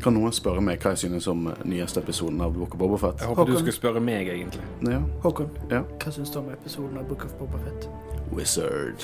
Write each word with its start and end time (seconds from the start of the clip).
Kan 0.00 0.14
noen 0.16 0.32
spørre 0.32 0.62
meg 0.64 0.80
hva 0.80 0.94
jeg 0.94 1.02
synes 1.02 1.26
om 1.28 1.46
eh, 1.50 1.58
nyeste 1.68 2.00
episoden 2.00 2.40
av 2.40 2.54
Book 2.56 2.72
of 2.74 2.80
Bobafett? 2.80 3.20
Jeg 3.20 3.28
håper 3.28 3.44
du 3.44 3.52
Håkon. 3.52 3.58
skulle 3.66 3.76
spørre 3.76 4.00
meg, 4.00 4.28
egentlig. 4.32 4.62
Ja. 4.88 5.00
Håkon, 5.22 5.50
Ja. 5.70 5.82
hva 5.98 6.12
syns 6.12 6.30
du 6.32 6.38
om 6.40 6.48
episoden 6.54 6.96
av 6.98 7.08
Book 7.08 7.24
of 7.24 7.34
Boba 7.38 7.58
Fett? 7.66 7.88
Wizard. 8.36 8.94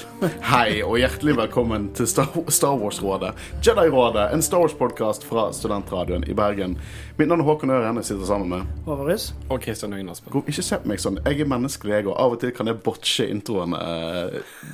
Hei, 0.47 0.83
og 0.87 0.99
hjertelig 1.01 1.35
velkommen 1.37 1.89
til 1.99 2.07
Star, 2.07 2.77
Wars-rådet. 2.79 3.33
Jedi-rådet, 3.65 4.29
en 4.33 4.43
Star 4.45 4.63
Wars-podkast 4.63 5.27
fra 5.27 5.49
Studentradioen 5.53 6.25
i 6.31 6.35
Bergen. 6.39 6.77
Mitt 7.17 7.29
navn 7.31 7.41
er 7.41 7.49
Håkon 7.49 7.71
Øren. 7.73 7.97
Jeg 7.97 8.05
sitter 8.11 8.29
sammen 8.29 8.49
med 8.53 8.85
Håvaris? 8.87 9.31
Og 9.49 9.63
Kristian 9.65 9.93
Øyen 9.97 10.09
Aspen. 10.13 10.35
Ikke 10.47 10.63
se 10.63 10.79
på 10.79 10.91
meg 10.91 11.01
sånn. 11.03 11.17
Jeg 11.25 11.41
er 11.43 11.49
menneskelig, 11.49 12.03
og 12.07 12.15
av 12.21 12.37
og 12.37 12.41
til 12.43 12.53
kan 12.55 12.69
jeg 12.71 12.79
botche 12.85 13.27
introene. 13.33 13.81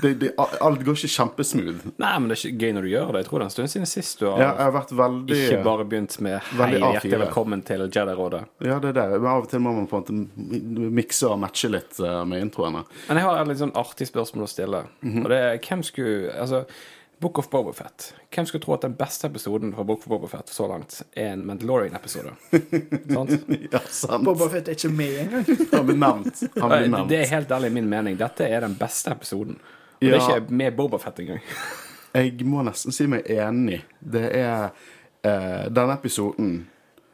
Det, 0.02 0.12
det, 0.20 0.32
alt 0.36 0.82
går 0.84 0.98
ikke 0.98 1.12
kjempesmooth. 1.14 1.86
Nei, 2.02 2.12
men 2.18 2.28
det 2.28 2.36
er 2.36 2.42
ikke 2.50 2.66
gøy 2.66 2.74
når 2.76 2.88
du 2.88 2.90
gjør 2.92 3.12
det. 3.14 3.22
Jeg 3.22 3.28
tror 3.30 3.38
det 3.38 3.46
er 3.46 3.48
en 3.48 3.54
stund 3.56 3.72
siden 3.76 3.90
sist 3.92 4.20
du 4.20 4.26
har 4.28 4.42
Ja, 4.42 4.50
har 4.58 4.74
vært 4.74 4.94
veldig 4.98 5.38
ikke 5.46 5.62
bare 5.64 5.86
begynt 5.88 6.18
med 6.20 6.36
hei, 6.40 6.58
Veldig 6.60 6.80
A4. 6.82 6.92
hjertelig 6.98 7.22
velkommen 7.24 7.64
til 7.70 7.86
Jedi-rådet. 7.86 8.42
Ja, 8.68 8.80
det 8.82 8.92
er 8.92 8.98
det. 9.00 9.06
Men 9.22 9.30
av 9.32 9.46
og 9.46 9.50
til 9.54 9.62
må 9.64 9.76
man 9.78 9.88
på 9.88 10.02
en 10.02 10.04
måte 10.04 10.90
mikse 10.98 11.30
og 11.30 11.38
matche 11.46 11.70
litt 11.72 12.02
eh, 12.02 12.20
med 12.28 12.42
introene. 12.48 12.84
Men 13.08 13.22
jeg 13.22 13.28
har 13.30 13.40
et 13.40 13.52
litt 13.54 13.62
sånn 13.62 13.76
artig 13.78 14.10
spørsmål 14.10 14.41
å 14.44 14.50
stille. 14.50 14.84
Mhm. 15.02 15.22
Og 15.24 15.30
det 15.32 15.38
er 15.38 15.62
hvem 15.62 15.82
skulle 15.86 16.32
Altså, 16.32 16.64
Book 17.22 17.38
of 17.38 17.50
Bobofet. 17.50 18.14
Hvem 18.34 18.46
skulle 18.46 18.62
tro 18.64 18.74
at 18.74 18.82
den 18.82 18.94
beste 18.98 19.28
episoden 19.30 19.70
fra 19.74 19.84
Book 19.86 19.98
of 19.98 20.08
Bobofet 20.10 20.48
så 20.50 20.66
langt 20.66 21.02
er 21.14 21.36
en 21.36 21.44
Mandalorian-episode? 21.46 22.32
Sant? 23.14 23.30
Ja, 23.70 23.78
sant. 23.86 24.24
Boba 24.26 24.48
Fett 24.50 24.68
er 24.72 24.74
ikke 24.74 24.90
med 24.90 25.20
engang. 25.20 25.44
Han 25.70 25.86
blir 25.86 26.00
nevnt. 26.02 26.42
Han 26.56 26.72
blir 26.72 26.88
nevnt. 26.88 27.12
Det 27.12 27.20
er 27.20 27.30
helt 27.36 27.54
ærlig 27.54 27.70
min 27.76 27.86
mening. 27.92 28.18
Dette 28.18 28.48
er 28.48 28.66
den 28.66 28.74
beste 28.80 29.14
episoden. 29.14 29.54
Og 30.00 30.08
det 30.08 30.16
er 30.18 30.40
ikke 30.40 30.58
med 30.64 30.74
Bobofet 30.80 31.22
engang. 31.22 31.46
Jeg 32.14 32.48
må 32.50 32.66
nesten 32.66 32.92
si 32.92 33.06
meg 33.06 33.30
enig. 33.30 33.78
Det 34.02 34.24
er 34.40 34.72
uh, 34.74 35.70
denne 35.70 35.94
episoden 35.94 36.56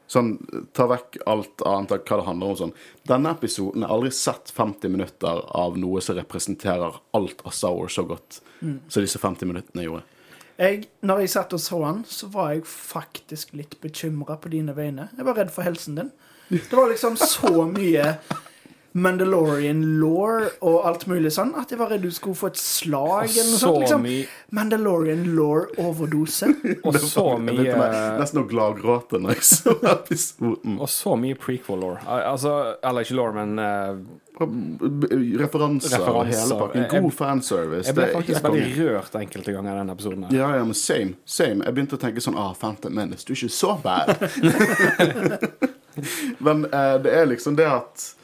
Sånn, 0.08 0.38
Ta 0.72 0.86
vekk 0.88 1.18
alt 1.28 1.62
annet 1.68 1.92
av 1.92 1.98
hva 2.08 2.16
det 2.16 2.26
handler 2.26 2.52
om. 2.52 2.56
sånn. 2.56 2.72
Denne 3.08 3.32
episoden 3.36 3.84
har 3.84 3.92
aldri 3.94 4.10
sett 4.16 4.50
50 4.56 4.88
minutter 4.88 5.42
av 5.56 5.76
noe 5.78 6.00
som 6.00 6.16
representerer 6.16 6.96
alt 7.12 7.42
av 7.44 7.52
Sour 7.52 7.88
så 7.92 8.06
godt 8.08 8.40
som 8.88 9.02
disse 9.04 9.20
50 9.20 9.46
minuttene 9.46 9.84
gjorde. 9.84 10.02
Jeg, 10.58 10.88
når 11.06 11.20
jeg 11.22 11.30
satt 11.36 11.52
og 11.54 11.60
så 11.62 11.78
han, 11.84 12.00
så 12.08 12.26
var 12.32 12.54
jeg 12.56 12.64
faktisk 12.66 13.52
litt 13.54 13.76
bekymra 13.84 14.34
på 14.42 14.50
dine 14.50 14.74
vegne. 14.74 15.10
Jeg 15.14 15.28
var 15.28 15.36
redd 15.38 15.52
for 15.54 15.62
helsen 15.62 15.94
din. 16.00 16.10
Det 16.48 16.72
var 16.72 16.88
liksom 16.90 17.14
så 17.20 17.52
mye 17.68 18.16
Mandalorian-law 18.98 20.48
og 20.64 20.76
alt 20.88 21.04
mulig 21.10 21.30
sånn 21.34 21.50
at 21.60 21.70
jeg 21.70 21.78
var 21.78 21.88
redd 21.92 22.02
du 22.06 22.10
skulle 22.14 22.34
få 22.38 22.46
et 22.48 22.56
slag 22.60 23.26
eller 23.28 23.50
noe 23.50 23.58
så 23.60 23.68
sånt. 23.68 23.80
Liksom. 23.84 24.02
Mandalorian-law-overdose. 24.58 26.46
Og 26.88 26.94
så 27.02 27.24
mye 27.42 27.74
Nesten 28.18 28.40
å 28.42 28.44
gladgråte 28.48 29.16
når 29.22 29.30
jeg 29.36 29.44
så 29.50 29.72
episoden. 29.94 30.72
Og 30.80 30.88
så 30.90 31.12
mye 31.20 31.36
prequel-law. 31.38 31.94
Altså, 32.18 32.50
eller 32.82 33.00
ikke 33.06 33.18
law, 33.20 33.30
men 33.36 33.50
uh, 33.60 33.94
Referanser, 34.38 35.98
og 35.98 36.04
Referanser. 36.24 36.38
hele 36.38 36.54
pakken. 36.62 36.80
Jeg- 36.86 36.92
God 37.02 37.12
fanservice. 37.18 37.86
Jeg 37.90 37.94
ble 37.98 38.06
faktisk 38.14 38.42
veldig 38.48 38.70
rørt 38.78 39.12
enkelte 39.20 39.50
ganger 39.56 39.72
i 39.74 39.76
den 39.82 39.90
episoden. 39.94 40.22
her 40.28 40.32
Ja, 40.38 40.48
ja, 40.56 40.62
men 40.64 40.74
same. 40.78 41.12
same. 41.26 41.58
Jeg 41.66 41.72
begynte 41.76 41.96
å 41.98 42.02
tenke 42.02 42.20
sånn 42.24 42.38
Ah, 42.38 42.52
Phantom 42.54 42.92
Menace, 42.94 43.24
du 43.26 43.32
er 43.34 43.38
ikke 43.42 43.52
så 43.52 43.74
bad. 43.82 44.06
men 46.46 46.56
uh, 46.70 46.96
det 47.02 47.10
er 47.18 47.26
liksom 47.26 47.56
det 47.58 47.66
at 47.66 48.14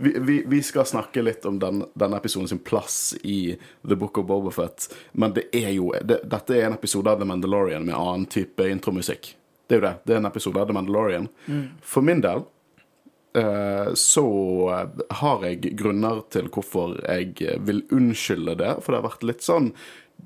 vi, 0.00 0.16
vi, 0.18 0.42
vi 0.46 0.62
skal 0.62 0.86
snakke 0.86 1.22
litt 1.22 1.44
om 1.44 1.58
den, 1.58 1.84
denne 1.94 2.16
episoden 2.16 2.48
sin 2.48 2.58
plass 2.58 3.14
i 3.22 3.58
The 3.88 3.96
Book 3.96 4.18
of 4.18 4.26
Bobafett. 4.26 4.94
Men 5.12 5.34
det 5.36 5.48
er 5.56 5.74
jo 5.74 5.90
det, 6.04 6.22
Dette 6.30 6.56
er 6.56 6.68
en 6.68 6.76
episode 6.78 7.12
av 7.12 7.20
The 7.20 7.28
Mandalorian 7.28 7.84
med 7.84 7.98
annen 7.98 8.24
type 8.30 8.64
intromusikk. 8.68 9.34
Det 9.66 9.76
er 9.76 9.82
jo 9.82 9.86
det. 9.86 9.94
Det 10.04 10.16
er 10.16 10.22
en 10.22 10.30
episode 10.30 10.62
av 10.62 10.70
The 10.70 10.76
Mandalorian. 10.78 11.28
For 11.84 12.06
min 12.06 12.22
del 12.24 12.46
eh, 13.36 13.92
så 13.94 14.26
har 15.20 15.44
jeg 15.46 15.74
grunner 15.78 16.24
til 16.32 16.48
hvorfor 16.48 16.96
jeg 17.04 17.60
vil 17.68 17.84
unnskylde 17.92 18.56
det. 18.62 18.72
For 18.80 18.92
det 18.92 19.02
har 19.02 19.10
vært 19.10 19.28
litt 19.28 19.44
sånn 19.46 19.74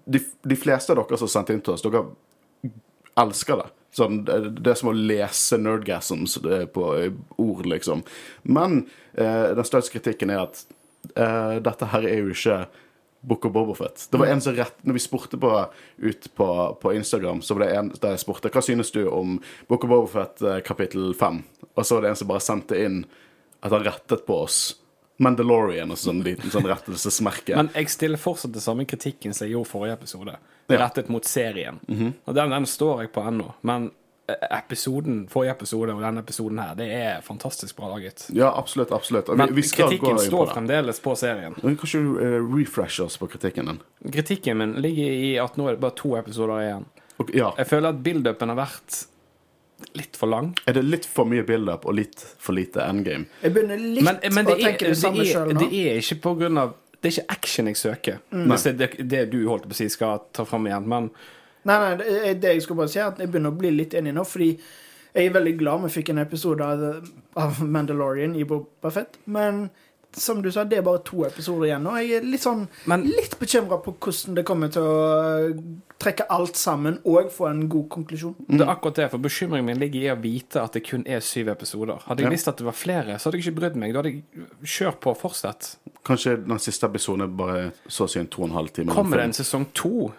De, 0.06 0.18
de 0.42 0.56
fleste 0.58 0.90
av 0.90 0.98
dere 0.98 1.16
som 1.18 1.28
har 1.28 1.34
sendt 1.36 1.50
inn 1.54 1.60
til 1.62 1.76
oss, 1.76 1.82
dere 1.84 2.72
elsker 3.20 3.60
det. 3.60 3.68
Sånn, 3.94 4.24
det, 4.26 4.64
er 4.66 4.78
som 4.78 4.90
å 4.90 4.96
lese 4.96 5.58
nerdgasms 5.60 6.40
er 6.42 6.64
på 6.74 6.86
ord, 7.38 7.66
liksom. 7.70 8.02
Men 8.42 8.88
eh, 9.14 9.52
den 9.54 9.68
største 9.68 9.94
kritikken 9.94 10.32
er 10.34 10.48
at 10.48 10.64
eh, 11.14 11.60
dette 11.62 11.90
her 11.92 12.08
er 12.08 12.24
jo 12.24 12.34
ikke 12.34 12.64
Book 13.24 13.46
of 13.46 13.54
Bobofet. 13.54 14.08
Det 14.10 14.18
var 14.20 14.26
en 14.26 14.40
som 14.44 14.52
rett 14.52 14.74
Når 14.82 14.98
vi 14.98 15.00
spurte 15.00 15.38
på, 15.40 15.50
ut 15.96 16.26
på, 16.34 16.48
på 16.82 16.92
Instagram, 16.92 17.42
så 17.42 17.54
var 17.54 17.64
det 17.64 17.76
en 17.78 17.92
der 17.94 18.16
jeg 18.16 18.24
spurte 18.24 18.50
hva 18.52 18.62
synes 18.64 18.92
du 18.92 19.04
om 19.08 19.38
Book 19.70 19.86
of 19.86 19.92
Bobafett 19.94 20.42
eh, 20.42 20.60
kapittel 20.66 21.14
5. 21.14 21.42
Og 21.74 21.86
så 21.86 21.96
var 21.96 22.04
det 22.04 22.12
en 22.12 22.18
som 22.20 22.30
bare 22.30 22.44
sendte 22.44 22.80
inn 22.82 23.04
at 23.64 23.72
han 23.72 23.86
rettet 23.86 24.26
på 24.26 24.42
oss. 24.44 24.58
Mandalorian 25.22 25.92
og 25.94 25.98
sånn 26.00 26.22
liten 26.26 26.50
sånn 26.50 26.66
rettelsesmerke. 26.66 27.54
Men 27.58 27.68
jeg 27.74 27.92
stiller 27.92 28.18
fortsatt 28.18 28.54
den 28.56 28.64
samme 28.64 28.86
kritikken 28.88 29.34
som 29.34 29.46
jeg 29.46 29.54
gjorde 29.54 29.70
forrige 29.70 29.98
episode. 30.00 30.38
Ja. 30.66 30.78
Rettet 30.80 31.10
mot 31.12 31.24
serien. 31.28 31.78
Og 32.24 32.34
den, 32.34 32.50
den 32.50 32.66
står 32.66 33.04
jeg 33.04 33.12
på 33.14 33.22
ennå. 33.22 33.52
Men 33.62 33.90
eh, 34.26 34.42
episoden, 34.58 35.20
forrige 35.30 35.54
episode 35.54 35.94
og 35.94 36.02
denne 36.02 36.24
episoden 36.24 36.58
her, 36.58 36.74
det 36.78 36.88
er 36.96 37.22
fantastisk 37.22 37.76
bra 37.78 37.92
laget. 37.92 38.26
Ja, 38.34 38.50
absolutt. 38.58 38.90
absolutt. 38.96 39.30
Og 39.30 39.38
Men 39.38 39.54
vi, 39.54 39.62
vi 39.62 39.70
kritikken 39.76 40.18
står 40.18 40.40
på 40.40 40.48
det. 40.48 40.56
fremdeles 40.58 41.00
på 41.04 41.14
serien. 41.20 41.54
Kan 41.60 41.78
ikke 41.78 41.92
du 41.94 42.12
uh, 42.18 42.38
refreshe 42.56 43.06
oss 43.06 43.20
på 43.20 43.30
kritikken 43.30 43.70
din? 43.70 43.80
Kritikken 44.10 44.58
min 44.58 44.74
ligger 44.82 45.18
i 45.30 45.34
at 45.38 45.54
nå 45.60 45.68
er 45.70 45.78
det 45.78 45.84
bare 45.86 45.94
to 46.00 46.16
episoder 46.18 46.64
igjen. 46.66 46.90
Okay, 47.22 47.38
ja. 47.38 47.52
Jeg 47.60 47.70
føler 47.70 47.94
at 47.94 48.02
build-upen 48.02 48.50
har 48.50 48.58
vært 48.64 49.04
litt 49.98 50.16
for 50.16 50.30
lang. 50.30 50.52
Er 50.66 50.76
det 50.78 50.84
litt 50.86 51.06
for 51.08 51.28
mye 51.28 51.44
build-up 51.46 51.84
og 51.88 51.98
litt 51.98 52.20
for 52.20 52.56
lite 52.56 52.84
endgame? 52.86 53.28
Jeg 53.42 53.54
begynner 53.54 53.80
litt 53.80 54.04
Men, 54.06 54.18
men 54.34 54.48
det, 54.48 54.56
å 54.56 54.58
er, 54.58 54.64
tenke 54.70 54.90
det 54.90 54.98
samme 55.00 55.22
er, 55.22 55.30
sjøl 55.30 55.52
nå. 55.52 55.60
det 55.62 55.84
er 55.84 56.00
ikke 56.02 56.20
på 56.24 56.34
grunn 56.40 56.60
av 56.62 56.74
Det 56.98 57.10
er 57.10 57.16
ikke 57.18 57.36
action 57.36 57.68
jeg 57.68 57.76
søker. 57.76 58.20
Hvis 58.32 58.66
det, 58.66 58.74
det, 58.80 58.90
det 59.12 59.24
du 59.32 59.42
holdt 59.50 59.68
på 59.68 59.76
å 59.76 59.78
si, 59.78 59.90
skal 59.92 60.24
ta 60.32 60.46
fram 60.48 60.70
igjen. 60.70 60.88
Men 60.88 61.10
Nei, 61.64 61.76
nei, 61.80 61.92
det, 61.96 62.06
er 62.28 62.40
det 62.40 62.50
jeg 62.56 62.64
skulle 62.64 62.82
bare 62.82 62.92
si, 62.92 62.98
er 63.00 63.08
at 63.08 63.20
jeg 63.20 63.30
begynner 63.32 63.52
å 63.54 63.56
bli 63.56 63.70
litt 63.72 63.94
enig 63.96 64.12
nå, 64.12 64.24
fordi 64.28 64.50
jeg 65.14 65.28
er 65.28 65.32
veldig 65.32 65.54
glad 65.56 65.84
vi 65.84 65.92
fikk 65.94 66.10
en 66.12 66.20
episode 66.20 66.66
av, 66.66 67.06
av 67.40 67.60
Mandalorian 67.64 68.34
i 68.36 68.44
Boba 68.48 68.90
Fett, 68.92 69.16
men 69.24 69.68
som 70.16 70.42
du 70.42 70.50
sa, 70.52 70.64
det 70.64 70.78
er 70.78 70.82
bare 70.86 71.02
to 71.04 71.24
episoder 71.26 71.66
igjen 71.68 71.82
nå. 71.82 71.92
Jeg 72.00 72.18
er 72.18 72.26
litt 72.28 72.40
sånn 72.44 72.66
Men- 72.86 73.04
litt 73.08 73.38
bekymra 73.40 73.78
på 73.82 73.94
hvordan 73.98 74.34
det 74.34 74.44
kommer 74.46 74.68
til 74.72 74.82
å 74.82 74.98
øh, 75.50 75.62
trekke 75.98 76.26
alt 76.30 76.56
sammen 76.56 76.98
og 77.04 77.30
få 77.32 77.48
en 77.50 77.68
god 77.68 77.88
konklusjon. 77.88 78.34
det 78.48 78.60
er 78.60 78.70
akkurat 78.72 78.94
det, 78.94 79.10
for 79.10 79.18
bekymringen 79.18 79.64
min 79.66 79.78
ligger 79.78 80.00
i 80.00 80.10
å 80.14 80.20
vite 80.20 80.62
at 80.62 80.72
det 80.72 80.84
kun 80.84 81.04
er 81.06 81.20
syv 81.20 81.48
episoder. 81.48 81.98
Hadde 82.06 82.20
jeg 82.22 82.30
Ja. 82.30 82.30
visst 82.30 82.48
at 82.48 82.56
det 82.58 82.64
var 82.66 82.72
flere, 82.72 83.18
så 83.18 83.24
hadde 83.30 83.38
jeg 83.40 83.46
ikke 83.46 83.60
brydd 83.60 83.76
meg. 83.76 83.92
Da 83.92 84.02
hadde 84.02 84.12
jeg 84.12 84.22
kjørt 84.62 85.00
på 85.00 85.10
og 85.10 85.18
fortsatt. 85.20 85.76
Kanskje 86.04 86.36
den 86.46 86.58
siste 86.58 86.84
episoden 86.86 87.22
er 87.22 87.26
bare 87.28 87.72
så 87.88 88.04
å 88.04 88.10
si 88.10 88.18
en 88.20 88.26
to 88.26 88.42
og 88.42 88.48
en 88.50 88.54
halv 88.56 88.68
time. 88.72 88.92
Kommer 88.92 89.16
det 89.16 89.24
en 89.24 89.32
sesong 89.44 89.66
to? 89.72 90.12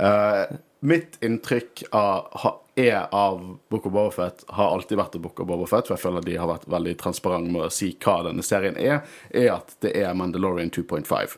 Uh, 0.00 0.46
mitt 0.82 1.18
inntrykk 1.22 1.84
av, 1.92 2.26
ha, 2.42 2.50
er 2.76 3.06
av 3.14 3.40
Book 3.70 3.86
of 3.86 3.92
Bobafett 3.92 4.44
har 4.48 4.74
alltid 4.74 4.98
vært 4.98 5.14
av 5.14 5.22
Book 5.24 5.40
of 5.40 5.48
Bobafett, 5.48 5.86
for 5.86 5.96
jeg 5.96 6.04
føler 6.04 6.26
de 6.26 6.36
har 6.40 6.50
vært 6.50 6.68
veldig 6.70 6.96
transparente 7.00 7.52
med 7.54 7.68
å 7.68 7.72
si 7.72 7.92
hva 8.02 8.20
denne 8.26 8.44
serien 8.46 8.78
er, 8.80 9.02
er 9.30 9.52
at 9.54 9.76
det 9.84 9.94
er 10.00 10.14
Mandalorian 10.18 10.72
2.5. 10.74 11.36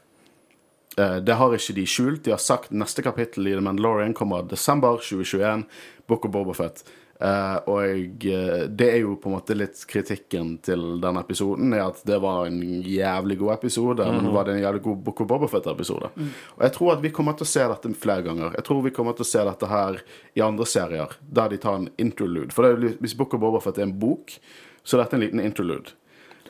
Eh, 0.97 1.17
det 1.17 1.37
har 1.37 1.55
ikke 1.55 1.77
de 1.77 1.87
skjult. 1.89 2.25
De 2.25 2.33
har 2.33 2.43
sagt 2.43 2.73
neste 2.73 3.05
kapittel 3.05 3.51
i 3.51 3.57
The 3.57 3.65
Mandalorian 3.65 4.17
kommer 4.17 4.47
desember 4.49 5.01
2021. 5.03 5.67
Book 6.09 6.25
of 6.25 6.33
Bobafett. 6.33 6.85
Uh, 7.17 7.57
og 7.73 8.25
eh, 8.29 8.67
det 8.69 8.87
er 8.93 8.99
jo 9.01 9.15
på 9.17 9.31
en 9.31 9.37
måte 9.39 9.55
litt 9.57 9.79
kritikken 9.89 10.51
til 10.65 10.83
denne 11.01 11.23
episoden, 11.25 11.73
er 11.73 11.87
at 11.87 12.03
det 12.05 12.19
var 12.21 12.45
en 12.45 12.59
jævlig 12.85 13.39
god 13.41 13.55
episode, 13.55 14.05
men 14.13 14.29
var 14.35 14.45
det 14.45 14.59
en 14.59 14.61
jævlig 14.61 14.83
god 14.85 14.99
Book 15.07 15.23
of 15.25 15.31
Bobafett-episode? 15.31 16.11
Og 16.59 16.67
jeg 16.67 16.75
tror 16.77 16.93
at 16.93 17.05
vi 17.07 17.13
kommer 17.17 17.39
til 17.39 17.49
å 17.49 17.53
se 17.55 17.65
dette 17.73 17.93
flere 17.97 18.27
ganger. 18.27 18.53
Jeg 18.59 18.69
tror 18.69 18.85
vi 18.85 18.93
kommer 18.99 19.17
til 19.17 19.25
å 19.25 19.31
se 19.31 19.47
dette 19.49 19.71
her 19.71 20.03
i 20.37 20.45
andre 20.45 20.69
serier, 20.69 21.17
der 21.41 21.55
de 21.55 21.61
tar 21.63 21.81
en 21.81 21.89
interlude. 21.97 22.53
For 22.53 22.67
det 22.67 22.75
er, 22.75 23.01
hvis 23.01 23.17
Book 23.17 23.39
of 23.39 23.45
Bobafett 23.47 23.81
er 23.81 23.89
en 23.89 23.97
bok, 23.97 24.37
så 24.85 24.99
er 24.99 25.07
dette 25.07 25.17
en 25.17 25.25
liten 25.25 25.45
interlude. 25.47 25.97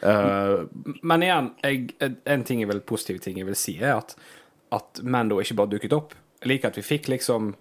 Uh, 0.02 0.66
Men 1.06 1.22
igjen, 1.22 1.54
jeg, 1.62 1.94
en 2.02 2.44
ting 2.44 2.66
jeg 2.66 2.74
vil, 2.74 2.82
positiv 2.90 3.22
ting 3.22 3.38
jeg 3.38 3.46
vil 3.46 3.58
si, 3.58 3.78
er 3.78 4.00
at, 4.00 4.18
at 4.74 5.04
Mando 5.06 5.38
ikke 5.40 5.60
bare 5.62 5.76
dukket 5.78 5.94
opp. 5.94 6.18
Jeg 6.42 6.56
liker 6.56 6.74
at 6.74 6.82
vi 6.82 6.90
fikk 6.90 7.08
liksom 7.14 7.54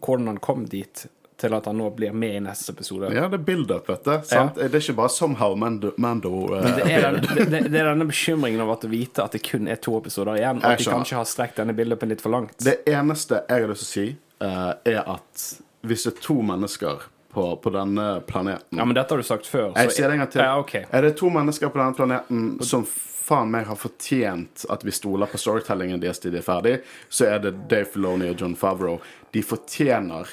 hvordan 0.00 0.32
han 0.32 0.40
kom 0.42 0.64
dit, 0.70 1.04
til 1.40 1.56
at 1.56 1.68
han 1.70 1.78
nå 1.80 1.88
blir 1.96 2.14
med 2.16 2.36
i 2.36 2.42
neste 2.44 2.74
episode. 2.74 3.10
ja, 3.14 3.26
det 3.28 3.40
er 3.40 3.44
build-up, 3.46 3.88
vet 3.88 4.04
du. 4.04 4.12
Sant? 4.28 4.58
Det 4.58 4.68
er 4.68 4.82
ikke 4.82 4.98
bare 5.00 5.12
somehow 5.14 5.56
Mando, 5.58 5.92
Mando 6.00 6.32
uh, 6.54 6.66
Det 6.76 6.86
er, 6.86 7.08
den, 7.16 7.28
det, 7.50 7.62
det 7.68 7.80
er 7.80 7.90
denne 7.92 8.08
bekymringen 8.08 8.62
over 8.64 8.86
å 8.86 8.90
vite 8.90 9.24
at 9.24 9.36
det 9.36 9.42
kun 9.46 9.70
er 9.70 9.80
to 9.82 9.96
episoder 9.98 10.40
igjen, 10.40 10.62
og 10.62 10.68
at 10.72 10.82
de 10.82 10.90
kanskje 10.90 11.20
har 11.20 11.28
strekt 11.28 11.60
denne 11.62 11.76
build-upen 11.76 12.12
litt 12.12 12.24
for 12.24 12.34
langt. 12.34 12.58
Det 12.64 12.80
eneste 12.90 13.42
jeg 13.48 13.66
har 13.66 13.72
lyst 13.72 13.86
til 13.86 13.90
å 13.90 13.94
si, 13.94 14.06
uh, 14.44 14.72
er 14.88 15.02
at 15.04 15.48
hvis 15.86 16.06
det 16.06 16.14
er 16.14 16.22
to 16.24 16.40
mennesker 16.44 17.06
på, 17.32 17.44
på 17.62 17.70
denne 17.70 18.08
planeten 18.26 18.78
Ja, 18.78 18.84
men 18.84 18.96
dette 18.96 19.14
har 19.14 19.22
du 19.22 19.26
sagt 19.26 19.46
før. 19.46 19.70
Jeg 19.78 19.94
sier 19.94 20.10
det 20.10 20.18
en 20.18 20.24
gang 20.24 20.32
til. 20.32 20.42
Ja, 20.42 20.58
okay. 20.58 20.84
Er 20.90 21.06
det 21.06 21.14
to 21.20 21.30
mennesker 21.32 21.70
på 21.70 21.80
denne 21.80 21.96
planeten 21.96 22.58
som 22.66 22.84
faen 23.30 23.50
meg 23.52 23.68
har 23.70 23.78
fortjent 23.78 24.64
at 24.72 24.84
vi 24.86 24.92
stoler 24.94 25.30
på 25.30 25.38
storytellingen 25.38 26.02
deres 26.02 26.18
til 26.22 26.34
de 26.34 26.40
er 26.40 26.46
ferdig, 26.46 26.76
så 27.08 27.28
er 27.30 27.44
det 27.44 27.52
Dave 27.70 27.86
Filoni 27.92 28.30
og 28.32 28.42
John 28.42 28.56
Favreau. 28.58 28.98
De 29.30 29.42
fortjener 29.46 30.32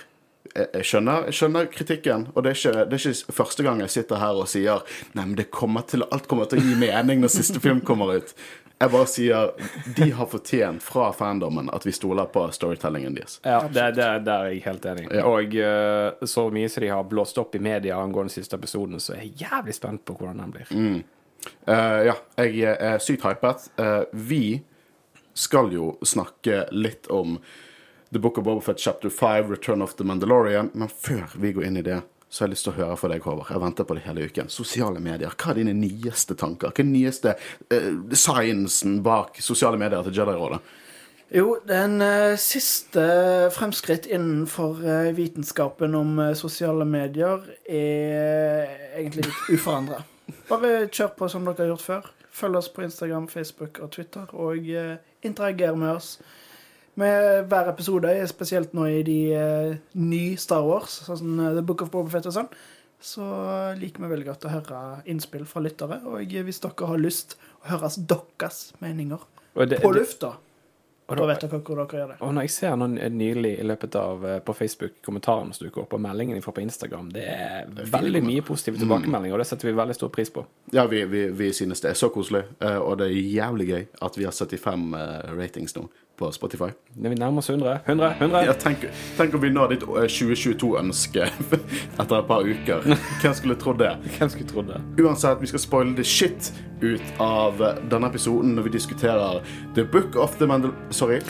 jeg, 0.56 0.86
skjønner, 0.86 1.28
jeg 1.30 1.40
skjønner 1.40 1.68
kritikken, 1.74 2.28
og 2.34 2.44
det 2.46 2.54
er, 2.54 2.60
ikke, 2.60 2.86
det 2.92 3.00
er 3.00 3.10
ikke 3.12 3.36
første 3.40 3.66
gang 3.66 3.82
jeg 3.84 3.94
sitter 3.94 4.22
her 4.22 4.40
og 4.40 4.48
sier 4.52 4.86
Nei, 5.18 5.26
men 5.26 5.36
det 5.40 5.50
kommer 5.54 5.86
til, 5.90 6.06
alt 6.12 6.30
kommer 6.30 6.50
til 6.50 6.62
å 6.62 6.66
gi 6.66 6.78
mening 6.80 7.24
når 7.24 7.34
siste 7.34 7.62
film 7.64 7.82
kommer 7.86 8.18
ut. 8.20 8.34
Jeg 8.78 8.94
bare 8.94 9.10
sier 9.10 9.54
de 9.98 10.08
har 10.14 10.28
fortjent 10.30 10.84
fra 10.86 11.10
fandommen 11.16 11.72
at 11.74 11.86
vi 11.88 11.94
stoler 11.96 12.28
på 12.30 12.44
storytellingen 12.54 13.16
deres. 13.18 13.40
Ja, 13.42 13.64
det, 13.66 13.88
det, 13.98 14.10
det 14.28 14.36
er 14.36 14.52
jeg 14.52 14.62
helt 14.68 14.86
enig 14.92 15.08
i. 15.08 15.10
Ja. 15.18 15.24
Og 15.26 15.56
eh, 15.58 16.28
så 16.30 16.46
mye 16.54 16.70
som 16.70 16.86
de 16.86 16.92
har 16.94 17.08
blåst 17.10 17.42
opp 17.42 17.58
i 17.58 17.64
media 17.64 17.98
angående 17.98 18.36
siste 18.36 18.60
episoden, 18.60 19.02
så 19.02 19.16
er 19.16 19.26
jeg 19.26 19.48
jævlig 19.48 19.74
spent 19.74 20.06
på 20.06 20.18
hvordan 20.20 20.44
den 20.44 20.54
blir. 20.54 20.74
Eh, 21.66 22.02
ja, 22.12 22.18
jeg 22.38 22.78
er 22.78 23.02
sykt 23.02 23.26
hypet. 23.26 23.66
Uh, 23.82 24.04
vi 24.14 24.60
skal 25.38 25.74
jo 25.74 25.96
snakke 26.06 26.68
litt 26.74 27.10
om 27.14 27.40
The 28.10 28.20
Book 28.20 28.38
of 28.38 28.44
Bobafett 28.44 28.78
chapter 28.78 29.10
5, 29.10 29.50
Return 29.52 29.82
of 29.82 29.96
the 29.96 30.04
Mandalorian, 30.04 30.70
men 30.74 30.90
før 30.90 31.34
vi 31.36 31.52
går 31.52 31.68
inn 31.68 31.78
i 31.78 31.84
det, 31.84 32.02
så 32.30 32.44
har 32.44 32.48
jeg 32.48 32.56
lyst 32.56 32.68
til 32.68 32.74
å 32.74 32.78
høre 32.78 32.98
fra 33.00 33.10
deg, 33.12 33.24
Håvard. 33.24 33.52
Jeg 33.52 33.64
venter 33.64 33.88
på 33.88 33.96
det 33.96 34.04
hele 34.08 34.28
uken. 34.28 34.50
Sosiale 34.52 35.00
medier. 35.04 35.32
Hva 35.36 35.54
er 35.54 35.62
dine 35.62 35.76
nyeste 35.76 36.36
tanker? 36.40 36.72
Hva 36.72 36.84
er 36.84 36.88
den 36.88 36.96
nyeste 36.96 37.36
uh, 37.38 37.88
sciencen 38.12 39.00
bak 39.04 39.40
sosiale 39.44 39.80
medier 39.80 40.04
til 40.08 40.16
Jedi-rådet? 40.20 40.60
Jo, 41.28 41.58
den 41.68 42.00
eh, 42.00 42.38
siste 42.40 43.02
fremskritt 43.52 44.06
innenfor 44.08 44.80
eh, 44.80 45.10
vitenskapen 45.12 45.96
om 46.00 46.14
eh, 46.24 46.32
sosiale 46.40 46.86
medier 46.88 47.44
er 47.68 48.70
egentlig 48.96 49.26
litt 49.26 49.50
uforandra. 49.58 50.06
Bare 50.48 50.88
kjør 50.88 51.12
på 51.20 51.28
som 51.32 51.44
dere 51.44 51.66
har 51.66 51.74
gjort 51.74 51.84
før. 51.84 52.08
Følg 52.32 52.62
oss 52.62 52.72
på 52.72 52.86
Instagram, 52.86 53.28
Facebook 53.28 53.82
og 53.84 53.92
Twitter, 53.98 54.32
og 54.40 54.72
eh, 54.72 54.96
interager 55.28 55.76
med 55.76 55.98
oss. 55.98 56.14
Med 56.98 57.46
hver 57.52 57.68
episode, 57.70 58.10
spesielt 58.32 58.72
nå 58.74 58.88
i 58.90 59.04
de 59.06 59.18
uh, 59.38 59.76
nye 60.02 60.38
Star 60.42 60.64
Wars, 60.66 60.96
sånn 61.06 61.36
eh, 61.44 61.52
The 61.60 61.62
Book 61.62 61.84
of 61.86 61.92
Boba 61.94 62.10
Fett 62.10 62.26
og 62.26 62.34
sånn, 62.34 62.48
så 62.98 63.28
liker 63.78 64.02
vi 64.02 64.10
veldig 64.16 64.26
godt 64.32 64.48
å 64.50 64.54
høre 64.56 64.80
innspill 65.06 65.44
fra 65.46 65.62
lyttere. 65.62 66.00
Og 66.10 66.26
hvis 66.48 66.64
dere 66.64 66.90
har 66.90 66.98
lyst 66.98 67.36
å 67.62 67.70
høre 67.76 67.92
deres 68.10 68.72
meninger 68.82 69.22
Og 69.54 69.70
det- 69.70 69.84
på 69.84 69.92
lufta, 69.94 70.32
og 71.08 71.16
da 71.16 71.22
da- 71.22 71.28
vet 71.30 71.42
dere 71.46 71.60
hvor 71.62 71.76
dere 71.84 72.00
gjør 72.02 72.08
det. 72.16 72.18
Og 72.26 72.34
når 72.34 72.42
jeg 72.48 72.50
ser 72.56 72.76
noen 72.76 72.96
nylig 73.14 73.60
i 73.60 73.64
løpet 73.70 73.96
av 73.96 74.26
eh, 74.26 74.40
på 74.40 74.56
Facebook 74.58 74.98
kommentarene 75.06 75.54
som 75.54 75.68
dukker 75.68 75.84
opp, 75.84 75.94
og 75.94 76.02
meldingene 76.02 76.42
fra 76.42 76.52
på 76.52 76.66
Instagram, 76.66 77.12
det 77.14 77.28
er 77.28 77.70
veldig 77.70 78.24
mye 78.26 78.42
positive 78.42 78.82
tilbakemeldinger, 78.82 79.38
og 79.38 79.40
det 79.46 79.48
setter 79.52 79.70
vi 79.70 79.78
veldig 79.78 79.94
stor 79.96 80.10
pris 80.10 80.34
på. 80.34 80.44
Ja, 80.74 80.88
vi, 80.88 81.06
vi, 81.06 81.28
vi 81.30 81.54
synes 81.54 81.80
det 81.86 81.92
er 81.94 82.02
så 82.02 82.10
koselig, 82.10 82.44
eh, 82.60 82.82
og 82.82 82.98
det 82.98 83.12
er 83.12 83.22
jævlig 83.22 83.70
gøy 83.70 83.88
at 84.02 84.18
vi 84.18 84.24
har 84.26 84.34
75 84.34 84.94
eh, 84.98 85.32
ratings 85.38 85.78
nå 85.78 85.86
på 86.18 86.32
Spotify. 86.34 86.72
Når 86.96 87.14
vi 87.14 87.20
nærmer 87.20 87.44
oss 87.44 87.50
100 87.50 87.80
100, 87.86 88.10
100. 88.20 88.46
Ja, 88.48 88.54
tenk, 88.58 88.86
tenk 89.18 89.36
om 89.38 89.44
vi 89.44 89.52
når 89.54 89.76
ditt 89.76 89.84
eh, 89.86 90.08
2022-ønske 90.10 91.28
etter 92.02 92.16
et 92.18 92.30
par 92.30 92.48
uker. 92.48 92.88
Hvem 93.22 93.38
skulle 93.38 93.60
trodd 93.62 93.82
det? 93.84 93.94
Hvem 94.18 94.34
skulle 94.34 94.50
trodd 94.50 94.74
det? 94.74 94.82
Uansett, 95.04 95.38
vi 95.42 95.52
skal 95.52 95.64
spoile 95.64 95.96
the 95.98 96.08
shit 96.08 96.52
ut 96.82 97.14
av 97.24 97.62
eh, 97.62 97.80
denne 97.92 98.10
episoden 98.10 98.58
når 98.58 98.70
vi 98.70 98.76
diskuterer 98.80 99.40
The 99.78 99.86
Book 99.86 100.18
of 100.18 100.40
the 100.42 100.50
Mandal... 100.50 100.74
Sorry. 100.90 101.22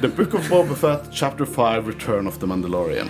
The 0.00 0.08
Book 0.08 0.34
of 0.34 0.46
Boba 0.50 0.76
Fett, 0.78 1.10
Chapter 1.12 1.44
5, 1.44 1.88
Return 1.88 2.26
of 2.26 2.38
the 2.38 2.46
Mandalorian. 2.46 3.08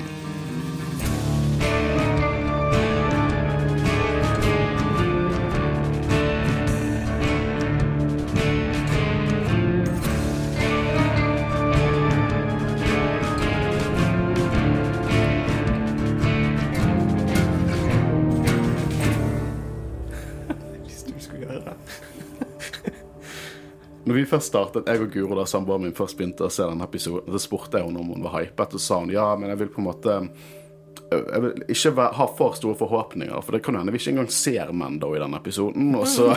Først 24.29 24.53
startet, 24.53 24.89
jeg 24.89 25.03
og 25.05 25.11
Guro, 25.15 25.39
da 25.39 25.47
samboeren 25.49 25.89
min 25.89 25.97
først 25.97 26.19
begynte 26.19 26.47
å 26.47 26.53
se 26.53 26.67
denne 26.69 26.87
episoden, 26.87 27.33
så 27.35 27.43
spurte 27.43 27.81
jeg 27.81 27.89
henne 27.89 28.03
om 28.03 28.15
hun 28.15 28.25
var 28.27 28.41
hypet, 28.43 28.79
og 28.79 28.85
sa 28.85 29.03
hun 29.03 29.13
ja, 29.15 29.33
men 29.41 29.53
jeg 29.53 29.63
vil 29.65 29.75
på 29.75 29.83
en 29.83 29.89
måte 29.91 30.21
jeg 31.11 31.41
vil 31.41 31.63
ikke 31.73 31.93
være, 31.97 32.13
ha 32.19 32.27
for 32.37 32.57
store 32.59 32.77
forhåpninger, 32.77 33.41
for 33.45 33.57
det 33.57 33.63
kan 33.65 33.79
hende 33.79 33.93
vi 33.95 34.01
ikke 34.01 34.13
engang 34.13 34.31
ser 34.33 34.73
Mando 34.77 35.15
i 35.17 35.21
denne 35.21 35.39
episoden, 35.41 35.95
og 35.97 36.05
så 36.11 36.35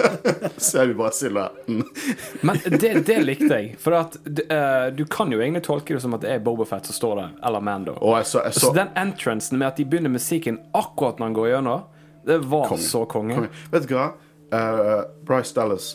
ser 0.70 0.88
vi 0.90 0.96
bare 0.98 1.14
silhuetten. 1.14 1.84
Men 2.46 2.58
det, 2.64 2.92
det 3.06 3.18
likte 3.22 3.50
jeg. 3.52 3.68
For 3.82 3.94
at 3.98 4.18
uh, 4.18 4.88
du 4.94 5.04
kan 5.10 5.30
jo 5.32 5.38
egentlig 5.42 5.62
tolke 5.68 5.94
det 5.94 6.02
som 6.02 6.16
at 6.18 6.24
det 6.24 6.32
er 6.34 6.42
Bobafett 6.42 6.88
som 6.90 6.98
står 6.98 7.14
der, 7.20 7.36
eller 7.46 7.62
Mando. 7.62 7.94
Jeg 8.16 8.26
så, 8.32 8.42
jeg 8.48 8.58
Så 8.58 8.66
så 8.66 8.72
den 8.80 8.90
entrancen 8.98 9.60
med 9.60 9.70
at 9.70 9.78
de 9.78 9.86
begynner 9.86 10.12
musikken 10.12 10.58
akkurat 10.74 11.20
når 11.20 11.30
han 11.30 11.38
går 11.38 11.48
gjennom, 11.52 11.86
det 12.26 12.42
var 12.50 12.68
Konge. 12.74 12.82
så 12.82 13.04
konge. 13.08 13.38
Konge. 13.38 13.54
Vet 13.72 13.88
du 13.88 13.94
hva? 13.94 14.10
Uh, 14.48 15.06
Bryce 15.28 15.54
Dallas 15.54 15.94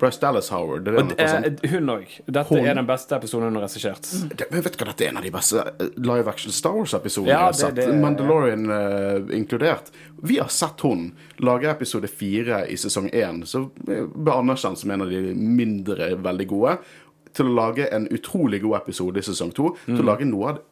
Bryce 0.00 0.20
Dallas 0.20 0.48
Howard, 0.52 0.84
det 0.84 0.94
er 0.94 1.40
det 1.50 1.64
eh, 1.64 1.70
hun 1.74 1.88
òg. 1.92 2.06
Dette 2.26 2.48
Hun- 2.48 2.66
er 2.66 2.74
den 2.74 2.86
beste 2.86 3.16
episoden 3.16 3.48
hun 3.50 3.56
har 3.60 3.66
regissert. 3.68 4.08
Men 4.50 4.62
vet 4.62 4.76
du 4.76 4.84
hva, 4.84 4.86
Dette 4.92 5.04
er 5.04 5.08
en 5.12 5.16
av 5.20 5.22
de 5.26 5.30
beste 5.34 5.62
eh, 5.66 5.88
live 5.96 6.28
action 6.32 6.52
Star 6.52 6.72
Wars-episodene 6.76 7.28
Ja, 7.32 7.38
jeg 7.38 7.44
har 7.44 7.52
det- 7.52 7.84
sett. 7.84 7.92
det- 7.92 8.00
Mandalorian 8.00 8.70
uh, 8.70 9.36
inkludert. 9.36 9.90
Vi 10.22 10.38
har 10.38 10.48
sett 10.48 10.80
hun 10.80 11.12
lage 11.38 11.68
episode 11.70 12.08
fire 12.08 12.64
i 12.68 12.76
sesong 12.76 13.10
én, 13.12 13.44
som 13.46 13.70
ble 13.84 14.32
anerkjent 14.32 14.78
som 14.78 14.90
en 14.90 15.02
av 15.02 15.10
de 15.10 15.34
mindre 15.34 16.14
veldig 16.16 16.46
gode, 16.48 16.78
til 17.36 17.46
å 17.46 17.54
lage 17.54 17.88
en 17.92 18.06
utrolig 18.08 18.62
god 18.62 18.78
episode 18.82 19.18
i 19.18 19.22
sesong 19.22 19.52
to. 19.54 19.74
Til 19.84 20.00
å 20.00 20.04
lage 20.12 20.24
noe 20.24 20.48
av 20.48 20.56
det, 20.56 20.62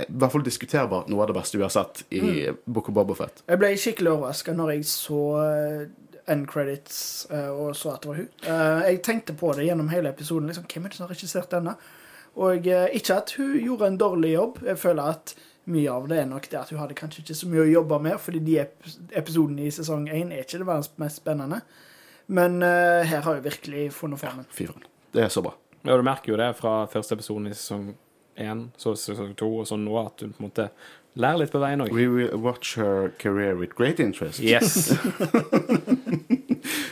i 0.00 0.06
hvert 0.16 0.32
fall 0.32 0.42
diskuterbart 0.42 1.08
noe 1.12 1.20
av 1.22 1.28
det 1.28 1.34
beste 1.36 1.58
vi 1.58 1.62
har 1.62 1.70
sett 1.70 2.02
i 2.10 2.48
Book 2.66 2.88
of 2.88 2.94
Bobafett. 2.96 3.42
Jeg 3.46 3.58
ble 3.60 3.74
skikkelig 3.76 4.10
overraska 4.16 4.54
når 4.56 4.72
jeg 4.74 4.84
så 4.88 5.18
end 6.30 6.48
credits 6.50 7.26
eh, 7.30 7.48
og 7.50 7.76
så 7.76 7.94
at 7.94 8.04
det 8.04 8.10
var 8.10 8.20
hun. 8.20 8.30
Eh, 8.46 8.82
jeg 8.88 9.02
tenkte 9.06 9.36
på 9.38 9.52
det 9.56 9.66
gjennom 9.66 9.90
hele 9.92 10.12
episoden. 10.14 10.48
Liksom, 10.50 10.66
Hvem 10.70 10.86
er 10.86 10.92
det 10.92 10.98
som 10.98 11.06
har 11.06 11.14
regissert 11.14 11.54
denne? 11.54 11.76
Og 12.40 12.66
eh, 12.70 12.88
ikke 12.96 13.20
at 13.20 13.34
hun 13.38 13.54
gjorde 13.58 13.90
en 13.90 14.00
dårlig 14.00 14.34
jobb. 14.34 14.60
Jeg 14.66 14.78
føler 14.78 15.14
at 15.16 15.34
mye 15.70 15.92
av 15.92 16.08
det 16.10 16.20
er 16.22 16.28
nok 16.30 16.48
det 16.50 16.58
at 16.58 16.70
hun 16.72 16.80
hadde 16.80 16.98
kanskje 16.98 17.24
ikke 17.24 17.38
så 17.38 17.48
mye 17.50 17.64
å 17.64 17.70
jobbe 17.70 17.98
med, 18.02 18.18
fordi 18.22 18.42
de 18.46 18.58
ep 18.62 18.86
episodene 19.16 19.66
i 19.66 19.74
sesong 19.74 20.06
én 20.08 20.32
er 20.32 20.44
ikke 20.44 20.62
det 20.62 20.68
verdens 20.68 20.90
mest 21.02 21.20
spennende. 21.20 21.60
Men 22.30 22.60
uh, 22.62 23.02
her 23.06 23.24
har 23.26 23.36
hun 23.36 23.44
virkelig 23.44 23.88
funnet 23.94 24.22
formen. 24.22 24.46
Fy 24.50 24.64
Fyren. 24.64 24.86
Det 25.12 25.24
er 25.24 25.32
så 25.34 25.42
bra. 25.42 25.52
Ja, 25.82 25.96
du 25.98 26.04
merker 26.06 26.32
jo 26.32 26.38
det 26.38 26.52
fra 26.58 26.84
første 26.90 27.16
episoden 27.18 27.50
i 27.50 27.54
sesong 27.54 27.90
én, 28.40 28.68
så 28.78 28.94
sesong 28.96 29.34
to, 29.38 29.48
og 29.60 29.68
så 29.68 29.78
nå 29.80 29.94
at 30.00 30.22
hun 30.22 30.34
på 30.36 30.42
en 30.42 30.48
måte 30.48 30.68
lærer 31.14 31.42
litt 31.42 31.52
på 31.54 31.62
veien 31.62 31.82
òg. 31.84 31.92
We 31.94 32.08
will 32.08 32.36
watch 32.38 32.76
her 32.78 33.10
career 33.18 33.56
with 33.58 33.74
great 33.76 34.00
interest. 34.00 34.40
Yes. 34.40 34.90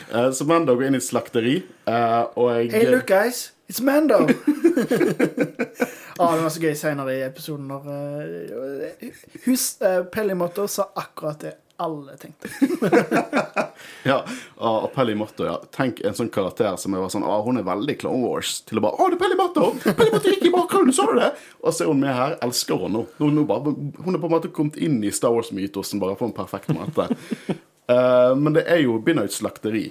Eh, 0.09 0.31
så 0.33 0.45
Mando 0.45 0.73
går 0.73 0.87
inn 0.87 0.95
i 0.97 0.97
et 0.97 1.05
slakteri, 1.05 1.51
eh, 1.85 2.21
og 2.33 2.47
jeg 2.49 2.71
Hey, 2.73 2.87
look, 2.89 3.05
guys! 3.05 3.51
It's 3.69 3.77
Mando! 3.85 4.23
ah, 6.19 6.31
det 6.33 6.41
var 6.41 6.49
så 6.49 6.63
gøy 6.63 6.73
senere 6.73 7.13
i 7.13 7.21
episoden 7.21 7.67
når 7.69 7.85
uh, 7.85 9.11
hus, 9.45 9.75
uh, 9.85 10.01
Pellimåter 10.09 10.65
sa 10.65 10.87
akkurat 10.97 11.45
det 11.45 11.53
alle 11.79 12.17
tenkte. 12.17 12.49
Ja, 14.03 14.17
og, 14.55 14.89
Pelly 14.95 15.13
Motto, 15.15 15.45
ja. 15.47 15.55
Tenk 15.75 16.01
en 16.07 16.15
sånn 16.15 16.31
karakter 16.33 16.75
som 16.79 16.95
jeg 16.95 17.03
var 17.03 17.11
sånn 17.11 17.25
ah, 17.27 17.39
hun 17.45 17.59
er 17.59 17.65
veldig 17.67 17.95
Clone 18.01 18.21
Wars. 18.23 18.57
Til 18.67 18.79
å 18.79 18.83
bare 18.83 18.99
Å, 18.99 19.07
det 19.11 19.17
er 19.17 19.21
Pelly 19.21 19.37
Motto! 19.39 19.69
Pelly 19.85 20.13
Motto 20.13 20.33
gikk 20.33 20.47
i 20.49 20.51
bakgrunnen, 20.53 20.95
så 20.95 21.05
du 21.09 21.15
det? 21.19 21.29
Og 21.63 21.75
så 21.75 21.85
er 21.85 21.91
hun 21.91 22.03
med 22.03 22.15
her. 22.15 22.35
Elsker 22.43 22.83
hun 22.83 22.95
nå. 22.95 23.05
Hun, 23.19 23.39
bare, 23.47 23.75
hun 23.75 24.15
er 24.15 24.21
på 24.21 24.29
en 24.29 24.35
måte 24.35 24.51
kommet 24.55 24.79
inn 24.83 24.99
i 25.03 25.13
Star 25.15 25.35
Wars-mytosen 25.35 26.01
bare 26.03 26.17
på 26.19 26.27
en 26.27 26.35
perfekt 26.35 26.71
måte. 26.75 27.07
uh, 27.11 28.35
men 28.41 28.55
det 28.57 28.65
er 28.71 28.83
jo 28.83 28.99
begynner 29.03 29.29
et 29.29 29.35
slakteri. 29.35 29.87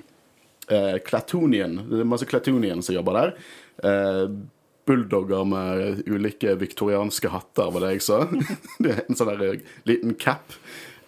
Uh, 0.69 0.97
Klatonian. 1.05 1.81
Det 1.89 2.05
er 2.05 2.13
masse 2.13 2.29
Klatonian 2.29 2.85
som 2.85 2.97
jobber 2.97 3.21
der. 3.23 3.35
Uh, 3.85 4.39
bulldogger 4.89 5.45
med 5.45 6.03
ulike 6.09 6.55
viktorianske 6.57 7.29
hatter, 7.33 7.73
var 7.75 7.85
det 7.85 7.97
jeg 7.97 8.05
sa. 8.07 8.23
det 8.83 8.95
er 8.95 9.03
en 9.05 9.19
sånn 9.19 9.33
der 9.35 9.45
eh, 9.51 9.75
liten 9.89 10.17
cap. 10.21 10.57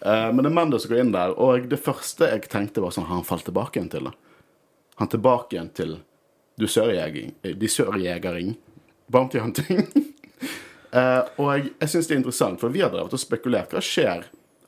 Eh, 0.05 0.33
men 0.33 0.41
det 0.43 0.49
er 0.49 0.57
Mando 0.57 0.79
som 0.79 0.91
går 0.91 1.03
inn 1.03 1.13
der, 1.13 1.33
og 1.37 1.67
det 1.69 1.79
første 1.81 2.29
jeg 2.31 2.49
tenkte, 2.49 2.81
var 2.81 2.93
sånn 2.95 3.09
han 3.09 3.25
falt 3.27 3.45
tilbake 3.49 3.77
igjen 3.77 3.91
til 3.93 4.09
det? 4.09 4.15
Han 5.01 5.11
tilbake 5.11 5.55
igjen 5.55 5.69
til 5.77 5.97
eh, 5.97 7.55
dusørjegering, 7.61 8.55
bounty 9.07 9.43
hunting. 9.43 9.85
Eh, 10.91 11.21
og 11.39 11.45
jeg, 11.55 11.69
jeg 11.79 11.87
syns 11.87 12.09
det 12.09 12.15
er 12.17 12.17
interessant, 12.19 12.59
for 12.59 12.73
vi 12.73 12.81
har 12.83 12.89
drevet 12.91 13.13
og 13.15 13.19
spekulert. 13.21 13.71
Hva 13.71 13.79
skjer 13.79 14.25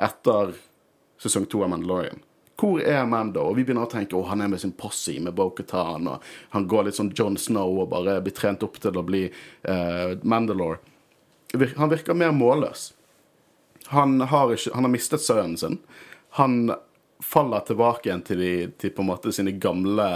etter 0.08 0.54
sesong 1.20 1.44
to 1.52 1.66
av 1.66 1.74
Mandalorian? 1.74 2.22
Hvor 2.56 2.80
er 2.80 3.04
Mando? 3.12 3.42
Og 3.50 3.58
vi 3.58 3.66
begynner 3.68 3.84
å 3.84 3.92
tenke 3.92 4.16
å, 4.16 4.24
han 4.30 4.40
er 4.40 4.48
med 4.54 4.62
sin 4.62 4.72
posse 4.72 5.18
med 5.20 5.36
Bo-Katan, 5.36 6.08
og 6.08 6.24
han 6.54 6.68
går 6.72 6.88
litt 6.88 6.96
sånn 6.96 7.12
John 7.12 7.36
Snow 7.36 7.82
og 7.84 7.90
bare 7.92 8.22
blir 8.24 8.38
trent 8.38 8.63
opp 8.63 8.80
til 8.80 8.96
å 8.96 9.04
bli 9.04 9.25
uh, 9.28 10.16
Mandalore. 10.24 10.80
Han 11.75 11.92
virker 11.92 12.16
mer 12.16 12.32
målløs. 12.32 12.93
Han 13.88 14.22
har, 14.22 14.54
ikke, 14.54 14.74
han 14.74 14.88
har 14.88 14.92
mistet 14.94 15.22
sønnen 15.22 15.58
sin. 15.58 15.80
Han 16.40 16.72
faller 17.24 17.60
tilbake 17.60 18.10
igjen 18.10 18.24
til, 18.25 18.40
de, 18.40 18.54
til 18.78 18.94
på 18.96 19.04
en 19.04 19.12
måte 19.12 19.34
sine 19.36 19.56
gamle 19.62 20.08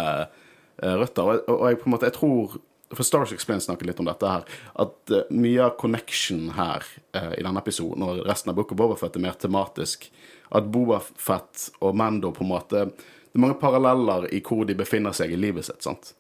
eh, 0.82 0.96
røtter. 1.00 1.24
Og, 1.24 1.52
og 1.52 1.68
jeg, 1.70 1.80
på 1.82 1.90
en 1.90 1.96
måte, 1.96 2.10
jeg 2.10 2.18
tror 2.20 2.58
For 2.96 3.04
Stars 3.04 3.34
Explain 3.36 3.60
snakker 3.60 3.90
litt 3.90 4.00
om 4.00 4.08
dette 4.08 4.30
her. 4.32 4.46
At 4.80 5.12
uh, 5.12 5.26
mye 5.36 5.66
av 5.66 5.74
connection 5.80 6.54
her 6.56 6.86
uh, 7.18 7.34
i 7.36 7.44
denne 7.44 7.60
episoden 7.60 8.06
og 8.06 8.22
resten 8.28 8.54
av 8.54 8.56
Book 8.56 8.72
of 8.72 8.80
Bobafett 8.80 9.18
er 9.20 9.26
mer 9.26 9.36
tematisk. 9.36 10.08
At 10.56 10.70
Bobafett 10.72 11.66
og 11.84 11.98
Mando 12.00 12.32
på 12.32 12.46
en 12.46 12.54
måte 12.54 12.86
Det 12.88 13.36
er 13.36 13.44
mange 13.44 13.60
paralleller 13.60 14.30
i 14.32 14.40
hvor 14.40 14.64
de 14.66 14.78
befinner 14.80 15.12
seg 15.12 15.34
i 15.36 15.40
livet 15.40 15.68
sitt. 15.68 15.84
sant? 15.84 16.14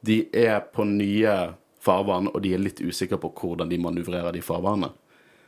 De 0.00 0.22
er 0.32 0.64
på 0.72 0.88
nye 0.88 1.36
farvann, 1.84 2.30
og 2.32 2.40
de 2.42 2.54
er 2.56 2.62
litt 2.62 2.80
usikre 2.80 3.20
på 3.20 3.30
hvordan 3.36 3.68
de 3.68 3.78
manøvrerer 3.80 4.32
de 4.32 4.42
farvannene. 4.44 4.90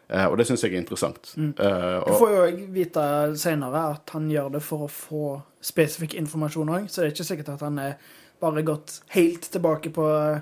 Eh, 0.09 0.25
og 0.31 0.37
det 0.39 0.47
syns 0.47 0.63
jeg 0.63 0.73
er 0.75 0.79
interessant. 0.79 1.33
Eh, 1.37 2.05
Du 2.07 2.13
får 2.21 2.35
jo 2.35 2.67
vite 2.75 3.07
senere 3.37 3.81
at 3.97 4.11
han 4.15 4.29
gjør 4.31 4.53
det 4.53 4.61
for 4.63 4.85
å 4.87 4.91
få 4.93 5.23
spesifikk 5.67 6.15
informasjon 6.21 6.69
òg, 6.71 6.85
så 6.91 7.03
det 7.03 7.09
er 7.09 7.15
ikke 7.17 7.27
sikkert 7.31 7.49
at 7.57 7.65
han 7.67 7.79
er 7.83 7.97
bare 8.41 8.63
gått 8.63 9.01
helt 9.17 9.49
tilbake 9.51 9.91
på 9.97 10.05
eh, 10.35 10.41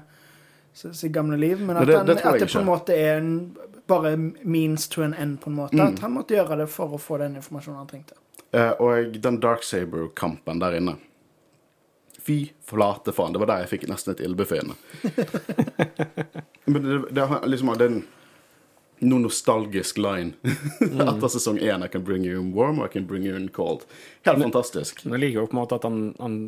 sitt 0.75 1.13
gamle 1.15 1.39
liv, 1.39 1.61
men 1.63 1.77
at, 1.79 1.87
det- 1.87 1.97
han, 1.97 2.07
det 2.07 2.19
at 2.27 2.39
det 2.41 2.51
på 2.53 2.59
en 2.61 2.67
måte 2.69 2.93
er 2.99 3.17
en, 3.23 3.57
bare 3.87 4.17
means 4.45 4.89
to 4.89 5.03
an 5.03 5.15
end, 5.15 5.41
på 5.41 5.49
en 5.51 5.57
måte. 5.57 5.77
Mm. 5.77 5.87
At 5.95 5.99
han 6.01 6.13
måtte 6.13 6.35
gjøre 6.37 6.57
det 6.59 6.69
for 6.73 6.97
å 6.97 7.01
få 7.01 7.19
den 7.25 7.37
informasjonen 7.41 7.79
han 7.79 7.87
trengte. 7.89 8.15
eh, 8.53 8.71
og 8.81 9.17
den 9.23 9.41
Darksaber-kampen 9.41 10.61
der 10.61 10.77
inne 10.81 10.97
Fy 12.25 12.51
flate 12.65 13.13
faen. 13.13 13.33
Det 13.35 13.41
var 13.43 13.47
der 13.51 13.59
jeg 13.67 13.69
fikk 13.75 13.83
nesten 13.91 14.15
et 14.15 14.21
ildbefinnende. 14.25 14.77
Men 16.65 16.83
det, 16.83 16.99
det, 17.15 17.27
liksom, 17.53 17.73
det 17.79 17.85
er 17.85 17.91
en 17.93 18.05
noe 19.03 19.25
nostalgisk 19.25 19.99
line 19.99 20.35
etter 20.81 21.31
sesong 21.33 21.59
én. 21.59 21.85
I 21.85 21.89
can 21.89 22.05
bring 22.05 22.25
you 22.25 22.41
in 22.41 22.53
warm, 22.55 22.79
or 22.79 22.87
I 22.87 22.93
can 22.93 23.07
bring 23.07 23.27
you 23.27 23.37
in 23.37 23.49
cold. 23.49 23.87
Helt 24.25 24.43
fantastisk. 24.43 25.05
Men 25.05 25.19
jeg 25.19 25.29
liker 25.29 25.43
jo 25.43 25.49
på 25.51 25.57
en 25.57 25.63
måte 25.63 25.79
at 25.81 25.87
han, 25.89 26.01
han, 26.21 26.39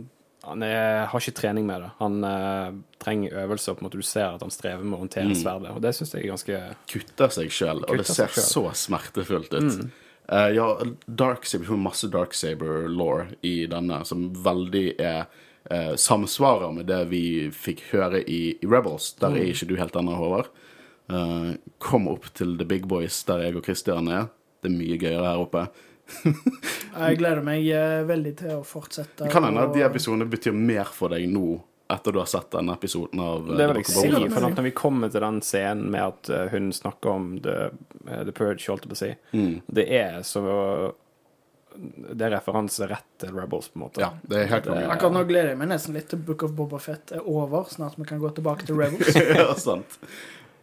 han 0.46 0.64
er, 0.66 1.04
har 1.10 1.22
ikke 1.22 1.36
trening 1.40 1.66
med 1.68 1.84
det. 1.84 1.92
Han 1.98 2.24
uh, 2.24 2.72
trenger 3.02 3.36
øvelser. 3.44 3.74
på 3.74 3.84
en 3.84 3.88
måte 3.90 4.00
Du 4.00 4.06
ser 4.06 4.30
at 4.30 4.44
han 4.44 4.54
strever 4.54 4.84
med 4.84 4.98
å 4.98 5.04
håndtere 5.04 5.36
sverdet, 5.38 5.74
og 5.74 5.82
det 5.84 5.94
syns 5.96 6.14
jeg 6.14 6.24
er 6.24 6.34
ganske 6.34 6.64
Kutter 6.92 7.38
seg 7.38 7.54
sjøl, 7.54 7.84
og 7.86 8.02
det 8.02 8.08
ser 8.08 8.34
så 8.34 8.68
smertefullt 8.86 9.56
ut. 9.56 9.86
Eh, 10.28 10.48
ja, 10.48 10.80
Darksaber, 11.06 11.64
Saber, 11.64 11.76
masse 11.76 12.06
masse 12.06 12.08
Darksaber-law 12.10 13.26
i 13.46 13.66
denne, 13.70 14.00
som 14.04 14.26
veldig 14.42 14.86
er 14.98 15.26
uh, 15.70 15.94
samsvarer 15.94 16.72
med 16.74 16.88
det 16.90 17.04
vi 17.12 17.24
fikk 17.54 17.84
høre 17.92 18.22
i, 18.22 18.56
i 18.58 18.66
Rebels. 18.66 19.12
Der 19.20 19.36
er 19.36 19.52
ikke 19.52 19.68
du 19.70 19.76
helt 19.78 19.96
ennå, 19.98 20.16
Håvard. 20.18 20.50
Eh, 21.08 21.52
kom 21.78 22.08
opp 22.10 22.26
til 22.34 22.56
The 22.58 22.64
Big 22.66 22.86
Boys, 22.90 23.20
der 23.28 23.44
jeg 23.46 23.56
og 23.60 23.64
Christian 23.66 24.08
er. 24.10 24.28
Det 24.62 24.72
er 24.72 24.76
mye 24.78 24.96
gøyere 24.98 25.26
her 25.28 25.42
oppe. 25.44 25.66
Jeg 26.96 27.18
gleder 27.18 27.42
meg 27.44 27.66
eh, 27.74 28.00
veldig 28.08 28.32
til 28.38 28.52
å 28.56 28.60
fortsette. 28.66 29.24
Det 29.26 29.30
kan 29.32 29.44
hende 29.46 29.64
at 29.66 29.72
de 29.74 29.82
episodene 29.86 30.26
betyr 30.30 30.54
mer 30.54 30.86
for 30.94 31.10
deg 31.12 31.26
nå, 31.30 31.56
etter 31.92 32.14
du 32.14 32.18
har 32.22 32.26
sett 32.30 32.48
denne 32.54 32.74
episoden 32.78 33.20
av 33.22 33.46
eh, 33.50 33.56
Det 33.58 33.66
vil 33.70 33.80
jeg 33.82 33.88
si. 33.90 34.12
For 34.32 34.46
når 34.46 34.66
vi 34.68 34.72
kommer 34.78 35.10
til 35.12 35.22
den 35.26 35.40
scenen 35.46 35.90
med 35.94 36.02
at 36.06 36.30
hun 36.54 36.70
snakker 36.74 37.10
om 37.12 37.26
The, 37.44 37.56
the 38.26 38.32
Purge, 38.34 38.64
holdt 38.70 38.86
jeg 38.86 38.92
på 38.94 38.98
å 38.98 39.02
si, 39.02 39.10
Mm. 39.36 39.56
det 39.78 39.86
er 39.98 40.22
så 40.26 40.42
Det 41.76 42.24
er 42.24 42.32
referanse 42.38 42.86
rett 42.88 43.04
til 43.20 43.34
Rebels, 43.36 43.68
på 43.68 43.76
en 43.76 43.82
måte. 43.84 44.00
Ja, 44.00 44.12
det 44.30 44.38
er 44.44 44.46
helt 44.54 44.64
konge. 44.70 44.86
Akkurat 44.94 45.12
nå 45.18 45.24
gleder 45.28 45.50
jeg 45.52 45.58
meg 45.60 45.68
nesten 45.74 45.92
litt 45.98 46.06
til 46.08 46.22
Book 46.24 46.46
of 46.46 46.54
Boba 46.56 46.78
Fett 46.80 47.12
er 47.12 47.26
over. 47.28 47.66
sånn 47.68 47.84
at 47.90 47.98
vi 48.00 48.06
kan 48.08 48.22
gå 48.22 48.30
tilbake 48.38 48.64
til 48.66 48.78
Rebels. 48.80 49.12
ja, 49.42 49.50
sant. 49.60 49.98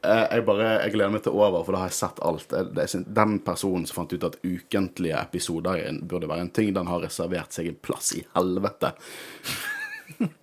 Eh, 0.04 0.28
Jeg 0.36 0.46
bare, 0.46 0.82
jeg 0.84 0.92
gleder 0.94 1.12
meg 1.12 1.24
til 1.24 1.32
over, 1.32 1.64
for 1.64 1.72
da 1.72 1.80
har 1.84 1.88
jeg 1.92 1.94
sett 2.00 2.20
alt. 2.22 2.48
Jeg- 2.52 2.74
det 2.76 2.84
er 2.96 3.04
Den 3.14 3.40
personen 3.40 3.86
som 3.88 3.96
fant 4.02 4.14
ut 4.14 4.24
at 4.24 4.36
ukentlige 4.44 5.16
episoder 5.22 5.78
er 5.80 6.00
burde 6.02 6.28
være 6.28 6.42
en 6.42 6.50
ting, 6.50 6.74
den 6.74 6.88
har 6.88 7.00
reservert 7.02 7.52
seg 7.54 7.68
en 7.68 7.76
plass 7.82 8.12
i 8.14 8.26
helvete. 8.36 8.94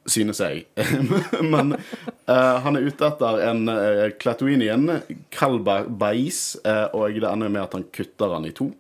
Synes 0.07 0.41
jeg. 0.41 0.65
Men 1.53 1.75
uh, 2.29 2.57
han 2.65 2.77
er 2.77 2.87
ute 2.89 3.07
etter 3.07 3.43
en 3.51 3.69
uh, 3.69 4.09
Klatouinien, 4.19 5.03
Kalba 5.31 5.83
Bais, 5.85 6.57
eh, 6.65 6.87
og 6.97 7.13
det 7.21 7.29
ender 7.29 7.53
med 7.53 7.63
at 7.63 7.77
han 7.77 7.85
kutter 7.95 8.33
han 8.35 8.49
i 8.49 8.53
to. 8.57 8.71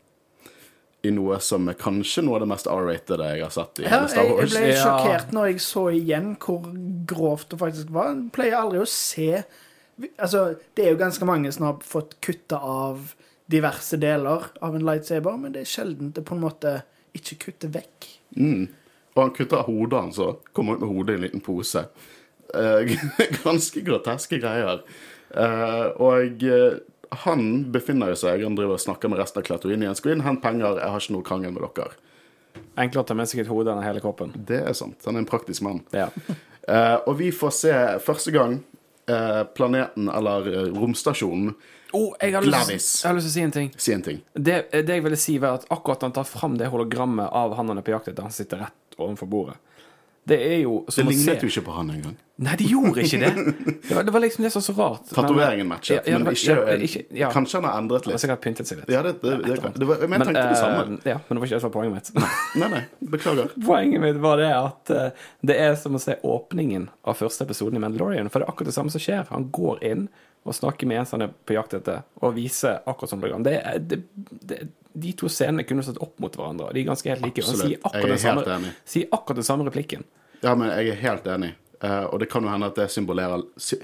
I 1.06 1.12
noe 1.16 1.38
som 1.40 1.68
er 1.70 1.78
kanskje 1.80 2.24
noe 2.26 2.36
av 2.36 2.42
det 2.44 2.48
mest 2.50 2.66
R-ratede 2.68 3.28
jeg 3.32 3.44
har 3.46 3.52
sett 3.54 3.78
i 3.80 3.86
Ja, 3.86 4.02
Star 4.10 4.26
Wars. 4.28 4.52
jeg 4.52 4.66
ble 4.66 4.72
Ja. 4.74 4.82
sjokkert 4.84 5.30
når 5.32 5.46
jeg 5.52 5.60
så 5.64 5.84
igjen 5.96 6.34
hvor 6.42 6.66
grovt 7.08 7.48
det 7.54 7.58
faktisk 7.62 7.92
var. 7.94 8.10
Jeg 8.16 8.32
pleier 8.36 8.58
aldri 8.58 8.82
å 8.82 8.88
se 8.90 9.44
Altså, 10.16 10.54
det 10.76 10.84
er 10.84 10.94
jo 10.94 11.00
ganske 11.00 11.26
mange 11.28 11.52
som 11.52 11.66
har 11.68 11.82
fått 11.84 12.16
kutta 12.24 12.60
av 12.64 13.14
diverse 13.50 13.98
deler 14.00 14.46
av 14.62 14.76
en 14.76 14.84
lightsaber, 14.86 15.36
men 15.40 15.54
det 15.54 15.64
er 15.64 15.72
sjelden 15.72 16.12
det 16.14 16.24
på 16.26 16.36
en 16.36 16.44
måte 16.44 16.76
ikke 17.16 17.38
kutter 17.46 17.72
vekk. 17.74 18.06
Mm. 18.38 18.68
Og 19.16 19.22
han 19.24 19.32
kutter 19.34 19.60
av 19.60 19.70
hodet 19.70 20.04
hans 20.04 20.20
og 20.22 20.44
kommer 20.56 20.78
ut 20.78 20.84
med 20.84 20.92
hodet 20.92 21.14
i 21.14 21.18
en 21.18 21.24
liten 21.26 21.42
pose. 21.44 21.82
Eh, 22.54 22.94
ganske 23.44 23.82
groteske 23.86 24.38
greier. 24.42 24.84
Eh, 25.34 25.86
og 25.98 26.44
eh, 26.46 26.78
han 27.24 27.42
befinner 27.70 28.14
seg 28.18 28.42
Han 28.42 28.56
driver 28.58 28.74
og 28.74 28.82
snakker 28.82 29.10
med 29.10 29.18
resten 29.18 29.42
av 29.42 29.48
Klatouinien. 29.48 29.96
Skal 29.98 30.14
inn, 30.14 30.24
hent 30.26 30.42
penger, 30.42 30.78
jeg 30.78 30.94
har 30.94 31.02
ikke 31.02 31.16
noe 31.16 31.26
krangel 31.26 31.54
med 31.56 31.66
dere. 31.66 31.98
Enklere 32.78 33.02
å 33.02 33.08
ta 33.08 33.16
med 33.18 33.30
seg 33.30 33.42
et 33.42 33.50
hode 33.50 33.72
enn 33.72 33.82
hele 33.82 34.02
kroppen. 34.02 34.32
Det 34.34 34.62
er 34.62 34.76
sant. 34.78 35.02
Han 35.06 35.18
er 35.18 35.24
en 35.24 35.30
praktisk 35.30 35.66
mann. 35.66 35.82
Ja. 35.94 36.08
Eh, 36.70 36.96
og 37.02 37.16
vi 37.18 37.32
får 37.34 37.54
se 37.56 37.74
første 38.04 38.34
gang 38.34 38.60
planeten, 39.56 40.08
eller 40.08 40.48
eh, 40.52 40.72
romstasjonen, 40.80 41.54
Oh, 41.90 42.12
jeg, 42.20 42.36
har 42.36 42.44
lyst, 42.46 43.00
jeg 43.02 43.08
har 43.08 43.16
lyst 43.16 43.26
til 43.26 43.30
å 43.30 43.34
si 43.34 43.42
en 43.42 43.52
ting. 43.54 43.70
si 43.74 43.92
en 43.96 44.02
ting. 44.06 44.18
Det, 44.30 44.60
det 44.70 44.94
jeg 44.94 45.02
ville 45.02 45.16
si, 45.18 45.32
var 45.42 45.58
at 45.58 45.64
akkurat 45.74 46.04
han 46.06 46.12
tar 46.14 46.28
fram 46.28 46.54
det 46.54 46.68
hologrammet 46.70 47.26
av 47.34 47.56
han 47.58 47.72
han 47.72 47.80
er 47.80 47.86
på 47.86 47.90
jakt 47.90 48.12
etter, 48.12 48.22
han 48.22 48.34
sitter 48.34 48.62
rett 48.62 48.94
overfor 48.94 49.26
bordet. 49.26 49.56
Det 50.30 50.36
er 50.46 50.58
jo 50.62 50.80
Det 50.86 51.04
lignet 51.08 51.42
jo 51.42 51.48
ikke 51.50 51.62
på 51.66 51.74
han 51.74 51.88
engang. 51.90 52.18
Nei, 52.40 52.54
de 52.56 52.66
gjorde 52.70 53.02
ikke 53.04 53.18
det. 53.20 53.30
Det 53.90 53.96
var, 53.96 54.04
det 54.06 54.12
var 54.14 54.22
liksom 54.22 54.44
det 54.44 54.50
som 54.54 54.60
var 54.60 54.64
så 54.64 54.74
rart. 54.78 55.08
Tatoveringen 55.10 55.66
matchet, 55.68 56.06
Ja, 56.06 56.12
ja, 56.12 56.18
men 56.22 56.32
ikke, 56.32 56.54
ja, 56.54 56.76
ikke 56.86 57.00
ja. 57.18 57.30
Kanskje 57.34 57.58
han 57.58 57.66
har 57.66 57.80
endret 57.80 58.06
litt. 58.06 58.12
har 58.12 58.16
litt. 58.16 58.22
sikkert 58.22 58.44
pyntet 58.44 58.70
seg 58.70 58.80
litt. 58.80 58.92
Ja, 58.94 59.02
det, 59.04 59.16
det, 59.24 59.34
det, 59.42 59.56
det 59.76 59.88
var, 59.88 60.04
men 60.06 60.22
jeg 60.22 60.28
tenkte 60.28 60.44
det 60.46 60.54
eh, 60.54 60.60
samme. 60.60 61.00
ja, 61.10 61.16
men 61.26 61.36
det 61.36 61.42
var 61.42 61.48
ikke 61.48 61.56
det 61.56 61.64
som 61.64 61.72
var 61.72 61.74
poenget 61.74 61.96
mitt. 61.98 62.30
Nei, 62.62 62.68
nei, 62.76 62.82
beklager. 63.16 63.52
Poenget 63.66 64.04
mitt 64.06 64.20
var 64.22 64.40
det 64.40 64.50
at 64.54 64.94
eh, 64.94 65.26
det 65.50 65.58
er 65.66 65.74
som 65.82 65.98
å 65.98 66.02
se 66.02 66.16
åpningen 66.22 66.86
av 67.02 67.18
første 67.18 67.48
episoden 67.48 67.80
i 67.80 67.82
Mandalorian. 67.82 68.30
For 68.30 68.40
det 68.40 68.46
er 68.46 68.54
akkurat 68.54 68.70
det 68.70 68.76
samme 68.78 68.94
som 68.94 69.02
skjer. 69.02 69.26
Han 69.34 69.50
går 69.58 69.82
inn 69.90 70.06
og 70.46 70.56
snakker 70.56 70.88
med 70.88 71.02
en 71.02 71.10
som 71.10 71.18
han 71.18 71.28
er 71.28 71.34
på 71.44 71.58
jakt 71.58 71.74
etter, 71.76 72.06
og 72.22 72.38
viser 72.38 72.78
akkurat 72.88 73.12
som 73.12 73.20
program. 73.20 73.44
Det, 73.44 73.58
det, 73.90 74.00
det, 74.48 74.62
de 74.92 75.12
to 75.18 75.28
scenene 75.28 75.66
kunne 75.68 75.84
stått 75.84 76.00
opp 76.00 76.16
mot 76.22 76.32
hverandre, 76.38 76.70
og 76.70 76.76
de 76.76 76.82
er 76.84 76.88
ganske 76.88 77.12
helt 77.12 77.26
like. 77.26 77.44
Han 77.44 77.58
sier 77.60 77.82
akkurat, 77.82 78.14
Jeg 78.14 78.24
samme, 78.24 78.72
sier 78.88 79.12
akkurat 79.12 79.42
den 79.42 79.48
samme 79.50 79.66
replikken. 79.68 80.06
Ja, 80.40 80.54
men 80.54 80.70
jeg 80.72 80.94
er 80.94 81.02
helt 81.02 81.28
enig. 81.28 81.54
Uh, 81.84 82.06
og 82.12 82.20
det 82.20 82.28
kan 82.32 82.44
jo 82.44 82.52
hende 82.52 82.68
at 82.68 82.78
det 82.78 82.90
symbolerer 82.92 83.44
sy 83.60 83.80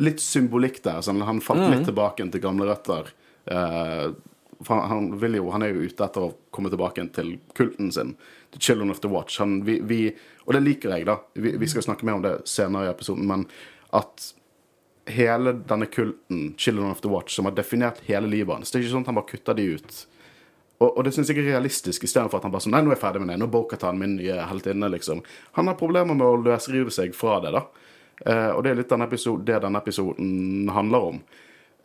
litt 0.00 0.22
symbolikk 0.24 0.80
der. 0.82 1.02
Sånn, 1.04 1.20
han 1.26 1.42
falt 1.44 1.66
litt 1.68 1.84
tilbake 1.84 2.24
til 2.32 2.42
gamle 2.42 2.66
røtter. 2.70 3.10
Uh, 3.44 4.14
for 4.62 4.78
han, 4.78 5.10
han, 5.20 5.34
jo, 5.34 5.48
han 5.52 5.64
er 5.66 5.74
jo 5.74 5.88
ute 5.88 6.06
etter 6.06 6.28
å 6.28 6.34
komme 6.54 6.70
tilbake 6.72 7.04
til 7.16 7.34
kulten 7.58 7.90
sin. 7.92 8.14
The 8.54 8.60
Children 8.62 8.90
of 8.94 9.02
the 9.02 9.10
Watch. 9.12 9.38
Han, 9.42 9.60
vi, 9.66 9.80
vi, 9.84 10.04
og 10.46 10.54
det 10.56 10.62
liker 10.64 10.94
jeg, 10.94 11.06
da. 11.08 11.18
Vi, 11.34 11.56
vi 11.60 11.68
skal 11.70 11.84
snakke 11.84 12.06
mer 12.08 12.18
om 12.18 12.24
det 12.24 12.36
senere 12.50 12.88
i 12.88 12.92
episoden. 12.92 13.26
Men 13.28 13.44
at 13.96 14.32
hele 15.12 15.56
denne 15.68 15.88
kulten, 15.92 16.54
Children 16.58 16.94
of 16.94 17.02
the 17.04 17.10
Watch, 17.12 17.36
som 17.36 17.48
har 17.48 17.56
definert 17.58 18.02
hele 18.06 18.30
livet 18.30 18.54
hans 18.54 18.70
Det 18.70 18.78
er 18.78 18.84
ikke 18.86 18.94
sånn 18.94 19.06
at 19.06 19.12
han 19.12 19.18
bare 19.18 19.32
kutter 19.34 19.58
de 19.58 19.68
ut. 19.76 20.02
Og, 20.82 20.96
og 20.98 21.06
det 21.06 21.12
syns 21.14 21.30
jeg 21.30 21.38
er 21.38 21.52
realistisk, 21.52 22.04
istedenfor 22.08 22.40
at 22.40 22.48
han 22.48 22.54
bare 22.54 22.64
sånn 22.64 22.74
Nei, 22.74 22.82
nå 22.82 22.90
er 22.90 22.96
jeg 22.96 23.04
ferdig 23.04 23.22
med 23.22 23.32
det. 23.32 23.38
Nå 23.42 23.48
boker 23.52 23.86
han 23.86 24.00
min 24.00 24.16
nye 24.18 24.48
heltinne, 24.50 24.90
liksom. 24.96 25.22
Han 25.58 25.70
har 25.70 25.78
problemer 25.78 26.18
med 26.18 26.26
å 26.26 26.40
løsrive 26.42 26.92
seg 26.94 27.14
fra 27.16 27.38
det, 27.44 27.54
da. 27.54 27.62
Eh, 28.26 28.50
og 28.56 28.64
det 28.64 28.72
er 28.72 28.80
litt 28.80 28.90
den 28.92 29.06
episode, 29.06 29.46
det 29.46 29.62
denne 29.62 29.82
episoden 29.82 30.72
handler 30.74 31.08
om. 31.12 31.22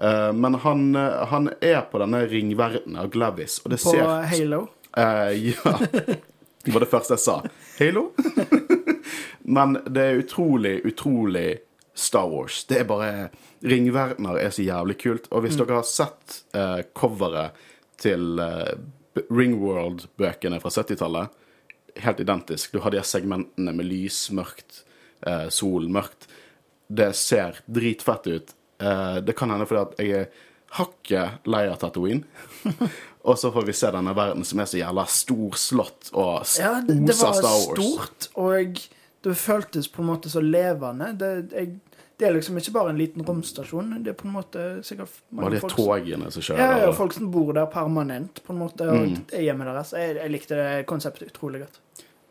Eh, 0.01 0.31
men 0.33 0.57
han, 0.65 0.87
eh, 0.95 1.21
han 1.33 1.51
er 1.61 1.83
på 1.91 2.01
denne 2.01 2.23
ringverdenen 2.31 2.99
av 3.03 3.11
Glavis, 3.13 3.61
og 3.63 3.73
det 3.73 3.81
På 3.83 3.93
ser 3.93 4.27
Halo. 4.33 4.63
Eh, 4.97 5.51
ja. 5.51 5.77
Det 6.63 6.73
var 6.73 6.83
det 6.83 6.91
første 6.91 7.15
jeg 7.15 7.23
sa. 7.23 7.37
Halo? 7.79 8.09
Men 9.57 9.77
det 9.87 10.03
er 10.03 10.17
utrolig, 10.19 10.81
utrolig 10.89 11.59
Star 11.95 12.27
Wars. 12.27 12.65
Det 12.67 12.81
er 12.81 12.89
bare 12.89 13.29
Ringverdener 13.63 14.37
er 14.41 14.51
så 14.51 14.65
jævlig 14.65 14.97
kult. 14.99 15.29
Og 15.31 15.45
hvis 15.45 15.55
dere 15.55 15.79
har 15.79 15.87
sett 15.87 16.41
eh, 16.51 16.81
coveret 16.97 17.55
til 18.01 18.39
eh, 18.43 18.75
Ringworld-bøkene 19.33 20.59
fra 20.61 20.69
70-tallet, 20.73 21.29
helt 22.03 22.19
identisk. 22.21 22.73
Du 22.75 22.81
har 22.83 22.93
de 22.93 23.01
segmentene 23.05 23.73
med 23.73 23.87
lys, 23.89 24.27
mørkt, 24.37 24.83
eh, 25.25 25.47
sol, 25.53 25.87
mørkt. 25.89 26.27
Det 26.87 27.09
ser 27.17 27.57
dritfett 27.67 28.27
ut. 28.29 28.53
Eh, 28.79 29.17
det 29.25 29.35
kan 29.35 29.49
hende 29.51 29.65
fordi 29.67 29.81
at 29.81 29.97
jeg 30.03 30.19
er 30.21 30.27
hakket 30.77 31.47
lei 31.49 31.63
av 31.71 31.79
Tatooine. 31.81 32.23
og 33.27 33.37
så 33.39 33.49
får 33.55 33.65
vi 33.67 33.73
se 33.75 33.89
denne 33.95 34.13
verden 34.15 34.45
som 34.45 34.59
er 34.61 34.69
så 34.69 34.79
jævla 34.81 35.07
storslått 35.09 36.11
og 36.13 36.43
s- 36.45 36.59
Ja, 36.61 36.75
det, 36.85 36.99
det 37.07 37.15
var 37.17 37.33
stort, 37.41 38.29
og 38.37 38.83
det 39.25 39.35
føltes 39.39 39.87
på 39.91 40.03
en 40.03 40.11
måte 40.11 40.29
så 40.31 40.43
levende. 40.43 41.09
Det, 41.17 41.31
jeg, 41.55 41.79
det 42.17 42.27
er 42.27 42.33
liksom 42.33 42.57
ikke 42.57 42.73
bare 42.73 42.89
en 42.89 42.97
liten 42.97 43.23
romstasjon. 43.25 43.91
Det 44.03 44.09
er 44.09 44.17
på 44.17 44.25
en 44.27 44.33
måte 44.33 44.61
sikkert 44.83 45.09
Og 45.37 45.51
de 45.51 45.59
folk 45.59 45.71
som- 45.75 45.85
togene 45.85 46.31
som 46.31 46.41
kjører. 46.41 46.57
Ja, 46.57 46.77
ja, 46.85 46.91
folk 46.91 47.13
som 47.13 47.29
bor 47.31 47.53
der 47.53 47.65
permanent, 47.67 48.41
på 48.43 48.53
en 48.53 48.59
måte. 48.59 48.81
Og 48.89 49.07
Mm. 49.07 49.25
det 49.27 49.33
er 49.39 49.43
hjemmet 49.53 49.67
deres. 49.67 49.91
Jeg, 49.91 50.15
jeg 50.15 50.31
likte 50.31 50.55
det 50.55 50.85
konseptet 50.87 51.31
utrolig 51.31 51.59
godt. 51.61 51.79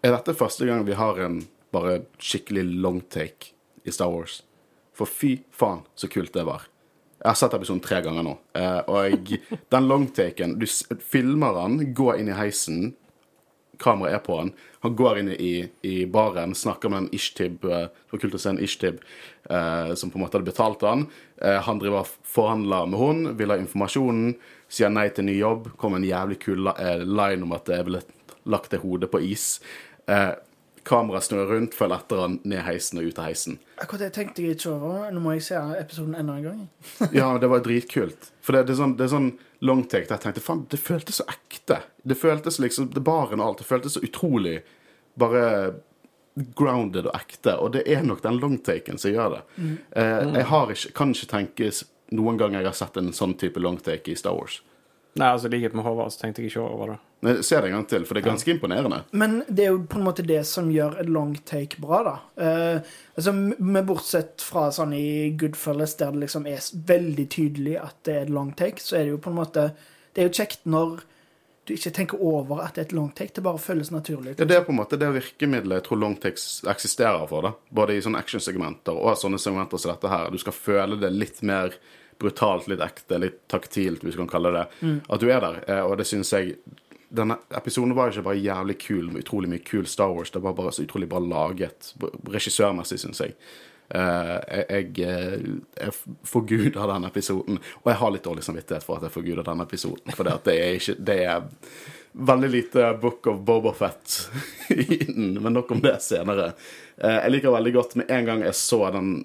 Er 0.02 0.10
dette 0.16 0.34
første 0.34 0.66
gang 0.66 0.84
vi 0.84 0.92
har 0.94 1.18
en 1.20 1.46
bare 1.72 2.00
skikkelig 2.18 2.80
long 2.82 3.00
take 3.08 3.52
i 3.86 3.90
Star 3.90 4.10
Wars? 4.10 4.42
For 4.92 5.06
fy 5.06 5.40
faen, 5.52 5.82
så 5.96 6.08
kult 6.10 6.32
det 6.32 6.44
var. 6.46 6.62
Jeg 7.22 7.30
har 7.30 7.34
sett 7.34 7.54
episoden 7.54 7.80
tre 7.82 8.02
ganger 8.02 8.22
nå. 8.24 8.38
Eh, 8.54 8.82
og 8.88 9.24
den 9.70 9.88
longtaken 9.88 10.58
Du 10.58 10.66
filmer 10.66 11.54
han, 11.60 11.94
går 11.94 12.18
inn 12.18 12.28
i 12.28 12.32
heisen, 12.32 12.94
kameraet 13.78 14.14
er 14.14 14.18
på 14.24 14.38
han. 14.38 14.52
Han 14.82 14.94
går 14.96 15.18
inn 15.18 15.28
i, 15.34 15.68
i 15.84 16.04
baren, 16.06 16.54
snakker 16.54 16.88
med 16.90 16.98
en 17.04 17.08
Ishtib. 17.12 17.64
eh, 17.64 17.88
Det 17.88 18.12
var 18.12 18.18
kult 18.20 18.34
å 18.34 18.40
se 18.40 18.48
en 18.50 18.58
Ishtib 18.62 19.00
eh, 19.50 19.94
som 19.94 20.10
på 20.12 20.18
en 20.18 20.24
måte 20.24 20.38
hadde 20.38 20.50
betalt 20.50 20.84
han. 20.86 21.06
Eh, 21.42 21.60
han 21.66 21.80
driver 21.82 22.08
forhandler 22.26 22.88
med 22.90 23.00
hun, 23.00 23.22
vil 23.38 23.52
ha 23.54 23.58
informasjonen, 23.60 24.34
sier 24.68 24.92
nei 24.92 25.08
til 25.14 25.28
ny 25.28 25.38
jobb. 25.38 25.70
Kommer 25.80 26.02
en 26.02 26.08
jævlig 26.08 26.40
kul 26.42 26.70
eh, 26.76 27.04
line 27.06 27.46
om 27.46 27.54
at 27.56 27.70
jeg 27.72 27.86
ville 27.88 28.02
lagt 28.46 28.70
det 28.74 28.82
hodet 28.82 29.10
på 29.12 29.22
is. 29.26 29.56
Eh, 30.06 30.32
Kameraet 30.86 31.26
snur 31.26 31.48
rundt, 31.50 31.74
følger 31.74 31.98
etter 31.98 32.20
han 32.22 32.36
ned 32.46 32.62
heisen 32.62 33.00
og 33.00 33.08
ut 33.08 33.16
av 33.18 33.26
heisen. 33.26 33.56
Akkurat 33.82 34.04
det 34.04 34.12
tenkte 34.14 34.44
jeg 34.44 34.54
ikke 34.54 34.70
over. 34.76 35.08
Nå 35.10 35.22
må 35.24 35.32
jeg 35.34 35.42
se 35.48 35.58
episoden 35.80 36.14
enda 36.14 36.36
en 36.38 36.46
gang. 36.46 36.60
Ja, 37.16 37.32
det 37.42 37.50
var 37.50 37.64
dritkult. 37.64 38.30
For 38.38 38.54
det, 38.54 38.68
det 38.68 38.76
er 38.76 38.80
sånn, 38.84 38.94
det 38.98 39.08
er 39.08 39.10
sånn 39.16 39.32
longtake 39.66 40.06
der 40.06 40.14
jeg 40.14 40.22
tenkte 40.28 40.44
faen, 40.44 40.62
det 40.70 40.78
føltes 40.78 41.18
så 41.18 41.26
ekte. 41.32 41.80
Det 42.06 42.18
føltes 42.20 42.60
liksom 42.62 42.92
Det 42.94 43.02
baren 43.02 43.42
og 43.42 43.48
alt. 43.48 43.64
Det 43.64 43.66
føltes 43.66 43.96
så 43.98 44.04
utrolig 44.06 44.60
bare 45.18 45.42
grounded 46.56 47.08
og 47.08 47.16
ekte. 47.16 47.56
Og 47.58 47.72
det 47.76 47.86
er 47.88 48.04
nok 48.04 48.22
den 48.24 48.40
longtaken 48.42 49.00
som 49.00 49.14
gjør 49.14 49.38
det. 49.38 49.42
Eh, 49.96 50.22
jeg 50.36 50.48
har 50.52 50.72
ikke, 50.74 50.94
kan 50.96 51.14
ikke 51.16 51.32
tenkes 51.32 51.84
noen 52.14 52.38
gang 52.38 52.54
jeg 52.54 52.68
har 52.68 52.76
sett 52.76 52.96
en 53.00 53.12
sånn 53.16 53.34
type 53.40 53.60
longtake 53.62 54.12
i 54.12 54.18
Star 54.18 54.36
Wars. 54.36 54.60
Nei, 55.16 55.30
altså, 55.32 55.48
likhet 55.48 55.72
med 55.72 55.86
Håvard 55.86 56.12
så 56.12 56.20
tenkte 56.20 56.42
jeg 56.42 56.52
ikke 56.52 56.62
over 56.66 56.92
det. 56.92 56.96
Nei, 57.24 57.32
Se 57.40 57.56
det 57.56 57.70
en 57.70 57.78
gang 57.78 57.86
til, 57.88 58.04
for 58.04 58.14
det 58.14 58.20
er 58.20 58.28
ganske 58.28 58.52
imponerende. 58.52 58.98
Men 59.16 59.38
det 59.48 59.64
er 59.64 59.72
jo 59.72 59.80
på 59.88 59.96
en 59.96 60.04
måte 60.04 60.24
det 60.26 60.42
som 60.48 60.68
gjør 60.72 60.98
et 61.00 61.08
long 61.08 61.32
take 61.48 61.80
bra, 61.80 62.02
da. 62.04 62.14
Eh, 62.36 62.92
altså, 63.16 63.32
med 63.32 63.88
Bortsett 63.88 64.44
fra 64.44 64.68
sånn 64.76 64.92
i 64.96 65.32
Goodfellas, 65.40 65.96
der 65.96 66.12
det 66.12 66.26
liksom 66.26 66.48
er 66.50 66.60
veldig 66.92 67.26
tydelig 67.32 67.78
at 67.80 67.96
det 68.04 68.16
er 68.16 68.26
et 68.26 68.34
long 68.36 68.52
take, 68.58 68.84
så 68.84 68.98
er 68.98 69.06
det 69.06 69.16
jo 69.16 69.22
på 69.24 69.32
en 69.32 69.40
måte 69.40 69.70
Det 70.16 70.22
er 70.22 70.28
jo 70.30 70.36
kjekt 70.38 70.62
når 70.64 71.00
du 71.66 71.72
ikke 71.74 71.90
tenker 71.96 72.20
over 72.22 72.60
at 72.64 72.74
det 72.76 72.82
er 72.82 72.86
et 72.88 72.92
long 72.96 73.10
take. 73.14 73.32
Det 73.34 73.42
bare 73.44 73.58
føles 73.58 73.90
naturlig. 73.90 74.36
Ja, 74.38 74.44
det 74.46 74.56
er 74.56 74.64
på 74.66 74.72
en 74.74 74.78
måte 74.78 74.98
det 75.00 75.08
virkemidlet 75.14 75.80
jeg 75.80 75.84
tror 75.88 75.98
longtakes 76.02 76.46
eksisterer 76.70 77.26
for. 77.30 77.42
da. 77.42 77.52
Både 77.74 77.96
i 77.96 78.02
sånne 78.04 78.20
actionsegmenter 78.22 78.94
og 78.96 79.18
sånne 79.18 79.38
segmenter 79.42 79.78
som 79.82 79.92
dette 79.94 80.08
her. 80.12 80.30
Du 80.30 80.38
skal 80.38 80.54
føle 80.56 80.98
det 81.00 81.10
litt 81.12 81.42
mer 81.42 81.74
brutalt, 82.22 82.68
litt 82.70 82.80
ekte, 82.80 83.18
litt 83.20 83.42
taktilt, 83.52 84.00
hvis 84.06 84.14
du 84.16 84.22
kan 84.22 84.30
kalle 84.38 84.52
det 84.54 84.66
At 85.10 85.20
du 85.20 85.26
er 85.28 85.40
der. 85.44 85.58
Eh, 85.68 85.82
Og 85.84 85.98
det 85.98 86.06
syns 86.08 86.30
jeg 86.32 86.56
Denne 87.12 87.36
episoden 87.54 87.94
var 87.94 88.10
ikke 88.10 88.24
bare 88.26 88.40
jævlig 88.42 88.78
kul 88.82 89.10
utrolig 89.20 89.48
mye 89.48 89.62
kul 89.62 89.84
Star 89.86 90.10
Wars. 90.10 90.30
Det 90.34 90.40
var 90.42 90.54
bare 90.58 90.72
så 90.74 90.82
utrolig 90.82 91.06
bra 91.08 91.20
laget. 91.22 91.92
Regissørmessig, 92.26 92.98
syns 92.98 93.20
jeg. 93.22 93.34
Eh, 93.88 94.64
jeg 94.68 94.98
eh, 94.98 95.40
jeg 95.78 95.92
forguder 96.26 96.86
den 96.90 97.04
episoden. 97.04 97.60
Og 97.82 97.90
jeg 97.90 98.00
har 98.00 98.12
litt 98.12 98.26
dårlig 98.26 98.44
samvittighet 98.46 98.86
for 98.86 98.98
at 98.98 99.06
jeg 99.06 99.14
forguder 99.14 99.46
den 99.46 99.62
episoden. 99.62 100.16
For 100.16 100.26
det, 100.26 100.56
er 100.56 100.78
ikke 100.80 100.96
Det 100.98 101.18
er 101.24 101.46
veldig 102.12 102.50
lite 102.50 102.92
Book 103.00 103.26
of 103.30 103.40
Bobafett 103.46 104.18
i 104.68 105.04
den, 105.04 105.36
men 105.42 105.52
nok 105.52 105.70
om 105.76 105.82
det 105.84 105.98
senere. 106.02 106.52
Eh, 106.96 107.18
jeg 107.22 107.34
liker 107.36 107.56
veldig 107.56 107.74
godt 107.78 107.98
med 108.00 108.10
en 108.10 108.30
gang 108.30 108.46
jeg 108.46 108.58
så 108.58 108.86
den 108.90 109.18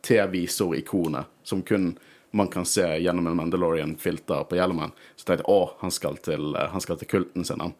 T-visor-ikonet 0.00 1.28
som 1.44 1.62
kun 1.62 1.92
man 2.32 2.46
kan 2.48 2.64
se 2.64 2.84
gjennom 3.02 3.26
en 3.26 3.34
Mandalorian-filter 3.36 4.44
på 4.46 4.54
hjelmen, 4.54 4.92
så 5.18 5.26
tenkte 5.26 5.42
jeg 5.42 5.50
å, 5.50 5.72
han 5.80 5.90
skal 5.90 6.14
til, 6.22 6.52
han 6.54 6.80
skal 6.80 7.00
til 7.00 7.08
kulten 7.10 7.44
sin, 7.44 7.58
han. 7.58 7.74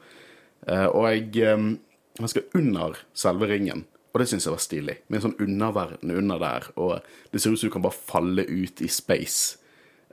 Og 0.90 1.06
jeg 1.06 1.54
Han 2.18 2.28
skal 2.28 2.58
under 2.58 2.98
selve 3.14 3.46
ringen. 3.46 3.84
Og 4.10 4.20
det 4.20 4.26
syns 4.30 4.46
jeg 4.46 4.54
var 4.54 4.62
stilig. 4.62 4.96
Med 5.08 5.20
en 5.20 5.26
sånn 5.28 5.40
underverden 5.46 6.14
under 6.14 6.40
der. 6.42 6.68
Og 6.80 6.96
det 7.30 7.42
ser 7.42 7.54
ut 7.54 7.60
som 7.60 7.70
du 7.70 7.74
kan 7.74 7.84
bare 7.84 7.94
falle 7.94 8.46
ut 8.48 8.82
i 8.82 8.90
space. 8.90 9.60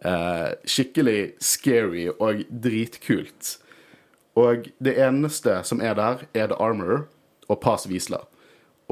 Eh, 0.06 0.52
skikkelig 0.70 1.34
scary 1.42 2.06
og 2.14 2.44
dritkult. 2.50 3.56
Og 4.38 4.70
det 4.84 4.94
eneste 5.02 5.64
som 5.66 5.82
er 5.82 5.98
der, 5.98 6.28
er 6.38 6.52
The 6.52 6.60
Armorer 6.62 7.08
og 7.50 7.62
Pass 7.64 7.88
Wisla. 7.90 8.22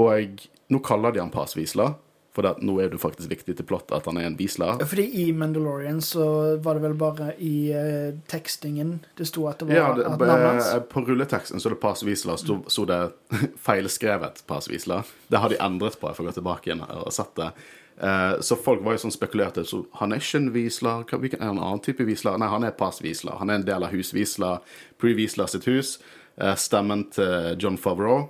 Og 0.01 0.41
nå 0.73 0.81
kaller 0.81 1.13
de 1.13 1.21
han 1.21 1.33
Pass 1.33 1.55
Wiesler, 1.57 1.95
for 2.35 2.43
det, 2.43 2.51
nå 2.67 2.73
er 2.83 2.89
det 2.91 2.99
faktisk 2.99 3.31
viktig 3.31 3.53
til 3.55 3.65
plottet 3.69 3.93
at 3.95 4.07
han 4.09 4.17
er 4.19 4.25
en 4.27 4.35
Wiesler. 4.35 4.81
Fordi 4.83 5.05
i 5.23 5.29
Mandalorian 5.31 6.01
så 6.03 6.25
var 6.63 6.75
det 6.75 6.83
vel 6.83 6.97
bare 6.99 7.29
i 7.39 7.53
uh, 7.71 8.11
tekstingen 8.31 8.97
det 9.15 9.29
sto 9.29 9.45
at 9.47 9.61
det 9.63 9.69
var 9.69 9.77
Ja, 9.79 9.85
det, 9.95 10.03
at 10.09 10.19
navnet 10.19 10.49
hans. 10.51 10.67
eh, 10.73 10.83
På 10.91 11.05
rulleteksten 11.07 11.63
så 11.63 11.71
det 11.71 11.79
Pass 11.79 12.03
Wiesler, 12.03 12.35
sto, 12.41 12.59
sto 12.67 12.83
det 12.89 12.99
feilskrevet 13.67 14.43
Pass 14.47 14.67
Wiesler. 14.69 15.07
Det 15.31 15.39
har 15.39 15.49
de 15.49 15.57
endret 15.63 15.95
på, 16.01 16.11
jeg 16.11 16.19
får 16.19 16.29
gå 16.29 16.35
tilbake 16.41 16.69
igjen 16.69 16.83
og 16.85 17.11
sett 17.15 17.31
det. 17.39 17.49
Uh, 17.95 18.35
så 18.43 18.57
folk 18.59 18.81
var 18.83 18.97
jo 18.97 19.05
sånn 19.05 19.13
spekulerte. 19.15 19.63
Så 19.63 19.85
han 20.01 20.11
er 20.11 20.19
ikke 20.19 20.41
en 20.41 20.49
Wiesler. 20.51 21.05
Hvilken 21.07 21.39
er 21.39 21.53
en 21.53 21.61
annen 21.63 21.79
type 21.85 22.03
Wiesler? 22.03 22.35
Nei, 22.41 22.49
han 22.51 22.67
er 22.67 22.75
Pass 22.75 22.99
Wiesler. 22.99 23.37
Han 23.39 23.49
er 23.53 23.61
en 23.61 23.67
del 23.69 23.87
av 23.87 23.95
Hus 23.95 24.11
Wiesler, 24.15 24.59
Pre 24.99 25.13
Wiesler 25.15 25.47
sitt 25.47 25.67
hus. 25.71 25.95
Uh, 26.35 26.51
stemmen 26.59 27.05
til 27.15 27.55
John 27.63 27.79
Favreau. 27.79 28.27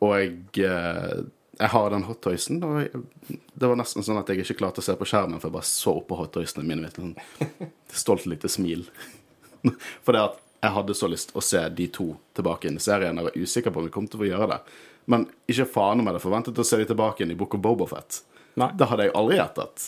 Og 0.00 0.14
jeg, 0.16 0.38
jeg 1.60 1.72
har 1.74 1.90
den 1.92 2.06
hottoysen. 2.08 2.60
Og 2.64 2.78
jeg, 2.80 3.02
det 3.54 3.68
var 3.68 3.78
nesten 3.78 4.04
sånn 4.06 4.20
at 4.20 4.30
jeg 4.32 4.42
ikke 4.42 4.58
klarte 4.62 4.82
å 4.82 4.86
se 4.86 4.96
på 4.96 5.08
skjermen, 5.08 5.40
for 5.40 5.50
jeg 5.50 5.56
bare 5.58 5.68
så 5.68 5.96
på 6.00 6.18
hottoysene 6.18 6.64
mine. 6.66 6.88
Vet 6.88 6.96
du, 6.96 7.02
sånn 7.04 7.74
stolt 8.02 8.28
lite 8.30 8.48
smil. 8.48 8.86
For 10.04 10.16
det 10.16 10.22
at 10.24 10.38
jeg 10.60 10.72
hadde 10.76 10.96
så 10.96 11.08
lyst 11.08 11.34
å 11.36 11.42
se 11.44 11.60
de 11.72 11.86
to 11.92 12.14
tilbake 12.36 12.68
inn 12.68 12.76
i 12.80 12.84
serien. 12.84 13.16
Jeg 13.16 13.28
var 13.28 13.36
usikker 13.36 13.72
på 13.72 13.82
om 13.82 13.88
vi 13.88 13.92
kom 13.94 14.08
til 14.10 14.24
å 14.24 14.28
gjøre 14.28 14.48
det. 14.54 14.60
Men 15.10 15.26
ikke 15.50 15.68
faen 15.68 16.00
om 16.00 16.04
jeg 16.04 16.14
hadde 16.14 16.24
forventet 16.24 16.60
å 16.60 16.66
se 16.66 16.80
de 16.80 16.88
tilbake 16.88 17.24
inn 17.24 17.32
i 17.32 17.38
Book 17.38 17.56
of 17.56 17.62
Bobofet. 17.64 18.22
Det 18.56 18.88
hadde 18.90 19.06
jeg 19.06 19.16
aldri 19.16 19.38
gjettet. 19.38 19.86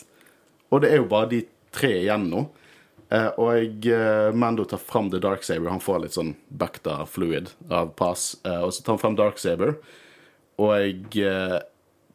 Og 0.72 0.82
det 0.84 0.92
er 0.92 1.02
jo 1.02 1.08
bare 1.10 1.30
de 1.32 1.42
tre 1.74 1.92
igjen 2.00 2.28
nå. 2.32 2.46
Eh, 3.12 3.28
og 3.40 3.88
eh, 3.92 4.30
Mando 4.32 4.64
tar 4.68 4.80
fram 4.80 5.10
The 5.12 5.20
Dark 5.20 5.44
Saber. 5.44 5.72
Han 5.72 5.84
får 5.84 6.04
litt 6.04 6.16
sånn 6.16 6.32
Bacta 6.48 7.02
fluid 7.08 7.50
av 7.68 7.92
pass. 7.98 8.32
Eh, 8.44 8.62
og 8.64 8.72
så 8.72 8.84
tar 8.84 8.96
han 8.96 9.02
fram 9.02 9.18
Dark 9.18 9.40
Saber. 9.42 9.76
Og 10.60 10.74
jeg, 10.76 11.24
eh, 11.24 11.58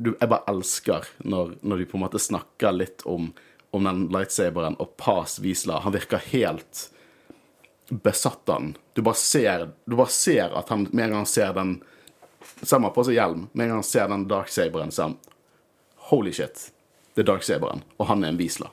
jeg 0.04 0.30
bare 0.30 0.45
elsker 0.52 1.08
når, 1.26 1.58
når 1.62 1.82
de 1.82 1.89
på 1.89 1.97
en 1.97 2.06
måte 2.06 2.21
snakker 2.21 2.76
litt 2.76 3.06
om, 3.10 3.32
om 3.76 3.89
den 3.89 4.08
lightsaberen 4.13 4.78
og 4.84 4.93
Paz 5.00 5.39
Wiesler. 5.43 5.82
Han 5.86 5.95
virker 5.95 6.21
helt 6.32 6.88
besatt 7.89 8.50
av 8.50 8.62
den. 8.62 8.73
Du 8.93 9.02
bare 9.02 9.19
ser, 9.19 9.69
du 9.86 9.95
bare 9.95 10.13
ser 10.13 10.56
at 10.58 10.69
han 10.69 10.88
med 10.91 11.08
en 11.08 11.15
gang 11.15 11.23
han 11.26 11.32
ser 11.32 11.54
den 11.58 11.78
man 12.80 12.93
på 12.95 13.04
seg 13.04 13.17
hjelm, 13.17 13.47
med 13.52 13.65
en 13.65 13.69
gang 13.69 13.82
han 13.82 13.88
ser 13.88 14.08
den 14.12 14.28
darksaberen, 14.30 14.91
så 14.91 15.02
er 15.02 15.10
han 15.10 15.17
Holy 16.08 16.32
shit, 16.32 16.69
det 17.15 17.26
er 17.26 17.28
darksaberen, 17.28 17.82
og 18.00 18.08
han 18.08 18.23
er 18.23 18.32
en 18.32 18.39
Wiesler. 18.39 18.71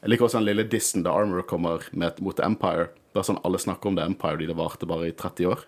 Jeg 0.00 0.12
liker 0.12 0.26
også 0.26 0.40
den 0.40 0.48
lille 0.48 0.66
dissen 0.70 1.04
da 1.06 1.14
Armor 1.14 1.46
kommer 1.46 1.86
med, 1.92 2.18
mot 2.22 2.40
Empire. 2.42 2.88
Empire. 2.88 3.02
Bare 3.16 3.26
sånn 3.30 3.40
alle 3.48 3.58
snakker 3.62 3.90
om 3.90 3.96
det 3.96 4.04
Empire, 4.04 4.36
de 4.40 4.50
det 4.50 4.58
varte 4.58 4.88
bare 4.88 5.08
i 5.08 5.14
30 5.16 5.48
år. 5.48 5.62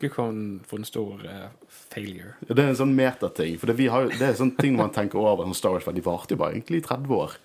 Gud, 0.00 0.14
for 0.16 0.32
en, 0.32 0.86
stor 0.88 1.22
uh, 1.24 1.46
failure. 1.68 2.34
Ja, 2.48 2.54
Det 2.54 2.64
er 2.64 2.72
en 2.72 2.80
sånn 2.80 2.96
metating. 2.96 3.58
For 3.60 3.70
det, 3.70 3.76
vi 3.78 3.88
har, 3.92 4.08
det 4.10 4.26
er 4.26 4.38
sånn 4.38 4.54
ting 4.58 4.78
man 4.78 4.92
tenker 4.94 5.20
over 5.20 5.44
som 5.44 5.56
Star 5.58 5.76
Wars, 5.76 5.86
for 5.86 5.96
de 5.96 6.04
varte 6.04 6.34
jo 6.34 6.40
bare 6.40 6.56
egentlig 6.56 6.82
i 6.82 6.86
30 6.88 7.16
år. 7.16 7.36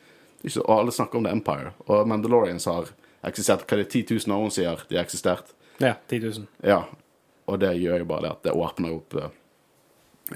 Ikke 0.46 0.64
og 0.64 0.76
alle 0.80 0.94
snakker 0.96 1.20
om 1.20 1.28
The 1.28 1.34
Empire. 1.36 1.74
Og 1.88 2.08
Mandalorians 2.10 2.68
har 2.70 2.92
eksistert 3.26 3.66
Hva 3.66 3.80
er 3.80 3.84
det 3.84 3.90
10 3.90 4.20
000 4.28 4.36
år 4.36 4.44
hun 4.46 4.54
sier 4.54 4.84
de 4.90 5.00
har 5.00 5.08
eksistert? 5.08 5.56
Ja, 5.82 5.96
10 6.10 6.20
000. 6.28 6.46
Ja. 6.64 6.84
Og 7.50 7.60
det 7.62 7.74
gjør 7.80 8.04
jo 8.04 8.10
bare 8.10 8.26
det 8.26 8.34
at 8.36 8.46
det 8.46 8.54
åpner 8.58 8.96
opp 8.96 9.16
eh, 9.20 9.34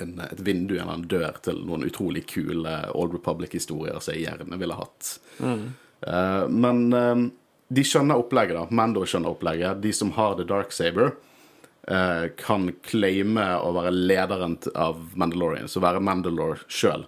en, 0.01 0.15
et 0.21 0.41
vindu 0.45 0.75
eller 0.75 0.95
en 0.95 1.05
dør 1.09 1.39
til 1.45 1.61
noen 1.65 1.85
utrolig 1.87 2.25
kule 2.29 2.73
Old 2.93 3.15
Republic-historier 3.17 3.97
som 4.01 4.13
jeg 4.13 4.27
gjerne 4.27 4.59
ville 4.61 4.77
hatt. 4.77 5.13
Eh, 5.41 6.43
men 6.49 6.83
uh, 6.93 7.23
de 7.69 7.85
skjønner 7.85 8.21
opplegget, 8.21 8.57
da. 8.57 8.67
Mando 8.73 9.05
skjønner 9.05 9.33
opplegget. 9.33 9.81
De 9.81 9.93
som 9.93 10.13
har 10.17 10.37
The 10.37 10.45
Dark 10.49 10.73
Saber, 10.75 11.15
kan 12.37 12.67
claime 12.85 13.45
å 13.65 13.71
være 13.73 13.89
lederen 13.95 14.59
av 14.77 14.99
Mandalorian, 15.17 15.65
så 15.71 15.81
være 15.81 16.03
Mandalore 16.05 16.59
sjøl. 16.69 17.07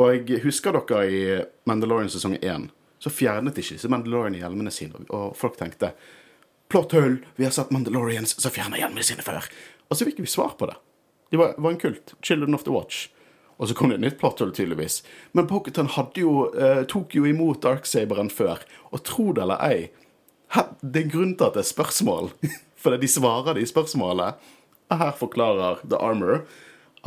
Og 0.00 0.30
jeg 0.30 0.40
husker 0.46 0.72
dere 0.78 1.02
i 1.04 1.22
Mandalorian 1.68 2.08
sesong 2.08 2.38
1, 2.40 2.70
så 3.02 3.12
fjernet 3.12 3.58
ikke 3.60 3.76
disse 3.76 3.90
Mandalorian-hjelmene 3.92 4.72
sine, 4.72 5.04
og 5.12 5.36
folk 5.36 5.58
tenkte 5.60 5.92
Plott 6.72 6.94
hull, 6.96 7.18
vi 7.36 7.44
har 7.44 7.52
sett 7.52 7.70
Mandalorians 7.74 8.32
som 8.40 8.52
fjerner 8.54 8.80
hjelmene 8.80 9.04
sine 9.04 9.20
før. 9.20 9.44
Og 9.92 9.98
så 9.98 10.06
fikk 10.08 10.22
vi 10.24 10.30
svar 10.30 10.54
på 10.56 10.70
det. 10.70 10.78
De 11.28 11.36
var, 11.36 11.52
var 11.60 11.74
en 11.74 11.80
kult. 11.82 12.14
Children 12.24 12.56
of 12.56 12.64
the 12.64 12.72
Watch. 12.72 13.10
Og 13.60 13.68
så 13.68 13.74
kom 13.76 13.92
det 13.92 13.98
et 13.98 14.04
nytt 14.06 14.16
plotthull, 14.20 14.54
tydeligvis. 14.56 15.02
Men 15.36 15.50
jo, 16.16 16.32
eh, 16.56 16.84
tok 16.88 17.14
jo 17.14 17.26
imot 17.28 17.60
Darksaberen 17.62 18.30
før. 18.32 18.64
Og 18.90 19.04
tro 19.04 19.32
det 19.36 19.42
eller 19.44 19.60
ei, 19.60 19.90
det 20.80 21.00
er 21.00 21.04
en 21.04 21.12
grunn 21.12 21.36
til 21.36 21.46
at 21.46 21.54
det 21.58 21.62
er 21.62 21.68
spørsmål. 21.68 22.32
For 22.82 22.98
de 22.98 23.08
svarer 23.08 23.60
i 23.60 23.68
spørsmålet. 23.68 24.42
Og 24.90 25.00
her 25.00 25.14
forklarer 25.16 25.80
The 25.86 26.00
Armor 26.02 26.44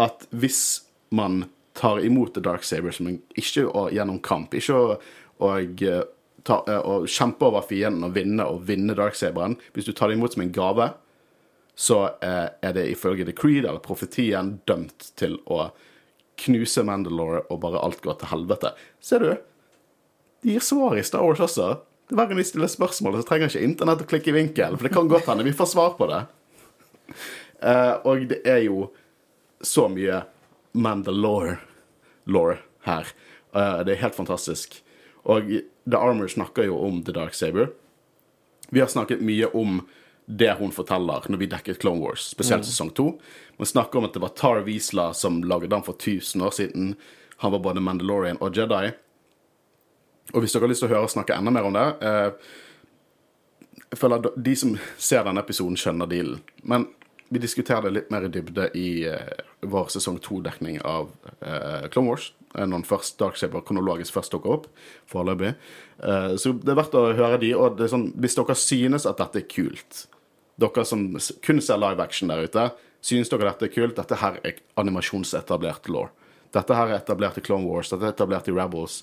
at 0.01 0.25
hvis 0.31 0.85
man 1.13 1.45
tar 1.75 1.99
imot 1.99 2.33
The 2.33 2.43
Darksaber 2.43 2.91
som 2.95 3.09
en, 3.11 3.21
ikke 3.37 3.67
å, 3.67 3.87
gjennom 3.93 4.19
kamp, 4.23 4.55
ikke 4.55 4.75
å, 4.75 4.97
å, 5.43 5.49
eh, 5.59 6.03
ta, 6.47 6.61
eh, 6.71 6.79
å 6.79 7.05
kjempe 7.07 7.47
over 7.49 7.65
fienden 7.67 8.07
og 8.07 8.15
vinne 8.15 8.47
og 8.47 8.63
vinne 8.67 8.95
Dark 8.95 9.17
Saberen 9.19 9.57
Hvis 9.75 9.87
du 9.89 9.93
tar 9.93 10.09
det 10.09 10.17
imot 10.17 10.35
som 10.35 10.45
en 10.45 10.53
gave, 10.55 10.89
så 11.75 11.99
eh, 12.23 12.47
er 12.63 12.77
det 12.77 12.87
ifølge 12.93 13.27
The 13.27 13.35
Creed 13.35 13.65
eller 13.65 13.83
profetien 13.83 14.59
dømt 14.67 15.11
til 15.19 15.37
å 15.51 15.69
knuse 16.45 16.83
Mandalore, 16.83 17.45
og 17.51 17.61
bare 17.63 17.83
alt 17.83 18.01
går 18.03 18.17
til 18.19 18.31
helvete. 18.31 18.73
Ser 19.03 19.23
du? 19.23 19.35
De 20.43 20.55
gir 20.55 20.63
svar 20.63 20.97
i 20.99 21.03
Star 21.03 21.23
Wars 21.23 21.43
også. 21.43 21.77
Hver 22.09 22.29
gang 22.29 22.37
de 22.37 22.45
stiller 22.45 22.69
spørsmål, 22.69 23.17
så 23.17 23.27
trenger 23.27 23.49
ikke 23.49 23.65
internett 23.65 24.03
å 24.03 24.09
klikke 24.09 24.29
i 24.29 24.35
vinkel, 24.35 24.77
for 24.77 24.85
det 24.85 24.93
kan 24.93 25.09
godt 25.09 25.29
hende 25.31 25.45
vi 25.47 25.55
får 25.57 25.71
svar 25.71 25.95
på 25.97 26.07
det. 26.11 26.21
Uh, 27.63 27.95
og 28.05 28.27
det 28.29 28.43
er 28.45 28.61
jo 28.67 28.89
så 29.65 29.87
mye 29.89 30.21
Mandalore 30.77 31.57
law 32.29 32.53
her. 32.85 33.09
Uh, 33.55 33.81
det 33.87 33.95
er 33.95 34.03
helt 34.03 34.17
fantastisk. 34.17 34.77
Og 35.25 35.49
The 35.89 35.97
Armor 35.97 36.29
snakker 36.29 36.67
jo 36.69 36.77
om 36.85 37.01
The 37.05 37.15
Dark 37.15 37.33
Saber. 37.33 37.71
Vi 38.69 38.83
har 38.83 38.91
snakket 38.91 39.23
mye 39.25 39.49
om 39.57 39.81
det 40.25 40.55
hun 40.59 40.73
forteller 40.73 41.25
når 41.29 41.41
vi 41.41 41.49
dekket 41.49 41.81
Clone 41.81 42.01
Wars, 42.01 42.29
spesielt 42.33 42.65
sesong 42.65 42.91
to. 42.97 43.11
Man 43.57 43.69
snakker 43.69 43.99
om 43.99 44.07
at 44.07 44.13
det 44.13 44.21
var 44.21 44.33
Tar 44.37 44.61
Wiesla 44.65 45.11
som 45.13 45.43
laget 45.45 45.73
den 45.73 45.85
for 45.85 45.97
1000 45.97 46.41
år 46.41 46.53
siden. 46.53 46.93
Han 47.41 47.53
var 47.53 47.61
både 47.65 47.81
Mandalorian 47.81 48.41
og 48.41 48.57
Jedi. 48.57 48.93
Og 50.33 50.41
hvis 50.41 50.55
dere 50.55 50.65
har 50.65 50.71
lyst 50.71 50.83
til 50.83 50.89
å 50.89 50.93
høre 50.95 51.07
og 51.07 51.13
snakke 51.13 51.37
enda 51.37 51.53
mer 51.53 51.67
om 51.67 51.75
det 51.75 51.85
eh, 52.01 52.53
Jeg 53.91 53.99
føler 54.01 54.21
at 54.23 54.39
de 54.47 54.55
som 54.57 54.77
ser 54.97 55.25
denne 55.27 55.43
episoden, 55.45 55.77
skjønner 55.79 56.09
dealen. 56.09 56.41
Men 56.63 56.87
vi 57.29 57.41
diskuterer 57.41 57.85
det 57.85 57.93
litt 57.93 58.09
mer 58.13 58.25
i 58.25 58.31
dybde 58.33 58.69
i 58.77 58.87
eh, 59.09 59.43
vår 59.65 59.91
sesong 59.93 60.17
to-dekning 60.23 60.81
av 60.85 61.11
eh, 61.41 61.85
Clone 61.93 62.09
Wars. 62.09 62.31
Når 62.55 62.85
først 62.87 63.17
Darksaber 63.19 63.65
kronologisk 63.67 64.15
først 64.15 64.31
dukker 64.31 64.53
opp 64.53 64.67
foreløpig. 65.11 65.49
Så 66.39 66.53
det 66.55 66.71
er 66.71 66.77
verdt 66.79 66.93
å 66.95 67.01
høre 67.17 67.39
de. 67.41 67.49
Og 67.51 67.81
sånn, 67.91 68.05
hvis 68.15 68.37
dere 68.37 68.55
synes 68.55 69.03
at 69.09 69.19
dette 69.19 69.41
er 69.41 69.49
kult, 69.51 70.05
dere 70.63 70.85
som 70.87 71.03
kun 71.43 71.59
ser 71.59 71.81
live 71.83 71.99
action 71.99 72.31
der 72.31 72.45
ute, 72.47 72.69
synes 73.03 73.31
dere 73.33 73.49
dette 73.49 73.67
er 73.67 73.73
kult, 73.73 73.97
dette 73.99 74.21
her 74.21 74.39
er 74.47 74.61
animasjonsetablert 74.79 75.91
law. 75.91 76.07
Dette 76.55 76.77
her 76.77 76.93
er 76.93 77.01
etablert 77.01 77.37
i 77.41 77.43
Clone 77.43 77.67
Wars, 77.67 77.91
dette 77.91 78.07
er 78.07 78.15
etablert 78.15 78.47
i 78.47 78.55
Rebels. 78.55 79.01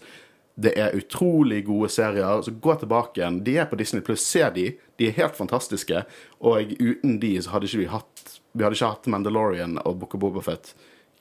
Det 0.54 0.72
er 0.78 0.96
utrolig 0.96 1.62
gode 1.66 1.88
serier. 1.88 2.42
Så 2.42 2.50
gå 2.50 2.74
tilbake 2.80 3.20
igjen. 3.20 3.40
De 3.44 3.56
er 3.58 3.68
på 3.70 3.78
Disney 3.80 4.02
Pluss. 4.04 4.24
Se 4.26 4.44
de. 4.54 4.66
De 5.00 5.08
er 5.08 5.16
helt 5.16 5.36
fantastiske. 5.36 6.04
Og 6.44 6.74
uten 6.78 7.18
de 7.22 7.34
så 7.42 7.54
hadde 7.54 7.70
ikke 7.70 7.84
vi 7.84 7.92
hatt 7.92 8.08
Vi 8.52 8.64
hadde 8.64 8.76
ikke 8.76 8.90
hatt 8.92 9.08
Mandalorian 9.08 9.78
og 9.80 9.96
Book 9.96 10.14
of 10.14 10.20
Bobafett 10.20 10.74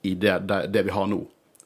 i 0.03 0.15
det, 0.19 0.41
det, 0.49 0.65
det 0.73 0.83
vi 0.83 0.91
har 0.91 1.07
nå. 1.07 1.21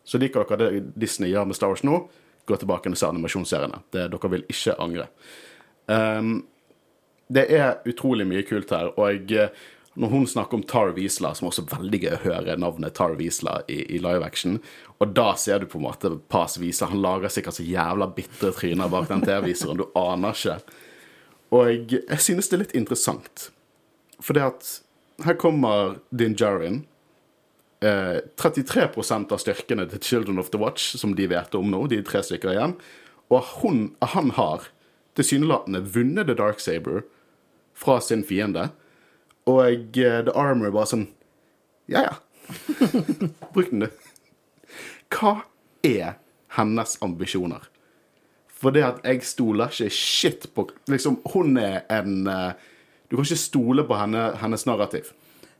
Så 0.06 0.19
liker 0.21 0.45
dere 0.45 0.69
det 0.69 0.82
Disney 0.93 1.32
gjør 1.32 1.47
med 1.49 1.58
Star 1.58 1.71
Wars 1.71 1.82
nå, 1.82 2.04
gå 2.45 2.58
tilbake 2.62 2.91
og 2.91 2.99
se 2.99 3.08
animasjonsseriene. 3.10 3.80
Det, 3.89 4.04
dere 4.13 4.30
vil 4.30 4.43
ikke 4.51 4.75
angre. 4.84 5.08
Um, 5.89 6.36
det 7.34 7.47
er 7.58 7.80
utrolig 7.89 8.28
mye 8.30 8.43
kult 8.45 8.69
her, 8.69 8.91
og 9.01 9.34
eh, 9.34 9.49
når 9.96 10.12
hun 10.12 10.26
snakker 10.28 10.60
om 10.60 10.64
Tar 10.68 10.92
Wiesla, 10.96 11.32
som 11.36 11.48
også 11.48 11.64
er 11.64 11.78
veldig 11.78 12.00
gøy 12.04 12.14
å 12.18 12.24
høre 12.26 12.56
navnet 12.60 12.96
Tar 12.98 13.16
Wiesla 13.20 13.62
i, 13.72 13.80
i 13.96 14.00
live 14.04 14.26
action, 14.28 14.58
og 15.00 15.14
da 15.16 15.30
ser 15.40 15.64
du 15.64 15.70
på 15.72 15.80
en 15.80 15.86
måte 15.88 16.12
Paz 16.32 16.58
Wiesla. 16.60 16.90
Han 16.92 17.04
lager 17.04 17.32
sikkert 17.32 17.58
så 17.58 17.68
jævla 17.68 18.10
bitre 18.16 18.52
tryner 18.56 18.92
bak 18.92 19.08
den 19.12 19.24
TV-viseren, 19.24 19.80
du 19.80 19.88
aner 20.00 20.36
ikke. 20.36 20.58
Og 21.56 21.94
jeg, 21.94 22.20
synes 22.20 22.52
det 22.52 22.58
er 22.58 22.64
litt 22.66 22.76
interessant, 22.76 23.50
for 24.20 24.36
det 24.36 24.44
at 24.50 24.74
her 25.24 25.40
kommer 25.40 25.98
Din 26.12 26.36
Djarin. 26.36 26.84
Eh, 27.80 28.20
33% 28.42 29.32
av 29.32 29.40
styrkene 29.40 29.86
til 29.92 30.02
Children 30.04 30.40
of 30.42 30.52
the 30.52 30.60
Watch, 30.60 30.96
som 31.00 31.16
de 31.16 31.28
vet 31.32 31.56
om 31.56 31.68
nå, 31.72 31.86
de 31.92 32.02
tre 32.04 32.24
stykker 32.24 32.56
igjen, 32.56 32.76
og 33.32 33.52
hun, 33.62 33.86
han 34.04 34.32
har 34.36 34.68
tilsynelatende 35.16 35.84
vunnet 35.96 36.28
The 36.28 36.36
Dark 36.36 36.60
Saber 36.64 37.06
fra 37.76 38.00
sin 38.04 38.24
fiende. 38.28 38.70
Og 39.46 39.98
eh, 39.98 40.22
The 40.26 40.34
Armor 40.34 40.74
bare 40.74 40.90
sånn 40.90 41.08
Ja, 41.92 42.02
ja. 42.08 42.16
Bruk 43.54 43.72
den, 43.72 43.86
du. 43.86 43.90
Hva 45.14 45.40
er 45.86 46.18
hennes 46.58 46.96
ambisjoner? 47.06 47.68
For 48.56 48.74
det 48.74 48.86
at 48.88 49.04
jeg 49.06 49.26
stoler 49.28 49.74
ikke 49.74 49.92
shit 49.94 50.48
på 50.56 50.68
Liksom, 50.90 51.20
hun 51.34 51.60
er 51.62 51.84
en 51.94 52.26
eh, 52.32 52.54
Du 53.10 53.18
kan 53.18 53.26
ikke 53.28 53.42
stole 53.44 53.86
på 53.86 53.98
henne, 54.00 54.32
hennes 54.42 54.66
narrativ. 54.66 55.14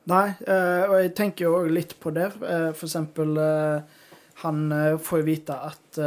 Nei, 0.10 0.34
eh, 0.45 0.86
og 0.86 0.98
jeg 1.02 1.13
tenker 1.17 1.45
jo 1.45 1.65
litt 1.69 1.95
på 2.02 2.13
det. 2.13 2.32
For 2.38 2.88
eksempel 2.88 3.38
Han 4.41 4.63
får 5.02 5.21
jo 5.21 5.26
vite 5.26 5.56
at 5.69 6.00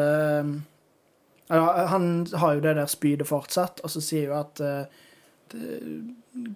Han 1.49 2.09
har 2.35 2.55
jo 2.55 2.65
det 2.67 2.75
der 2.77 2.91
spydet 2.91 3.31
fortsatt, 3.31 3.81
og 3.83 3.91
så 3.91 4.03
sier 4.05 4.29
jo 4.29 4.37
at 4.39 4.63
eh, 5.55 5.93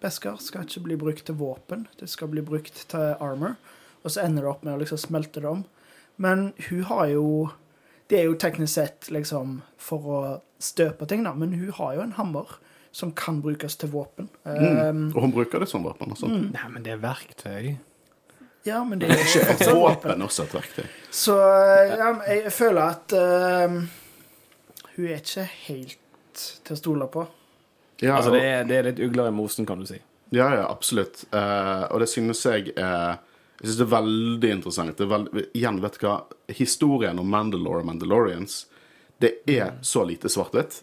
Beskar 0.02 0.36
skal 0.42 0.64
ikke 0.66 0.82
bli 0.84 0.96
brukt 1.00 1.24
til 1.26 1.34
våpen, 1.40 1.86
det 1.98 2.08
skal 2.10 2.28
bli 2.28 2.42
brukt 2.42 2.84
til 2.88 3.14
armor. 3.20 3.56
Og 4.04 4.10
så 4.10 4.24
ender 4.24 4.42
det 4.42 4.50
opp 4.50 4.64
med 4.66 4.74
å 4.74 4.80
liksom 4.82 4.98
smelte 4.98 5.40
det 5.42 5.48
om. 5.50 5.64
Men 6.22 6.52
hun 6.68 6.82
har 6.90 7.06
jo 7.14 7.50
Det 8.10 8.18
er 8.20 8.24
jo 8.28 8.34
teknisk 8.36 8.74
sett 8.74 9.06
liksom 9.10 9.62
for 9.80 9.98
å 10.04 10.18
støpe 10.60 11.06
ting, 11.08 11.22
da, 11.24 11.32
men 11.34 11.52
hun 11.56 11.70
har 11.72 11.94
jo 11.94 12.00
en 12.02 12.12
hammer 12.18 12.50
som 12.92 13.12
kan 13.16 13.38
brukes 13.40 13.76
til 13.80 13.88
våpen. 13.88 14.28
Eh, 14.44 14.90
Og 15.14 15.22
hun 15.22 15.32
bruker 15.32 15.60
det 15.62 15.68
som 15.70 15.82
våpen. 15.82 16.10
Altså. 16.12 16.28
Nei, 16.28 16.68
men 16.68 16.82
det 16.84 16.92
er 16.92 17.00
verktøy. 17.00 17.78
Ja, 18.66 18.82
men 18.84 18.98
det 19.00 19.08
er 19.10 19.16
ikke 19.22 19.46
Et 19.54 19.72
våpen. 19.74 20.20
også 20.22 20.44
et 20.44 20.52
verktøy. 20.54 20.84
Så 21.10 21.38
ja, 21.88 22.10
jeg 22.28 22.52
føler 22.52 22.82
at 22.82 23.12
eh, 23.16 23.78
hun 24.96 25.06
er 25.08 25.16
ikke 25.22 25.46
helt 25.66 25.98
til 26.64 26.74
å 26.76 26.78
stole 26.78 27.08
på. 27.08 27.24
Ja, 28.02 28.16
Altså, 28.18 28.32
det 28.34 28.42
er, 28.42 28.64
det 28.66 28.78
er 28.78 28.88
litt 28.90 29.02
ugler 29.02 29.30
i 29.30 29.34
mosen, 29.34 29.66
kan 29.68 29.80
du 29.80 29.86
si. 29.86 30.00
Ja, 30.34 30.48
ja, 30.56 30.64
absolutt. 30.66 31.24
Eh, 31.30 31.84
og 31.92 32.00
det 32.02 32.08
synes 32.10 32.40
jeg 32.46 32.72
er 32.76 33.20
Jeg 33.62 33.68
synes 33.68 33.78
det 33.78 33.84
er 33.84 33.92
veldig 33.92 34.48
interessant. 34.50 34.96
Det 34.98 35.04
er 35.04 35.10
veld, 35.12 35.42
igjen, 35.54 35.76
vet 35.84 35.98
du 36.00 36.06
hva? 36.08 36.14
Historien 36.50 37.20
om 37.22 37.28
Mandalore 37.30 37.84
og 37.84 37.86
Mandalorians, 37.86 38.64
det 39.22 39.36
er 39.46 39.76
så 39.86 40.02
lite 40.02 40.26
svart-hvitt. 40.32 40.80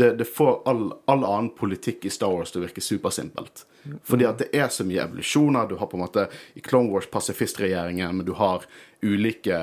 Det, 0.00 0.14
det 0.16 0.24
får 0.24 0.62
all, 0.64 0.86
all 1.04 1.26
annen 1.28 1.50
politikk 1.52 2.06
i 2.08 2.10
Star 2.14 2.32
Wars 2.32 2.54
til 2.54 2.62
å 2.62 2.64
virke 2.64 2.80
supersimpelt. 2.80 3.66
Fordi 4.08 4.24
at 4.24 4.40
det 4.40 4.48
er 4.56 4.72
så 4.72 4.86
mye 4.88 5.02
evolusjoner. 5.04 5.68
Du 5.68 5.76
har 5.76 5.90
på 5.90 5.98
en 5.98 6.06
måte 6.06 6.24
i 6.56 6.64
Clone 6.64 6.88
Wars 6.94 7.10
pasifistregjeringen, 7.12 8.16
men 8.16 8.26
du 8.26 8.32
har 8.38 8.64
ulike 9.04 9.58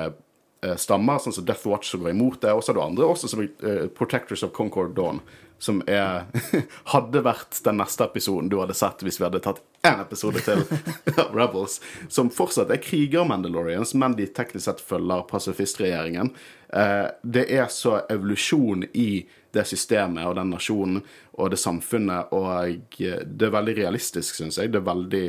eh, 0.62 0.76
stammer, 0.78 1.18
sånn 1.18 1.34
som 1.34 1.48
Death 1.48 1.66
Watch 1.66 1.90
som 1.90 2.04
går 2.04 2.14
imot 2.14 2.42
det, 2.44 2.54
og 2.54 2.62
så 2.62 2.70
har 2.70 2.78
du 2.78 2.84
andre 2.84 3.10
også 3.10 3.32
som 3.32 3.42
eh, 3.42 3.86
Protectors 3.98 4.44
of 4.46 4.54
Concord 4.54 4.94
Dawn, 4.94 5.18
som 5.60 5.82
er 5.86 6.24
hadde 6.94 7.22
vært 7.24 7.60
den 7.66 7.80
neste 7.80 8.06
episoden 8.08 8.48
du 8.50 8.58
hadde 8.62 8.76
sett 8.76 9.04
hvis 9.04 9.20
vi 9.20 9.26
hadde 9.26 9.42
tatt 9.44 9.60
én 9.86 10.00
episode 10.00 10.40
til 10.44 10.64
av 11.20 11.36
Rebels, 11.36 11.78
som 12.08 12.32
fortsatt 12.32 12.72
er 12.72 12.80
kriger-Mandalorians, 12.84 13.92
men 14.00 14.16
de 14.16 14.28
teknisk 14.28 14.66
sett 14.66 14.82
følger 14.84 15.26
pasifistregjeringen. 15.28 16.32
Eh, 16.72 17.06
det 17.22 17.46
er 17.52 17.68
så 17.72 18.00
evolusjon 18.10 18.88
i 18.92 19.26
det 19.52 19.66
systemet 19.68 20.28
og 20.28 20.36
den 20.38 20.52
nasjonen 20.54 21.00
og 21.36 21.52
det 21.52 21.60
samfunnet, 21.60 22.32
og 22.36 23.00
eh, 23.00 23.22
det 23.24 23.48
er 23.48 23.56
veldig 23.56 23.78
realistisk, 23.82 24.40
syns 24.40 24.60
jeg. 24.60 24.72
Det 24.72 24.80
er 24.80 24.90
veldig 24.90 25.24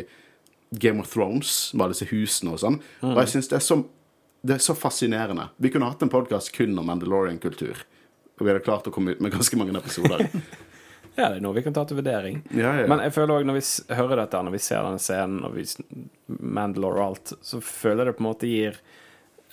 Game 0.80 1.04
of 1.04 1.12
Thrones 1.12 1.74
med 1.76 1.92
disse 1.92 2.08
husene 2.12 2.56
og 2.56 2.62
sånn. 2.64 2.78
Og 3.04 3.18
jeg 3.26 3.36
syns 3.36 3.52
det 3.52 3.60
så 3.66 3.84
det 4.42 4.56
er 4.56 4.64
så 4.64 4.74
fascinerende. 4.74 5.52
Vi 5.62 5.70
kunne 5.70 5.86
hatt 5.92 6.02
en 6.02 6.10
podkast 6.10 6.50
kun 6.56 6.74
om 6.80 6.88
Mandalorian-kultur. 6.90 7.84
Og 8.42 8.48
vi 8.48 8.50
hadde 8.50 8.66
klart 8.66 8.90
å 8.90 8.94
komme 8.94 9.14
ut 9.14 9.20
med 9.22 9.34
ganske 9.36 9.58
mange 9.60 9.78
episoder. 9.78 10.26
Ja, 11.12 11.26
det 11.28 11.42
er 11.42 11.44
noe 11.44 11.58
vi 11.58 11.62
kan 11.66 11.74
ta 11.76 11.82
til 11.84 11.98
vurdering. 12.00 12.38
Ja, 12.56 12.70
ja. 12.80 12.86
Men 12.88 13.02
jeg 13.04 13.12
føler 13.12 13.34
også 13.36 13.48
når 13.50 13.58
vi 13.58 13.96
hører 14.00 14.20
dette, 14.22 14.40
når 14.48 14.54
vi 14.54 14.62
ser 14.64 14.86
denne 14.86 15.02
scenen, 15.04 15.42
og 15.44 15.58
vi 15.58 15.66
Mandalore 16.40 17.02
og 17.02 17.08
alt, 17.10 17.34
så 17.44 17.60
føler 17.60 18.06
jeg 18.06 18.08
det 18.08 18.14
på 18.16 18.24
en 18.24 18.28
måte 18.30 18.48
gir 18.48 18.78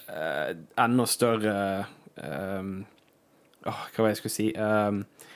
uh, 0.07 0.53
enda 0.79 1.07
større 1.11 1.57
eh, 2.14 2.70
oh, 3.66 3.83
Hva 3.90 4.05
var 4.05 4.07
det 4.07 4.12
jeg 4.12 4.20
skulle 4.20 4.37
si? 4.37 4.46
Eh, 4.55 5.27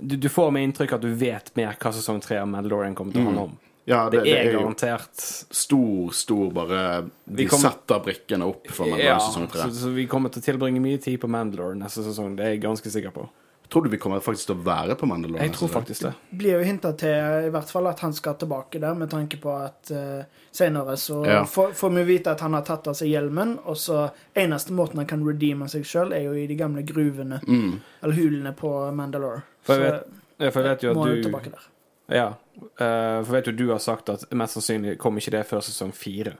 du, 0.00 0.16
du 0.16 0.30
får 0.32 0.50
med 0.56 0.64
inntrykk 0.70 0.96
at 0.96 1.04
du 1.04 1.12
vet 1.12 1.52
mer 1.60 1.76
hva 1.76 1.92
sesong 1.92 2.24
tre 2.24 2.40
av 2.40 2.48
Mandalorian 2.48 2.96
kommer 2.96 3.12
til 3.12 3.26
å 3.26 3.28
handle 3.28 3.46
om. 3.50 3.54
Ja, 3.86 4.10
Det, 4.10 4.20
er, 4.26 4.50
jo 4.52 4.58
garantert 4.60 5.14
stor, 5.54 6.10
stor 6.12 6.50
bare 6.52 7.02
De 7.24 7.44
Vi 7.44 7.46
kommer- 7.46 7.70
setter 7.70 8.00
brikkene 8.02 8.44
opp 8.50 8.66
for 8.74 8.86
Ja, 8.98 9.18
sesong 9.22 9.46
3. 9.48 9.62
så, 9.70 9.70
så 9.86 9.94
vi 9.94 10.06
kommer 10.10 10.28
til 10.34 10.42
å 10.42 10.46
tilbringe 10.52 10.80
mye 10.82 10.98
tid 11.02 11.20
på 11.22 11.28
Mandalore 11.30 11.76
neste 11.78 12.02
sesong. 12.02 12.34
Det 12.36 12.44
er 12.44 12.54
jeg 12.56 12.62
ganske 12.66 12.90
sikker 12.90 13.14
på. 13.14 13.28
Tror 13.68 13.82
du 13.82 13.88
vi 13.90 13.98
kommer 13.98 14.20
faktisk 14.22 14.46
til 14.46 14.54
å 14.54 14.62
være 14.62 14.94
på 14.94 15.06
Mandalore? 15.10 15.42
Jeg 15.42 15.52
tror 15.56 15.68
faktisk 15.68 16.02
det. 16.04 16.12
blir 16.38 16.52
jo 16.54 16.64
hinta 16.64 16.92
til 16.96 17.46
i 17.48 17.50
hvert 17.50 17.66
fall 17.70 17.88
at 17.90 17.98
han 17.98 18.12
skal 18.14 18.34
tilbake 18.38 18.78
der, 18.78 18.94
med 18.94 19.10
tanke 19.10 19.40
på 19.42 19.50
at 19.58 19.90
uh, 19.90 20.22
senere 20.54 20.94
så 20.96 21.24
Ja. 21.26 21.40
får, 21.44 21.72
får 21.74 21.90
vi 21.96 22.04
vite 22.04 22.30
at 22.30 22.40
han 22.46 22.54
har 22.54 22.62
tatt 22.62 22.86
av 22.86 22.94
seg 22.94 23.08
hjelmen, 23.10 23.56
og 23.66 23.74
så 23.76 24.10
eneste 24.36 24.70
måten 24.70 24.98
han 25.02 25.06
kan 25.10 25.24
redeeme 25.26 25.66
seg 25.68 25.82
sjøl, 25.82 26.12
er 26.14 26.22
jo 26.28 26.32
i 26.38 26.46
de 26.46 26.54
gamle 26.54 26.84
gruvene, 26.86 27.40
Mm. 27.42 27.80
eller 28.02 28.14
hulene 28.14 28.54
på 28.54 28.70
Mandalore. 28.94 29.42
For 29.66 29.74
jeg 29.74 29.82
så 29.82 29.98
vet- 30.38 30.52
For 30.52 30.62
jeg 30.62 30.70
vet 30.70 30.82
jo 30.82 30.90
at 30.90 31.06
du 31.06 31.22
tilbake 31.26 31.50
der. 31.50 31.66
Ja, 32.08 32.26
eh, 32.56 33.22
for 33.24 33.32
vet 33.32 33.46
jo 33.50 33.52
du 33.58 33.64
har 33.72 33.78
sagt 33.82 34.08
at 34.12 34.26
mest 34.32 34.54
sannsynlig 34.58 34.98
kommer 35.02 35.20
ikke 35.20 35.34
det 35.38 35.46
før 35.48 35.64
sesong 35.66 35.92
fire. 35.96 36.36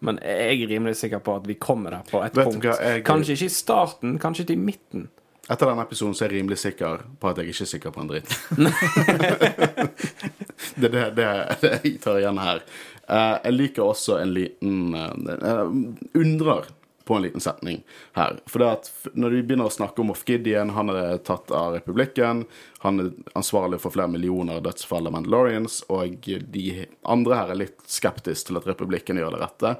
Men 0.00 0.18
jeg 0.22 0.62
er 0.62 0.68
rimelig 0.70 0.96
sikker 1.00 1.18
på 1.24 1.36
at 1.40 1.46
vi 1.48 1.54
kommer 1.58 1.90
der 1.96 2.04
på 2.06 2.20
et 2.22 2.36
Vet 2.36 2.44
punkt. 2.46 2.64
jeg- 2.64 3.04
Kanskje 3.04 3.32
ikke 3.34 3.48
i 3.48 3.54
starten, 3.56 4.18
kanskje 4.18 4.44
ikke 4.44 4.52
i 4.52 4.64
midten. 4.68 5.08
Etter 5.50 5.66
denne 5.66 5.82
episoden 5.82 6.14
så 6.14 6.24
er 6.24 6.28
jeg 6.28 6.42
rimelig 6.42 6.58
sikker 6.60 6.98
på 7.20 7.28
at 7.30 7.38
jeg 7.38 7.48
ikke 7.48 7.62
er 7.64 7.66
sikker 7.72 7.90
på 7.90 8.00
en 8.00 8.08
dritt. 8.08 8.28
det 10.80 10.94
er 10.94 11.10
det, 11.16 11.28
jeg 11.62 12.00
tar 12.04 12.18
igjen 12.20 12.38
her. 12.42 12.60
Eh, 13.08 13.38
jeg 13.46 13.52
liker 13.56 13.82
også 13.88 14.18
en 14.22 14.34
liten 14.36 14.94
uh, 14.94 16.20
Undrer 16.20 16.68
på 17.08 17.16
en 17.16 17.24
liten 17.24 17.40
setning 17.40 17.80
her. 18.12 18.36
For 18.50 18.60
det 18.60 18.68
at 18.68 18.90
når 19.16 19.32
de 19.32 19.44
begynner 19.48 19.70
å 19.70 19.72
snakke 19.72 20.02
om 20.02 20.10
Moff 20.12 20.26
Gideon, 20.28 20.74
han 20.76 20.92
er 20.92 21.22
tatt 21.24 21.52
av 21.54 21.78
republikken, 21.78 22.44
han 22.84 23.00
er 23.00 23.14
ansvarlig 23.38 23.80
for 23.82 23.94
flere 23.94 24.12
millioner 24.12 24.60
dødsfall 24.64 25.08
av 25.08 25.16
Mandalorians, 25.16 25.80
og 25.88 26.28
de 26.28 26.66
andre 27.08 27.40
her 27.40 27.54
er 27.54 27.62
litt 27.64 27.80
skeptiske 27.88 28.50
til 28.50 28.60
at 28.60 28.68
republikken 28.68 29.20
gjør 29.20 29.38
det 29.38 29.42
rette. 29.46 29.74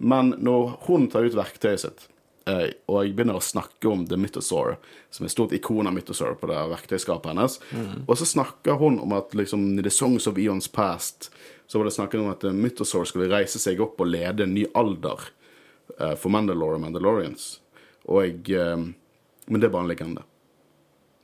Men 0.00 0.32
når 0.40 0.78
hun 0.86 1.10
tar 1.12 1.28
ut 1.28 1.36
verktøyet 1.36 1.84
sitt, 1.84 2.06
eh, 2.48 2.70
og 2.88 3.02
jeg 3.02 3.12
begynner 3.18 3.36
å 3.36 3.44
snakke 3.44 3.90
om 3.90 4.06
The 4.08 4.16
Mythosaur, 4.16 4.78
som 5.12 5.26
er 5.26 5.30
et 5.30 5.36
stort 5.36 5.52
ikon 5.52 5.90
av 5.90 5.96
Mythosaur 5.96 6.38
på 6.40 6.48
det 6.50 6.62
verktøyskapet 6.72 7.34
hennes, 7.34 7.58
og 8.06 8.16
så 8.16 8.28
snakker 8.32 8.80
hun 8.80 8.96
om 9.04 9.12
at 9.18 9.36
liksom, 9.36 9.74
i 9.76 9.84
The 9.84 9.92
Songs 9.92 10.26
of 10.30 10.40
Eons 10.40 10.72
Past 10.72 11.30
så 11.72 11.78
var 11.78 11.84
det 11.88 11.94
snakket 11.94 12.20
om 12.20 12.32
at 12.32 12.40
The 12.40 12.52
Mythosaur 12.52 13.06
skulle 13.08 13.30
reise 13.32 13.60
seg 13.60 13.80
opp 13.80 14.00
og 14.00 14.10
lede 14.12 14.44
en 14.44 14.52
ny 14.52 14.66
alder 14.76 15.22
eh, 15.22 15.38
for 16.18 16.32
Mandalore 16.32 16.78
og 16.78 16.84
Mandalorians. 16.86 17.48
Og 18.10 18.26
jeg, 18.26 18.58
eh, 18.58 18.76
men 19.48 19.60
det 19.60 19.68
er 19.68 19.74
bare 19.74 19.86
en 19.86 19.90
legende. 19.92 20.24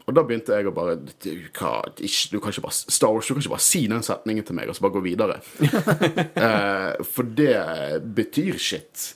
Og 0.09 0.15
da 0.17 0.25
begynte 0.25 0.57
jeg 0.57 0.65
å 0.71 0.73
bare 0.73 0.95
du, 0.97 1.29
hva, 1.59 1.83
ikke, 2.01 2.31
du 2.33 2.39
kan 2.41 2.55
ikke 2.55 2.65
bare 2.65 2.95
Star 2.97 3.13
Wars, 3.13 3.29
du 3.29 3.35
kan 3.35 3.43
ikke 3.43 3.53
bare 3.53 3.67
si 3.67 3.83
den 3.91 4.05
setningen 4.07 4.47
til 4.49 4.57
meg 4.57 4.71
og 4.71 4.79
så 4.79 4.87
bare 4.87 4.97
gå 4.97 5.05
videre. 5.05 5.37
eh, 6.47 6.95
for 7.05 7.29
det 7.37 7.59
betyr 8.17 8.57
shit. 8.63 9.11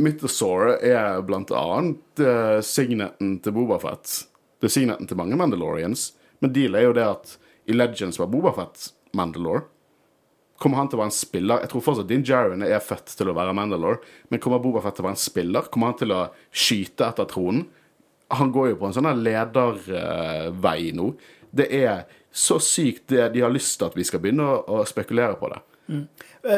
Mythosaur 0.00 0.78
er 0.78 1.20
blant 1.26 1.52
annet 1.52 2.24
eh, 2.24 2.60
signeten 2.64 3.36
til 3.44 3.56
Bobafett. 3.58 4.22
Det 4.56 4.70
er 4.70 4.76
signeten 4.78 5.10
til 5.10 5.20
mange 5.20 5.36
Mandalorians. 5.36 6.14
Men 6.40 6.54
deal 6.56 6.78
er 6.78 6.88
jo 6.88 6.96
det 6.96 7.04
at 7.04 7.36
i 7.68 7.76
Legends 7.76 8.16
var 8.20 8.32
Bobafett 8.32 8.88
Mandalore. 9.16 9.66
Kommer 10.62 10.80
han 10.80 10.88
til 10.88 10.98
å 10.98 11.02
være 11.02 11.12
en 11.12 11.16
spiller? 11.16 11.62
Jeg 11.64 11.72
tror 11.72 11.84
fortsatt 11.84 12.08
Din 12.08 12.24
Jaren 12.26 12.64
er 12.64 12.80
født 12.80 13.12
til 13.18 13.30
å 13.30 13.36
være 13.36 13.54
Mandalore. 13.56 14.00
Men 14.32 14.40
kommer 14.42 14.62
Bobafett 14.64 14.96
til 14.96 15.04
å 15.04 15.08
være 15.08 15.18
en 15.18 15.24
spiller? 15.24 15.70
Kommer 15.72 15.92
han 15.92 15.98
til 16.00 16.14
å 16.16 16.22
skyte 16.50 17.10
etter 17.10 17.28
tronen? 17.30 17.66
Han 18.34 18.50
går 18.54 18.72
jo 18.72 18.78
på 18.80 18.88
en 18.88 18.96
sånn 18.96 19.10
ledervei 19.22 20.90
nå. 20.96 21.12
Det 21.56 21.68
er 21.76 22.06
så 22.36 22.58
sykt 22.60 23.06
det 23.12 23.30
de 23.36 23.44
har 23.44 23.52
lyst 23.52 23.78
til 23.78 23.88
at 23.88 23.96
vi 23.96 24.04
skal 24.04 24.20
begynne 24.20 24.44
å, 24.44 24.60
å 24.80 24.84
spekulere 24.88 25.38
på 25.40 25.52
det. 25.52 25.60
Mm. 25.86 26.06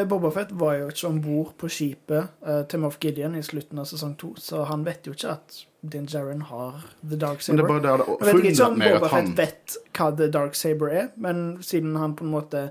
Boba 0.08 0.30
Fett 0.32 0.52
var 0.56 0.78
jo 0.78 0.88
ikke 0.88 1.08
om 1.08 1.18
bord 1.20 1.50
på 1.60 1.68
skipet 1.72 2.46
eh, 2.48 2.62
til 2.68 2.80
Moff 2.80 2.96
Gideon 3.02 3.36
i 3.36 3.42
slutten 3.44 3.80
av 3.80 3.88
sesong 3.90 4.14
to, 4.20 4.32
så 4.40 4.62
han 4.70 4.86
vet 4.86 5.08
jo 5.08 5.12
ikke 5.12 5.34
at 5.34 5.58
Din 5.80 6.08
Jaren 6.08 6.40
har 6.48 6.80
The 7.02 7.18
Dark 7.20 7.44
Saber. 7.44 7.60
Men 7.60 7.82
det 7.84 7.90
er 7.92 7.98
bare 7.98 7.98
det 7.98 8.06
Jeg 8.08 8.38
vet 8.38 8.48
ikke 8.52 8.68
om 8.70 8.78
Boba 8.80 9.10
han 9.12 9.32
Fett 9.36 9.40
vet 9.42 9.98
hva 9.98 10.08
The 10.16 10.30
Dark 10.32 10.56
Saber 10.58 10.94
er, 11.02 11.10
men 11.20 11.42
siden 11.64 11.98
han 12.00 12.16
på 12.16 12.24
en 12.24 12.32
måte 12.32 12.62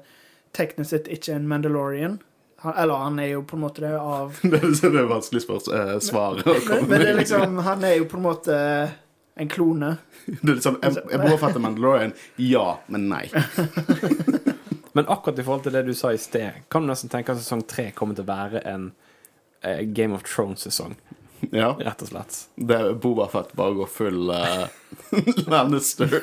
teknisk 0.57 0.89
sett 0.91 1.07
ikke 1.13 1.35
en 1.37 1.47
Mandalorian 1.47 2.17
han, 2.63 2.73
Eller 2.81 3.03
han 3.03 3.19
er 3.21 3.27
jo 3.35 3.43
på 3.45 3.55
en 3.57 3.61
måte 3.63 3.83
det 3.85 3.93
av 3.99 4.39
Det 4.43 4.61
er 4.63 4.71
det 4.93 5.01
er 5.03 5.09
vanskelig 5.11 5.43
spørs, 5.45 5.67
eh, 5.69 5.97
svar. 6.03 6.41
å 6.41 6.55
Men, 6.55 6.63
komme 6.67 6.87
men 6.89 7.03
det 7.03 7.11
er 7.13 7.19
liksom, 7.21 7.59
han 7.67 7.85
er 7.85 7.99
jo 7.99 8.07
på 8.09 8.17
en 8.17 8.25
måte 8.25 8.55
en 9.37 9.49
klone. 9.53 9.91
Det 10.25 10.49
er 10.49 10.55
liksom, 10.57 10.79
jeg, 10.81 10.97
jeg 11.13 11.21
bor 11.21 11.37
fett 11.37 11.59
Mandalorian. 11.61 12.15
Ja, 12.41 12.79
men 12.89 13.05
nei. 13.11 13.27
Men 14.97 15.05
akkurat 15.13 15.37
i 15.39 15.43
forhold 15.45 15.61
til 15.67 15.75
det 15.77 15.83
du 15.85 15.93
sa 15.93 16.09
i 16.09 16.17
sted, 16.17 16.63
kan 16.73 16.81
du 16.81 16.89
nesten 16.89 17.11
tenke 17.13 17.29
at 17.29 17.37
sesong 17.37 17.61
tre 17.69 17.91
kommer 17.93 18.17
til 18.17 18.25
å 18.25 18.31
være 18.31 18.63
en 18.65 18.87
eh, 19.61 19.83
Game 19.93 20.17
of 20.17 20.23
Thrones-sesong, 20.25 20.95
Ja, 21.53 21.75
rett 21.77 22.01
og 22.01 22.09
slett. 22.09 22.39
det 22.57 22.79
er 22.81 22.95
Boba 22.97 23.27
Fett 23.29 23.51
bare 23.53 23.77
går 23.77 23.91
full 23.93 24.31
uh, 24.33 24.65
Lannister. 25.53 26.17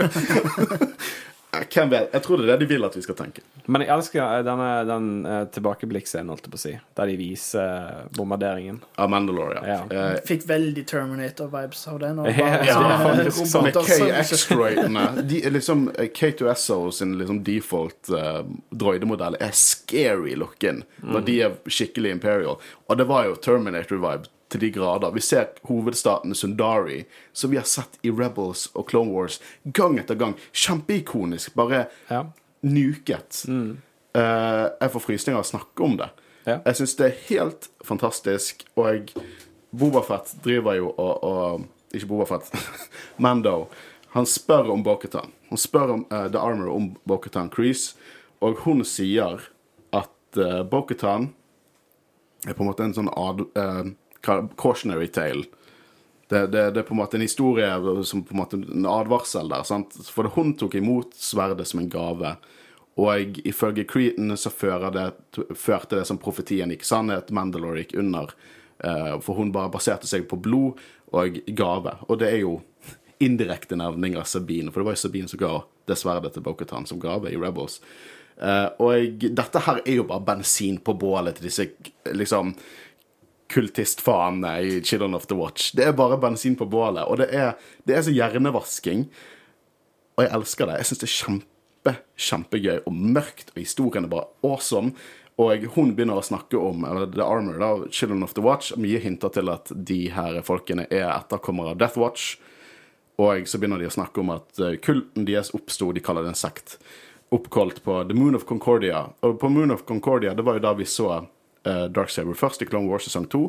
Hvem 1.62 1.90
vet? 1.92 2.08
Jeg 2.14 2.24
tror 2.24 2.40
det 2.40 2.46
er 2.46 2.52
det 2.54 2.64
de 2.64 2.68
vil 2.74 2.86
at 2.86 2.96
vi 2.96 3.02
skal 3.04 3.16
tenke. 3.18 3.42
Men 3.66 3.84
jeg 3.84 3.92
elsker 3.94 4.20
eh, 4.22 4.42
denne, 4.44 4.68
den 4.88 5.06
uh, 5.24 5.38
tilbakeblikkscenen, 5.54 6.28
holdt 6.32 6.48
jeg 6.48 6.52
på 6.52 6.58
å 6.58 6.62
si, 6.62 6.72
der 6.98 7.10
de 7.10 7.16
viser 7.16 7.64
eh, 7.64 8.02
bombarderingen. 8.16 8.80
Av 9.00 9.08
Mandalore, 9.12 9.62
ja. 9.64 9.78
Ja. 9.88 10.04
Fikk 10.26 10.44
veldig 10.48 10.84
Terminator-vibes 10.90 11.86
av 11.92 12.00
den. 12.02 12.20
Og 12.20 12.28
Ja, 12.28 12.50
bare 12.50 12.68
ja, 12.68 12.98
faktisk 13.06 13.48
sånn. 13.50 13.68
med 13.70 13.78
KX-droidene 13.88 15.06
De 15.30 15.40
liksom 15.54 15.86
eh, 15.94 16.10
K2SO 16.12 16.78
sin 16.94 17.16
liksom 17.20 17.40
default 17.46 18.12
uh, 18.12 18.42
droidemodell 18.74 19.38
er 19.40 19.56
scary 19.56 20.36
looking 20.38 20.82
når 21.04 21.26
de 21.26 21.40
er 21.48 21.58
skikkelig 21.70 22.14
Imperial. 22.18 22.60
Og 22.88 23.00
det 23.00 23.08
var 23.08 23.28
jo 23.30 23.38
Terminator-vibe 23.40 24.28
til 24.54 24.62
de 24.62 24.70
grader. 24.74 25.12
Vi 25.14 25.20
ser 25.24 25.50
hovedstaten 25.68 26.34
Sundari, 26.38 27.02
som 27.34 27.50
vi 27.52 27.58
har 27.60 27.66
sett 27.68 27.98
i 28.06 28.12
Rebels 28.14 28.68
og 28.74 28.86
Clone 28.90 29.10
Wars 29.14 29.40
gang 29.74 29.98
etter 30.00 30.14
gang. 30.20 30.36
Kjempeikonisk. 30.54 31.54
Bare 31.58 31.86
Ja. 32.10 32.24
nuket. 32.62 33.42
Eh, 33.48 34.66
jeg 34.80 34.90
får 34.94 35.02
frysninger 35.02 35.38
av 35.40 35.44
å 35.44 35.50
snakke 35.50 35.84
om 35.84 35.96
det. 35.98 36.10
Ja. 36.46 36.58
Jeg 36.66 36.76
syns 36.78 36.94
det 36.96 37.06
er 37.06 37.18
helt 37.28 37.68
fantastisk, 37.84 38.64
og 38.78 39.10
Bobafett 39.74 40.34
driver 40.44 40.76
jo 40.78 40.90
og, 40.94 41.24
og 41.24 41.64
Ikke 41.94 42.06
Bobafett, 42.10 42.50
Mando. 43.18 43.68
Han 44.14 44.26
spør 44.26 44.70
om 44.70 44.82
Boketan. 44.86 45.32
Han 45.50 45.58
spør 45.58 45.90
om 45.96 46.04
uh, 46.12 46.28
The 46.30 46.38
Armor 46.38 46.68
om 46.74 46.92
Boketan 47.06 47.48
Crease, 47.50 47.94
og 48.42 48.60
hun 48.64 48.84
sier 48.86 49.40
at 49.94 50.38
uh, 50.38 50.62
Boketan 50.66 51.32
er 52.46 52.52
på 52.54 52.62
en 52.62 52.68
måte 52.70 52.84
en 52.84 52.92
sånn 52.94 53.08
ad, 53.16 53.40
eh, 53.56 53.86
ka- 53.86 54.03
cautionary 54.24 55.10
tale. 55.12 55.44
Det, 56.28 56.46
det, 56.50 56.70
det 56.74 56.80
er 56.80 56.88
på 56.88 56.94
en 56.96 57.02
måte 57.02 57.18
en 57.18 57.24
historie 57.26 57.68
som 58.08 58.24
på 58.24 58.34
en 58.34 58.40
måte 58.40 58.58
en 58.58 58.88
advarsel 58.88 59.50
der. 59.52 59.64
sant? 59.68 59.96
For 60.10 60.30
hun 60.34 60.54
tok 60.58 60.78
imot 60.80 61.12
sverdet 61.20 61.68
som 61.68 61.82
en 61.82 61.90
gave. 61.92 62.34
Og 62.96 63.40
ifølge 63.44 63.84
Cretan 63.90 64.36
så 64.38 64.50
det, 64.94 65.08
førte 65.58 65.98
det 65.98 66.06
som 66.08 66.18
profetien 66.18 66.70
gikk 66.72 66.86
sannhet. 66.86 67.32
Mandalore 67.34 67.84
gikk 67.84 67.96
under. 68.00 68.34
eh, 68.84 69.20
for 69.20 69.34
hun 69.34 69.52
bare 69.52 69.72
baserte 69.72 70.08
seg 70.10 70.26
på 70.28 70.36
blod 70.40 70.80
og 71.14 71.38
gave. 71.46 71.96
Og 72.08 72.18
det 72.18 72.32
er 72.32 72.40
jo 72.42 72.58
indirekte 73.22 73.76
nevning 73.78 74.16
av 74.18 74.26
Sabine, 74.28 74.72
for 74.72 74.82
det 74.82 74.88
var 74.88 74.96
jo 74.96 75.04
Sabine 75.04 75.30
som 75.30 75.40
ga 75.40 75.54
det 75.88 75.96
sverdet 76.00 76.34
til 76.34 76.44
Bokhatan 76.44 76.86
som 76.88 77.00
gave 77.00 77.30
i 77.30 77.38
Rebels. 77.38 77.80
Eh, 78.34 78.68
og 78.82 79.26
dette 79.30 79.62
her 79.66 79.82
er 79.84 80.00
jo 80.00 80.08
bare 80.08 80.26
bensin 80.26 80.80
på 80.82 80.96
bålet 80.98 81.38
til 81.38 81.48
disse 81.48 81.68
liksom 82.10 82.54
kultistfaene 83.52 84.52
i 84.62 84.78
Children 84.82 85.14
of 85.14 85.26
the 85.30 85.36
Watch. 85.38 85.72
Det 85.76 85.88
er 85.88 85.96
bare 85.96 86.18
bensin 86.20 86.56
på 86.56 86.68
bålet, 86.70 87.04
og 87.04 87.20
det 87.20 87.28
er, 87.34 87.58
det 87.84 87.96
er 87.96 88.06
så 88.06 88.14
hjernevasking. 88.14 89.08
Og 90.14 90.24
jeg 90.24 90.32
elsker 90.38 90.70
det. 90.70 90.78
Jeg 90.80 90.88
syns 90.88 91.02
det 91.02 91.08
er 91.08 91.16
kjempe, 91.18 91.94
kjempegøy 92.28 92.78
og 92.78 92.96
mørkt, 92.96 93.52
og 93.54 93.60
historien 93.60 94.06
er 94.06 94.14
bare 94.14 94.30
awesome. 94.46 94.94
Og 95.42 95.66
hun 95.74 95.96
begynner 95.96 96.20
å 96.20 96.24
snakke 96.24 96.58
om 96.62 96.84
eller 96.86 97.08
The 97.10 97.24
Armor, 97.26 97.58
da, 97.58 97.70
Children 97.90 98.22
of 98.22 98.36
the 98.36 98.44
Watch, 98.44 98.74
mye 98.78 99.00
hinter 99.02 99.32
til 99.34 99.50
at 99.50 99.72
de 99.74 100.04
her 100.14 100.38
folkene 100.46 100.86
er 100.86 101.08
etterkommere 101.10 101.74
av 101.74 101.80
Death 101.80 101.98
Watch. 101.98 102.36
Og 103.22 103.48
så 103.50 103.58
begynner 103.58 103.82
de 103.82 103.90
å 103.90 103.94
snakke 103.94 104.22
om 104.22 104.30
at 104.34 104.62
eh, 104.62 104.76
kulten 104.82 105.26
deres 105.26 105.52
oppsto, 105.54 105.90
de 105.94 106.02
kaller 106.02 106.26
det 106.26 106.34
en 106.34 106.38
sekt, 106.38 106.78
oppkalt 107.34 107.80
på 107.82 108.00
The 108.06 108.14
Moon 108.14 108.38
of 108.38 108.46
Concordia. 108.46 109.04
Og 109.26 109.36
på 109.42 109.50
Moon 109.50 109.74
of 109.74 109.84
Concordia, 109.86 110.34
det 110.34 110.46
var 110.46 110.58
jo 110.58 110.64
da 110.66 110.74
vi 110.78 110.86
så 110.86 111.10
uh, 111.66 111.86
Darksaber 111.92 112.36
først 112.38 112.62
i 112.62 112.68
Clone 112.68 112.90
Wars 112.90 113.06
sesong 113.08 113.26
2, 113.32 113.42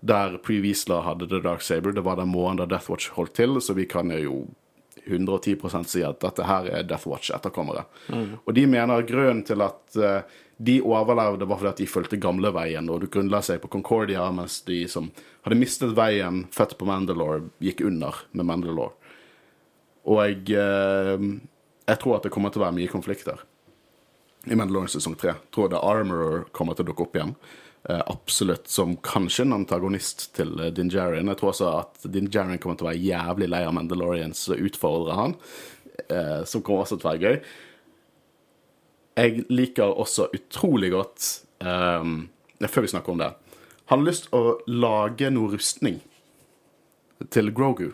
der 0.00 0.38
Pre 0.44 0.60
Weasler 0.62 1.04
hadde 1.06 1.28
The 1.30 1.40
Darksaber. 1.44 1.94
Det 1.96 2.04
var 2.06 2.20
den 2.20 2.32
måneden 2.32 2.64
da 2.64 2.76
Death 2.76 2.90
Watch 2.90 3.10
holdt 3.16 3.34
til, 3.38 3.60
så 3.60 3.76
vi 3.76 3.86
kan 3.90 4.12
jo 4.14 4.44
110% 5.06 5.88
si 5.88 6.04
at 6.04 6.20
dette 6.22 6.44
her 6.46 6.68
er 6.70 6.86
Death 6.86 7.08
Watch-etterkommere. 7.08 7.86
Og 8.44 8.54
de 8.54 8.66
mener 8.70 9.06
grunnen 9.08 9.42
til 9.46 9.62
at 9.64 9.98
uh, 9.98 10.22
de 10.60 10.80
overlevde, 10.84 11.48
var 11.48 11.60
fordi 11.60 11.72
at 11.72 11.82
de 11.82 11.88
fulgte 11.88 12.20
gamleveien, 12.20 12.90
og 12.92 13.00
du 13.00 13.08
grunnla 13.12 13.40
seg 13.44 13.62
på 13.62 13.70
Concordia, 13.72 14.26
mens 14.34 14.60
de 14.66 14.82
som 14.92 15.08
hadde 15.46 15.58
mistet 15.58 15.94
veien, 15.96 16.44
født 16.52 16.76
på 16.78 16.88
Mandalore, 16.88 17.46
gikk 17.64 17.84
under 17.88 18.24
med 18.36 18.48
Mandalore. 18.50 18.92
Og 20.10 20.20
jeg, 20.24 20.58
uh, 20.58 21.30
jeg 21.88 22.02
tror 22.02 22.18
at 22.18 22.26
det 22.26 22.34
kommer 22.34 22.52
til 22.52 22.62
å 22.62 22.68
være 22.68 22.78
mye 22.80 22.92
konflikter 22.92 23.40
i 24.46 24.56
Mandalorian 24.56 24.88
sesong 24.88 25.16
tre. 25.20 25.34
Tror 25.54 25.68
The 25.72 25.80
Armorer 25.84 26.46
kommer 26.56 26.76
til 26.76 26.86
å 26.86 26.92
dukke 26.92 27.04
opp 27.04 27.18
igjen. 27.18 27.34
Eh, 27.88 28.02
absolutt 28.06 28.68
som 28.68 28.96
kanskje 28.96 29.46
en 29.46 29.56
antagonist 29.56 30.30
til 30.36 30.52
uh, 30.60 30.68
Din 30.74 30.90
Djarin. 30.92 31.28
Jeg 31.32 31.40
tror 31.40 31.52
også 31.52 31.68
at 31.78 32.02
Din 32.12 32.28
Djarin 32.28 32.60
kommer 32.60 32.76
til 32.76 32.86
å 32.86 32.90
være 32.90 33.04
jævlig 33.04 33.48
lei 33.48 33.62
av 33.64 33.76
Mandalorians 33.76 34.42
og 34.52 34.64
utfordre 34.68 35.16
han. 35.16 35.36
eh, 36.08 36.44
som 36.44 36.62
kommer 36.62 36.84
også 36.84 36.98
til 36.98 37.08
å 37.08 37.12
være 37.12 37.24
gøy. 37.24 37.38
Jeg 39.20 39.44
liker 39.52 39.96
også 40.00 40.28
utrolig 40.32 40.92
godt 40.94 41.24
um, 41.60 42.30
Før 42.62 42.86
vi 42.86 42.92
snakker 42.92 43.12
om 43.12 43.18
det 43.20 43.26
Han 43.90 43.98
har 43.98 44.06
lyst 44.06 44.28
til 44.28 44.38
å 44.38 44.52
lage 44.70 45.28
noe 45.34 45.50
rustning 45.50 45.98
til 47.28 47.50
Grogu. 47.52 47.90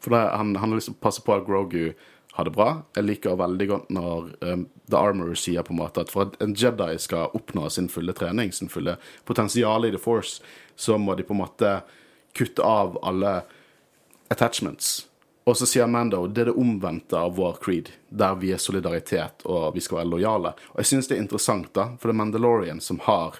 For 0.00 0.14
det, 0.14 0.22
han, 0.32 0.54
han 0.56 0.70
har 0.70 0.78
lyst 0.78 0.88
til 0.88 0.96
å 0.96 1.02
passe 1.02 1.24
på 1.26 1.34
at 1.34 1.44
Grogu 1.48 1.90
har 2.36 2.44
det 2.44 2.52
bra. 2.52 2.68
Jeg 2.96 3.06
liker 3.06 3.38
veldig 3.40 3.66
godt 3.70 3.92
når 3.96 4.30
um, 4.44 4.66
The 4.90 4.98
Armorer 5.00 5.38
sier 5.40 5.64
på 5.64 5.72
en 5.72 5.80
måte 5.80 6.04
at 6.04 6.12
for 6.12 6.28
at 6.28 6.36
en 6.44 6.52
Jedi 6.52 6.98
skal 7.00 7.32
oppnå 7.36 7.70
sin 7.72 7.88
fulle 7.88 8.12
trening, 8.16 8.52
sin 8.52 8.68
fulle 8.72 8.98
potensial 9.24 9.88
i 9.88 9.92
The 9.94 10.00
Force, 10.00 10.42
så 10.76 10.98
må 11.00 11.16
de 11.16 11.24
på 11.24 11.32
en 11.32 11.40
måte 11.40 11.72
kutte 12.36 12.60
av 12.60 12.98
alle 13.00 13.38
attachments. 14.28 15.06
Og 15.46 15.56
så 15.56 15.66
sier 15.70 15.88
Mando 15.88 16.26
det 16.26 16.44
er 16.44 16.50
det 16.50 16.58
omvendte 16.60 17.16
av 17.16 17.36
vår 17.38 17.56
creed, 17.62 17.92
der 18.10 18.36
vi 18.42 18.52
er 18.52 18.60
solidaritet 18.60 19.44
og 19.46 19.72
vi 19.76 19.80
skal 19.84 20.02
være 20.02 20.12
lojale. 20.12 20.52
Og 20.74 20.82
jeg 20.82 20.92
syns 20.92 21.08
det 21.08 21.16
er 21.16 21.24
interessant, 21.24 21.70
da, 21.72 21.92
for 21.96 22.10
det 22.10 22.16
er 22.16 22.20
Mandalorian 22.20 22.82
som 22.84 22.98
har 23.06 23.38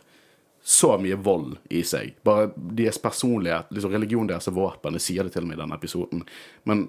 så 0.67 0.97
mye 0.99 1.19
vold 1.21 1.59
i 1.69 1.85
seg. 1.87 2.17
Bare 2.27 2.49
deres 2.57 2.97
personlighet, 3.03 3.69
liksom 3.75 3.93
religionen 3.93 4.33
deres 4.33 4.49
er 4.49 4.57
våpen. 4.57 4.97
Jeg 4.97 5.05
sier 5.05 5.27
det 5.27 5.35
til 5.35 5.45
og 5.45 5.51
med 5.51 5.59
i 5.59 5.61
denne 5.61 5.77
episoden. 5.77 6.25
Men 6.67 6.89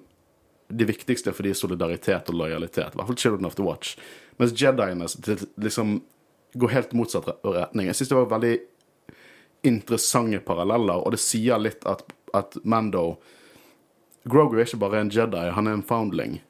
det 0.67 0.87
viktigste 0.89 1.33
for 1.33 1.47
de 1.47 1.53
er 1.53 1.57
solidaritet 1.57 2.29
og 2.31 2.39
lojalitet. 2.41 2.93
I 2.93 2.99
hvert 2.99 3.09
fall 3.09 3.19
Children 3.19 3.47
of 3.49 3.55
the 3.55 3.65
Watch. 3.65 3.95
Mens 4.37 4.55
Jediene 4.57 5.07
liksom 5.63 6.01
går 6.53 6.73
helt 6.73 6.93
motsatt 6.97 7.29
retning. 7.43 7.87
Jeg 7.87 7.99
syns 7.99 8.11
det 8.11 8.19
var 8.19 8.33
veldig 8.33 8.57
interessante 9.67 10.39
paralleller, 10.45 11.01
og 11.01 11.15
det 11.15 11.21
sier 11.21 11.59
litt 11.61 11.85
at, 11.89 12.03
at 12.37 12.59
Mando 12.63 13.17
Grogu 14.27 14.57
er 14.57 14.67
ikke 14.67 14.81
bare 14.81 15.01
en 15.01 15.11
Jedi, 15.13 15.47
han 15.55 15.67
er 15.69 15.77
en 15.77 15.87
foundling. 15.87 16.41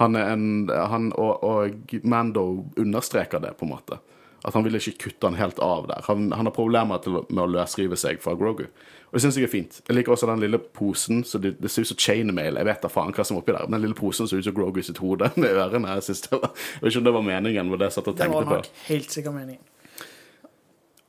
Han 0.00 0.18
er 0.18 0.32
en 0.32 0.46
han, 0.68 1.12
og, 1.14 1.44
og 1.46 1.94
Mando 2.04 2.66
understreker 2.76 3.40
det, 3.40 3.54
på 3.56 3.66
en 3.66 3.72
måte. 3.76 4.00
At 4.46 4.54
han 4.54 4.62
vil 4.62 4.78
ikke 4.78 4.94
kutte 5.08 5.26
han 5.26 5.38
helt 5.40 5.58
av 5.58 5.88
der. 5.90 6.04
Han, 6.06 6.28
han 6.32 6.46
har 6.46 6.54
problemer 6.54 7.00
til, 7.02 7.18
med 7.28 7.42
å 7.42 7.48
løsrive 7.50 7.96
seg 7.98 8.20
fra 8.22 8.36
Grogu. 8.38 8.68
Og 9.08 9.16
det 9.16 9.22
syns 9.24 9.36
jeg 9.38 9.46
er 9.48 9.50
fint. 9.50 9.80
Jeg 9.88 9.96
liker 9.96 10.14
også 10.14 10.28
den 10.30 10.42
lille 10.44 10.58
posen. 10.58 11.24
så 11.26 11.38
Det, 11.42 11.56
det 11.62 11.70
ser 11.70 11.82
ut 11.86 11.90
som 11.90 11.98
chainmail. 11.98 12.58
Jeg 12.60 12.68
vet 12.68 12.82
da 12.84 12.90
faen 12.90 13.10
hva 13.16 13.24
som 13.26 13.36
er 13.38 13.42
oppi 13.42 13.54
der. 13.56 13.66
Men 13.66 13.80
den 13.80 13.88
lille 13.88 13.98
posen 13.98 14.28
ser 14.30 14.38
ut 14.38 14.46
som 14.46 14.54
Grogu 14.54 14.78
sitt 14.86 15.00
hode 15.02 15.32
med 15.40 15.50
ørene. 15.50 15.96
Jeg, 15.98 16.18
det 16.28 16.38
var, 16.38 16.52
jeg 16.54 16.82
vet 16.84 16.92
ikke 16.92 17.02
om 17.02 17.08
det 17.08 17.14
var 17.18 17.26
meningen 17.30 17.70
med 17.72 17.82
det 17.82 17.88
jeg 17.90 17.96
satt 17.98 18.12
og 18.12 18.18
tenkte 18.20 18.30
Det 18.30 18.36
var 18.36 18.46
var 18.52 18.62
på. 18.62 18.70
nok 18.70 18.84
helt 18.90 19.16
sikkert 19.18 19.36
meningen. 19.40 19.64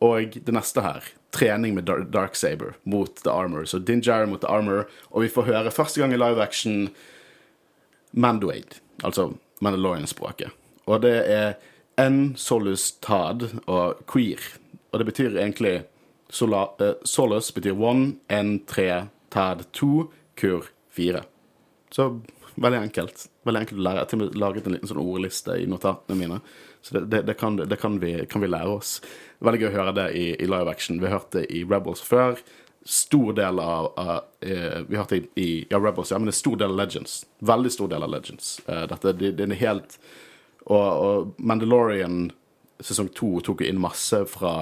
Og 0.08 0.36
det 0.46 0.54
neste 0.54 0.82
her, 0.86 1.06
trening 1.34 1.74
med 1.74 1.88
Dark 1.90 2.10
Darksaber 2.14 2.76
mot 2.86 3.16
The 3.24 3.32
Armor. 3.34 3.66
Så 3.66 3.80
Din 3.82 4.02
Djarin 4.06 4.30
mot 4.30 4.42
The 4.44 4.50
Armor, 4.54 4.86
og 5.10 5.26
vi 5.26 5.30
får 5.34 5.48
høre 5.50 5.74
første 5.74 6.02
gang 6.02 6.14
i 6.14 6.20
live 6.22 6.42
action 6.44 6.90
Mandoade, 8.14 8.78
altså 9.04 9.32
Mandalorian-språket. 9.62 10.54
Og 10.88 11.02
det 11.04 11.16
er 11.30 11.58
N 11.98 12.36
solus 12.38 12.92
tad 13.02 13.48
og 13.66 14.04
queer. 14.10 14.42
Og 14.92 15.02
det 15.02 15.08
betyr 15.10 15.38
egentlig 15.38 15.82
sola, 16.30 16.68
uh, 16.82 16.94
Solus 17.04 17.52
betyr 17.56 17.78
one, 17.78 18.18
en, 18.28 18.60
tre, 18.66 19.08
tad 19.34 19.66
to, 19.72 20.08
kur 20.38 20.70
fire. 20.94 21.24
Så 21.92 22.22
veldig 22.56 22.80
enkelt. 22.88 23.28
Veldig 23.48 23.64
enkelt 23.64 23.80
å 23.80 23.86
lære. 23.88 24.06
Jeg 24.06 24.20
har 24.22 24.40
laget 24.44 24.68
en 24.68 24.76
liten 24.76 24.92
sånn 24.92 25.02
ordliste 25.02 25.58
i 25.62 25.68
notatene 25.70 26.20
mine. 26.20 26.40
Så 26.82 26.98
det, 26.98 27.08
det, 27.12 27.24
det, 27.30 27.36
kan, 27.40 27.58
det 27.58 27.80
kan, 27.82 28.00
vi, 28.00 28.14
kan 28.30 28.44
vi 28.44 28.52
lære 28.52 28.78
oss. 28.78 28.98
Veldig 29.44 29.64
gøy 29.64 29.70
å 29.72 29.76
høre 29.76 29.96
det 29.98 30.08
i, 30.18 30.30
i 30.36 30.48
live 30.50 30.72
action. 30.72 31.02
Vi 31.02 31.10
har 31.10 31.20
hørt 31.20 31.34
det 31.36 31.48
i 31.54 31.64
Rebels 31.68 32.04
før. 32.06 32.40
Stor 32.88 33.34
del 33.36 33.60
av, 33.60 33.90
eh, 34.40 34.78
Vi 34.88 34.96
har 34.96 35.04
hørt 35.04 35.16
det 35.16 35.18
i, 35.20 35.28
i 35.44 35.50
ja, 35.70 35.80
Rebels, 35.80 36.14
ja, 36.14 36.20
men 36.20 36.30
det 36.30 36.38
er 36.38 36.40
stor 36.40 36.56
del 36.62 36.72
av 36.72 36.80
Legends. 36.80 37.18
Veldig 37.44 37.74
stor 37.74 37.92
del 37.92 38.06
av 38.06 38.14
Legends. 38.14 38.54
Uh, 38.70 38.86
dette, 38.88 39.14
det, 39.20 39.34
det 39.40 39.50
er 39.50 39.60
helt 39.60 39.98
og, 40.68 40.88
og 41.08 41.40
Mandalorian 41.40 42.28
sesong 42.84 43.10
to 43.16 43.40
tok 43.46 43.64
jo 43.64 43.72
inn 43.72 43.80
masse 43.82 44.20
fra, 44.30 44.60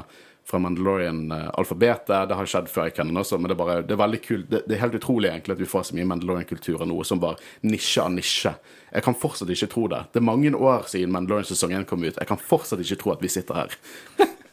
fra 0.48 0.60
Mandalorian-alfabetet. 0.64 2.30
Det 2.30 2.38
har 2.40 2.50
skjedd 2.50 2.70
før 2.72 2.90
i 2.90 2.94
Cannon 2.96 3.22
også, 3.22 3.40
men 3.40 3.52
det 3.52 3.58
er, 3.58 3.60
bare, 3.60 3.78
det 3.84 3.96
er 3.96 4.02
veldig 4.02 4.22
kult. 4.24 4.48
Det, 4.52 4.62
det 4.70 4.78
er 4.78 4.84
helt 4.86 4.98
utrolig 5.00 5.32
egentlig 5.32 5.58
at 5.58 5.64
vi 5.64 5.70
får 5.70 5.90
så 5.90 5.98
mye 5.98 6.08
Mandalorian-kultur 6.14 6.86
av 6.86 6.90
noe 6.92 7.06
som 7.08 7.22
bare 7.24 7.40
nisje 7.68 8.04
av 8.04 8.14
nisje. 8.16 8.54
Jeg 8.92 9.08
kan 9.08 9.18
fortsatt 9.20 9.52
ikke 9.52 9.72
tro 9.74 9.88
det. 9.92 10.04
Det 10.14 10.22
er 10.22 10.30
mange 10.30 10.54
år 10.56 10.88
siden 10.92 11.16
Mandalorian 11.16 11.50
sesong 11.50 11.76
1 11.76 11.90
kom 11.90 12.06
ut. 12.06 12.14
Jeg 12.16 12.32
kan 12.32 12.42
fortsatt 12.42 12.84
ikke 12.86 13.02
tro 13.04 13.16
at 13.16 13.26
vi 13.26 13.34
sitter 13.36 13.64
her 13.64 13.80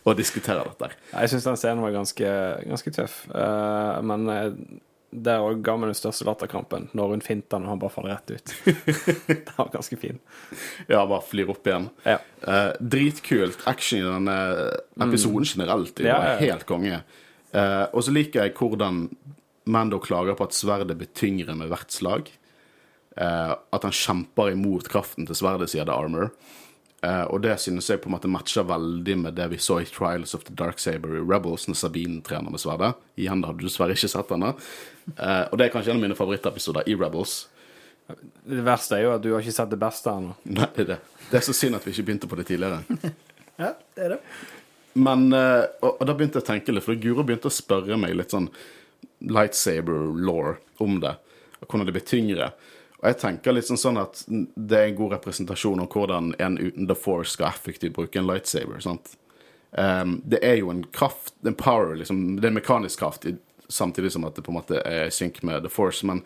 og 0.02 0.16
diskuterer 0.18 0.66
dette. 0.66 0.96
Jeg 1.14 1.30
syns 1.30 1.46
den 1.46 1.60
scenen 1.60 1.84
var 1.84 1.94
ganske, 1.94 2.32
ganske 2.66 2.94
tøff. 2.96 3.20
Uh, 3.30 4.00
men 4.02 4.26
uh, 4.26 4.48
der 5.12 5.42
òg 5.44 5.61
ga 5.64 5.75
meg 5.77 5.90
den 5.92 5.98
største 5.98 6.25
latterkrampen, 6.25 6.87
når 6.96 7.11
hun 7.12 7.22
finter 7.25 7.61
når 7.61 7.68
han 7.75 7.81
bare 7.83 7.92
faller 7.92 8.14
rett 8.16 8.33
ut. 8.33 8.55
det 9.29 9.57
var 9.59 9.68
ganske 9.75 9.98
fin. 10.01 10.18
Ja, 10.88 11.03
bare 11.05 11.20
flyr 11.29 11.53
opp 11.53 11.68
igjen. 11.68 11.90
Ja. 12.09 12.16
Eh, 12.48 12.70
dritkult. 12.81 13.61
Action 13.68 14.01
i 14.01 14.07
denne 14.09 14.37
episoden 15.05 15.44
generelt. 15.48 15.94
Det 16.01 16.09
Ja, 16.09 16.16
var 16.22 16.40
helt 16.40 16.64
konge. 16.68 17.03
Eh, 17.53 17.85
og 17.92 18.01
så 18.07 18.14
liker 18.16 18.46
jeg 18.46 18.57
hvordan 18.57 19.05
Mando 19.70 20.01
klager 20.03 20.35
på 20.35 20.48
at 20.48 20.57
sverdet 20.57 20.96
blir 20.98 21.12
tyngre 21.14 21.55
med 21.55 21.68
hvert 21.70 21.92
slag. 21.94 22.33
Eh, 23.20 23.53
at 23.53 23.85
han 23.87 23.92
kjemper 23.94 24.55
imot 24.57 24.88
kraften 24.90 25.29
til 25.29 25.37
sverdet, 25.38 25.68
sier 25.70 25.85
The 25.87 25.94
Armor. 25.94 26.33
Eh, 27.02 27.22
og 27.34 27.40
det 27.42 27.56
synes 27.58 27.88
jeg 27.90 27.98
på 27.98 28.06
en 28.06 28.14
måte 28.14 28.30
matcher 28.30 28.66
veldig 28.68 29.16
med 29.24 29.34
det 29.34 29.48
vi 29.50 29.58
så 29.58 29.80
i 29.82 29.86
Trials 29.90 30.36
of 30.38 30.44
the 30.46 30.54
Dark 30.54 30.78
Saber 30.78 31.16
i 31.18 31.22
Rebels, 31.26 31.66
når 31.66 31.80
Sabine 31.80 32.20
trener 32.22 32.54
med 32.54 32.62
sverdet. 32.62 32.92
Igjen, 33.18 33.42
hadde 33.42 33.58
du 33.58 33.66
dessverre 33.66 33.96
ikke 33.96 34.10
sett 34.12 34.30
henne. 34.30 34.52
Uh, 35.16 35.44
og 35.48 35.56
det 35.58 35.66
er 35.66 35.72
kanskje 35.74 35.90
en 35.90 35.98
av 35.98 36.04
mine 36.04 36.18
favorittepisoder 36.18 36.86
i 36.86 36.94
Rebels. 36.98 37.34
Det 38.46 38.62
verste 38.62 38.98
er 38.98 39.06
jo 39.06 39.16
at 39.16 39.24
du 39.24 39.32
har 39.32 39.42
ikke 39.42 39.56
sett 39.56 39.72
det 39.72 39.80
beste 39.82 40.14
ennå. 40.14 40.36
Nei, 40.46 40.68
det 40.76 40.84
er 40.84 40.90
det. 40.92 41.00
Det 41.26 41.40
er 41.40 41.46
så 41.48 41.54
synd 41.56 41.78
at 41.78 41.86
vi 41.86 41.94
ikke 41.94 42.06
begynte 42.06 42.30
på 42.30 42.38
det 42.40 42.48
tidligere. 42.52 42.82
Ja, 43.60 43.74
det 43.94 44.00
er 44.00 44.14
det. 44.14 44.16
Men 44.96 45.26
uh, 45.34 45.66
og, 45.84 45.98
og 46.00 46.06
da 46.08 46.14
begynte 46.16 46.40
jeg 46.40 46.46
å 46.46 46.48
tenke 46.48 46.72
litt, 46.72 46.86
for 46.86 46.96
Guro 46.98 47.22
begynte 47.26 47.50
å 47.50 47.52
spørre 47.52 47.98
meg 48.00 48.14
litt 48.16 48.32
sånn 48.32 48.48
lightsaber-law 49.28 50.54
om 50.82 50.96
det, 51.02 51.12
og 51.60 51.66
hvordan 51.66 51.90
det 51.90 51.94
blir 51.98 52.06
tyngre. 52.08 52.48
Og 53.02 53.10
jeg 53.10 53.18
tenker 53.18 53.56
litt 53.56 53.66
sånn, 53.66 53.80
sånn 53.80 53.98
at 53.98 54.20
det 54.30 54.78
er 54.78 54.88
en 54.88 54.98
god 55.00 55.16
representasjon 55.16 55.82
av 55.82 55.90
hvordan 55.90 56.36
en 56.38 56.58
uten 56.60 56.86
The 56.86 56.94
Force 56.94 57.34
skal 57.34 57.50
effektivt 57.50 57.96
bruke 57.96 58.20
en 58.20 58.28
lightsaber. 58.28 58.78
sant? 58.84 59.16
Um, 59.72 60.20
det 60.28 60.38
er 60.46 60.60
jo 60.60 60.70
en 60.70 60.84
kraft, 60.94 61.34
en 61.42 61.56
power, 61.58 61.96
liksom, 61.98 62.36
det 62.38 62.46
er 62.46 62.52
en 62.52 62.60
mekanisk 62.60 63.00
kraft, 63.02 63.26
samtidig 63.72 64.12
som 64.14 64.26
at 64.28 64.36
det 64.36 64.44
på 64.46 64.52
en 64.52 64.58
måte 64.60 64.82
er 64.86 65.10
synk 65.10 65.40
med 65.42 65.64
The 65.64 65.72
Force. 65.72 66.06
Men 66.06 66.22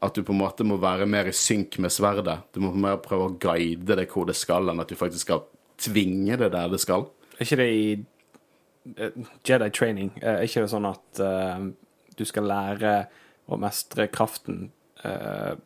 at 0.00 0.14
du 0.14 0.22
på 0.22 0.32
en 0.32 0.40
måte 0.40 0.64
må 0.64 0.78
være 0.80 1.08
mer 1.10 1.28
i 1.28 1.34
synk 1.34 1.80
med 1.82 1.92
sverdet. 1.92 2.38
Du 2.54 2.60
må 2.62 2.70
mer 2.78 3.00
prøve 3.02 3.26
å 3.26 3.34
guide 3.40 3.98
det 3.98 4.06
hvor 4.12 4.28
det 4.28 4.36
skal, 4.38 4.70
enn 4.70 4.80
at 4.80 4.88
du 4.88 4.96
faktisk 4.96 5.26
skal 5.26 5.42
tvinge 5.80 6.38
det 6.40 6.52
der 6.54 6.70
det 6.70 6.80
skal. 6.80 7.08
Er 7.36 7.48
ikke 7.48 7.58
det 7.60 7.68
i 7.74 7.84
eh, 8.96 9.18
Jedi 9.48 9.70
training? 9.74 10.12
eh, 10.22 10.38
Er 10.38 10.46
ikke 10.46 10.62
det 10.62 10.72
sånn 10.72 10.88
at 10.88 11.24
uh, 11.24 11.66
du 12.16 12.24
skal 12.28 12.48
lære 12.48 12.94
å 13.50 13.58
mestre 13.60 14.06
kraften 14.12 14.68
eh, 15.04 15.56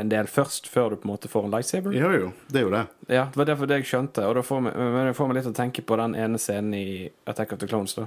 en 0.00 0.08
del 0.12 0.26
først, 0.30 0.66
før 0.68 0.90
du 0.90 0.96
på 0.96 1.08
en 1.08 1.12
måte 1.14 1.28
får 1.30 1.44
en 1.46 1.50
lightsaber? 1.54 1.92
Jo, 1.96 2.10
jo, 2.12 2.32
det 2.48 2.60
er 2.60 2.64
jo 2.66 2.70
det. 2.74 2.84
Ja, 3.08 3.24
det 3.32 3.36
var 3.40 3.44
derfor 3.52 3.66
det 3.70 3.80
jeg 3.82 3.90
skjønte. 3.92 4.24
Og 4.28 4.34
da 4.38 4.42
får 4.46 4.64
meg, 4.66 4.76
men 4.76 5.06
det 5.10 5.16
får 5.18 5.28
meg 5.30 5.36
litt 5.40 5.50
å 5.52 5.56
tenke 5.56 5.82
på 5.86 5.96
den 6.00 6.14
ene 6.18 6.38
scenen 6.42 6.74
i 6.78 6.86
Attack 7.30 7.52
of 7.52 7.60
the 7.62 7.68
Clones. 7.70 7.94
da. 7.94 8.06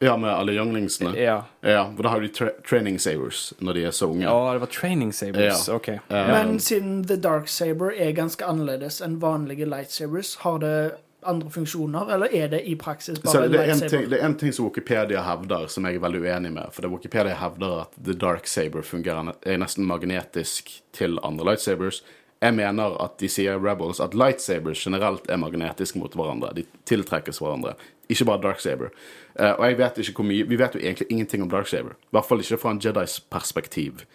Ja, 0.00 0.12
med 0.16 0.30
alle 0.30 0.52
younglingsene. 0.54 1.10
Ja, 1.18 1.40
Ja, 1.60 1.80
for 1.96 2.02
da 2.06 2.08
har 2.12 2.20
de 2.22 2.28
tra 2.30 2.52
training 2.68 3.00
savers 3.02 3.52
når 3.58 3.74
de 3.74 3.82
er 3.88 3.90
så 3.90 4.06
unge. 4.12 4.22
ja 4.22 4.52
det 4.54 4.60
var 4.62 4.70
training 4.70 5.10
sabers. 5.12 5.66
Ja. 5.66 5.74
OK. 5.74 5.88
Men 6.08 6.60
siden 6.62 7.00
The 7.08 7.16
Dark 7.16 7.48
Saber 7.50 7.90
er 7.90 8.12
ganske 8.14 8.46
annerledes 8.46 9.00
enn 9.02 9.16
vanlige 9.18 9.66
lightsabers, 9.66 10.36
har 10.44 10.58
det 10.62 10.74
andre 11.22 11.50
funksjoner, 11.50 12.14
eller 12.14 12.34
er 12.34 12.48
det 12.52 12.60
i 12.70 12.76
praksis 12.78 13.18
bare 13.22 13.48
det 13.50 13.58
er, 13.58 13.72
en 13.72 13.80
ting, 13.82 14.04
det 14.10 14.20
er 14.20 14.26
en 14.26 14.36
ting 14.38 14.52
som 14.54 14.68
Wikipedia 14.68 15.22
hevder, 15.26 15.66
som 15.66 15.86
jeg 15.88 15.98
er 15.98 16.04
veldig 16.04 16.20
uenig 16.22 16.52
med. 16.54 16.70
For 16.72 16.84
det 16.84 16.92
Wikipedia 16.92 17.34
hevder 17.40 17.82
at 17.82 17.98
The 17.98 18.14
Dark 18.14 18.46
Saber 18.46 18.86
fungerer, 18.86 19.34
er 19.42 19.58
nesten 19.58 19.86
magnetisk 19.88 20.70
til 20.96 21.18
andre 21.26 21.50
lightsabers. 21.50 22.02
Jeg 22.38 22.54
mener 22.54 22.94
at 23.02 23.18
de 23.18 23.28
sier 23.30 23.58
Rebels 23.58 23.98
at 24.00 24.14
lightsabers 24.14 24.84
generelt 24.86 25.26
er 25.26 25.40
magnetiske 25.42 25.98
mot 25.98 26.14
hverandre. 26.14 26.52
De 26.54 26.64
tiltrekkes 26.86 27.42
hverandre. 27.42 27.74
Ikke 28.08 28.28
bare 28.28 28.42
Dark 28.44 28.62
Saber. 28.62 28.94
Eh, 29.34 29.52
og 29.52 29.64
jeg 29.66 29.78
vet 29.78 29.98
ikke 29.98 30.20
hvor 30.20 30.28
mye 30.30 30.46
Vi 30.48 30.58
vet 30.58 30.74
jo 30.74 30.80
egentlig 30.80 31.10
ingenting 31.10 31.42
om 31.42 31.50
Dark 31.50 31.66
Saber. 31.66 31.98
I 31.98 32.14
hvert 32.14 32.28
fall 32.28 32.44
ikke 32.44 32.60
fra 32.62 32.76
en 32.76 32.82
Jedis 32.84 33.18
perspektiv. 33.20 34.06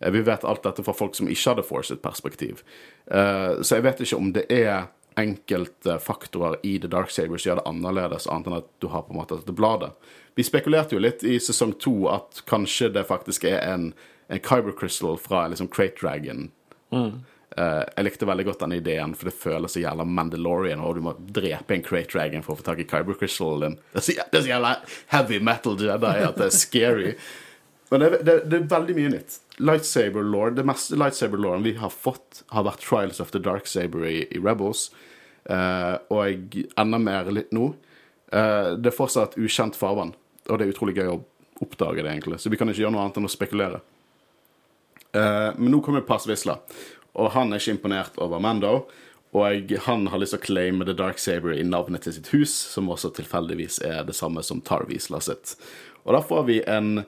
Eh, 0.00 0.12
vi 0.12 0.20
vet 0.20 0.44
alt 0.44 0.64
dette 0.64 0.84
fra 0.84 0.92
folk 0.96 1.16
som 1.16 1.28
ikke 1.28 1.54
hadde 1.54 1.66
Force 1.66 1.94
sitt 1.94 2.02
perspektiv. 2.02 2.62
Eh, 3.10 3.60
så 3.62 3.78
jeg 3.78 3.84
vet 3.88 4.00
ikke 4.04 4.20
om 4.20 4.32
det 4.36 4.46
er 4.52 4.90
enkelte 5.18 5.98
faktorer 5.98 6.58
i 6.66 6.78
The 6.78 6.90
Dark 6.92 7.10
Saber 7.10 7.38
som 7.40 7.50
gjør 7.50 7.60
det 7.60 7.68
annerledes, 7.70 8.28
annet 8.30 8.50
enn 8.50 8.58
at 8.60 8.70
du 8.78 8.88
har 8.92 9.06
på 9.06 9.14
en 9.14 9.20
måte 9.20 9.40
dette 9.40 9.56
bladet. 9.56 9.90
Vi 10.38 10.46
spekulerte 10.46 10.96
jo 10.96 11.02
litt 11.02 11.24
i 11.26 11.40
sesong 11.42 11.74
to 11.82 11.94
at 12.12 12.42
kanskje 12.48 12.92
det 12.94 13.08
faktisk 13.08 13.44
er 13.50 13.58
en, 13.66 13.90
en 14.30 14.40
Kyber 14.40 14.76
Crystal 14.78 15.18
fra 15.20 15.46
liksom 15.50 15.68
Crate 15.72 15.98
Dragon. 16.00 16.48
Eh, 17.56 17.82
jeg 17.96 18.06
likte 18.06 18.28
veldig 18.30 18.46
godt 18.46 18.62
den 18.62 18.76
ideen, 18.78 19.14
for 19.18 19.30
det 19.30 19.36
føles 19.36 19.74
så 19.74 19.82
jævla 19.82 20.06
Mandalorian, 20.06 20.82
og 20.86 20.96
du 20.96 21.04
må 21.08 21.16
drepe 21.18 21.74
en 21.74 21.84
Crate 21.84 22.12
Dragon 22.12 22.46
for 22.46 22.54
å 22.54 22.60
få 22.60 22.68
tak 22.70 22.82
i 22.82 22.88
Kyber 22.88 23.18
Crystal 23.18 23.66
din. 23.66 23.78
Det 23.90 24.02
er 24.02 24.06
så, 24.06 24.16
det 24.22 24.38
er 24.38 24.46
så 24.46 24.52
jævla 24.54 24.74
heavy 25.14 25.40
metal 25.50 25.78
Jedi 25.80 26.16
at 26.28 26.38
det 26.38 26.48
er 26.48 26.56
scary. 26.56 27.14
Men 27.90 28.04
det, 28.04 28.10
det, 28.22 28.36
det 28.46 28.60
er 28.60 28.68
veldig 28.70 28.96
mye 29.00 29.14
nytt. 29.16 29.40
Lightsaber 29.60 30.24
Lord, 30.24 30.56
Det 30.56 30.64
meste 30.64 30.96
lightsaber-lawen 30.96 31.64
vi 31.66 31.74
har 31.76 31.92
fått, 31.92 32.42
har 32.48 32.64
vært 32.64 32.84
Trials 32.84 33.20
of 33.20 33.32
the 33.34 33.40
Dark 33.42 33.68
Saber 33.68 34.06
i, 34.08 34.24
i 34.32 34.40
Rebels. 34.40 34.88
Uh, 35.44 35.96
og 36.12 36.56
enda 36.78 37.00
mer 37.00 37.28
litt 37.32 37.52
nå. 37.52 37.72
Uh, 38.32 38.76
det 38.80 38.92
er 38.92 38.96
fortsatt 38.96 39.36
ukjent 39.40 39.76
farvann, 39.76 40.14
og 40.48 40.58
det 40.58 40.66
er 40.66 40.72
utrolig 40.74 40.96
gøy 40.96 41.12
å 41.12 41.20
oppdage 41.60 42.00
det, 42.00 42.08
egentlig. 42.08 42.40
Så 42.40 42.52
vi 42.52 42.60
kan 42.60 42.70
ikke 42.72 42.84
gjøre 42.84 42.94
noe 42.96 43.04
annet 43.04 43.20
enn 43.20 43.28
å 43.28 43.32
spekulere. 43.32 43.82
Uh, 45.12 45.52
men 45.58 45.72
nå 45.74 45.82
kommer 45.84 46.04
Pass 46.06 46.28
Visla, 46.30 46.60
og 47.18 47.32
han 47.36 47.52
er 47.52 47.60
ikke 47.60 47.76
imponert 47.76 48.20
over 48.22 48.42
Mando. 48.42 48.84
Og 49.36 49.72
han 49.86 50.08
har 50.10 50.18
lyst 50.18 50.34
til 50.34 50.40
å 50.40 50.42
claime 50.42 50.86
The 50.86 50.94
Dark 50.98 51.20
Saber 51.22 51.52
i 51.54 51.62
navnet 51.62 52.02
til 52.02 52.16
sitt 52.16 52.32
hus, 52.34 52.50
som 52.50 52.90
også 52.90 53.12
tilfeldigvis 53.14 53.78
er 53.86 54.02
det 54.08 54.16
samme 54.18 54.42
som 54.42 54.62
Tar 54.64 54.88
Visla 54.88 55.20
sitt. 55.22 55.54
Og 56.02 56.16
da 56.16 56.22
får 56.24 56.46
vi 56.48 56.56
en 56.66 57.04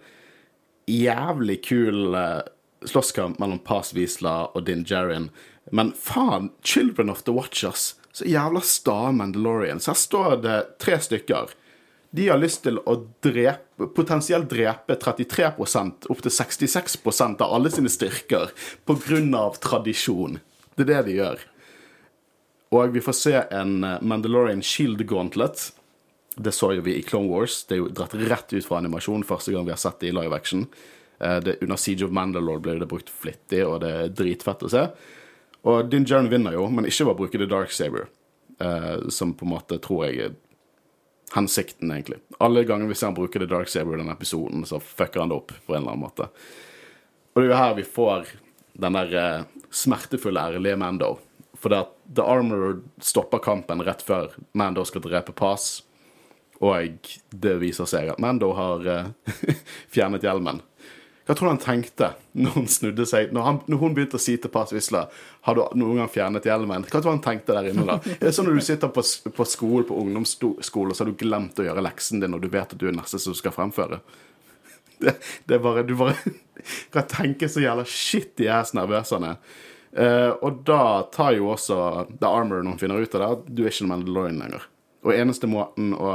jævlig 0.93 1.63
kul 1.65 2.15
eh, 2.19 2.43
slåsskamp 2.85 3.41
mellom 3.43 3.63
Paz 3.65 3.93
Visla 3.97 4.51
og 4.53 4.67
Din 4.69 4.85
Djarin. 4.85 5.31
Men 5.73 5.93
faen, 5.97 6.51
Children 6.63 7.11
of 7.11 7.23
the 7.27 7.33
Watchers, 7.33 7.95
så 8.13 8.29
jævla 8.29 8.61
sta 8.61 9.13
Mandalorian. 9.13 9.81
Så 9.81 9.93
her 9.93 10.01
står 10.01 10.37
det 10.45 10.57
tre 10.83 10.99
stykker. 11.01 11.55
de 12.13 12.29
har 12.29 12.37
lyst 12.37 12.63
til 12.67 12.77
å 12.85 12.95
drepe, 13.25 13.87
potensielt 13.97 14.51
drepe 14.51 14.99
33% 15.01 16.11
opp 16.13 16.21
til 16.21 16.35
66% 16.35 17.41
av 17.41 17.55
alle 17.57 17.71
sine 17.73 17.89
styrker 17.89 18.53
pga. 18.85 19.45
tradisjon. 19.57 20.39
Det 20.77 20.85
er 20.85 20.91
det 20.91 21.03
de 21.07 21.17
gjør. 21.17 21.47
Og 22.73 22.93
vi 22.93 23.01
får 23.05 23.17
se 23.17 23.35
en 23.51 23.85
eh, 23.85 24.01
Mandalorian 24.01 24.63
Shield 24.63 25.07
Gauntlet. 25.09 25.71
Det 26.37 26.53
så 26.55 26.73
jo 26.77 26.83
vi 26.83 26.97
i 26.97 27.03
Clone 27.03 27.29
Wars. 27.29 27.65
Det 27.69 27.77
er 27.77 27.83
jo 27.83 27.89
dratt 27.93 28.15
rett 28.15 28.53
ut 28.53 28.65
fra 28.67 28.79
animasjon 28.81 29.25
første 29.29 29.53
gang 29.53 29.67
vi 29.67 29.75
har 29.75 29.81
sett 29.81 30.01
det 30.01 30.09
i 30.09 30.15
live 30.17 30.35
action. 30.37 30.67
Eh, 31.21 31.41
Det, 31.41 31.59
under 31.63 31.77
Siege 31.77 32.05
of 32.05 32.11
Mandalore 32.11 32.61
ble 32.61 32.79
det 32.81 32.89
brukt 32.89 33.11
flittig, 33.11 33.65
og 33.67 33.81
det 33.85 33.91
er 33.91 34.09
dritfett 34.09 34.65
å 34.65 34.71
se. 34.71 34.87
Og 35.65 35.91
Din 35.91 36.07
Jern 36.09 36.31
vinner 36.31 36.57
jo, 36.57 36.69
men 36.69 36.89
ikke 36.89 37.05
ved 37.07 37.15
å 37.15 37.19
bruke 37.21 37.39
The 37.39 37.47
Dark 37.47 37.71
Saber, 37.71 38.09
eh, 38.59 39.09
som 39.09 39.35
på 39.35 39.47
en 39.47 39.53
måte 39.53 39.79
tror 39.79 40.07
jeg 40.09 40.19
er 40.25 40.35
hensikten, 41.35 41.91
egentlig. 41.93 42.19
Alle 42.41 42.65
ganger 42.65 42.89
vi 42.89 42.95
ser 42.95 43.07
han 43.13 43.17
bruke 43.17 43.39
The 43.39 43.47
Dark 43.47 43.69
Saber 43.69 43.95
i 43.95 44.01
denne 44.03 44.17
episoden, 44.17 44.65
så 44.67 44.81
fucker 44.83 45.21
han 45.21 45.29
det 45.29 45.37
opp 45.37 45.53
på 45.67 45.75
en 45.75 45.83
eller 45.83 45.95
annen 45.95 46.07
måte. 46.09 46.29
Og 47.33 47.41
det 47.41 47.47
er 47.47 47.53
jo 47.53 47.61
her 47.61 47.77
vi 47.79 47.87
får 47.89 48.27
den 48.83 48.99
der 48.99 49.15
eh, 49.15 49.45
smertefulle, 49.71 50.41
ærlige 50.41 50.77
Mando. 50.81 51.19
For 51.55 51.71
det 51.71 51.79
at 51.85 51.95
The 52.17 52.25
Armorer 52.27 52.81
stopper 53.01 53.39
kampen 53.39 53.85
rett 53.87 54.03
før 54.03 54.33
Mando 54.59 54.85
skal 54.85 55.05
drepe 55.05 55.33
Pass. 55.37 55.83
Og 56.63 57.15
det 57.31 57.57
viser 57.59 57.89
seg 57.91 58.13
at 58.13 58.21
Mando 58.23 58.53
har 58.55 58.87
uh, 58.87 59.33
fjernet 59.95 60.23
hjelmen. 60.27 60.63
Hva 61.27 61.37
tror 61.39 61.49
du 61.49 61.53
han 61.53 61.63
tenkte 61.63 62.09
når 62.35 62.55
hun 62.57 62.65
snudde 62.71 63.05
seg 63.07 63.31
Når, 63.35 63.45
han, 63.47 63.59
når 63.71 63.79
hun 63.79 63.93
begynte 63.95 64.19
å 64.19 64.23
si 64.23 64.35
til 64.43 64.51
Pass 64.51 64.73
Wisla 64.75 65.05
Har 65.47 65.55
du 65.55 65.61
noen 65.79 66.01
gang 66.01 66.11
fjernet 66.11 66.49
hjelmen? 66.49 66.83
Hva 66.89 66.99
tror 66.99 67.13
du 67.13 67.15
han 67.15 67.23
tenkte 67.23 67.55
der 67.55 67.69
inne 67.71 67.85
da? 67.87 67.99
Er 68.17 68.25
det 68.25 68.33
sånn 68.35 68.49
når 68.51 68.59
du 68.59 68.65
sitter 68.67 68.91
på, 68.91 69.05
på 69.37 69.47
skole, 69.47 69.87
på 69.87 70.01
ungdomsskole, 70.03 70.91
og 70.91 70.99
så 70.99 71.05
har 71.05 71.13
du 71.13 71.21
glemt 71.21 71.63
å 71.63 71.67
gjøre 71.69 71.85
leksen 71.87 72.23
din, 72.23 72.35
og 72.35 72.43
du 72.43 72.51
vet 72.51 72.75
at 72.75 72.81
du 72.81 72.89
er 72.91 72.97
neste 72.97 73.23
som 73.23 73.37
skal 73.39 73.55
fremføre? 73.55 74.03
Det, 75.03 75.17
det 75.51 75.57
er 75.57 75.63
bare 75.65 75.83
Du 75.83 75.97
bare 75.99 76.15
kan 76.95 77.07
tenke 77.11 77.49
så 77.51 77.59
jævla 77.59 77.83
shitty 77.91 78.47
ass 78.47 78.71
nervøs 78.77 79.11
han 79.11 79.25
er. 79.33 79.41
Uh, 79.93 80.31
og 80.47 80.61
da 80.69 81.09
tar 81.11 81.35
jo 81.35 81.49
også 81.51 81.79
The 82.13 82.29
Armor 82.29 82.63
når 82.63 82.77
hun 82.77 82.79
finner 82.79 83.03
ut 83.03 83.17
av 83.19 83.25
det, 83.25 83.31
at 83.35 83.49
du 83.51 83.65
er 83.65 83.73
ikke 83.73 83.83
en 83.89 83.91
Mandalorian 83.91 84.39
lenger. 84.45 84.69
Og 85.03 85.11
eneste 85.17 85.51
måten 85.51 85.91
å 85.99 86.13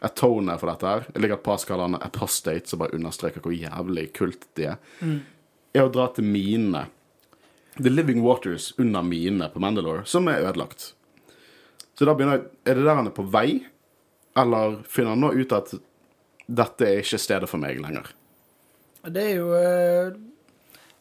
atone 0.00 0.56
for 0.58 0.70
dette 0.70 0.88
her 0.88 1.04
Jeg 1.10 1.22
liker 1.22 1.38
at 1.38 1.44
par 1.44 1.64
kaller 1.68 1.88
han 1.88 2.00
apostate, 2.00 2.68
som 2.68 2.80
bare 2.82 2.96
understreker 2.96 3.44
hvor 3.44 3.54
jævlig 3.54 4.08
kult 4.16 4.46
de 4.58 4.70
er, 4.72 4.78
er 5.74 5.84
å 5.84 5.92
dra 5.92 6.08
til 6.14 6.26
minene. 6.26 6.86
The 7.80 7.92
Living 7.92 8.22
Waters 8.24 8.72
under 8.78 9.04
minene 9.06 9.48
på 9.52 9.60
Mandalore, 9.62 10.04
som 10.04 10.28
er 10.28 10.42
ødelagt. 10.42 10.92
Så 11.94 12.08
da 12.08 12.14
begynner 12.16 12.40
jeg 12.40 12.48
Er 12.64 12.78
det 12.78 12.86
der 12.88 12.98
han 12.98 13.10
er 13.10 13.14
på 13.16 13.26
vei, 13.28 13.60
eller 14.36 14.80
finner 14.88 15.14
han 15.14 15.20
nå 15.24 15.32
ut 15.36 15.52
at 15.52 15.74
dette 16.50 16.86
er 16.86 17.02
ikke 17.02 17.20
stedet 17.20 17.48
for 17.50 17.62
meg 17.62 17.80
lenger? 17.82 18.10
Det 19.06 19.22
er 19.22 19.36
jo 19.38 19.52
eh, 19.56 20.16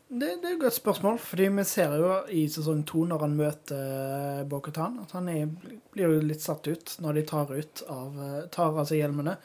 det, 0.10 0.30
det 0.42 0.50
er 0.50 0.56
et 0.56 0.62
godt 0.64 0.74
spørsmål, 0.74 1.20
fordi 1.22 1.48
vi 1.54 1.64
ser 1.70 1.92
jo 2.02 2.14
i 2.34 2.48
sesong 2.50 2.80
to, 2.90 3.04
når 3.06 3.24
han 3.26 3.36
møter 3.38 4.44
Bo-Katan, 4.50 4.96
at 5.04 5.12
han 5.14 5.28
er, 5.30 5.48
blir 5.94 6.10
jo 6.16 6.22
litt 6.26 6.42
satt 6.42 6.66
ut 6.68 6.96
når 7.04 7.20
de 7.20 7.26
tar 7.30 7.52
ut 7.54 7.84
av, 7.94 8.16
eh, 8.26 8.40
tar 8.54 8.74
av 8.74 8.88
seg 8.90 9.04
hjelmene. 9.04 9.36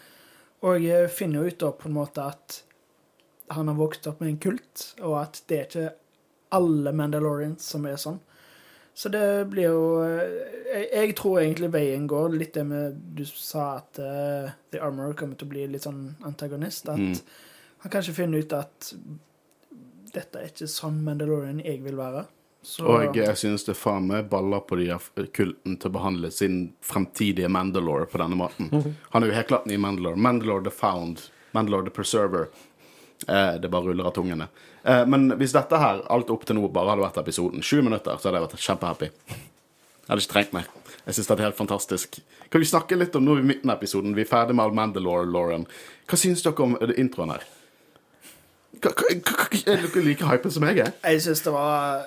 Og 0.65 0.87
eh, 0.89 1.09
finner 1.13 1.43
jo 1.45 1.51
ut 1.53 1.59
da 1.61 1.73
på 1.77 1.91
en 1.91 1.97
måte 1.99 2.25
at 2.25 2.63
han 3.53 3.69
har 3.69 3.77
vokst 3.77 4.07
opp 4.09 4.23
med 4.25 4.31
en 4.33 4.39
kult, 4.41 4.87
og 5.05 5.19
at 5.21 5.43
det 5.53 5.59
er 5.59 5.67
ikke 5.69 5.91
alle 6.57 6.93
Mandalorians 6.97 7.67
som 7.75 7.85
er 7.91 8.01
sånn. 8.01 8.23
Så 8.95 9.11
det 9.11 9.25
blir 9.51 9.67
jo 9.73 9.85
eh, 10.07 10.35
Jeg, 10.71 10.89
jeg 10.95 11.15
tror 11.19 11.41
egentlig 11.43 11.69
veien 11.75 12.05
går 12.09 12.37
litt 12.39 12.55
det 12.55 12.63
med 12.67 12.95
Du 13.19 13.25
sa 13.27 13.65
at 13.81 13.99
uh, 13.99 14.53
The 14.71 14.79
Armor 14.87 15.13
kommer 15.19 15.35
til 15.35 15.49
å 15.49 15.51
bli 15.51 15.65
litt 15.73 15.83
sånn 15.85 16.15
antagonist. 16.25 16.89
At 16.89 16.99
Mm. 17.03 17.19
han 17.85 17.91
kanskje 17.93 18.15
finner 18.17 18.39
ut 18.41 18.53
at 18.57 18.93
dette 20.15 20.41
er 20.41 20.51
ikke 20.51 20.71
sånn 20.71 21.03
Mandalorian 21.05 21.61
jeg 21.65 21.83
vil 21.85 21.99
være. 21.99 22.27
Så 22.65 22.87
Og 22.89 23.17
jeg 23.19 23.37
synes 23.37 23.67
det 23.67 23.75
faen 23.77 24.07
meg 24.09 24.31
baller 24.31 24.63
på 24.65 24.79
de 24.81 24.87
kulten 25.37 25.77
til 25.77 25.91
å 25.91 25.95
behandle 25.99 26.31
sin 26.33 26.71
fremtidige 26.81 27.51
Mandalore 27.53 28.07
på 28.09 28.21
denne 28.23 28.39
måten. 28.41 28.71
Han 29.13 29.23
er 29.23 29.29
jo 29.29 29.37
helt 29.37 29.51
klart 29.51 29.67
ny 29.69 29.77
Mandalore. 29.77 30.17
Mandalore 30.17 30.65
the 30.65 30.73
Found. 30.73 31.27
Mandalore 31.53 31.91
the 31.91 31.93
Preserver. 31.93 32.49
Eh, 33.29 33.57
det 33.61 33.69
bare 33.69 33.91
ruller 33.91 34.09
av 34.09 34.15
tungene. 34.17 34.49
Eh, 34.83 35.05
men 35.07 35.29
hvis 35.41 35.53
dette 35.53 35.77
her, 35.81 36.01
alt 36.13 36.33
opp 36.33 36.47
til 36.49 36.57
nå, 36.57 36.65
bare 36.73 36.95
hadde 36.95 37.05
vært 37.05 37.21
episoden, 37.21 37.63
sju 37.65 37.83
minutter, 37.85 38.17
så 38.17 38.31
hadde 38.31 38.41
jeg 38.41 38.47
vært 38.47 38.65
kjempehappy. 38.69 39.11
Jeg 39.29 40.09
hadde 40.09 40.25
ikke 40.25 40.33
trengt 40.33 40.57
mer. 40.57 40.71
Jeg 41.05 41.17
synes 41.19 41.29
det 41.29 41.37
er 41.37 41.47
helt 41.47 41.61
fantastisk. 41.61 42.19
Kan 42.53 42.65
vi 42.65 42.69
snakke 42.69 42.97
litt 42.97 43.17
om 43.17 43.25
nå 43.25 43.39
i 43.41 43.45
midten 43.45 43.73
av 43.73 43.77
episoden? 43.77 44.17
Vi 44.17 44.25
er 44.25 44.29
ferdig 44.29 44.57
med 44.57 44.65
all 44.65 44.77
Mandalore, 44.77 45.29
Lauren. 45.29 45.69
Hva 46.09 46.19
synes 46.21 46.45
dere 46.45 46.65
om 46.65 46.77
introen 46.97 47.33
her? 47.37 47.45
Er 48.83 49.87
du 49.95 50.01
like 50.01 50.27
hypen 50.29 50.51
som 50.51 50.67
jeg 50.69 50.79
er? 50.85 50.93
Jeg 51.05 51.23
syns 51.23 51.41
det 51.47 51.53
var 51.53 52.07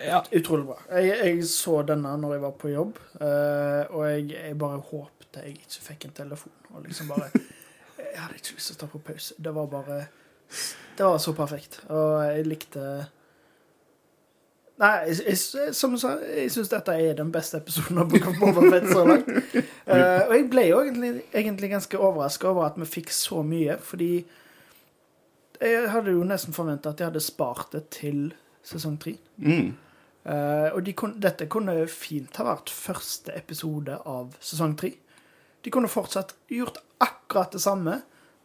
Ja. 0.00 0.22
utrolig 0.32 0.64
bra. 0.66 0.78
Jeg, 0.96 1.18
jeg 1.24 1.44
så 1.44 1.82
denne 1.82 2.16
når 2.16 2.32
jeg 2.32 2.42
var 2.42 2.50
på 2.56 2.68
jobb, 2.72 2.98
eh, 3.20 3.82
og 3.92 4.06
jeg, 4.08 4.30
jeg 4.32 4.58
bare 4.58 4.78
håpte 4.80 5.42
jeg 5.44 5.58
ikke 5.58 5.82
fikk 5.84 6.04
en 6.08 6.14
telefon. 6.16 6.52
Og 6.74 6.82
liksom 6.86 7.08
bare 7.12 7.30
Jeg 8.10 8.18
hadde 8.24 8.34
ikke 8.40 8.54
lyst 8.56 8.66
til 8.72 8.76
å 8.76 8.80
ta 8.80 8.86
på 8.90 8.98
pause. 9.06 9.34
Det 9.38 9.52
var 9.54 9.66
bare 9.70 9.98
Det 10.98 11.04
var 11.06 11.18
så 11.22 11.32
perfekt. 11.36 11.82
Og 11.88 12.24
jeg 12.26 12.46
likte 12.48 12.84
Nei, 14.80 14.94
jeg, 15.12 15.16
jeg, 15.28 15.74
som 15.76 15.92
jeg 15.92 16.00
sa, 16.00 16.14
jeg 16.24 16.50
syns 16.54 16.70
dette 16.72 16.92
er 16.96 17.18
den 17.18 17.28
beste 17.34 17.58
episoden 17.60 17.98
av 18.00 18.06
Book 18.08 18.24
of 18.30 18.38
Bobafett 18.40 18.86
så 18.88 19.02
langt. 19.04 19.28
Uh, 19.84 20.22
og 20.30 20.32
jeg 20.32 20.46
ble 20.54 20.62
jo 20.70 20.78
egentlig, 20.80 21.10
egentlig 21.36 21.68
ganske 21.74 21.98
overraska 22.00 22.48
over 22.48 22.64
at 22.70 22.78
vi 22.80 22.88
fikk 22.88 23.12
så 23.12 23.42
mye, 23.44 23.76
fordi 23.84 24.22
jeg 25.60 25.90
hadde 25.92 26.14
jo 26.16 26.24
nesten 26.24 26.56
forventa 26.56 26.92
at 26.92 27.00
de 27.00 27.08
hadde 27.08 27.22
spart 27.22 27.74
det 27.74 27.86
til 27.94 28.30
sesong 28.64 28.96
tre. 29.00 29.16
Mm. 29.40 29.72
Uh, 30.20 30.68
og 30.76 30.82
de 30.84 30.92
kun, 30.96 31.14
dette 31.20 31.48
kunne 31.48 31.74
fint 31.88 32.36
ha 32.36 32.44
vært 32.50 32.72
første 32.72 33.32
episode 33.36 33.96
av 34.08 34.36
sesong 34.44 34.76
tre. 34.80 34.92
De 35.64 35.72
kunne 35.72 35.90
fortsatt 35.92 36.34
gjort 36.52 36.80
akkurat 37.00 37.52
det 37.56 37.62
samme, 37.64 37.98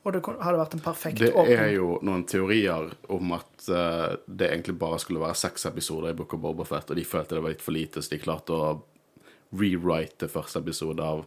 og 0.05 0.13
det 0.13 0.22
kunne, 0.24 0.43
hadde 0.45 0.59
vært 0.61 0.76
en 0.78 0.84
perfekt 0.86 1.24
Det 1.24 1.32
er 1.36 1.72
jo 1.74 1.95
noen 2.05 2.24
teorier 2.30 2.91
om 3.11 3.36
at 3.36 3.68
uh, 3.72 4.16
det 4.28 4.51
egentlig 4.51 4.78
bare 4.80 4.99
skulle 5.03 5.24
være 5.24 5.39
seks 5.39 5.68
episoder 5.72 6.11
i 6.11 6.18
Book 6.18 6.36
of 6.38 6.43
Boba 6.43 6.68
Fett, 6.68 6.91
og 6.91 6.99
de 6.99 7.07
følte 7.07 7.38
det 7.38 7.43
var 7.43 7.55
litt 7.55 7.66
for 7.66 7.76
lite, 7.76 8.03
så 8.03 8.13
de 8.13 8.22
klarte 8.24 8.55
å 8.55 8.76
rewrite 9.55 10.30
første 10.32 10.61
episode 10.63 11.03
av 11.03 11.26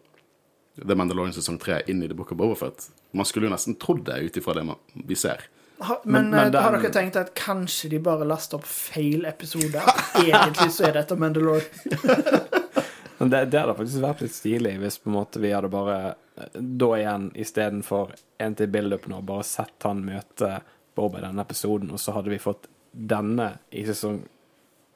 The 0.78 0.94
Mandalorian 0.94 1.34
sesong 1.34 1.58
3 1.60 1.82
inn 1.90 2.04
i 2.04 2.08
The 2.08 2.16
Book 2.16 2.32
of 2.32 2.40
Boba 2.40 2.56
Fett. 2.60 2.88
Man 3.16 3.26
skulle 3.28 3.48
jo 3.48 3.54
nesten 3.54 3.76
trodd 3.80 4.04
det 4.06 4.20
ut 4.22 4.40
ifra 4.40 4.54
det 4.56 4.66
man, 4.68 4.80
vi 4.94 5.16
ser. 5.18 5.48
Ha, 5.78 6.00
men 6.04 6.30
men 6.30 6.52
den... 6.52 6.62
har 6.62 6.74
dere 6.74 6.90
tenkt 6.92 7.16
at 7.16 7.34
kanskje 7.38 7.92
de 7.92 8.00
bare 8.02 8.26
laster 8.26 8.58
opp 8.58 8.66
feil 8.66 9.26
episode? 9.28 9.82
Egentlig 10.24 10.72
så 10.74 10.88
er 10.88 10.98
dette 10.98 11.18
Mandalore. 11.18 11.62
Men 13.18 13.30
det, 13.30 13.38
det 13.50 13.58
hadde 13.58 13.74
faktisk 13.74 14.02
vært 14.02 14.20
litt 14.22 14.34
stilig 14.34 14.76
hvis 14.78 15.00
på 15.02 15.10
en 15.10 15.16
måte 15.16 15.40
vi 15.42 15.50
hadde 15.50 15.70
bare 15.72 15.96
eh, 16.38 16.52
da 16.54 16.88
igjen 17.00 17.24
istedenfor 17.34 18.12
en 18.38 18.54
til 18.54 18.70
build-up 18.70 19.08
nå, 19.10 19.18
bare 19.26 19.46
sett 19.46 19.86
han 19.88 20.04
møte 20.06 20.60
Bob 20.94 21.16
i 21.18 21.22
denne 21.24 21.42
episoden, 21.42 21.90
og 21.90 21.98
så 21.98 22.14
hadde 22.14 22.30
vi 22.30 22.38
fått 22.42 22.68
denne 22.90 23.48
i 23.74 23.82
sesong 23.86 24.20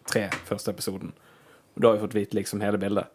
tre, 0.06 0.28
første 0.46 0.70
episoden. 0.70 1.10
Og 1.74 1.82
da 1.82 1.88
har 1.88 1.98
vi 1.98 2.02
fått 2.04 2.16
vite 2.16 2.36
liksom 2.36 2.62
hele 2.62 2.78
bildet. 2.78 3.10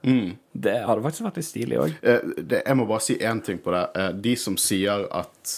Det 0.51 0.76
hadde 0.88 1.03
faktisk 1.03 1.28
vært 1.28 1.39
litt 1.39 1.47
stilig 1.47 1.80
òg. 1.84 1.97
Eh, 2.01 2.30
jeg 2.55 2.78
må 2.80 2.88
bare 2.89 3.05
si 3.05 3.18
én 3.20 3.41
ting 3.45 3.59
på 3.63 3.74
det. 3.76 3.84
Eh, 3.95 4.11
de 4.28 4.36
som 4.39 4.55
sier 4.59 5.05
at 5.13 5.57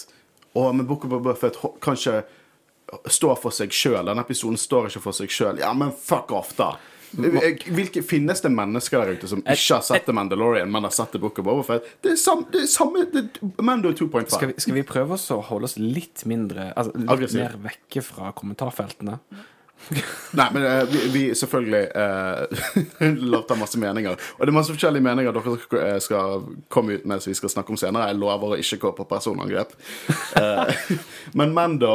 Å, 0.54 0.72
men 0.74 0.86
Book 0.86 1.04
of 1.06 1.22
Buffett 1.22 1.56
kanskje 1.80 2.24
står 3.06 3.36
for 3.38 3.54
seg 3.54 3.70
sjøl. 3.70 4.02
Denne 4.08 4.24
episoden 4.26 4.58
står 4.58 4.88
ikke 4.90 5.02
for 5.04 5.14
seg 5.14 5.30
sjøl. 5.30 5.60
Ja, 5.62 5.70
men 5.78 5.92
fuck 5.94 6.32
off, 6.34 6.56
da! 6.58 6.72
Hvilke, 7.10 8.04
finnes 8.06 8.38
det 8.42 8.52
mennesker 8.54 9.00
der 9.02 9.16
ute 9.18 9.26
som 9.30 9.40
ikke 9.42 9.74
har 9.80 9.82
sett 9.82 10.04
The 10.06 10.14
Mandalorian, 10.14 10.70
men 10.70 10.84
har 10.86 10.92
sett 10.94 11.10
The 11.10 11.18
Book 11.18 11.40
of 11.42 11.46
Boba 11.48 11.80
Det 12.02 12.12
er 12.12 12.18
samme, 12.22 12.46
det 12.54 12.60
er 12.62 12.68
samme 12.70 13.02
det, 13.10 13.24
Mando 13.58 13.90
2.5. 13.98 14.28
Skal, 14.30 14.52
vi- 14.52 14.60
skal 14.62 14.74
vi 14.78 14.84
prøve 14.86 15.16
oss 15.18 15.24
å 15.34 15.40
holde 15.42 15.66
oss 15.66 15.74
litt 15.78 16.22
mindre 16.30 16.68
Altså 16.76 16.94
litt 16.94 17.10
Aggressiv. 17.10 17.40
mer 17.42 17.56
vekke 17.66 18.02
fra 18.06 18.30
kommentarfeltene? 18.32 19.18
Nei, 20.38 20.46
men 20.54 20.62
uh, 20.62 20.84
vi, 20.90 21.02
vi 21.14 21.22
selvfølgelig 21.34 21.82
uh, 21.96 23.04
lov 23.18 23.44
til 23.44 23.54
å 23.54 23.56
ha 23.56 23.60
masse 23.60 23.80
meninger. 23.80 24.18
Og 24.38 24.42
det 24.44 24.52
er 24.52 24.56
masse 24.56 24.74
forskjellige 24.74 25.06
meninger 25.06 25.34
dere 25.36 25.54
eh, 25.82 25.98
skal 26.02 26.44
komme 26.72 26.98
ut 26.98 27.06
med 27.10 27.22
som 27.22 27.32
vi 27.32 27.38
skal 27.38 27.52
snakke 27.52 27.74
om 27.74 27.80
senere. 27.80 28.10
Jeg 28.12 28.20
lover 28.20 28.54
å 28.54 28.60
ikke 28.60 28.80
gå 28.84 28.92
på 29.00 29.08
personangrep. 29.10 29.74
Uh, 30.38 30.70
men 31.38 31.56
Mando 31.56 31.94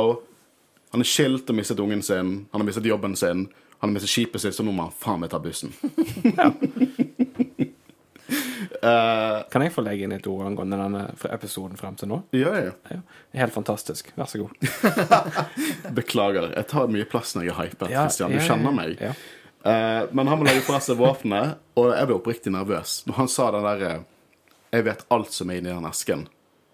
han 0.96 1.04
er 1.04 1.10
skilt 1.10 1.50
og 1.52 1.58
mistet 1.58 1.80
ungen 1.84 2.04
sin. 2.06 2.36
Han 2.52 2.62
har 2.62 2.68
mistet 2.68 2.86
jobben 2.88 3.16
sin. 3.20 3.48
Han 3.80 3.90
har 3.90 3.96
mistet 3.98 4.14
skipet 4.14 4.42
sitt, 4.42 4.56
så 4.56 4.64
nå 4.64 4.72
må 4.72 4.88
han 4.88 4.96
faen 4.96 5.20
meg 5.20 5.34
ta 5.34 5.42
bussen. 5.44 5.74
Kan 9.52 9.64
jeg 9.66 9.72
få 9.74 9.84
legge 9.86 10.06
inn 10.08 10.14
et 10.16 10.28
ord 10.30 10.46
angående 10.48 10.78
denne 10.80 11.04
episoden 11.34 11.78
frem 11.80 11.96
til 12.00 12.12
nå? 12.12 12.20
Ja, 12.38 12.52
ja. 12.68 12.74
Ja, 12.92 13.00
helt 13.42 13.54
fantastisk. 13.56 14.12
Vær 14.18 14.30
så 14.30 14.44
god. 14.44 14.54
Beklager. 15.98 16.52
Jeg 16.56 16.68
tar 16.72 16.92
mye 16.92 17.08
plass 17.10 17.36
når 17.36 17.48
jeg 17.48 17.54
er 17.56 17.60
hypet. 17.64 17.90
Ja, 17.94 18.06
Christian, 18.06 18.36
du 18.36 18.42
kjenner 18.44 18.76
meg. 18.76 19.02
Eh, 19.02 20.04
men 20.12 20.30
han 20.30 20.38
må 20.42 20.46
legge 20.46 20.62
fra 20.68 20.78
seg 20.84 21.00
våpenet, 21.00 21.58
og 21.80 21.90
jeg 21.96 22.10
ble 22.10 22.20
oppriktig 22.20 22.54
nervøs 22.54 23.00
når 23.10 23.18
han 23.24 23.30
sa 23.34 23.48
den 23.56 23.66
derre 23.66 23.94
Jeg 24.76 24.86
vet 24.86 25.06
alt 25.16 25.32
som 25.34 25.50
er 25.50 25.62
inni 25.62 25.72
den 25.74 25.88
esken. 25.90 26.28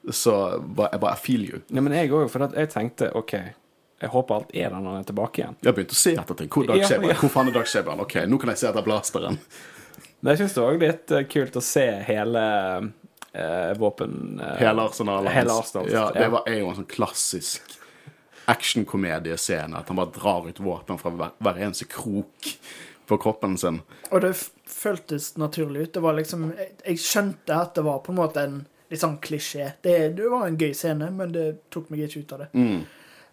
Så 0.09 0.33
jeg 0.57 0.99
bare 0.99 1.13
I 1.13 1.19
feel 1.21 1.43
you. 1.45 1.59
Ja, 1.69 1.81
men 1.85 1.93
jeg 1.95 2.09
òg, 2.11 2.25
for 2.33 2.47
jeg 2.49 2.71
tenkte 2.73 3.11
OK, 3.15 3.35
jeg 4.01 4.09
håper 4.09 4.39
alt 4.39 4.55
er 4.57 4.71
der 4.73 4.79
når 4.81 4.95
han 4.95 5.03
er 5.03 5.07
tilbake 5.11 5.43
igjen. 5.43 5.57
Jeg 5.61 5.77
begynte 5.77 5.93
å 5.93 5.99
se 6.01 6.15
etter 6.17 6.39
ting. 6.39 6.49
Hvor, 6.49 6.65
Ja, 6.73 6.87
ja. 6.89 7.17
Hvor 7.21 7.29
faen 7.29 7.51
er 7.51 7.55
Dark 7.59 7.69
Saber? 7.69 8.01
Ok, 8.01 8.15
nå 8.25 8.39
kan 8.41 8.49
jeg 8.49 8.63
se 8.63 8.69
etter 8.71 8.85
blasteren. 8.87 9.37
Men 10.21 10.31
jeg 10.35 10.43
syns 10.43 10.55
det 10.57 10.63
var 10.65 10.79
litt 10.81 11.11
eh, 11.17 11.23
kult 11.29 11.55
å 11.57 11.63
se 11.65 11.85
hele 12.07 12.41
eh, 13.33 13.71
våpen... 13.81 14.39
eh, 14.41 14.57
Hele 14.61 14.85
arsenalet 14.87 15.33
Hele 15.33 15.55
hans. 15.55 15.67
arsenalet, 15.71 15.93
Ja, 15.95 16.07
det 16.15 16.27
var, 16.33 16.43
er 16.49 16.59
jo 16.61 16.69
en 16.71 16.77
sånn 16.81 16.89
klassisk 16.91 17.77
actionkomediescene. 18.51 19.77
At 19.81 19.87
han 19.89 19.97
bare 19.99 20.13
drar 20.15 20.47
ut 20.49 20.59
våpen 20.59 20.97
fra 21.01 21.11
hver, 21.15 21.33
hver 21.41 21.59
eneste 21.65 21.87
krok 21.89 22.51
på 23.09 23.17
kroppen 23.21 23.57
sin. 23.57 23.81
Og 24.11 24.21
det 24.23 24.33
føltes 24.71 25.33
naturlig 25.41 25.87
ut. 25.87 25.93
Det 25.97 26.03
var 26.03 26.15
liksom 26.17 26.51
Jeg, 26.57 26.71
jeg 26.85 27.01
skjønte 27.03 27.57
at 27.57 27.75
det 27.75 27.83
var 27.85 27.99
på 28.05 28.13
en 28.13 28.21
måte 28.21 28.45
en 28.45 28.61
litt 28.91 29.01
sånn 29.03 29.17
klisjé. 29.23 29.71
Det, 29.83 29.97
det 30.17 30.29
var 30.31 30.47
en 30.47 30.57
gøy 30.59 30.73
scene, 30.75 31.07
men 31.15 31.31
det 31.35 31.45
tok 31.71 31.89
meg 31.91 32.05
ikke 32.07 32.25
ut 32.25 32.33
av 32.35 32.43
det. 32.45 32.49
Mm. 32.57 32.81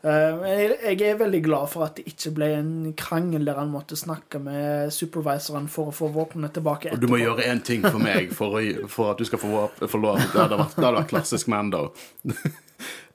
Eh, 0.03 0.45
jeg, 0.87 1.01
er 1.03 1.17
veldig 1.19 1.41
glad 1.43 1.71
for 1.73 1.89
at 1.89 1.97
det 1.99 2.05
ikke 2.07 2.31
ble 2.37 2.49
en 2.55 2.75
krangel 2.99 3.49
der 3.49 3.59
han 3.59 3.73
måtte 3.73 3.99
snakke 3.99 4.39
med 4.43 4.93
supervisoren 4.95 5.67
for 5.73 5.91
å 5.91 5.95
få 5.95 6.11
våpnene 6.15 6.53
tilbake. 6.55 6.93
Og 6.95 7.03
du 7.03 7.09
må 7.11 7.19
gjøre 7.19 7.49
én 7.51 7.63
ting 7.67 7.83
for 7.83 7.99
meg 8.03 8.31
for, 8.37 8.61
å, 8.61 8.87
for 8.93 9.13
at 9.13 9.19
du 9.19 9.27
skal 9.27 9.43
få, 9.43 9.67
få 9.83 10.01
lov. 10.03 10.21
Det 10.23 10.39
hadde 10.39 10.61
vært, 10.61 10.77
det 10.77 10.87
hadde 10.87 11.01
vært 11.01 11.15
klassisk 11.17 11.53
Mando. 11.53 11.89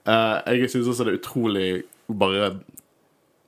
Eh, 0.04 0.56
jeg 0.60 0.68
syns 0.68 0.88
også 0.92 1.06
det 1.06 1.14
er 1.14 1.16
utrolig 1.16 1.68
bare 2.12 2.50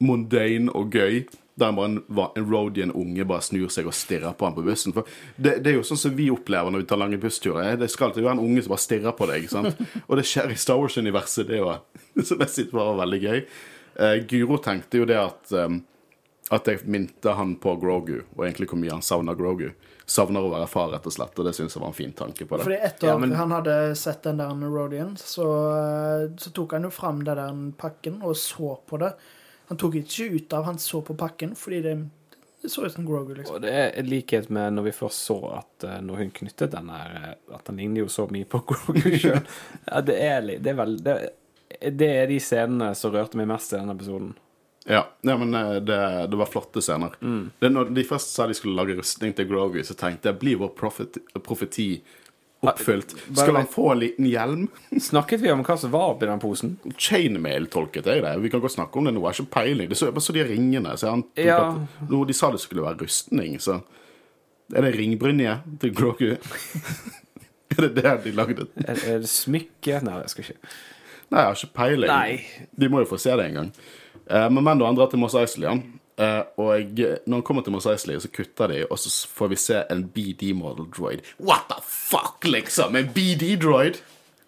mundane 0.00 0.72
og 0.72 0.94
gøy. 0.96 1.18
Der 1.56 1.72
bare 1.72 1.88
en, 1.88 1.98
en 2.36 2.46
roadie, 2.50 2.84
en 2.84 2.92
unge, 2.92 3.24
bare 3.24 3.40
snur 3.40 3.70
seg 3.72 3.86
og 3.88 3.94
stirrer 3.96 4.34
på 4.36 4.44
han 4.44 4.54
på 4.56 4.64
bussen. 4.66 4.92
For 4.92 5.08
det, 5.40 5.54
det 5.64 5.70
er 5.72 5.78
jo 5.78 5.86
sånn 5.88 6.00
som 6.02 6.12
vi 6.18 6.28
opplever 6.30 6.70
når 6.70 6.82
vi 6.84 6.88
tar 6.90 7.00
lange 7.00 7.16
bussturer. 7.22 7.78
Det 7.80 7.88
skal 7.88 8.10
alltid 8.10 8.26
være 8.26 8.36
en 8.36 8.44
unge 8.44 8.64
som 8.66 8.74
bare 8.74 8.84
stirrer 8.84 9.16
på 9.16 9.28
deg. 9.30 9.48
sant? 9.48 9.80
Og 10.04 10.18
det 10.20 10.26
skjer 10.28 10.52
i 10.52 10.58
Star 10.60 10.76
Wars-universet, 10.82 11.48
det 11.48 11.62
òg. 11.64 11.80
Så 12.20 12.36
det 12.36 12.50
sitter 12.52 12.76
bare 12.76 12.92
var 12.92 13.02
veldig 13.06 13.22
gøy. 13.24 13.44
Uh, 13.96 14.16
Guro 14.28 14.58
tenkte 14.60 15.00
jo 15.00 15.08
det 15.08 15.16
at 15.16 15.54
um, 15.56 15.80
at 16.50 16.68
jeg 16.70 16.84
minte 16.86 17.32
han 17.34 17.56
på 17.58 17.72
Grogu, 17.82 18.20
og 18.36 18.44
egentlig 18.46 18.68
hvor 18.70 18.78
mye 18.78 18.92
han 18.94 19.02
savna 19.02 19.34
Grogu. 19.34 19.72
Savner 20.06 20.44
å 20.46 20.52
være 20.52 20.68
far, 20.70 20.92
rett 20.92 21.06
og 21.08 21.14
slett, 21.16 21.34
og 21.34 21.48
det 21.48 21.54
syns 21.56 21.74
jeg 21.74 21.82
var 21.82 21.90
en 21.90 21.96
fin 21.96 22.12
tanke 22.14 22.46
på 22.46 22.58
det. 22.58 22.66
Fordi 22.68 22.76
etter 22.86 23.08
Ja, 23.08 23.16
men- 23.18 23.32
han 23.34 23.50
hadde 23.50 23.96
sett 23.98 24.22
den 24.22 24.36
der 24.38 24.54
Rodian, 24.54 25.16
så, 25.16 25.46
eh, 25.74 26.28
så 26.38 26.52
tok 26.54 26.72
han 26.72 26.84
jo 26.84 26.90
fram 26.90 27.24
den 27.24 27.36
der 27.36 27.72
pakken 27.76 28.22
og 28.22 28.36
så 28.36 28.78
på 28.86 28.98
det. 28.98 29.14
Han 29.68 29.80
tok 29.80 29.98
ikke 30.02 30.28
ut 30.36 30.52
av, 30.54 30.68
han 30.68 30.78
så 30.78 31.02
på 31.02 31.16
pakken 31.18 31.56
fordi 31.58 31.80
det, 31.82 31.94
det 32.62 32.70
så 32.70 32.86
ut 32.86 32.92
som 32.92 33.06
Grogu, 33.06 33.34
liksom. 33.34 33.56
Og 33.56 33.64
det 33.64 33.72
er 33.74 33.90
en 33.98 34.08
likhet 34.10 34.48
med 34.50 34.76
når 34.76 34.88
vi 34.88 34.94
først 35.00 35.26
så 35.30 35.38
at 35.58 35.86
eh, 35.86 35.98
når 36.06 36.22
hun 36.22 36.32
knyttet 36.40 36.74
den 36.74 36.90
her 36.90 37.18
eh, 37.20 37.34
At 37.54 37.68
han 37.70 37.80
ligner 37.80 38.04
jo 38.04 38.08
så 38.12 38.28
mye 38.30 38.48
på 38.48 38.62
Grogu 38.70 39.18
sjøl. 39.18 39.42
Ja, 39.84 40.00
det 40.06 40.16
er 40.22 40.50
Det 40.54 40.72
er 40.72 40.80
vel 40.80 40.98
det, 41.02 41.16
det 41.98 42.10
er 42.22 42.26
de 42.30 42.40
scenene 42.40 42.94
som 42.94 43.14
rørte 43.14 43.38
meg 43.38 43.48
mest 43.50 43.74
i 43.74 43.80
denne 43.80 43.96
episoden. 43.98 44.34
Ja, 44.86 45.02
ja 45.26 45.36
men 45.38 45.54
eh, 45.54 45.74
det, 45.82 45.98
det 46.30 46.38
var 46.38 46.50
flotte 46.50 46.82
scener. 46.82 47.16
Mm. 47.20 47.50
Det, 47.58 47.70
når 47.72 47.90
de 47.94 48.06
først 48.06 48.34
sa 48.34 48.46
de 48.46 48.54
skulle 48.54 48.78
lage 48.78 48.94
rustning 48.98 49.34
til 49.34 49.48
Grogu, 49.50 49.82
så 49.84 49.98
tenkte 49.98 50.30
jeg 50.30 50.40
blir 50.42 50.62
vår 50.62 50.72
profeti, 50.78 51.22
profeti 51.42 51.90
oppfylt? 52.60 53.12
Skal 53.36 53.56
han 53.56 53.66
få 53.70 53.92
en 53.92 53.98
liten 54.00 54.26
hjelm? 54.30 54.68
Snakket 55.08 55.40
vi 55.40 55.50
om 55.52 55.62
hva 55.66 55.76
som 55.78 55.92
var 55.92 56.14
oppi 56.14 56.28
den 56.28 56.40
posen? 56.42 56.76
Chainmail 56.96 57.68
tolket 57.72 58.06
jeg 58.08 58.24
det. 58.24 58.32
Vi 58.42 58.50
kan 58.52 58.62
godt 58.64 58.76
snakke 58.78 58.98
om 58.98 59.08
det 59.08 59.14
nå, 59.16 59.20
jeg 59.20 59.28
har 59.28 59.40
ikke 59.42 59.54
peiling. 59.58 59.90
Det 59.90 59.98
så, 60.00 60.08
jeg 60.10 60.16
bare 60.16 60.26
så 60.28 60.36
de 60.36 60.46
ringene. 60.48 60.96
Så 60.98 61.12
han 61.12 61.24
Ja. 61.36 61.58
at, 61.70 62.08
no, 62.10 62.24
de 62.24 62.36
sa 62.36 62.50
det 62.54 62.60
skulle 62.64 62.82
være 62.86 63.02
rustning, 63.04 63.58
så 63.60 63.80
Er 64.74 64.82
det 64.82 64.96
ringbrynje 64.96 65.52
til 65.78 65.92
Groku? 65.94 66.24
er 67.76 67.80
det 67.84 67.92
det 68.02 68.14
de 68.24 68.32
lagde? 68.34 68.66
Er, 68.82 68.96
er 68.98 69.20
det 69.22 69.28
smykke? 69.30 70.00
Nei, 70.02 70.16
jeg 70.24 70.32
skal 70.32 70.44
ikke 70.48 70.58
Nei, 71.30 71.40
jeg 71.40 71.46
har 71.46 71.54
ikke 71.60 71.74
peiling. 71.74 72.10
Nei. 72.10 72.66
De 72.78 72.88
må 72.90 73.00
jo 73.02 73.08
få 73.10 73.18
se 73.18 73.34
det 73.38 73.46
en 73.50 73.56
gang. 73.60 73.70
Eh, 74.30 74.48
men 74.50 74.62
menn 74.62 74.82
han 74.82 74.98
drar 74.98 75.08
til 75.10 75.18
Moss 75.22 75.34
Eisley, 75.38 75.82
Eh, 76.16 76.42
og 76.56 77.00
når 77.00 77.34
han 77.34 77.44
kommer 77.44 77.64
til 77.64 77.74
Mos 77.74 77.86
Eisley, 77.90 78.18
så 78.20 78.30
kutter 78.32 78.72
de, 78.72 78.82
og 78.88 79.00
så 79.00 79.12
får 79.36 79.50
vi 79.52 79.58
se 79.60 79.82
en 79.92 80.06
BD-model 80.14 80.88
droid. 80.96 81.24
What 81.38 81.68
the 81.72 81.80
fuck, 81.84 82.46
liksom? 82.48 82.96
En 82.96 83.10
BD-droid? 83.12 84.00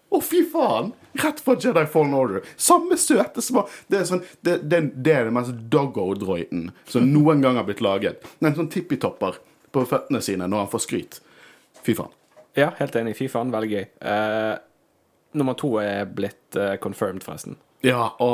Å, 0.09 0.21
fy 0.25 0.41
faen! 0.49 0.93
Rett 1.21 1.41
fra 1.45 1.53
Jedi 1.61 1.83
Fallen 1.89 2.15
Order. 2.17 2.45
Samme 2.57 2.97
søte 2.97 3.41
små 3.41 3.63
Det 3.89 3.97
er 3.99 4.07
sånn 4.09 4.21
Det, 4.45 4.59
det, 4.69 4.79
det 4.93 5.13
er 5.13 5.27
den 5.27 5.35
mest 5.35 5.53
doggo-droiden 5.73 6.69
som 6.89 7.05
noen 7.09 7.43
gang 7.45 7.59
har 7.59 7.67
blitt 7.67 7.83
laget. 7.85 8.25
En 8.41 8.55
sånn 8.57 8.71
tippitopper 8.73 9.37
på 9.73 9.85
føttene 9.89 10.21
sine 10.25 10.49
når 10.49 10.65
han 10.65 10.71
får 10.71 10.85
skryt. 10.85 11.19
Fy 11.85 11.93
faen. 11.97 12.13
Ja, 12.57 12.71
helt 12.79 12.97
enig. 12.97 13.15
Fy 13.19 13.29
faen, 13.29 13.53
veldig 13.53 13.69
gøy. 13.69 13.85
Uh, 14.01 14.55
nummer 15.37 15.57
to 15.57 15.75
er 15.81 16.09
blitt 16.09 16.57
uh, 16.57 16.73
confirmed, 16.81 17.21
forresten. 17.25 17.59
Ja, 17.85 18.09
å, 18.17 18.29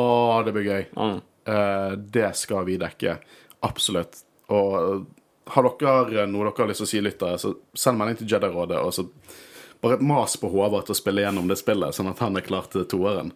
det 0.48 0.56
blir 0.56 0.70
gøy. 0.70 0.88
Mm. 0.96 1.20
Eh, 1.46 1.92
det 1.92 2.32
skal 2.36 2.66
vi 2.66 2.78
dekke. 2.82 3.18
Absolutt. 3.66 4.18
Og 4.54 4.74
eh, 4.80 5.04
har 5.54 5.70
dere 5.80 6.26
noe 6.30 6.48
dere 6.48 6.64
har 6.64 6.72
lyst 6.72 6.82
til 6.82 6.88
å 6.88 6.94
si, 6.94 7.04
lyttere, 7.06 7.38
så 7.42 7.54
send 7.78 8.00
melding 8.00 8.22
til 8.22 8.32
Jedi-rådet, 8.34 8.82
og 8.82 8.94
så 8.96 9.06
bare 9.84 10.02
mas 10.02 10.34
på 10.42 10.50
Håvard 10.50 10.88
til 10.88 10.96
å 10.96 10.98
spille 10.98 11.22
gjennom 11.22 11.50
det 11.52 11.60
spillet, 11.62 11.94
sånn 11.94 12.10
at 12.10 12.22
han 12.24 12.40
er 12.40 12.46
klar 12.46 12.66
til 12.72 12.88
toeren. 12.90 13.30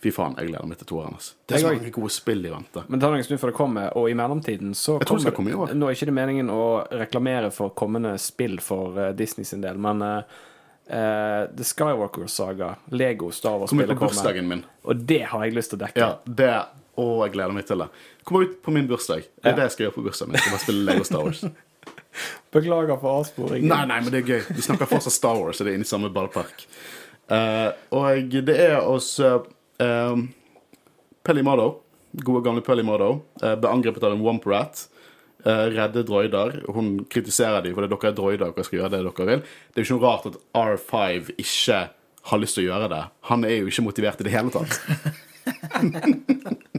Fy 0.00 0.12
faen, 0.16 0.36
jeg 0.40 0.48
gleder 0.48 0.68
meg 0.68 0.80
til 0.80 0.88
toeren. 0.88 1.16
Altså. 1.16 1.34
Det 1.44 1.56
er 1.56 1.62
så 1.62 1.72
mange 1.74 1.92
gode 1.92 2.12
spill 2.12 2.44
i 2.48 2.52
vente. 2.52 2.84
Men 2.88 3.00
det 3.00 3.04
tar 3.04 3.16
noen 3.16 3.24
stund 3.26 3.40
før 3.40 3.52
det 3.52 3.56
kommer, 3.56 3.90
og 4.00 4.08
i 4.08 4.16
mellomtiden 4.16 4.76
så 4.76 4.96
Jeg 5.00 5.08
tror 5.10 5.34
komme 5.36 5.52
i 5.52 5.56
år. 5.56 5.74
Nå 5.76 5.88
er 5.88 5.96
ikke 5.96 6.08
det 6.08 6.16
meningen 6.16 6.52
å 6.52 6.62
reklamere 7.02 7.50
for 7.52 7.72
kommende 7.76 8.14
spill 8.20 8.56
for 8.64 8.96
uh, 8.96 9.10
Disney 9.16 9.48
sin 9.48 9.64
del, 9.64 9.80
men 9.80 10.00
uh, 10.04 10.40
uh, 10.88 11.44
The 11.52 11.68
Skywalker 11.68 12.28
Saga, 12.32 12.74
Lego 12.96 13.28
Star 13.30 13.60
Wars-spillet 13.60 13.96
på 13.96 14.08
bursdagen 14.08 14.48
min. 14.48 14.64
Og 14.88 15.04
det 15.04 15.22
har 15.32 15.44
jeg 15.44 15.56
lyst 15.56 15.74
til 15.74 15.80
å 15.80 15.84
dekke. 15.84 16.00
Ja, 16.00 16.12
det 16.24 16.52
Å, 16.98 17.04
jeg 17.24 17.34
gleder 17.36 17.54
meg 17.54 17.66
til 17.68 17.82
det. 17.84 17.88
Kommer 18.26 18.46
ut 18.46 18.56
på 18.64 18.74
min 18.74 18.88
bursdag. 18.90 19.26
Det 19.38 19.52
er 19.52 19.58
det 19.58 19.68
jeg 19.68 19.76
skal 19.76 19.86
gjøre 19.86 19.96
på 19.96 20.06
bursdagen 20.06 20.32
min. 20.32 20.38
Jeg 20.40 20.46
skal 20.46 20.56
bare 20.56 20.64
spille 20.64 20.86
Lego 20.88 21.06
Star 21.06 21.26
Wars. 21.26 21.44
Beklager 22.54 22.98
for 23.00 23.20
avsporing. 23.20 23.66
Nei, 23.70 23.84
nei, 23.88 24.00
men 24.02 24.12
det 24.12 24.24
er 24.24 24.32
gøy. 24.34 24.42
Vi 24.56 24.64
snakker 24.66 24.90
fortsatt 24.90 25.14
Star 25.14 25.38
Wars, 25.38 25.60
og 25.60 25.66
det 25.66 25.72
er 25.72 25.78
inne 25.78 25.86
i 25.86 25.90
samme 25.90 26.10
ballpark. 26.12 26.66
Uh, 27.30 27.70
og 27.94 28.34
det 28.48 28.56
er 28.58 28.80
hos 28.82 29.12
uh, 29.22 29.38
Pelly 31.26 31.44
Mado, 31.46 31.68
gode 32.26 32.42
gamle 32.46 32.64
Pelly 32.66 32.82
Mado, 32.86 33.20
uh, 33.44 33.54
ble 33.54 33.70
angrepet 33.70 34.06
av 34.06 34.16
en 34.16 34.24
Womp 34.24 34.48
Rat. 34.50 34.88
Uh, 35.40 35.70
redde 35.72 36.02
droider. 36.04 36.58
Hun 36.74 36.98
kritiserer 37.08 37.62
dem 37.64 37.72
fordi 37.76 37.88
dere 37.88 38.10
er 38.10 38.18
droider 38.18 38.50
og 38.50 38.66
skal 38.66 38.82
gjøre 38.82 38.92
det 38.92 39.04
dere 39.06 39.28
vil. 39.30 39.46
Det 39.70 39.80
er 39.80 39.86
jo 39.86 39.86
ikke 39.86 39.96
noe 39.96 40.10
rart 40.10 40.28
at 40.28 40.36
R5 40.58 41.30
ikke 41.40 41.78
har 42.28 42.42
lyst 42.42 42.58
til 42.58 42.66
å 42.66 42.72
gjøre 42.74 42.90
det. 42.92 43.04
Han 43.30 43.46
er 43.48 43.62
jo 43.62 43.70
ikke 43.70 43.86
motivert 43.86 44.20
i 44.20 44.26
det 44.26 44.34
hele 44.34 44.52
tatt. 44.52 44.76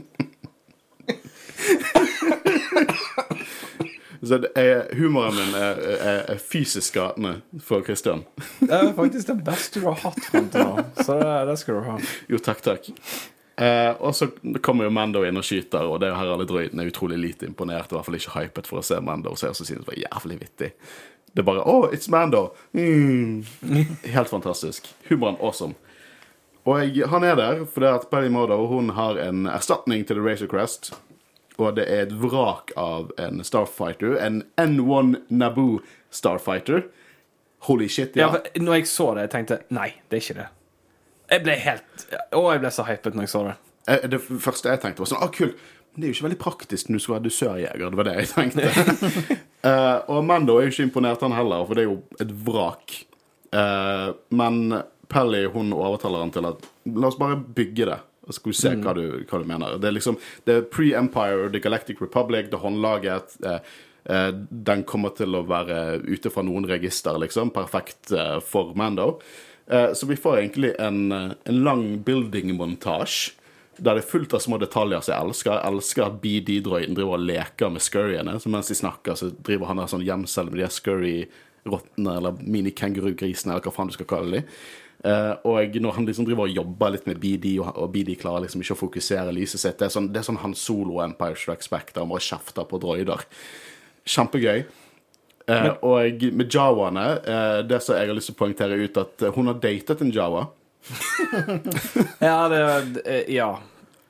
Så 4.32 4.38
det 4.39 4.53
er, 4.55 4.86
humoren 4.95 5.36
min 5.36 5.55
er, 5.59 5.79
er, 5.91 6.19
er 6.32 6.38
fysisk 6.39 6.93
skadende 6.93 7.34
for 7.59 7.84
Christian. 7.84 8.21
Det 8.61 8.71
er 8.71 8.93
faktisk 8.95 9.27
det 9.27 9.36
beste 9.43 9.82
du 9.82 9.89
har 9.89 9.97
hatt 10.05 10.21
fram 10.23 10.47
til 10.53 10.63
nå, 10.69 10.86
så 11.03 11.17
det, 11.19 11.34
det 11.49 11.55
skal 11.59 11.75
du 11.75 11.89
ha. 11.89 11.95
Jo, 12.32 12.39
takk, 12.39 12.61
takk. 12.63 12.88
Eh, 13.59 13.91
og 13.99 14.15
så 14.15 14.29
kommer 14.63 14.88
jo 14.88 14.93
Mando 14.95 15.25
inn 15.27 15.36
og 15.36 15.43
skyter, 15.43 15.84
og 15.84 15.99
det 15.99 16.13
er 16.13 16.32
alle 16.38 16.47
droidene 16.47 16.86
er 16.86 16.93
utrolig 16.93 17.19
lite 17.19 17.49
imponert. 17.49 17.91
I 17.91 17.97
hvert 17.97 18.07
fall 18.07 18.19
ikke 18.21 18.38
hypet 18.38 18.71
for 18.71 18.79
å 18.79 18.86
se 18.88 19.03
Mando, 19.03 19.36
så 19.36 19.49
jeg 19.49 19.57
også 19.57 19.67
synes 19.67 19.84
det 19.84 19.91
var 19.91 20.01
jævlig 20.05 20.39
vittig. 20.45 20.71
Det 21.36 21.43
er 21.43 21.51
bare 21.51 21.67
Oh, 21.67 21.91
it's 21.91 22.07
Mando! 22.07 22.47
Mm. 22.71 23.43
Helt 24.15 24.32
fantastisk. 24.32 24.88
Humoren 25.11 25.43
awesome. 25.43 25.75
Og 26.63 26.79
jeg, 26.86 27.03
han 27.11 27.27
er 27.27 27.36
der 27.36 27.65
fordi 27.67 27.91
at 27.91 28.07
Perry 28.07 28.32
Modo 28.32 28.63
hun 28.71 28.95
har 28.95 29.19
en 29.27 29.43
erstatning 29.51 30.07
til 30.07 30.23
The 30.23 30.23
Razor 30.23 30.55
Crest. 30.55 30.93
Og 31.62 31.76
det 31.78 31.86
er 31.91 32.07
et 32.07 32.16
vrak 32.22 32.72
av 32.80 33.12
en 33.22 33.43
Starfighter. 33.45 34.16
En 34.22 34.41
N1 34.62 35.16
Naboo 35.30 35.80
Starfighter. 36.09 36.88
Holy 37.68 37.88
shit, 37.89 38.16
Ja, 38.18 38.32
ja. 38.34 38.62
når 38.62 38.80
jeg 38.80 38.88
så 38.89 39.12
det, 39.14 39.28
jeg 39.28 39.32
tenkte 39.36 39.59
nei, 39.70 39.91
det 40.09 40.18
er 40.18 40.24
ikke 40.24 40.38
det. 40.39 40.47
Jeg 41.32 41.43
ble 41.45 41.53
helt 41.62 42.05
Å, 42.34 42.39
jeg 42.51 42.62
ble 42.64 42.72
så 42.74 42.86
hypet 42.88 43.14
når 43.16 43.28
jeg 43.28 43.32
så 43.36 43.43
det. 43.45 43.53
Eh, 43.93 44.07
Det 44.09 44.20
første 44.26 44.74
jeg 44.74 44.82
tenkte, 44.82 45.03
var 45.03 45.12
sånn 45.12 45.22
ah, 45.22 45.30
kult. 45.36 45.59
Men 45.91 46.01
det 46.01 46.07
er 46.07 46.09
jo 46.12 46.16
ikke 46.18 46.26
veldig 46.30 46.39
praktisk 46.41 46.89
når 46.89 46.97
du 46.97 47.03
skal 47.03 47.16
være 47.18 47.26
dusørjeger. 47.28 47.84
Det 47.93 47.99
var 47.99 48.07
det 48.09 48.16
jeg 48.18 48.30
tenkte. 48.32 48.66
uh, 49.68 49.97
og 50.16 50.26
Mando 50.26 50.57
er 50.57 50.66
jo 50.68 50.74
ikke 50.74 50.88
imponert, 50.88 51.22
han 51.26 51.36
heller, 51.36 51.66
for 51.68 51.78
det 51.78 51.84
er 51.84 51.89
jo 51.91 51.97
et 52.24 52.32
vrak. 52.47 52.95
Uh, 53.51 54.14
men 54.32 54.62
Pelly 55.12 55.43
hun 55.51 55.74
overtaler 55.76 56.24
han 56.24 56.32
til 56.32 56.47
at 56.47 56.64
la 56.95 57.09
oss 57.12 57.20
bare 57.20 57.36
bygge 57.38 57.89
det. 57.91 57.99
Og 58.28 58.36
skal 58.38 58.51
vi 58.51 58.57
se 58.57 58.74
hva, 58.78 58.93
du, 58.93 59.05
hva 59.26 59.39
du 59.41 59.47
mener. 59.49 59.78
Det 59.82 59.89
er 59.89 59.95
liksom 59.97 60.17
Det 60.45 60.53
er 60.53 60.67
pre-Empire, 60.69 61.49
The 61.51 61.59
Galactic 61.63 62.01
Republic, 62.01 62.51
det 62.51 62.59
håndlaget. 62.61 63.38
eh, 63.45 63.59
eh, 64.05 64.32
den 64.49 64.84
kommer 64.84 65.09
til 65.17 65.36
å 65.36 65.45
være 65.47 66.01
ute 66.05 66.30
fra 66.30 66.43
noen 66.45 66.67
register, 66.69 67.17
liksom. 67.17 67.49
Perfekt 67.55 68.11
eh, 68.11 68.39
for 68.45 68.76
Mando. 68.78 69.19
Eh, 69.67 69.93
så 69.93 70.05
vi 70.05 70.15
får 70.15 70.38
egentlig 70.38 70.74
en, 70.80 71.11
eh, 71.11 71.32
en 71.45 71.63
lang 71.63 71.86
building-montasje. 72.05 73.38
Der 73.82 73.95
det 73.95 74.03
er 74.03 74.09
fullt 74.11 74.34
av 74.34 74.41
små 74.43 74.59
detaljer 74.61 75.01
som 75.01 75.13
jeg 75.15 75.26
elsker. 75.26 75.51
Jeg 75.55 75.74
elsker 75.74 76.03
at 76.05 76.17
BD-droiden 76.22 76.93
driver 76.93 77.17
og 77.17 77.26
leker 77.26 77.72
med 77.74 77.82
scurryene. 77.82 78.36
Så 78.38 78.49
mens 78.51 78.67
de 78.67 78.76
snakker, 78.78 79.15
så 79.17 79.32
driver 79.41 79.72
han 79.72 79.78
der 79.82 79.89
sånn 79.89 80.05
gjemsel 80.05 80.51
med 80.51 80.59
de 80.61 80.67
scurry-rottene, 80.69 82.17
eller 82.17 82.38
mini-kengurugrisene, 82.43 83.55
eller 83.55 83.65
hva 83.65 83.74
faen 83.74 83.89
du 83.89 83.95
skal 83.95 84.09
kalle 84.11 84.41
dem. 84.41 84.43
Eh, 85.01 85.31
og 85.49 85.77
når 85.81 85.95
han 85.97 86.05
liksom 86.05 86.27
driver 86.27 86.45
og 86.45 86.53
jobber 86.53 86.93
litt 86.93 87.07
med 87.09 87.17
BD, 87.21 87.55
og, 87.63 87.87
BD 87.93 88.13
klarer 88.21 88.45
liksom 88.45 88.61
ikke 88.61 88.75
å 88.75 88.81
fokusere 88.83 89.33
lyset 89.33 89.63
sitt 89.63 89.79
Det 89.79 89.87
er 89.87 89.93
sånn, 89.95 90.11
det 90.13 90.21
er 90.21 90.27
sånn 90.27 90.41
han 90.43 90.53
solo 90.57 91.01
Empire 91.01 91.39
Strikes 91.39 91.71
Back, 91.73 91.89
der 91.93 92.03
han 92.03 92.11
bare 92.11 92.25
kjefter 92.25 92.67
på 92.69 92.79
droider. 92.81 93.25
Kjempegøy. 94.05 94.63
Men, 95.51 95.73
og 95.83 96.25
med 96.37 96.53
jawaene, 96.53 97.05
eh, 97.27 97.59
det 97.67 97.81
som 97.83 97.97
jeg 97.97 98.07
har 98.07 98.15
lyst 98.15 98.29
til 98.29 98.37
å 98.37 98.41
poengtere 98.43 98.77
ut, 98.77 98.99
at 99.01 99.25
eh, 99.25 99.33
hun 99.35 99.49
har 99.49 99.61
datet 99.63 100.05
en 100.05 100.13
jawa. 100.15 100.47
Ja, 102.21 102.37
det 102.49 102.61
er 102.61 103.25
Ja. 103.29 103.51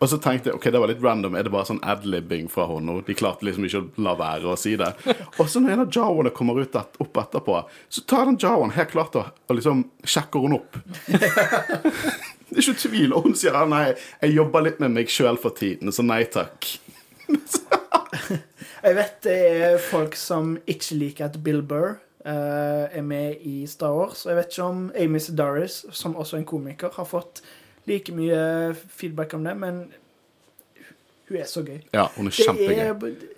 Og 0.02 0.10
så 0.10 0.18
tenkte 0.18 0.50
jeg 0.50 0.58
ok, 0.58 0.66
det 0.74 0.80
var 0.82 0.90
litt 0.90 1.04
random. 1.04 1.36
Er 1.38 1.46
det 1.46 1.54
bare 1.54 1.70
sånn 1.70 1.82
adlibbing 1.86 2.48
fra 2.50 2.66
henne? 2.72 2.98
De 3.06 3.16
klarte 3.18 3.46
liksom 3.46 3.68
ikke 3.68 3.84
å 3.84 4.06
la 4.08 4.16
være 4.18 4.50
å 4.50 4.58
si 4.58 4.74
det. 4.80 4.90
Og 5.40 5.46
så 5.46 5.62
når 5.62 5.76
en 5.76 5.84
av 5.86 5.94
jawaene 5.94 6.34
kommer 6.34 6.58
ut 6.58 6.78
et, 6.78 6.98
opp 7.06 7.22
etterpå, 7.22 7.60
så 7.86 8.04
tar 8.10 8.26
den 8.26 8.40
jawaen 8.42 8.74
helt 8.74 8.94
klart 8.94 9.18
og, 9.20 9.30
og 9.46 9.58
liksom 9.60 9.84
sjekker 10.02 10.46
hun 10.46 10.58
opp. 10.58 10.80
det 11.06 11.20
er 11.22 12.64
ikke 12.64 12.80
tvil. 12.82 13.14
Og 13.14 13.28
hun 13.30 13.38
sier 13.38 13.58
ah, 13.58 13.68
nei, 13.70 13.92
jeg 14.24 14.40
jobber 14.40 14.66
litt 14.66 14.82
med 14.82 14.96
meg 14.98 15.14
sjøl 15.14 15.38
for 15.42 15.54
tiden, 15.58 15.94
så 15.94 16.06
nei 16.06 16.24
takk. 16.34 16.72
Jeg 18.82 18.96
vet 18.98 19.18
det 19.22 19.34
er 19.38 19.76
folk 19.78 20.16
som 20.18 20.56
ikke 20.70 20.96
liker 20.98 21.28
at 21.28 21.36
Bill 21.46 21.60
Burr 21.62 22.00
uh, 22.26 22.90
er 22.90 23.04
med 23.06 23.44
i 23.46 23.68
Star 23.70 23.94
Wars. 23.94 24.24
Og 24.26 24.32
jeg 24.32 24.40
vet 24.40 24.56
ikke 24.56 24.66
om 24.66 24.80
Amy 24.98 25.22
Sedaris, 25.22 25.84
som 25.94 26.18
også 26.18 26.40
er 26.40 26.42
en 26.42 26.48
komiker, 26.50 26.90
har 26.96 27.06
fått 27.06 27.44
like 27.88 28.12
mye 28.14 28.74
feedback 28.76 29.34
om 29.34 29.44
det, 29.44 29.56
men 29.58 29.84
hun 31.28 31.38
er 31.40 31.48
så 31.50 31.64
gøy. 31.66 31.80
Ja, 31.96 32.08
hun 32.18 32.28
er 32.28 32.32
Det 32.36 32.46
kjempegøy. 32.46 32.80
er, 32.80 33.38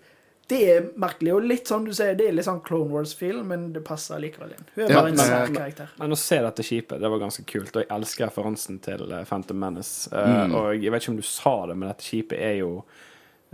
det 0.49 0.57
er 0.73 0.87
merkelig, 0.99 1.33
og 1.33 1.45
litt 1.47 1.69
sånn 1.69 1.85
du 1.87 1.93
sier, 1.95 2.15
det 2.19 2.27
er 2.27 2.33
litt 2.35 2.45
sånn 2.45 2.59
Clone 2.65 2.91
Wars-feel, 2.91 3.43
men 3.47 3.69
det 3.73 3.83
passer 3.87 4.19
likevel 4.19 4.51
inn. 4.57 4.65
Hun 4.75 4.83
er 4.85 4.89
Ja, 4.89 4.95
bare 5.01 5.07
en 5.13 5.15
men- 5.15 5.25
sterk 5.25 5.53
karakter. 5.55 5.89
Men 5.99 6.11
å 6.11 6.17
se 6.17 6.39
dette 6.41 6.63
skipet, 6.63 6.99
det 6.99 7.09
var 7.09 7.19
ganske 7.19 7.45
kult. 7.45 7.75
Og 7.75 7.81
jeg 7.85 7.89
elsker 7.89 8.27
referansen 8.27 8.79
til 8.81 9.11
eh, 9.11 9.23
Phantom 9.23 9.57
Menace. 9.59 10.09
Mm. 10.11 10.51
Uh, 10.51 10.55
Og 10.59 10.81
jeg 10.83 10.91
vet 10.91 11.01
ikke 11.01 11.09
om 11.15 11.21
du 11.21 11.21
sa 11.23 11.65
det, 11.67 11.77
men 11.77 11.89
dette 11.89 12.03
skipet 12.03 12.37
er 12.39 12.57
jo 12.59 12.83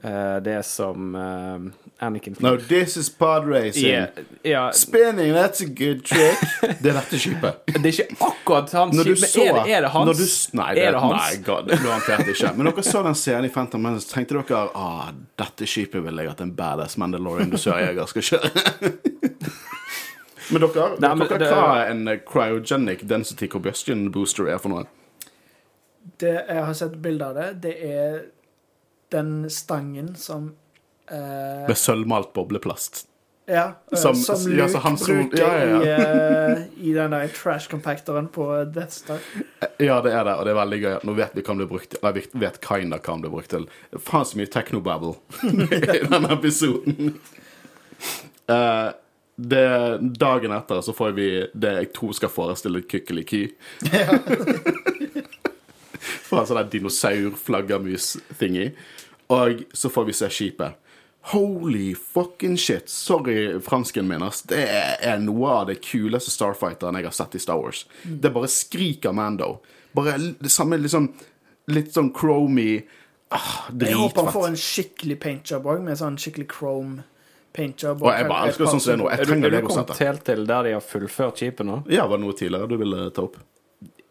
eh, 0.04 0.38
det 0.44 0.64
som 0.66 1.16
uh, 1.16 2.06
Anakin 2.06 2.36
No, 2.40 2.58
this 2.58 2.98
is 2.98 3.10
pod 3.10 3.48
racing. 3.48 3.86
Yeah, 3.90 4.08
yeah. 4.44 4.72
Spinning, 4.72 5.34
that's 5.34 5.62
a 5.62 5.66
good 5.66 6.06
trick. 6.06 6.38
Det 6.82 6.90
er 6.92 7.00
dette 7.00 7.20
skipet. 7.20 7.60
det 7.66 7.86
er 7.86 7.92
ikke 7.92 8.16
akkurat 8.30 8.72
hans 8.72 8.96
skip, 9.02 9.18
så 9.18 9.44
men 9.44 9.50
er 9.50 9.64
det, 9.64 9.74
er 9.78 9.82
det 9.82 9.90
hans? 9.96 10.08
når 10.08 10.14
du, 10.20 10.58
Nei, 10.62 10.70
det, 10.76 10.84
er 10.86 10.92
det 10.96 11.02
hans? 11.04 11.24
nei 11.24 11.44
God, 11.44 11.68
det 11.68 11.80
garantert 11.84 12.32
ikke. 12.34 12.54
Men 12.56 12.70
dere 12.70 12.86
så 12.88 13.04
den 13.04 13.18
scenen 13.20 13.50
i 13.50 13.52
Phantom 13.54 13.84
Menace, 13.84 14.08
tenkte 14.14 14.38
dere 14.40 14.62
ah, 14.76 15.10
dette 15.40 15.68
skipet 15.68 16.06
vil 16.06 16.24
jeg 16.24 16.32
at 16.32 16.44
en 16.46 16.54
badass 16.56 16.96
Mandalorian 17.02 17.52
dusørjeger 17.52 18.14
skal 18.14 18.28
kjøre. 18.32 18.52
Men 20.50 20.64
dere, 20.66 20.86
Nei, 20.98 21.10
men 21.14 21.28
dere 21.28 21.38
det- 21.44 21.50
hva 21.54 21.74
en 21.92 22.08
cryogenic 22.26 23.04
density 23.06 23.46
combustion 23.48 24.08
booster 24.12 24.48
er 24.50 24.58
for 24.58 24.74
noe? 24.74 24.88
Det, 26.18 26.32
jeg 26.48 26.64
har 26.66 26.74
sett 26.74 26.96
bilder 27.04 27.30
av 27.30 27.36
det. 27.38 27.50
Det 27.68 27.74
er 27.86 28.16
den 29.12 29.50
stangen 29.50 30.16
som 30.16 30.52
eh, 31.12 31.68
Med 31.68 31.78
sølvmalt 31.78 32.34
bobleplast. 32.34 33.06
Ja, 33.50 33.72
eh, 33.92 33.98
Som- 33.98 34.14
som, 34.16 34.44
ja, 34.52 34.68
Luke 34.68 34.82
som- 34.82 34.96
bruker 34.96 35.38
ja, 35.38 35.66
ja, 35.66 35.80
I, 35.82 35.90
eh, 35.90 36.64
i 36.90 36.94
den 36.94 37.10
der 37.16 37.28
trash 37.34 37.66
compactoren 37.72 38.28
på 38.30 38.46
Death 38.74 38.92
Star. 38.94 39.18
Ja, 39.82 40.02
det 40.06 40.14
er 40.14 40.24
det, 40.28 40.36
og 40.38 40.46
det 40.46 40.52
er 40.54 40.60
veldig 40.60 40.80
gøy. 40.84 41.00
Nå 41.10 41.16
vet 41.18 41.34
vi 41.34 41.42
hva 41.42 41.48
den 41.56 41.58
blir 41.64 41.72
brukt 41.72 41.90
til. 41.90 42.00
Nei, 42.04 42.12
vi 42.20 42.26
vet 42.46 42.62
kinda 42.62 43.00
hva 43.00 43.14
den 43.16 43.22
blir 43.26 43.34
brukt 43.34 43.50
til. 43.50 43.66
Faen 43.98 44.26
så 44.30 44.38
mye 44.38 44.52
technobabble 44.54 45.16
i 45.50 46.06
denne 46.06 46.30
episoden. 46.38 47.16
Uh, 48.50 48.92
det, 49.40 49.66
dagen 50.20 50.52
etter 50.52 50.82
så 50.86 50.94
får 50.94 51.12
vi 51.16 51.28
det 51.56 51.74
jeg 51.80 51.94
tror 51.96 52.14
skal 52.14 52.30
forestille 52.30 52.82
Kykkeliky. 52.86 53.48
Fra 56.00 56.44
en 56.44 56.50
sånn 56.50 56.70
dinosaur-flaggermus-thingy. 56.76 58.70
Og 59.36 59.66
så 59.78 59.92
får 59.94 60.08
vi 60.08 60.14
se 60.18 60.30
skipet. 60.34 60.78
Holy 61.30 61.96
fucking 61.96 62.58
shit. 62.58 62.90
Sorry, 62.90 63.60
fransken 63.60 64.08
min, 64.08 64.24
ass. 64.24 64.42
Det 64.50 64.64
er 64.66 65.20
noe 65.22 65.52
av 65.60 65.68
det 65.70 65.82
kuleste 65.84 66.32
Starfighteren 66.34 66.98
jeg 66.98 67.10
har 67.10 67.16
sett 67.16 67.36
i 67.36 67.42
Star 67.44 67.60
Wars. 67.60 67.84
Det 68.04 68.32
bare 68.34 68.50
skriker 68.50 69.14
Mando. 69.14 69.60
Bare 69.94 70.18
det 70.18 70.52
samme 70.54 70.78
liksom 70.80 71.12
Litt 71.70 71.94
sånn 71.94 72.10
chromy 72.18 72.80
ah, 73.34 73.70
Jeg 73.70 73.94
håper 73.98 74.26
han 74.26 74.34
får 74.34 74.46
en 74.48 74.58
skikkelig 74.58 75.18
paintjob 75.22 75.68
òg, 75.70 75.84
med 75.86 76.00
sånn 76.00 76.18
skikkelig 76.18 76.48
chrome 76.50 77.04
paintjob. 77.54 78.02
Og 78.06 78.10
jeg 78.14 78.26
bare 78.30 78.50
elsker 78.50 78.70
sånn 78.70 78.82
som 78.82 78.90
det 78.90 78.96
er 78.96 79.02
nå. 79.02 79.10
Jeg 79.10 79.20
Er 79.20 79.22
du, 79.22 79.30
trenger 79.30 79.50
er 79.50 79.56
du 79.56 79.68
kommet 79.70 80.02
helt 80.02 80.26
til 80.26 80.44
der 80.50 80.66
de 80.66 80.74
har 80.78 80.86
fullført 80.86 81.42
skipet 81.42 81.68
nå? 81.68 81.80
Ja, 81.94 82.08
var 82.10 82.18
det 82.18 82.26
noe 82.26 82.38
tidligere 82.38 82.70
du 82.70 82.78
ville 82.82 83.06
ta 83.14 83.26
opp? 83.28 83.38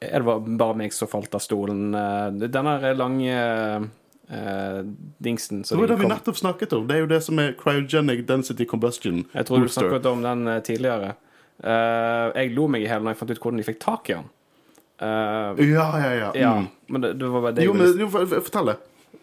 Er 0.00 0.22
det 0.22 0.24
bare- 0.58 0.76
meg 0.76 0.92
som 0.92 1.08
falt 1.08 1.34
av 1.34 1.40
stolen? 1.42 1.90
Denne 1.90 2.80
Den 2.80 2.96
lange 2.96 3.34
uh, 4.30 4.82
dingsen 5.18 5.62
Det 5.62 5.66
som 5.66 5.80
var 5.80 5.88
det 5.88 5.98
vi 5.98 6.06
nettopp 6.06 6.36
snakket 6.38 6.72
om. 6.76 6.86
Det 6.86 6.96
er 6.96 7.00
jo 7.00 7.06
det 7.10 7.22
som 7.24 7.38
er 7.42 7.54
cryogenic 7.58 8.26
density 8.28 8.64
combustion 8.64 9.24
Jeg 9.34 9.46
tror 9.48 9.64
du 9.64 9.68
snakket 9.68 10.06
om 10.06 10.22
den 10.22 10.46
eh, 10.48 10.60
tidligere. 10.60 11.14
Uh, 11.58 12.30
jeg 12.36 12.52
lo 12.54 12.68
meg 12.70 12.84
i 12.84 12.86
hjel 12.86 13.02
når 13.02 13.14
jeg 13.16 13.18
fant 13.18 13.30
ut 13.34 13.40
hvordan 13.42 13.58
de 13.58 13.66
fikk 13.66 13.80
tak 13.82 14.10
i 14.10 14.14
den. 14.14 14.28
Uh, 15.02 15.58
Ja, 15.66 15.88
ja, 15.98 16.12
ja. 16.14 16.30
ja, 16.34 16.52
Mm. 16.58 16.68
men 16.88 17.00
det, 17.02 17.12
det 17.18 17.28
var 17.30 17.40
bare 17.42 17.52
det 17.54 17.64
Jo, 17.64 17.72
men 17.74 17.98
jo, 17.98 18.08
fortell 18.10 18.66
det. 18.72 18.76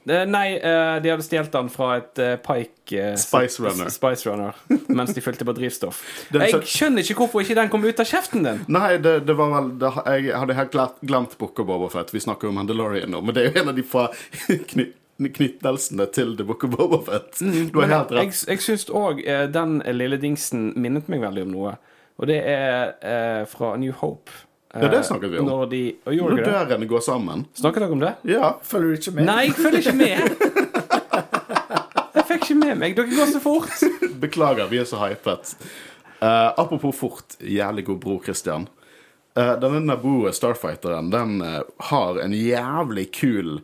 Eh, 0.08 0.26
Nei, 0.30 0.58
eh, 0.58 0.95
de 1.01 1.10
hadde 1.10 1.26
stjålet 1.26 1.53
den 1.53 1.70
fra 1.74 1.95
et 1.99 2.22
eh, 2.22 2.36
Pike 2.41 3.14
Spice 3.22 3.64
Runner. 3.64 3.89
Spice 3.89 4.30
Runner 4.30 4.58
Mens 4.99 5.14
de 5.16 5.24
fylte 5.26 5.47
på 5.47 5.56
drivstoff. 5.58 6.01
Jeg 6.34 6.60
skjønner 6.70 7.06
ikke 7.06 7.18
hvorfor 7.24 7.41
ikke 7.45 7.58
den 7.58 7.72
kom 7.74 7.86
ut 7.86 8.03
av 8.03 8.10
kjeften 8.10 8.45
din. 8.45 8.62
Nei, 8.72 8.97
det, 9.01 9.18
det 9.26 9.38
var 9.38 9.56
vel 9.56 9.72
det, 9.82 9.91
Jeg 10.22 10.36
hadde 10.38 10.60
helt 10.60 10.78
glemt, 11.01 11.34
Book 11.41 11.60
of 11.64 11.70
Boba 11.72 11.89
Fett. 11.93 12.14
Vi 12.14 12.22
snakker 12.24 12.51
om 12.51 12.60
Mandalorian 12.60 13.12
nå, 13.14 13.24
men 13.26 13.36
det 13.36 13.43
er 13.43 13.49
jo 13.51 13.64
en 13.64 13.74
av 13.74 13.80
de 13.80 13.88
fra 13.88 14.08
knyttelsene 15.39 16.06
til 16.14 16.36
The 16.38 16.45
Book 16.45 16.68
of 16.68 16.76
Boba 16.76 17.01
Fett. 17.10 17.41
Du 17.41 17.82
har 17.82 17.91
helt 17.93 18.14
rett. 18.14 18.45
jeg 18.49 18.64
syns 18.64 18.86
òg 18.93 19.24
den 19.56 19.80
lille 19.95 20.20
dingsen 20.22 20.74
minnet 20.78 21.10
meg 21.12 21.24
veldig 21.26 21.47
om 21.47 21.53
noe. 21.56 21.76
Og 22.16 22.30
det 22.30 22.38
er 22.47 22.93
eh, 23.03 23.41
fra 23.49 23.74
New 23.80 23.95
Hope. 23.99 24.32
Ja, 24.76 24.88
det 24.92 25.04
snakket 25.08 25.32
vi 25.32 25.40
om. 25.40 25.48
Når 25.48 25.66
de 25.72 25.82
og 26.04 26.16
Når 26.20 26.42
dørene 26.44 26.88
går 26.90 27.04
sammen. 27.04 27.46
Snakket 27.56 27.86
dere 27.86 27.96
om 27.96 28.02
det? 28.04 28.14
Ja. 28.28 28.52
Følger 28.64 28.92
du 28.92 29.00
ikke 29.00 29.14
med? 29.16 29.28
Nei, 29.30 29.42
jeg 29.48 29.56
følger 29.56 29.80
ikke 29.80 29.98
med. 30.02 30.20
Jeg 32.16 32.24
fikk 32.30 32.46
ikke 32.46 32.56
med 32.58 32.78
meg. 32.80 32.94
Dere 32.98 33.12
går 33.12 33.28
så 33.30 33.40
fort. 33.44 33.84
Beklager, 34.20 34.66
vi 34.72 34.80
er 34.82 34.88
så 34.90 34.98
hypet. 34.98 35.52
Uh, 36.24 36.50
apropos 36.58 36.96
fort, 36.96 37.36
jævlig 37.40 37.86
god 37.86 38.00
bror 38.02 38.22
Christian. 38.24 38.66
Uh, 39.38 39.54
denne 39.62 39.84
Naboo 39.84 40.32
Starfighteren 40.34 41.12
den 41.14 41.38
uh, 41.44 41.60
har 41.92 42.20
en 42.24 42.34
jævlig 42.34 43.12
kul 43.14 43.60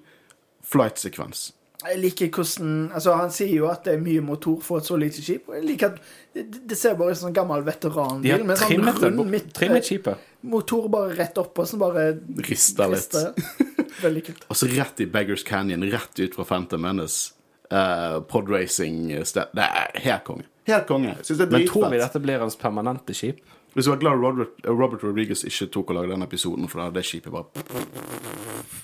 flight-sekvens. 0.67 1.49
Jeg 1.81 1.97
liker 2.01 2.29
hvordan 2.29 2.73
Altså, 2.93 3.15
han 3.17 3.31
sier 3.33 3.53
jo 3.55 3.67
at 3.71 3.85
det 3.87 3.95
er 3.97 4.03
mye 4.03 4.21
motor 4.25 4.59
for 4.63 4.81
et 4.81 4.87
så 4.89 4.97
lite 4.99 5.23
skip. 5.23 5.49
Og 5.49 5.57
jeg 5.57 5.65
liker 5.65 5.93
at 5.93 5.99
det, 6.35 6.45
det 6.69 6.77
ser 6.77 6.95
bare 6.99 7.15
ut 7.15 7.19
som 7.19 7.31
en 7.31 7.35
gammel 7.35 7.63
De 7.63 7.69
veteranbil 7.71 8.35
har 8.35 8.45
med 8.47 8.61
sånn 8.61 8.71
trimmet 8.73 8.99
det. 9.01 9.09
rund 9.09 9.33
midt, 9.33 9.51
Trimmet 9.57 9.89
skipet. 9.89 10.29
motor 10.53 10.87
bare 10.93 11.15
rett 11.17 11.41
opp, 11.41 11.57
og 11.59 11.67
så 11.67 11.79
bare 11.81 12.05
Rister 12.47 12.93
litt. 12.93 13.17
Veldig 14.05 14.25
kult. 14.29 14.45
Og 14.47 14.59
så 14.61 14.69
rett 14.71 15.03
i 15.03 15.09
Beggars 15.11 15.43
Canyon, 15.47 15.83
rett 15.91 16.21
ut 16.21 16.37
fra 16.37 16.47
Phantom 16.47 16.81
Menace. 16.81 17.33
Uh, 17.71 18.19
Podracing-sted. 18.27 19.53
Det 19.55 19.63
er 19.63 19.99
helt 20.03 20.25
konge. 20.27 20.47
Helt 20.67 20.87
konge. 20.89 21.15
Synes 21.23 21.39
det 21.39 21.45
er 21.47 21.53
Men 21.55 21.67
tror 21.69 21.89
vi 21.93 21.99
dette 22.01 22.19
blir 22.23 22.41
hans 22.43 22.57
permanente 22.59 23.15
skip? 23.15 23.39
Hvis 23.73 23.87
du 23.87 23.93
var 23.93 24.01
glad 24.01 24.19
Robert, 24.19 24.57
Robert 24.67 25.03
Rodriguez 25.03 25.45
ikke 25.47 25.69
tok 25.71 25.93
og 25.93 26.01
lagde 26.01 26.11
den 26.11 26.25
episoden, 26.25 26.67
for 26.67 26.81
da 26.81 26.89
hadde 26.89 26.99
det 26.99 27.07
skipet 27.07 27.31
bare 27.31 27.47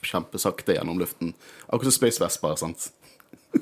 kjempesakte 0.08 0.78
gjennom 0.78 1.02
luften. 1.02 1.34
Akkurat 1.68 1.92
som 1.92 1.98
Space 1.98 2.24
Vespa, 2.24 2.54
sant? 2.56 2.88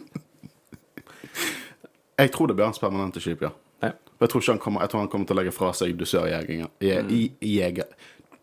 jeg 2.21 2.33
tror 2.33 2.51
det 2.51 2.57
blir 2.57 2.69
hans 2.69 2.81
permanente 2.81 3.23
skip, 3.23 3.41
ja. 3.41 3.49
Ja. 3.81 3.95
Jeg 4.21 4.29
tror, 4.29 4.41
ikke 4.41 4.53
han 4.53 4.61
kommer, 4.61 4.85
jeg 4.85 4.93
tror 4.93 5.01
han 5.01 5.09
kommer 5.11 5.27
til 5.27 5.35
å 5.35 5.39
legge 5.41 5.55
fra 5.55 5.71
seg 5.75 5.97
dusørjegingen. 5.99 6.69
Jeger... 6.81 7.89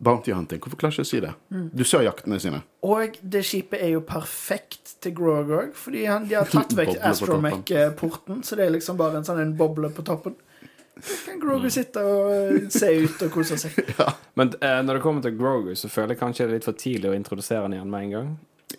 Bounty 0.03 0.33
hunting. 0.35 0.59
Hvorfor 0.59 0.75
klarer 0.81 0.97
jeg 0.97 1.05
ikke 1.05 1.05
å 1.05 1.11
si 1.13 1.19
det? 1.23 1.29
Dusørjaktene 1.79 2.37
sine. 2.43 2.57
Og 2.83 3.13
det 3.21 3.39
skipet 3.47 3.79
er 3.85 3.93
jo 3.93 4.01
perfekt 4.03 4.97
til 5.03 5.13
Grog 5.15 5.53
òg, 5.55 5.69
fordi 5.79 6.01
han, 6.09 6.25
de 6.27 6.35
har 6.35 6.49
tatt 6.51 6.75
vekk 6.79 6.97
Astromech-porten, 7.07 8.41
så 8.43 8.57
det 8.59 8.65
er 8.65 8.73
liksom 8.75 8.99
bare 8.99 9.21
en 9.21 9.27
sånn 9.27 9.39
en 9.39 9.53
boble 9.55 9.93
på 9.95 10.03
toppen. 10.03 10.35
Kan 11.25 11.39
Grogu 11.41 11.69
sitte 11.73 12.03
og 12.05 12.29
eh, 12.31 12.67
se 12.71 12.91
ut 13.03 13.23
og 13.25 13.31
kose 13.33 13.57
seg. 13.57 13.79
Men 14.39 14.51
eh, 14.61 14.79
når 14.85 14.99
det 14.99 15.03
kommer 15.03 15.25
til 15.25 15.35
Grogu, 15.39 15.73
så 15.79 15.89
føler 15.89 16.13
jeg 16.13 16.21
kanskje 16.21 16.45
det 16.45 16.51
er 16.51 16.59
litt 16.59 16.67
for 16.69 16.77
tidlig 16.79 17.09
å 17.11 17.17
introdusere 17.17 17.65
han 17.65 17.73
igjen 17.75 17.89
med 17.91 18.05
en 18.07 18.13
gang. 18.13 18.29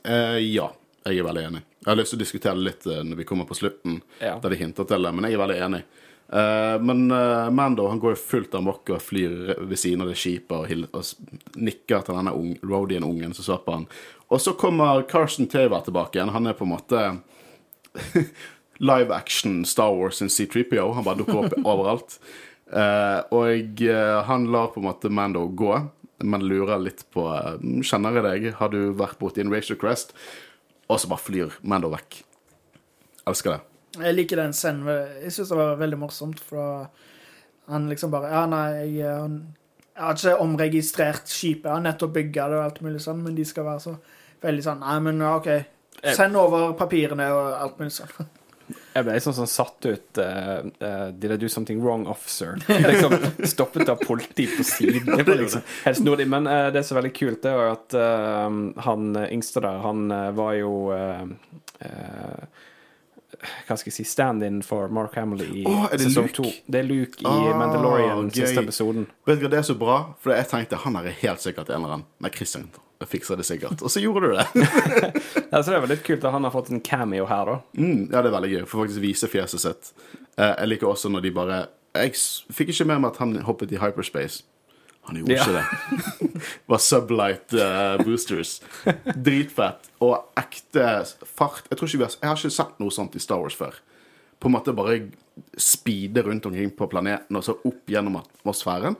Eh, 0.05 0.39
ja, 0.55 0.69
jeg 1.05 1.19
er 1.21 1.27
veldig 1.27 1.45
enig. 1.51 1.65
Jeg 1.85 1.91
har 1.91 1.99
lyst 2.01 2.15
til 2.15 2.21
å 2.21 2.25
diskutere 2.25 2.57
det 2.61 2.67
litt 2.71 2.87
eh, 2.89 3.03
når 3.05 3.21
vi 3.21 3.27
kommer 3.29 3.49
på 3.51 3.59
slutten, 3.59 3.99
Ja. 4.23 4.39
der 4.41 4.55
de 4.55 4.61
hinter 4.63 4.87
til 4.89 5.03
det, 5.09 5.13
men 5.17 5.27
jeg 5.29 5.37
er 5.37 5.43
veldig 5.43 5.59
enig. 5.67 5.83
Eh, 6.35 6.77
men 6.81 7.03
eh, 7.13 7.51
Mando 7.53 7.89
han 7.91 8.01
går 8.01 8.15
jo 8.15 8.23
fullt 8.23 8.55
amok 8.57 8.95
og 8.95 9.03
flyr 9.05 9.59
ved 9.69 9.77
siden 9.79 10.07
av 10.07 10.09
det 10.09 10.17
skipet 10.17 10.55
og, 10.57 10.87
og 10.97 11.59
nikker 11.61 12.07
til 12.07 12.17
denne 12.17 12.33
unge, 12.39 12.57
Rodian-ungen 12.65 13.35
som 13.37 13.45
så 13.51 13.59
på 13.67 13.75
han. 13.77 13.85
Og 14.33 14.41
så 14.41 14.55
kommer 14.59 15.03
Carson 15.11 15.51
Taver 15.53 15.85
tilbake 15.85 16.17
igjen. 16.19 16.33
Han 16.35 16.49
er 16.49 16.57
på 16.57 16.65
en 16.65 16.73
måte 16.79 17.03
live 18.85 19.15
action 19.15 19.65
Star 19.69 19.95
Wars 19.97 20.23
og 20.23 20.33
C3PO. 20.33 20.91
Han 20.97 21.07
bare 21.07 21.23
dukker 21.23 21.45
opp 21.45 21.57
overalt. 21.73 22.19
Uh, 22.75 23.21
og 23.35 23.83
eh, 23.85 24.21
han 24.27 24.49
lar 24.51 24.73
på 24.73 24.81
en 24.81 24.89
måte 24.89 25.11
Mando 25.13 25.45
gå. 25.47 25.77
men 26.25 26.47
lurer 26.49 26.81
litt 26.81 27.03
på 27.13 27.27
eh, 27.29 27.59
Kjenner 27.85 28.17
jeg 28.17 28.25
deg? 28.25 28.45
Har 28.57 28.71
du 28.73 28.95
vært 28.97 29.19
borti 29.21 29.43
en 29.43 29.53
Razor 29.53 29.77
Crest? 29.77 30.15
Og 30.89 31.01
så 31.01 31.11
bare 31.11 31.23
flyr 31.23 31.59
Mando 31.63 31.91
vekk. 31.93 32.23
Elsker 33.29 33.55
det. 33.55 33.61
Jeg 34.01 34.17
liker 34.17 34.41
den 34.41 34.57
scenen. 34.57 34.89
Jeg 35.23 35.35
syns 35.35 35.53
det 35.53 35.59
var 35.59 35.77
veldig 35.81 35.99
morsomt, 36.01 36.41
for 36.43 36.89
han 37.71 37.91
liksom 37.91 38.13
bare 38.15 38.33
Ja, 38.33 38.45
nei, 38.51 38.65
jeg, 38.97 39.11
han, 39.11 39.37
jeg 39.95 40.03
har 40.07 40.19
ikke 40.19 40.47
omregistrert 40.47 41.31
skipet. 41.31 41.69
Jeg 41.69 41.77
har 41.77 41.85
nettopp 41.85 42.17
bygga 42.17 42.49
det 42.51 42.59
og 42.59 42.65
alt 42.65 42.81
mulig 42.87 43.05
sånn, 43.05 43.23
men 43.27 43.37
de 43.37 43.47
skal 43.49 43.69
være 43.69 43.85
så 43.85 43.95
veldig 44.45 44.65
sånn 44.67 44.83
Nei, 44.83 44.97
men 45.05 45.23
OK. 45.29 45.51
Send 46.17 46.37
over 46.37 46.73
papirene 46.79 47.29
og 47.33 47.53
alt 47.59 47.79
mulig 47.81 47.95
sånn. 48.01 48.33
Jeg 48.95 49.05
ble 49.05 49.15
sånn 49.21 49.35
som 49.37 49.49
satt 49.51 49.87
ut 49.87 50.19
uh, 50.23 50.61
uh, 50.81 51.09
Did 51.13 51.35
I 51.35 51.37
do 51.41 51.49
something 51.53 51.81
wrong, 51.83 52.07
officer? 52.09 52.55
Liksom 52.69 53.17
Stoppet 53.51 53.89
av 53.93 53.97
politi 54.01 54.47
på 54.51 54.65
siden. 54.65 55.17
Det 55.17 55.27
var 55.27 55.41
liksom 55.41 55.65
helt 55.85 55.99
snodig. 55.99 56.27
Men 56.31 56.47
uh, 56.49 56.69
det 56.73 56.85
som 56.87 56.97
er 56.97 57.03
veldig 57.03 57.17
kult, 57.19 57.43
det 57.45 57.51
er 57.51 57.59
jo 57.59 57.73
at 57.75 57.97
han 58.87 59.11
yngste 59.29 59.61
der, 59.65 59.81
han 59.85 60.07
var 60.37 60.55
jo 60.57 60.73
Hva 63.67 63.77
skal 63.77 63.91
jeg 63.91 63.97
si 63.99 64.05
Stand-in 64.09 64.63
for 64.65 64.89
Mark 64.95 65.17
Hamill 65.19 65.43
i 65.45 65.65
oh, 65.69 65.85
sesong 66.01 66.31
to. 66.33 66.47
Det 66.71 66.81
er 66.81 66.87
Luke 66.89 67.21
i 67.21 67.27
Ah, 67.29 67.51
Mandalorian, 67.59 68.31
gøy. 68.31 68.45
siste 68.47 68.63
episoden. 68.63 69.05
Vet 69.29 69.41
du 69.41 69.45
hva, 69.45 69.51
det 69.53 69.61
er 69.61 69.67
så 69.69 69.77
bra, 69.77 69.99
for 70.23 70.33
jeg 70.33 70.49
tenkte 70.49 70.81
han 70.87 70.97
er 71.01 71.11
helt 71.21 71.43
sikkert 71.45 71.69
en 71.69 71.83
eller 71.83 71.99
annen. 71.99 72.07
Nei, 72.25 72.31
Christian 72.33 72.71
fikser 73.11 73.39
det 73.41 73.47
sikkert. 73.49 73.83
Og 73.85 73.93
så 73.93 74.03
gjorde 74.03 74.31
du 74.31 74.37
det. 74.39 74.47
Så 75.55 75.71
det 75.71 75.81
var 75.81 75.91
litt 75.91 76.05
kult 76.07 76.25
at 76.25 76.35
han 76.35 76.47
har 76.47 76.55
fått 76.55 76.73
en 76.75 76.83
cameo 76.85 77.29
her, 77.31 77.51
da. 77.51 77.57
Mm, 77.79 78.09
ja, 78.11 78.21
det 78.21 78.31
er 78.31 78.35
veldig 78.35 78.51
gøy, 78.53 78.65
for 78.67 78.85
faktisk 78.85 79.05
vise 79.05 79.31
fjeset 79.31 79.63
sitt. 79.63 79.93
Eh, 80.37 80.51
jeg 80.51 80.71
liker 80.73 80.91
også 80.91 81.13
når 81.13 81.25
de 81.25 81.31
bare 81.35 81.61
Jeg 81.95 82.17
fikk 82.51 82.73
ikke 82.73 82.89
med 82.91 83.05
meg 83.05 83.13
at 83.13 83.21
han 83.23 83.37
hoppet 83.47 83.73
i 83.73 83.79
hyperspace. 83.79 84.43
Han 85.07 85.21
gjorde 85.21 85.33
Ja. 85.33 85.43
ikke 85.45 85.53
det. 85.61 86.43
Var 86.73 86.81
sublight 86.83 87.55
uh, 87.55 88.05
boosters. 88.05 88.57
Dritfett. 89.15 89.91
Og 90.03 90.17
ekte 90.41 91.05
fart. 91.29 91.69
Jeg 91.71 91.79
vi 91.93 92.03
har 92.03 92.11
Jeg 92.11 92.29
har 92.31 92.37
ikke 92.41 92.51
sett 92.51 92.81
noe 92.81 92.91
sånt 92.91 93.15
i 93.15 93.23
Star 93.23 93.39
Wars 93.43 93.55
før. 93.55 93.77
På 94.41 94.49
en 94.49 94.57
måte 94.57 94.75
bare 94.75 95.11
speede 95.57 96.23
rundt 96.23 96.47
omkring 96.47 96.71
på 96.71 96.89
planeten 96.89 97.37
og 97.37 97.45
så 97.45 97.57
opp 97.65 97.87
gjennom 97.91 98.17
atmosfæren. 98.17 98.97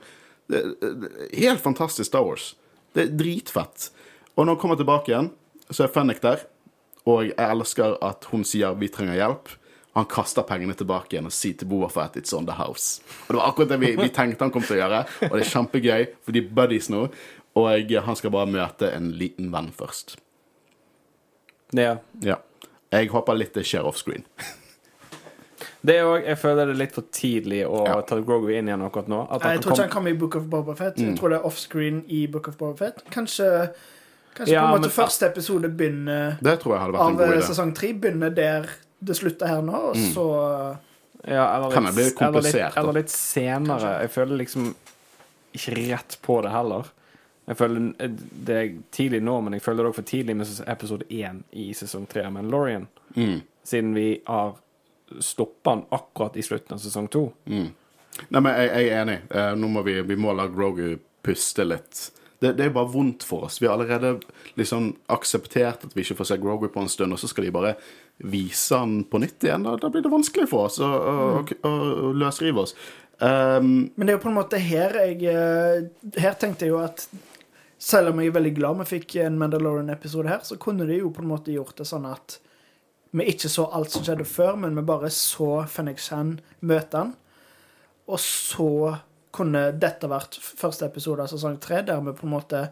Det, 0.47 0.61
det, 0.81 1.11
helt 1.33 1.61
fantastisk 1.61 2.07
Star 2.07 2.23
Wars. 2.25 2.53
Det 2.95 3.03
er 3.03 3.13
dritfett. 3.19 3.89
Og 4.35 4.45
når 4.45 4.55
han 4.55 4.61
kommer 4.61 4.79
tilbake 4.79 5.11
igjen, 5.11 5.29
så 5.69 5.85
er 5.85 5.93
Fennek 5.93 6.21
der. 6.23 6.47
Og 7.05 7.27
jeg 7.29 7.37
elsker 7.37 7.97
at 8.01 8.25
hun 8.31 8.43
sier 8.43 8.73
'vi 8.73 8.87
trenger 8.89 9.15
hjelp'. 9.19 9.53
Og 9.95 10.01
han 10.01 10.09
kaster 10.11 10.43
pengene 10.43 10.73
tilbake 10.75 11.13
igjen 11.13 11.25
og 11.25 11.31
sier 11.31 11.53
til 11.53 11.67
Boa 11.67 11.87
for 11.87 12.01
at 12.01 12.15
'it's 12.15 12.33
on 12.33 12.45
the 12.45 12.55
house'. 12.55 13.01
Og 13.27 13.35
Det 13.35 13.35
var 13.35 13.47
akkurat 13.47 13.69
det 13.69 13.79
vi, 13.79 13.95
vi 13.95 14.09
tenkte 14.09 14.43
han 14.43 14.51
kom 14.51 14.63
til 14.63 14.75
å 14.75 14.79
gjøre, 14.79 15.05
og 15.21 15.37
det 15.37 15.45
er 15.45 15.51
kjempegøy, 15.51 16.07
for 16.21 16.31
de 16.31 16.39
er 16.39 16.49
buddies 16.55 16.89
nå. 16.89 17.09
Og 17.55 17.91
han 18.03 18.15
skal 18.15 18.31
bare 18.31 18.51
møte 18.51 18.91
en 18.91 19.11
liten 19.11 19.51
venn 19.51 19.71
først. 19.71 20.17
Ja. 21.73 21.97
Ja. 22.21 22.35
Jeg 22.91 23.09
håper 23.09 23.33
litt 23.35 23.53
det 23.53 23.65
skjer 23.65 23.85
offscreen. 23.85 24.25
Det 25.85 25.95
er 25.99 26.03
også, 26.07 26.25
Jeg 26.25 26.37
føler 26.41 26.65
det 26.65 26.73
er 26.75 26.79
litt 26.79 26.93
for 26.95 27.03
tidlig 27.13 27.61
å 27.67 27.85
Ja. 27.85 28.01
ta 28.01 28.15
Grogu 28.21 28.49
inn 28.57 28.67
igjen 28.71 28.81
akkurat 28.89 29.07
nå. 29.11 29.19
At 29.31 29.41
Jeg 29.43 29.61
tror 29.61 29.71
kan 29.75 29.75
ikke 29.75 29.81
han 29.81 29.89
kommer 29.95 30.09
i 30.09 30.17
Book 30.17 30.35
of 30.35 30.43
Boba 30.49 30.73
Fett. 30.75 30.95
Mm. 30.97 31.07
Jeg 31.11 31.19
tror 31.19 31.29
det 31.29 31.37
er 31.39 31.45
offscreen 31.45 32.03
i 32.09 32.25
Book 32.27 32.47
of 32.47 32.57
Boba 32.57 32.75
Fett. 32.77 33.03
Kanskje, 33.11 33.69
kanskje 34.35 34.51
Ja, 34.55 34.61
på 34.65 34.75
en 34.75 34.81
måte 34.81 34.89
men- 34.89 35.05
første 35.05 35.25
episode 35.29 35.69
begynner 35.77 36.37
Det 36.41 36.59
tror 36.59 36.73
jeg 36.73 36.81
hadde 36.81 36.93
vært 36.93 37.01
en 37.01 37.13
av 37.13 37.17
god 37.17 37.27
idé. 37.29 37.37
av 37.37 37.49
sesong 37.55 37.75
tre 37.75 37.93
begynner 37.93 38.35
der 38.35 38.69
det 39.03 39.15
slutter 39.15 39.47
her 39.47 39.61
nå, 39.61 39.73
og 39.91 39.95
så 39.95 40.77
ja, 41.27 41.55
eller 41.57 41.71
Kan 41.71 41.83
litt, 41.85 41.95
det 41.95 41.95
bli 41.95 42.25
eller 42.25 42.41
litt, 42.41 42.53
komplisert, 42.53 42.77
eller 42.77 42.93
litt 42.93 43.09
senere. 43.09 44.01
Jeg 44.01 44.09
føler 44.11 44.37
liksom 44.37 44.75
ikke 45.55 45.89
rett 45.91 46.17
på 46.21 46.41
det 46.41 46.51
heller. 46.51 46.85
Jeg 47.47 47.57
føler 47.57 47.93
Det 48.45 48.49
er 48.55 48.73
tidlig 48.91 49.21
nå, 49.21 49.41
men 49.43 49.53
jeg 49.53 49.61
føler 49.61 49.83
det 49.83 49.85
også 49.91 49.95
for 49.95 50.01
tidlig 50.03 50.35
med 50.35 50.47
episode 50.67 51.03
én 51.11 51.43
i 51.53 51.71
sesong 51.73 52.07
tre 52.07 52.23
av 52.25 52.31
Mandalorian. 52.33 52.87
Mm. 53.15 53.41
Siden 53.63 53.93
vi 53.93 54.21
har 54.27 54.55
stoppa 55.19 55.75
han 55.75 55.85
akkurat 55.95 56.37
i 56.37 56.43
slutten 56.45 56.77
av 56.77 56.83
sesong 56.83 57.09
to. 57.13 57.27
Nei, 57.45 58.39
men 58.39 58.51
jeg, 58.53 58.69
jeg 58.69 58.89
er 58.89 59.01
enig. 59.03 59.17
Eh, 59.29 59.53
nå 59.59 59.69
må 59.71 59.83
vi, 59.85 59.99
vi 60.07 60.17
må 60.19 60.33
la 60.35 60.47
Grogu 60.51 60.95
puste 61.25 61.65
litt. 61.67 62.07
Det, 62.39 62.51
det 62.57 62.67
er 62.67 62.73
bare 62.75 62.91
vondt 62.91 63.23
for 63.25 63.47
oss. 63.47 63.61
Vi 63.61 63.67
har 63.67 63.77
allerede 63.77 64.17
liksom 64.59 64.91
akseptert 65.11 65.85
at 65.87 65.95
vi 65.95 66.03
ikke 66.03 66.17
får 66.19 66.29
se 66.31 66.39
Grogu 66.41 66.67
på 66.71 66.83
en 66.83 66.91
stund, 66.91 67.15
og 67.15 67.21
så 67.21 67.29
skal 67.31 67.47
de 67.47 67.55
bare 67.55 67.75
vise 68.17 68.77
han 68.77 69.01
på 69.09 69.19
nytt 69.23 69.47
igjen. 69.47 69.65
Da, 69.65 69.75
da 69.81 69.91
blir 69.91 70.03
det 70.05 70.11
vanskelig 70.13 70.49
for 70.51 70.69
oss 70.69 70.79
å, 70.83 70.89
å, 70.89 71.15
å, 71.43 71.73
å 72.09 72.13
løsrive 72.15 72.65
oss. 72.65 72.75
Um, 73.19 73.91
Men 73.95 74.07
det 74.07 74.13
er 74.13 74.17
jo 74.17 74.25
på 74.25 74.31
en 74.31 74.35
måte 74.35 74.59
her 74.59 74.91
jeg 74.99 75.21
eh, 75.31 75.85
Her 76.19 76.33
tenkte 76.35 76.65
jeg 76.65 76.73
jo 76.73 76.81
at 76.83 77.05
selv 77.79 78.11
om 78.11 78.19
jeg 78.19 78.27
er 78.27 78.35
veldig 78.35 78.51
glad 78.57 78.81
vi 78.81 78.87
fikk 78.89 79.15
en 79.23 79.37
Mandalorian-episode 79.39 80.27
her, 80.27 80.41
så 80.43 80.57
kunne 80.59 80.87
de 80.89 80.97
jo 80.99 81.13
på 81.15 81.23
en 81.23 81.29
måte 81.29 81.53
gjort 81.55 81.77
det 81.79 81.87
sånn 81.87 82.07
at 82.09 82.39
vi 83.11 83.23
ikke 83.31 83.49
så 83.49 83.67
alt 83.73 83.91
som 83.91 84.03
skjedde 84.03 84.25
før, 84.27 84.55
men 84.59 84.75
vi 84.75 84.81
bare 84.81 85.09
så 85.13 85.65
Phoenix 85.67 86.09
Hand 86.09 86.41
møte 86.61 86.97
han. 86.97 87.13
Og 88.07 88.19
så 88.19 88.97
kunne 89.35 89.71
dette 89.79 90.07
vært 90.07 90.37
første 90.39 90.85
episode 90.87 91.23
av 91.23 91.27
sesong 91.31 91.57
tre, 91.59 91.81
der 91.83 91.99
vi 92.01 92.11
på 92.15 92.23
en 92.27 92.33
måte 92.35 92.67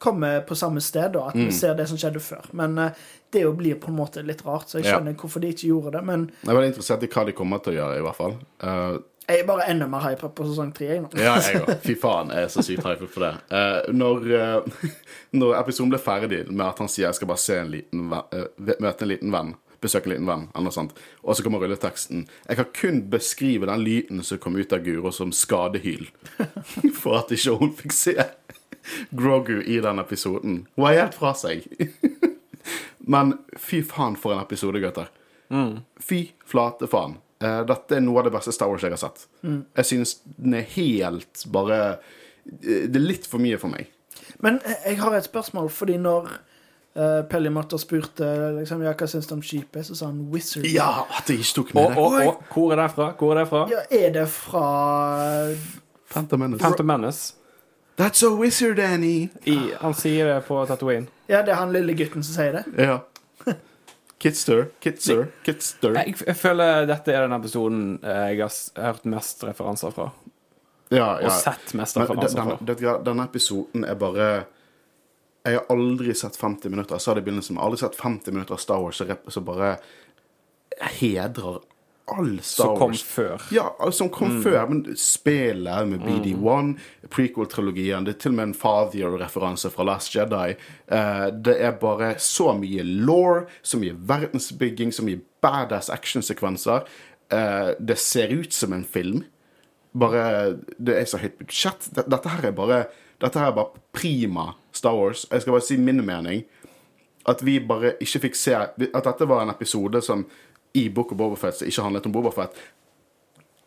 kommer 0.00 0.40
på 0.48 0.54
samme 0.56 0.80
sted, 0.80 1.16
og 1.16 1.28
at 1.28 1.34
Mm. 1.36 1.46
vi 1.46 1.52
ser 1.52 1.74
det 1.74 1.86
som 1.88 1.98
skjedde 1.98 2.20
før. 2.24 2.46
Men 2.52 2.78
uh, 2.78 2.90
det 3.30 3.42
jo 3.42 3.52
blir 3.52 3.74
på 3.76 3.88
en 3.90 3.96
måte 3.98 4.22
litt 4.24 4.40
rart, 4.46 4.68
så 4.68 4.78
jeg 4.78 4.86
Ja. 4.86 4.96
skjønner 4.98 5.14
hvorfor 5.14 5.40
de 5.40 5.48
ikke 5.52 5.68
gjorde 5.68 5.92
det. 5.92 6.04
Men 6.04 6.30
jeg 6.42 6.50
er 6.50 6.54
veldig 6.56 6.72
interessert 6.72 7.02
i 7.02 7.06
hva 7.06 7.26
de 7.26 7.32
kommer 7.32 7.58
til 7.62 7.72
å 7.74 7.76
gjøre, 7.76 7.98
i 7.98 8.02
hvert 8.02 8.16
fall. 8.16 8.38
Uh, 8.64 8.98
jeg 9.28 9.40
er 9.40 9.46
bare 9.46 9.68
enda 9.70 9.86
mer 9.86 10.00
hypa 10.00 10.28
på 10.28 10.46
sesong 10.48 10.72
tre. 10.74 10.86
Ja, 11.20 11.36
jeg 11.38 11.60
òg. 11.62 11.76
Fy 11.84 11.94
faen, 12.00 12.30
jeg 12.30 12.42
er 12.42 12.48
så 12.48 12.62
sykt 12.64 12.82
hypa 12.82 13.06
for 13.06 13.20
det. 13.20 13.34
Uh, 13.52 13.92
når, 13.92 14.64
når 15.36 15.60
episoden 15.60 15.90
ble 15.92 15.98
ferdig 16.02 16.46
med 16.50 16.66
at 16.66 16.78
han 16.78 16.88
sier 16.88 17.06
jeg 17.10 17.14
skal 17.20 17.28
bare 17.28 17.38
se 17.44 17.58
en 17.60 17.70
liten 17.70 18.08
møte 18.08 19.02
en 19.04 19.08
liten 19.12 19.30
venn, 19.30 19.54
besøke 19.80 20.08
en 20.08 20.14
liten 20.14 20.28
venn, 20.28 20.48
eller 20.54 20.68
noe 20.68 20.74
sånt, 20.74 20.96
og 21.24 21.36
så 21.36 21.44
kommer 21.44 21.62
rulleteksten 21.62 22.26
Jeg 22.48 22.58
kan 22.58 22.68
kun 22.76 23.00
beskrive 23.12 23.68
den 23.70 23.84
lyden 23.84 24.24
som 24.26 24.40
kom 24.42 24.58
ut 24.58 24.72
av 24.76 24.84
Guro 24.84 25.12
som 25.14 25.32
skadehyl, 25.32 26.10
for 27.00 27.22
at 27.22 27.32
ikke 27.34 27.56
hun 27.60 27.72
fikk 27.78 27.96
se 27.96 28.16
Grogu 29.10 29.60
i 29.62 29.76
den 29.84 30.00
episoden. 30.00 30.62
Hun 30.76 30.86
er 30.88 31.02
helt 31.02 31.16
fra 31.18 31.34
seg. 31.36 31.66
Men 33.12 33.34
fy 33.60 33.82
faen 33.84 34.16
for 34.16 34.32
en 34.32 34.40
episode, 34.40 34.80
gutter. 34.80 35.10
Fy 36.00 36.20
flate 36.48 36.88
faen. 36.90 37.18
Eh, 37.40 37.62
dette 37.68 37.96
er 37.96 38.02
noe 38.04 38.20
av 38.20 38.28
det 38.28 38.34
beste 38.34 38.52
Star 38.52 38.68
Wars 38.70 38.84
jeg 38.84 38.92
har 38.94 39.00
sett. 39.00 39.24
Jeg 39.44 39.88
synes 39.88 40.18
den 40.36 40.58
er 40.58 40.66
helt 40.74 41.44
bare 41.52 41.78
eh, 41.88 42.84
Det 42.84 42.98
er 42.98 43.06
litt 43.06 43.28
for 43.28 43.42
mye 43.42 43.58
for 43.60 43.72
meg. 43.72 43.88
Men 44.44 44.60
eh, 44.60 44.90
jeg 44.90 45.00
har 45.00 45.16
et 45.16 45.28
spørsmål, 45.28 45.70
fordi 45.72 45.96
når 46.00 46.28
uh, 46.96 47.22
Pellimatter 47.30 47.78
spurte 47.80 48.28
liksom, 48.58 48.82
ja, 48.86 48.94
hva 48.94 49.08
syns 49.10 49.28
du 49.30 49.34
om 49.36 49.42
skipet, 49.42 49.86
så 49.86 49.94
sa 49.98 50.06
han 50.10 50.22
Wizard. 50.32 50.66
Ja, 50.70 51.06
at 51.18 51.28
jeg 51.30 51.42
ikke 51.44 51.56
tok 51.60 51.74
med 51.74 51.90
det. 51.90 51.98
og, 51.98 52.16
og 52.26 52.54
hvor 52.54 52.72
er 52.74 52.82
det 52.82 52.88
fra? 52.96 53.10
Hvor 53.18 53.34
er 53.34 53.42
det 53.42 53.48
fra? 53.50 53.66
Ja, 53.70 53.84
er 54.00 54.16
det 54.16 54.26
fra 54.28 54.64
Phantom 56.10 56.40
Menace. 56.40 56.62
Phantom 56.64 56.86
Menace. 56.86 57.34
That's 58.00 58.22
a 58.24 58.30
wizard, 58.32 58.78
Annie. 58.80 59.28
I, 59.44 59.58
han 59.80 59.94
sier 59.94 60.34
det 60.34 60.44
på 60.46 60.62
Tatooine. 60.66 61.06
Ja, 61.28 61.42
det 61.44 61.52
er 61.52 61.60
han 61.60 61.72
lille 61.74 61.94
gutten 61.98 62.24
som 62.24 62.34
sier 62.38 62.56
det. 62.60 62.64
Ja. 62.80 63.00
Kitster, 64.20 64.66
Kitster, 64.84 65.26
Kitster. 65.44 65.94
Jeg, 65.96 66.14
jeg 66.26 66.36
føler 66.36 66.84
dette 66.88 67.12
er 67.16 67.24
den 67.24 67.32
episoden 67.32 67.84
eh, 68.04 68.34
jeg 68.34 68.42
har 68.44 68.90
hørt 68.90 69.06
mest 69.08 69.44
referanser 69.48 69.94
fra. 69.96 70.10
Ja, 70.92 71.14
Og 71.22 71.30
sett 71.32 71.72
mest 71.78 71.96
referanser 71.96 72.42
fra. 72.44 72.56
denne, 72.60 72.96
denne 73.06 73.24
episoden 73.30 73.86
er 73.88 73.96
bare 73.96 74.26
Jeg 75.50 75.62
har 75.62 75.74
aldri 75.74 76.14
sett 76.14 76.38
50 76.38 76.72
minutter 76.72 76.96
Jeg 76.96 77.04
sa 77.04 77.14
det 77.14 77.24
i 77.24 77.26
begynnelsen, 77.28 77.56
jeg 77.56 77.62
har 77.62 77.70
aldri 77.70 77.82
sett 77.82 77.98
50 78.00 78.36
minutter 78.36 78.56
av 78.56 78.62
Star 78.62 78.80
Wars 78.84 79.02
som 79.34 79.44
bare 79.46 79.74
hedrer 81.00 81.60
all 82.10 82.40
Star 82.42 82.66
Wars. 82.66 82.76
Som 82.76 82.78
kom 82.78 82.94
før. 82.94 83.42
Ja, 83.54 83.90
som 83.92 84.08
kom 84.10 84.42
før. 84.42 84.58
Men 84.70 84.96
spillet 84.98 85.88
med 85.88 86.02
BD1, 86.02 86.72
prequel-trilogien 87.12 88.06
Det 88.06 88.16
er 88.16 88.22
til 88.24 88.34
og 88.34 88.38
med 88.38 88.48
en 88.48 88.56
Father-referanse 88.58 89.70
fra 89.70 89.86
Last 89.86 90.14
Jedi. 90.14 90.56
Eh, 90.90 91.26
det 91.30 91.56
er 91.60 91.76
bare 91.80 92.14
så 92.18 92.52
mye 92.58 92.84
law, 92.84 93.44
så 93.62 93.78
mye 93.80 93.94
verdensbygging, 93.94 94.92
så 94.92 95.06
mye 95.06 95.22
badass 95.42 95.90
actionsekvenser. 95.90 96.88
Eh, 97.30 97.70
det 97.78 97.98
ser 97.98 98.34
ut 98.34 98.52
som 98.52 98.72
en 98.72 98.84
film. 98.84 99.24
Bare 99.92 100.58
Det 100.78 100.96
er 100.96 101.04
så 101.04 101.18
høyt 101.18 101.38
budsjett. 101.38 101.90
Dette 101.94 102.28
her 102.28 102.50
er 102.50 102.52
bare 102.52 102.84
Dette 103.20 103.38
her 103.38 103.52
var 103.56 103.74
prima 103.92 104.54
Star 104.72 104.96
Wars. 104.96 105.26
Jeg 105.30 105.42
skal 105.42 105.52
bare 105.52 105.66
si 105.66 105.76
min 105.76 106.04
mening. 106.06 106.44
At 107.28 107.44
vi 107.44 107.58
bare 107.60 107.94
ikke 108.00 108.22
fikk 108.26 108.36
se 108.38 108.54
At 108.56 109.04
dette 109.04 109.28
var 109.28 109.42
en 109.42 109.52
episode 109.52 110.00
som 110.02 110.24
i 110.72 110.88
Book 110.88 111.12
of 111.12 111.18
Bobafett 111.18 111.58
som 111.58 111.68
ikke 111.68 111.82
handlet 111.82 112.06
om 112.06 112.12
Bobafett. 112.12 112.56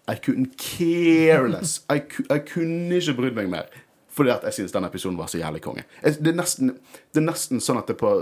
I 0.08 0.16
couldn't 0.16 0.56
care 0.58 1.48
less. 1.48 1.86
Jeg, 1.90 2.08
kunne 2.48 2.96
ikke 2.96 3.14
brydd 3.14 3.36
meg 3.36 3.50
mer. 3.52 3.70
Fordi 4.14 4.30
at 4.30 4.44
jeg 4.44 4.54
syns 4.54 4.76
den 4.76 4.86
episoden 4.86 5.18
var 5.18 5.28
så 5.32 5.40
jævlig 5.40 5.62
konge. 5.62 5.84
Det, 6.04 6.28
er 6.28 6.38
nesten, 6.38 6.76
det 7.14 7.22
er 7.22 7.28
nesten 7.28 7.62
sånn 7.64 7.80
at 7.82 7.92
det 7.92 7.98
på 8.02 8.16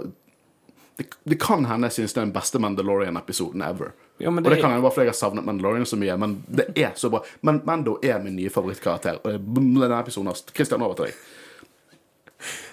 Det, 1.00 1.08
det 1.26 1.38
kan 1.42 1.66
hende 1.66 1.88
jeg 1.88 2.02
syns 2.02 2.14
det 2.14 2.20
er 2.20 2.26
den 2.28 2.36
beste 2.36 2.60
Mandalorian-episoden 2.60 3.64
ever. 3.66 3.94
Ja, 4.22 4.30
men 4.32 4.44
og 4.46 4.50
det 4.52 4.58
det- 4.58 4.62
kan 4.64 4.76
jo 4.76 4.82
bare 4.86 4.94
fordi 4.96 5.08
jeg 5.10 5.14
har 5.16 5.20
savnet 5.20 5.46
Mandalorian 5.48 5.86
så 5.90 5.98
mye, 6.00 6.18
men 6.22 6.36
det 6.48 6.68
er 6.78 6.92
så 6.96 7.10
bra. 7.10 7.24
Men 7.42 7.62
Mando 7.66 7.98
er 8.06 8.20
min 8.24 8.36
nye 8.38 8.50
favorittkarakter. 8.54 9.20
Og 9.26 9.32
denne 9.58 10.00
episoden 10.00 10.28
har 10.32 10.40
Christian, 10.54 10.82
over 10.86 10.96
til 11.02 11.06
deg. 11.12 11.14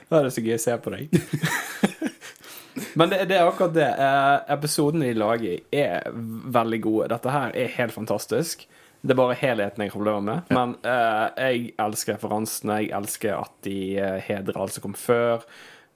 Da 0.09 0.18
er 0.20 0.28
det 0.28 0.32
så 0.36 0.44
gøy 0.44 0.55
å 0.57 0.61
se 0.62 0.76
på 0.80 0.92
deg. 0.94 1.09
Men 2.99 3.11
det, 3.11 3.24
det 3.28 3.36
er 3.36 3.46
akkurat 3.49 3.74
det. 3.74 3.88
Eh, 3.90 4.53
episodene 4.55 5.09
de 5.11 5.18
lager, 5.18 5.59
er 5.74 6.07
veldig 6.55 6.78
gode. 6.84 7.09
Dette 7.12 7.32
her 7.34 7.51
er 7.59 7.72
helt 7.74 7.92
fantastisk. 7.94 8.64
Det 9.03 9.14
er 9.14 9.18
bare 9.18 9.36
helheten 9.38 9.82
jeg 9.84 9.90
har 9.92 9.96
problemer 9.96 10.24
med. 10.26 10.53
Men 10.55 10.76
eh, 10.86 11.26
jeg 11.42 11.74
elsker 11.84 12.16
referansene. 12.16 12.78
Jeg 12.86 12.94
elsker 12.99 13.34
at 13.38 13.53
de 13.66 13.76
eh, 13.99 14.16
hedrer 14.28 14.59
alt 14.62 14.74
som 14.74 14.86
kom 14.86 14.96
før. 14.99 15.44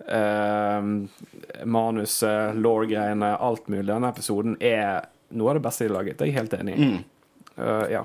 Eh, 0.02 0.90
manuset, 1.64 2.58
law-greiene, 2.58 3.32
alt 3.38 3.70
mulig. 3.72 3.88
Denne 3.90 4.10
episoden 4.12 4.58
er 4.60 5.08
noe 5.36 5.52
av 5.52 5.58
det 5.58 5.64
beste 5.66 5.84
de 5.84 5.90
har 5.90 5.96
laget. 6.00 6.18
Det 6.18 6.26
er 6.26 6.30
jeg 6.32 6.38
helt 6.40 6.56
enig 6.58 6.74
i. 6.78 6.90
Eh, 7.56 7.86
ja. 7.92 8.02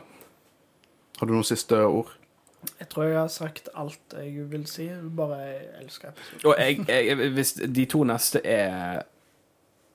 Har 1.20 1.28
du 1.30 1.34
noen 1.34 1.48
siste 1.48 1.80
ord? 1.88 2.14
Jeg 2.80 2.90
tror 2.92 3.06
jeg 3.08 3.18
har 3.20 3.30
sagt 3.32 3.70
alt 3.78 4.16
jeg 4.18 4.48
vil 4.52 4.66
si. 4.70 4.88
Bare 5.18 5.38
jeg 5.44 5.68
elsker 5.84 6.10
episoden. 6.14 6.48
Og 6.50 6.56
jeg, 6.60 6.82
jeg, 6.90 7.30
hvis 7.38 7.54
de 7.78 7.86
to 7.90 8.02
neste 8.10 8.42
er 8.44 9.04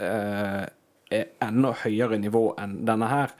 uh, 0.03 0.62
Er 1.12 1.26
enda 1.45 1.74
høyere 1.83 2.16
nivå 2.22 2.47
enn 2.62 2.78
denne 2.89 3.09
her, 3.11 3.35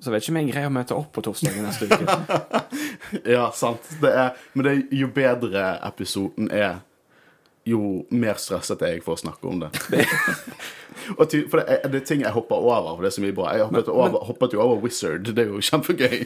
så 0.00 0.12
vet 0.14 0.22
ikke 0.22 0.32
om 0.32 0.38
jeg 0.40 0.52
greier 0.54 0.70
å 0.70 0.72
møte 0.72 0.96
opp 0.96 1.10
på 1.12 1.24
torsdagen 1.26 1.66
neste 1.66 1.88
uke. 1.90 2.62
Ja, 3.34 3.48
sant. 3.56 3.84
Det 4.00 4.08
er, 4.14 4.30
men 4.54 4.64
det, 4.64 4.72
er- 4.78 4.96
jo 5.02 5.08
bedre 5.12 5.64
episoden 5.88 6.48
er, 6.54 6.78
jo 7.68 7.80
mer 8.10 8.38
stresset 8.40 8.82
er 8.82 8.96
jeg 8.96 9.04
for 9.04 9.16
å 9.16 9.22
snakke 9.22 9.48
om 9.50 9.62
det. 9.64 9.70
Og 11.18 11.28
ty, 11.30 11.44
for 11.48 11.60
det 11.60 11.76
er, 11.76 11.88
det 11.88 12.00
er 12.02 12.06
ting 12.08 12.22
jeg 12.24 12.34
hopper 12.34 12.58
over, 12.58 12.96
for 12.96 13.04
det 13.04 13.10
er 13.10 13.16
så 13.16 13.24
mye 13.24 13.36
bra. 13.36 13.52
Jeg 13.56 13.68
hoppet, 13.68 13.90
over, 13.92 14.24
hoppet 14.28 14.56
jo 14.56 14.62
over 14.64 14.80
Wizard. 14.82 15.28
Det 15.28 15.44
er 15.44 15.52
jo 15.52 15.62
kjempegøy. 15.64 16.24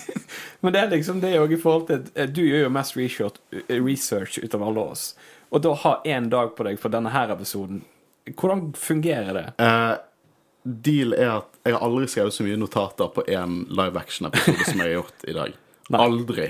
Men 0.64 0.74
det 0.74 0.80
er 0.80 0.92
liksom 0.94 1.20
det 1.24 1.34
òg 1.40 1.52
i 1.52 1.60
forhold 1.60 1.88
til 1.90 2.04
at 2.14 2.32
Du 2.32 2.40
gjør 2.44 2.66
jo 2.66 2.72
mest 2.72 2.96
research, 2.96 3.40
research 3.68 4.38
ut 4.40 4.56
av 4.56 4.64
alle 4.68 4.86
oss. 4.94 5.08
Og 5.52 5.64
da 5.64 5.74
ha 5.84 5.98
én 6.08 6.30
dag 6.32 6.54
på 6.56 6.66
deg 6.66 6.80
for 6.80 6.94
denne 6.94 7.12
her 7.14 7.32
episoden, 7.34 7.82
hvordan 8.32 8.70
fungerer 8.78 9.36
det? 9.36 9.46
Uh, 9.60 9.98
deal 10.64 11.12
er 11.12 11.42
at 11.42 11.60
jeg 11.66 11.76
har 11.76 11.84
aldri 11.84 12.08
skrevet 12.08 12.34
så 12.34 12.46
mye 12.46 12.56
notater 12.60 13.10
på 13.12 13.26
én 13.28 13.60
live 13.68 14.00
action-episode 14.00 14.64
som 14.70 14.80
jeg 14.80 14.88
har 14.88 14.96
gjort 14.96 15.28
i 15.28 15.36
dag. 15.36 15.60
Nei. 15.92 16.00
Aldri. 16.00 16.46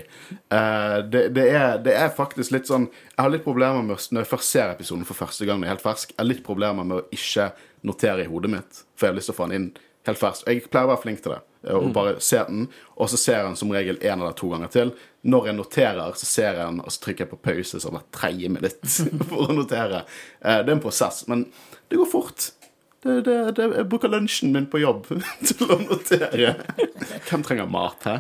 Uh, 0.52 1.00
det, 1.10 1.24
det, 1.34 1.48
er, 1.58 1.78
det 1.82 1.94
er 1.98 2.12
faktisk 2.14 2.52
litt 2.54 2.68
sånn 2.70 2.84
Jeg 2.86 3.18
har 3.18 3.32
litt 3.34 3.42
problemer 3.42 3.82
med 3.82 3.98
når 4.14 4.22
jeg 4.22 4.30
først 4.30 4.52
ser 4.54 4.70
episoden 4.70 5.02
for 5.08 5.18
første 5.18 5.48
gang 5.48 5.58
jeg 5.64 5.66
er 5.66 5.74
helt 5.74 5.82
fersk, 5.82 6.12
jeg 6.14 6.20
har 6.22 6.28
litt 6.28 6.44
problemer 6.46 6.86
med 6.86 7.00
å 7.00 7.08
ikke 7.16 7.48
notere 7.84 8.22
i 8.24 8.30
hodet 8.30 8.52
mitt, 8.52 8.84
for 8.94 9.08
jeg 9.08 9.12
har 9.12 9.18
lyst 9.18 9.28
til 9.32 9.34
å 9.34 9.38
få 9.40 9.48
den 9.50 9.56
inn 9.58 9.66
helt 10.06 10.20
fersk. 10.20 10.46
Jeg 10.46 10.62
pleier 10.70 10.86
å 10.86 10.92
være 10.92 11.02
flink 11.02 11.20
til 11.24 11.32
det. 11.34 11.40
eh, 11.66 11.74
Og 11.74 11.90
bare 11.96 12.14
se 12.22 12.38
den, 12.46 12.68
og 12.94 13.10
så 13.10 13.18
ser 13.20 13.38
jeg 13.40 13.46
den 13.48 13.58
som 13.58 13.72
regel 13.74 13.98
én 14.04 14.20
eller 14.22 14.36
to 14.38 14.50
ganger 14.52 14.70
til. 14.72 14.92
Når 15.24 15.46
jeg 15.50 15.56
noterer, 15.58 16.14
så 16.20 16.28
ser 16.28 16.50
jeg 16.52 16.60
den, 16.60 16.80
og 16.84 16.92
så 16.94 17.02
trykker 17.06 17.24
jeg 17.26 17.32
på 17.32 17.40
pause 17.48 17.80
sånn 17.82 17.96
hvert 17.96 18.10
tredje 18.14 18.50
minutt 18.52 18.84
for 19.32 19.48
å 19.48 19.56
notere. 19.56 20.04
Eh, 20.44 20.60
Det 20.62 20.68
er 20.70 20.76
en 20.78 20.84
prosess, 20.84 21.24
men 21.26 21.46
det 21.90 21.98
går 22.00 22.10
fort. 22.12 22.50
Det, 23.04 23.18
det, 23.26 23.36
det, 23.58 23.68
jeg 23.80 23.88
bruker 23.92 24.08
lunsjen 24.14 24.52
min 24.54 24.70
på 24.72 24.80
jobb 24.84 25.10
til 25.48 25.66
å 25.74 25.80
notere. 25.82 26.54
Hvem 27.26 27.44
trenger 27.50 27.68
mat, 27.68 28.06
hæ? 28.08 28.18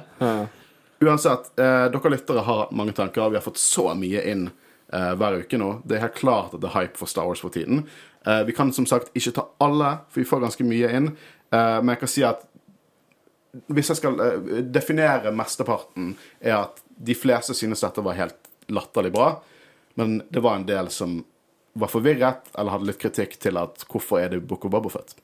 Uansett, 1.00 1.50
eh, 1.58 1.86
dere 1.90 2.12
lyttere 2.12 2.44
har 2.46 2.68
mange 2.72 2.92
tanker. 2.92 3.30
Vi 3.30 3.36
har 3.36 3.44
fått 3.44 3.60
så 3.60 3.90
mye 3.98 4.22
inn 4.30 4.48
eh, 4.92 5.12
hver 5.18 5.40
uke 5.42 5.58
nå. 5.58 5.70
Det 5.84 5.98
er 5.98 6.06
helt 6.06 6.18
klart 6.20 6.54
at 6.54 6.62
det 6.62 6.70
er 6.70 6.76
hype 6.78 7.00
for 7.00 7.10
Star 7.10 7.26
Wars 7.28 7.42
for 7.42 7.54
tiden. 7.54 7.86
Eh, 8.26 8.42
vi 8.48 8.52
kan 8.56 8.72
som 8.72 8.86
sagt 8.86 9.10
ikke 9.16 9.34
ta 9.36 9.48
alle, 9.64 9.96
for 10.08 10.22
vi 10.22 10.28
får 10.28 10.44
ganske 10.46 10.66
mye 10.66 10.92
inn. 10.96 11.10
Eh, 11.50 11.78
men 11.82 11.94
jeg 11.94 12.02
kan 12.04 12.12
si 12.14 12.24
at 12.26 12.46
hvis 13.70 13.92
jeg 13.92 14.00
skal 14.00 14.22
eh, 14.22 14.48
definere 14.74 15.34
mesteparten, 15.34 16.14
er 16.40 16.58
at 16.62 16.80
de 16.94 17.14
fleste 17.18 17.54
synes 17.56 17.84
dette 17.84 18.02
var 18.04 18.18
helt 18.18 18.50
latterlig 18.72 19.12
bra. 19.14 19.34
Men 19.98 20.22
det 20.30 20.42
var 20.42 20.58
en 20.58 20.66
del 20.68 20.90
som 20.90 21.20
var 21.74 21.90
forvirret, 21.90 22.50
eller 22.54 22.74
hadde 22.74 22.88
litt 22.88 23.02
kritikk 23.02 23.36
til 23.42 23.58
at 23.58 23.82
hvorfor 23.90 24.22
er 24.22 24.32
det 24.32 24.44
Boko 24.46 24.70
Babofet? 24.70 25.16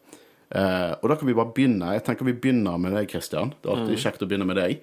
Eh, 0.51 0.93
og 0.99 1.11
da 1.11 1.16
kan 1.16 1.29
vi 1.31 1.37
bare 1.39 1.55
begynne. 1.55 1.93
Jeg 1.95 2.05
tenker 2.07 2.27
vi 2.27 2.35
begynner 2.35 2.79
med 2.83 2.95
deg, 2.99 3.11
Christian. 3.11 3.55
Det 3.61 3.71
er 3.71 3.77
alltid 3.77 4.03
kjekt 4.03 4.25
å 4.25 4.31
begynne 4.31 4.49
med 4.49 4.59
deg. 4.59 4.81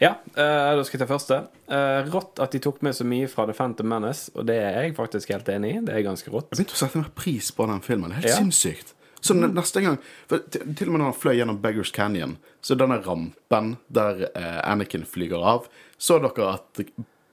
Ja, 0.00 0.12
eh, 0.36 0.76
da 0.78 0.82
skal 0.86 0.98
jeg 1.00 1.02
ta 1.02 1.10
første. 1.10 1.36
Eh, 1.68 2.10
rått 2.12 2.38
at 2.44 2.52
de 2.54 2.60
tok 2.62 2.82
med 2.86 2.94
så 2.94 3.02
mye 3.08 3.26
fra 3.30 3.46
The 3.48 3.54
Phantom 3.58 3.88
Menace, 3.90 4.30
og 4.38 4.46
det 4.46 4.54
er 4.62 4.76
jeg 4.84 4.94
faktisk 4.94 5.32
helt 5.34 5.48
enig 5.50 5.72
i. 5.74 5.80
Det 5.88 5.96
er 5.96 6.04
ganske 6.06 6.30
rått. 6.30 6.52
Jeg 6.52 6.60
begynte 6.60 6.76
å 6.76 6.82
sette 6.84 7.00
mer 7.02 7.10
pris 7.18 7.50
på 7.50 7.66
den 7.66 7.80
filmen. 7.82 8.10
Det 8.10 8.18
er 8.18 8.22
helt 8.22 8.30
Ja. 8.30 8.36
sinnssykt. 8.44 8.94
Så 9.20 9.34
ne- 9.34 9.50
neste 9.50 9.82
gang 9.82 9.98
til, 10.28 10.38
til 10.76 10.86
og 10.86 10.92
med 10.94 11.00
når 11.00 11.08
han 11.10 11.18
fløy 11.18 11.34
gjennom 11.40 11.60
Beggars 11.60 11.90
Canyon, 11.90 12.36
så 12.62 12.76
denne 12.78 13.00
rampen 13.04 13.76
der 13.90 14.28
eh, 14.36 14.60
Anakin 14.70 15.02
flyger 15.04 15.42
av, 15.42 15.66
så 15.98 16.20
dere 16.22 16.52
at 16.54 16.84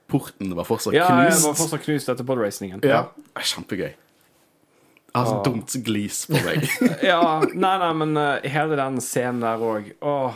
porten 0.09 0.55
var 0.57 0.65
fortsatt 0.65 0.93
Ja, 0.97 1.05
knust? 1.05 1.21
Ja, 1.21 1.29
den 1.37 1.43
var 1.45 1.53
fortsatt 1.61 1.83
knust 1.85 2.09
etter 2.09 2.25
podracingen. 2.25 2.81
Ja. 2.83 3.03
Er 3.37 3.41
Kjempegøy. 3.45 3.93
Jeg 5.15 5.23
har 5.23 5.25
så 5.29 5.43
dumt 5.45 5.71
glis 5.85 6.25
på 6.25 6.41
meg. 6.43 6.65
ja, 7.05 7.21
nei, 7.53 7.77
nei, 7.79 7.93
men 8.01 8.17
uh, 8.17 8.41
hele 8.43 8.75
den 8.75 8.97
scenen 8.99 9.45
der 9.45 9.61
òg 9.63 9.93
Åh, 10.01 10.33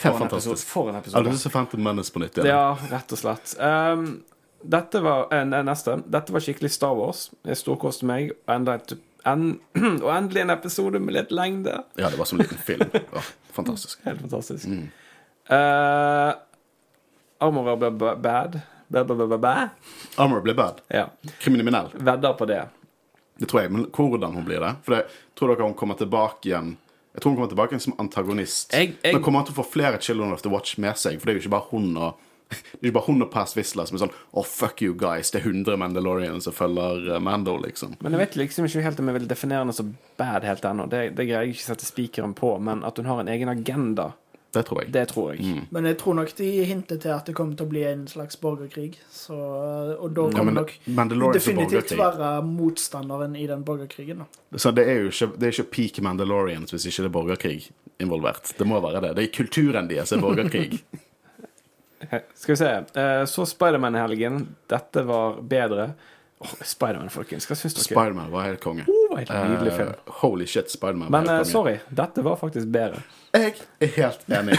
for 0.00 0.16
en 0.16 0.26
episode. 0.26 0.64
For 0.66 0.90
en 0.90 0.98
episode. 0.98 1.24
lyst 1.28 1.44
til 1.44 1.50
å 1.50 1.50
se 1.50 1.54
Phantom 1.54 1.82
Menace 1.84 2.12
på 2.14 2.22
nytt 2.22 2.40
Ja, 2.40 2.48
Ja, 2.48 2.64
rett 2.90 3.12
og 3.14 3.20
slett. 3.20 3.54
Um, 3.60 4.22
dette 4.62 5.00
var 5.04 5.30
eh, 5.34 5.44
nei, 5.48 5.62
neste. 5.64 6.00
Dette 6.12 6.34
var 6.34 6.44
skikkelig 6.44 6.72
Star 6.74 6.96
Wars. 6.98 7.28
Storkoste 7.56 8.08
meg. 8.08 8.34
Og, 8.34 8.54
enda 8.56 8.76
et, 8.80 8.96
en, 9.28 9.46
og 10.04 10.10
endelig 10.14 10.44
en 10.44 10.54
episode 10.56 11.00
med 11.02 11.16
litt 11.16 11.32
lengde. 11.34 11.78
Ja, 12.00 12.10
det 12.10 12.20
var 12.20 12.28
som 12.28 12.40
en 12.40 12.46
liten 12.46 12.60
film. 12.64 12.90
Ja, 13.14 13.24
fantastisk. 13.56 14.00
Helt 14.04 14.20
fantastisk. 14.20 14.66
Mm. 14.68 14.90
Uh, 15.50 16.34
Armor 17.40 17.72
ble 17.80 17.90
bad. 18.20 18.60
Armor 18.92 20.44
ble 20.44 20.54
bad. 20.54 20.84
Ja. 20.88 21.08
Kriminell. 21.40 21.88
Vedder 21.94 22.36
på 22.36 22.46
det. 22.50 22.62
Det 23.40 23.48
tror 23.48 23.62
jeg. 23.62 23.72
Men 23.72 23.86
hvordan 23.88 24.34
hun 24.36 24.44
blir 24.44 24.60
det? 24.60 24.74
For 24.84 24.98
jeg 24.98 25.08
tror 25.38 25.54
dere 25.54 25.68
hun 25.70 25.76
kommer 25.78 25.96
tilbake 25.96 26.50
igjen 26.50 26.74
Jeg 27.14 27.22
tror 27.22 27.32
hun 27.32 27.38
kommer 27.40 27.50
tilbake 27.50 27.80
som 27.82 27.94
antagonist. 27.98 28.72
Jeg- 28.72 28.96
jeg- 29.02 29.12
Men 29.14 29.22
kommer 29.22 29.40
han 29.40 29.46
til 29.46 29.54
å 29.54 29.64
få 29.64 29.70
flere 29.72 29.98
Children 30.00 30.32
of 30.32 30.42
the 30.42 30.48
Watch 30.50 30.78
med 30.78 30.94
seg? 30.96 31.18
For 31.20 31.26
det 31.26 31.34
er 31.36 31.40
jo 31.40 31.48
ikke 31.48 31.56
bare 31.56 31.70
hun 31.70 31.96
og 31.96 32.14
det 32.50 32.56
er 32.82 32.90
ikke 32.90 32.94
bare 32.98 33.06
hun 33.06 33.22
og 33.22 33.30
Pass 33.30 33.54
Whistler 33.56 33.86
som 33.86 33.96
er 33.96 34.00
sånn 34.06 34.12
Oh, 34.34 34.42
fuck 34.42 34.80
you 34.82 34.92
guys. 34.94 35.30
Det 35.30 35.40
er 35.44 35.48
100 35.50 35.76
Mandalorians 35.78 36.44
som 36.44 36.52
følger 36.52 37.14
eh, 37.14 37.20
Mando, 37.20 37.56
liksom. 37.58 37.96
Men 38.02 38.12
jeg 38.12 38.20
vet 38.20 38.36
liksom 38.36 38.64
ikke 38.66 38.82
helt 38.82 38.98
om 39.00 39.06
jeg 39.06 39.18
vil 39.20 39.28
definere 39.28 39.58
henne 39.64 39.74
som 39.74 39.96
bad 40.18 40.42
helt 40.42 40.62
ennå. 40.62 40.88
Det, 40.90 41.14
det 41.14 41.26
greier 41.28 41.44
jeg 41.46 41.54
ikke 41.54 41.66
å 41.66 41.74
sette 41.76 41.86
spikeren 41.86 42.34
på. 42.34 42.60
Men 42.60 42.82
at 42.84 42.96
hun 42.96 43.06
har 43.06 43.20
en 43.20 43.28
egen 43.28 43.48
agenda, 43.48 44.12
Det 44.52 44.64
tror 44.66 44.80
jeg. 44.82 44.92
det 44.92 45.04
tror 45.08 45.28
jeg. 45.32 45.44
Mm. 45.46 45.66
Men 45.70 45.84
jeg 45.86 45.96
tror 46.00 46.14
nok 46.18 46.32
de 46.36 46.46
hinter 46.66 46.96
til 46.98 47.12
at 47.14 47.26
det 47.26 47.34
kommer 47.38 47.54
til 47.54 47.66
å 47.68 47.70
bli 47.70 47.84
en 47.86 48.06
slags 48.10 48.34
borgerkrig. 48.42 48.96
Så, 49.14 49.36
og 49.36 50.10
da 50.16 50.24
Ja, 50.26 50.32
kommer 50.40 50.56
men 50.56 51.12
nok 51.18 51.34
definitivt 51.36 51.92
være 51.98 52.42
motstanderen 52.42 53.36
i 53.38 53.46
den 53.46 53.62
borgerkrigen. 53.64 54.24
da. 54.24 54.58
Så 54.58 54.72
det 54.74 54.88
er 54.88 55.04
jo 55.04 55.12
ikke, 55.12 55.30
det 55.38 55.46
er 55.46 55.54
ikke 55.54 55.70
peak 55.76 56.00
Mandalorians 56.02 56.74
hvis 56.74 56.86
ikke 56.90 57.02
det 57.06 57.10
er 57.12 57.14
borgerkrig 57.20 57.70
involvert. 58.02 58.50
Det 58.58 58.66
må 58.66 58.80
være 58.82 59.00
det. 59.06 59.14
Det 59.16 59.24
er 59.28 59.32
kulturen 59.38 59.88
deres 59.88 60.12
er 60.12 60.18
borgerkrig. 60.18 60.80
Skal 62.34 62.52
vi 62.52 62.56
se. 62.56 62.70
Eh, 63.00 63.24
så 63.30 63.46
Spiderman 63.46 63.94
i 63.94 64.00
helgen. 64.00 64.48
Dette 64.70 65.02
var 65.06 65.40
bedre. 65.42 65.92
Oh, 66.40 66.54
Spiderman, 66.64 67.10
folkens. 67.12 67.46
Hva 67.46 67.54
syns 67.54 67.74
dere? 67.76 67.84
Spiderman 67.84 68.30
var 68.32 68.46
helt 68.48 68.62
konge. 68.64 68.86
Oh, 69.10 69.18
helt 69.18 69.30
nydelig 69.30 69.72
film. 69.72 69.88
Uh, 69.88 70.12
holy 70.22 70.46
shit, 70.46 70.70
Spiderman 70.70 71.10
Men 71.10 71.28
eh, 71.28 71.42
sorry, 71.42 71.78
dette 71.88 72.22
var 72.22 72.36
faktisk 72.36 72.66
bedre. 72.70 73.02
Jeg 73.34 73.54
er 73.80 73.90
helt 73.96 74.28
enig. 74.30 74.58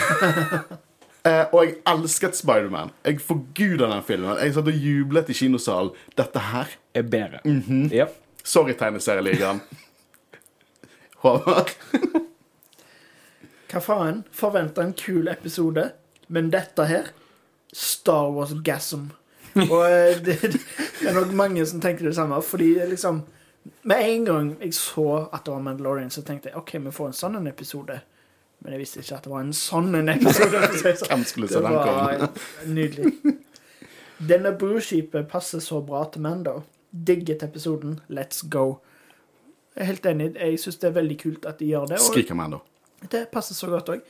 uh, 1.23 1.45
og 1.53 1.61
jeg 1.63 1.77
elsket 1.87 2.35
Spiderman. 2.35 2.91
Jeg 3.07 3.21
forguda 3.23 3.87
den 3.93 4.03
filmen. 4.03 4.35
Jeg 4.41 4.53
satt 4.57 4.67
og 4.67 4.83
jublet 4.87 5.31
i 5.31 5.37
kinosalen. 5.39 5.95
Dette 6.19 6.43
her 6.51 6.75
Er 6.93 7.01
bedre. 7.01 7.39
Mm 7.45 7.63
-hmm. 7.67 7.93
yep. 7.95 8.17
Sorry, 8.43 8.73
tegneserieligaen. 8.73 9.61
Håvard? 11.23 11.71
Hva 13.71 13.79
faen? 13.79 14.23
Forventa 14.31 14.81
en 14.81 14.93
kul 14.93 15.27
episode, 15.27 15.91
men 16.27 16.49
dette 16.51 16.85
her 16.85 17.03
Star 17.73 18.31
Wars 18.31 18.53
gasm. 18.63 18.99
Og 19.55 19.85
det, 20.25 20.41
det 20.41 21.07
er 21.07 21.13
nok 21.13 21.31
mange 21.31 21.65
som 21.65 21.81
tenker 21.81 22.05
det 22.05 22.15
samme, 22.15 22.41
fordi 22.41 22.73
liksom 22.89 23.21
Med 23.83 24.01
en 24.09 24.25
gang 24.25 24.47
jeg 24.61 24.73
så 24.77 25.07
at 25.33 25.45
det 25.45 25.53
var 25.53 25.61
Mandalorian, 25.65 26.09
så 26.13 26.21
tenkte 26.25 26.49
jeg 26.49 26.57
OK, 26.57 26.73
vi 26.81 26.91
får 26.95 27.11
en 27.11 27.17
sånn 27.17 27.37
en 27.39 27.47
episode. 27.49 27.99
Men 28.61 28.75
jeg 28.75 28.81
visste 28.83 29.01
ikke 29.01 29.17
at 29.17 29.25
det 29.25 29.31
var 29.33 29.41
en 29.45 29.53
sånn 29.57 29.95
en 29.97 30.09
episode. 30.13 30.61
sånn. 30.81 31.07
Hvem 31.09 31.25
skulle 31.29 31.47
Det 31.49 31.61
den 31.65 31.77
komme? 31.81 32.29
nydelig. 32.77 33.35
Denne 34.31 34.51
broskipet 34.57 35.27
passer 35.29 35.59
så 35.65 35.81
bra 35.85 36.03
til 36.13 36.21
Mando. 36.21 36.59
Digget 36.91 37.43
episoden. 37.43 37.99
Let's 38.09 38.43
go. 38.49 38.79
Jeg 39.75 39.81
er 39.81 39.89
helt 39.93 40.05
enig. 40.05 40.27
Jeg 40.35 40.59
syns 40.61 40.77
det 40.81 40.89
er 40.91 40.97
veldig 40.99 41.17
kult 41.21 41.45
at 41.49 41.61
de 41.61 41.69
gjør 41.71 41.87
det. 41.93 42.01
Skriker 42.03 42.37
Mando. 42.37 42.59
Det 43.09 43.27
passer 43.33 43.57
så 43.57 43.69
godt 43.71 43.89
òg. 43.95 44.01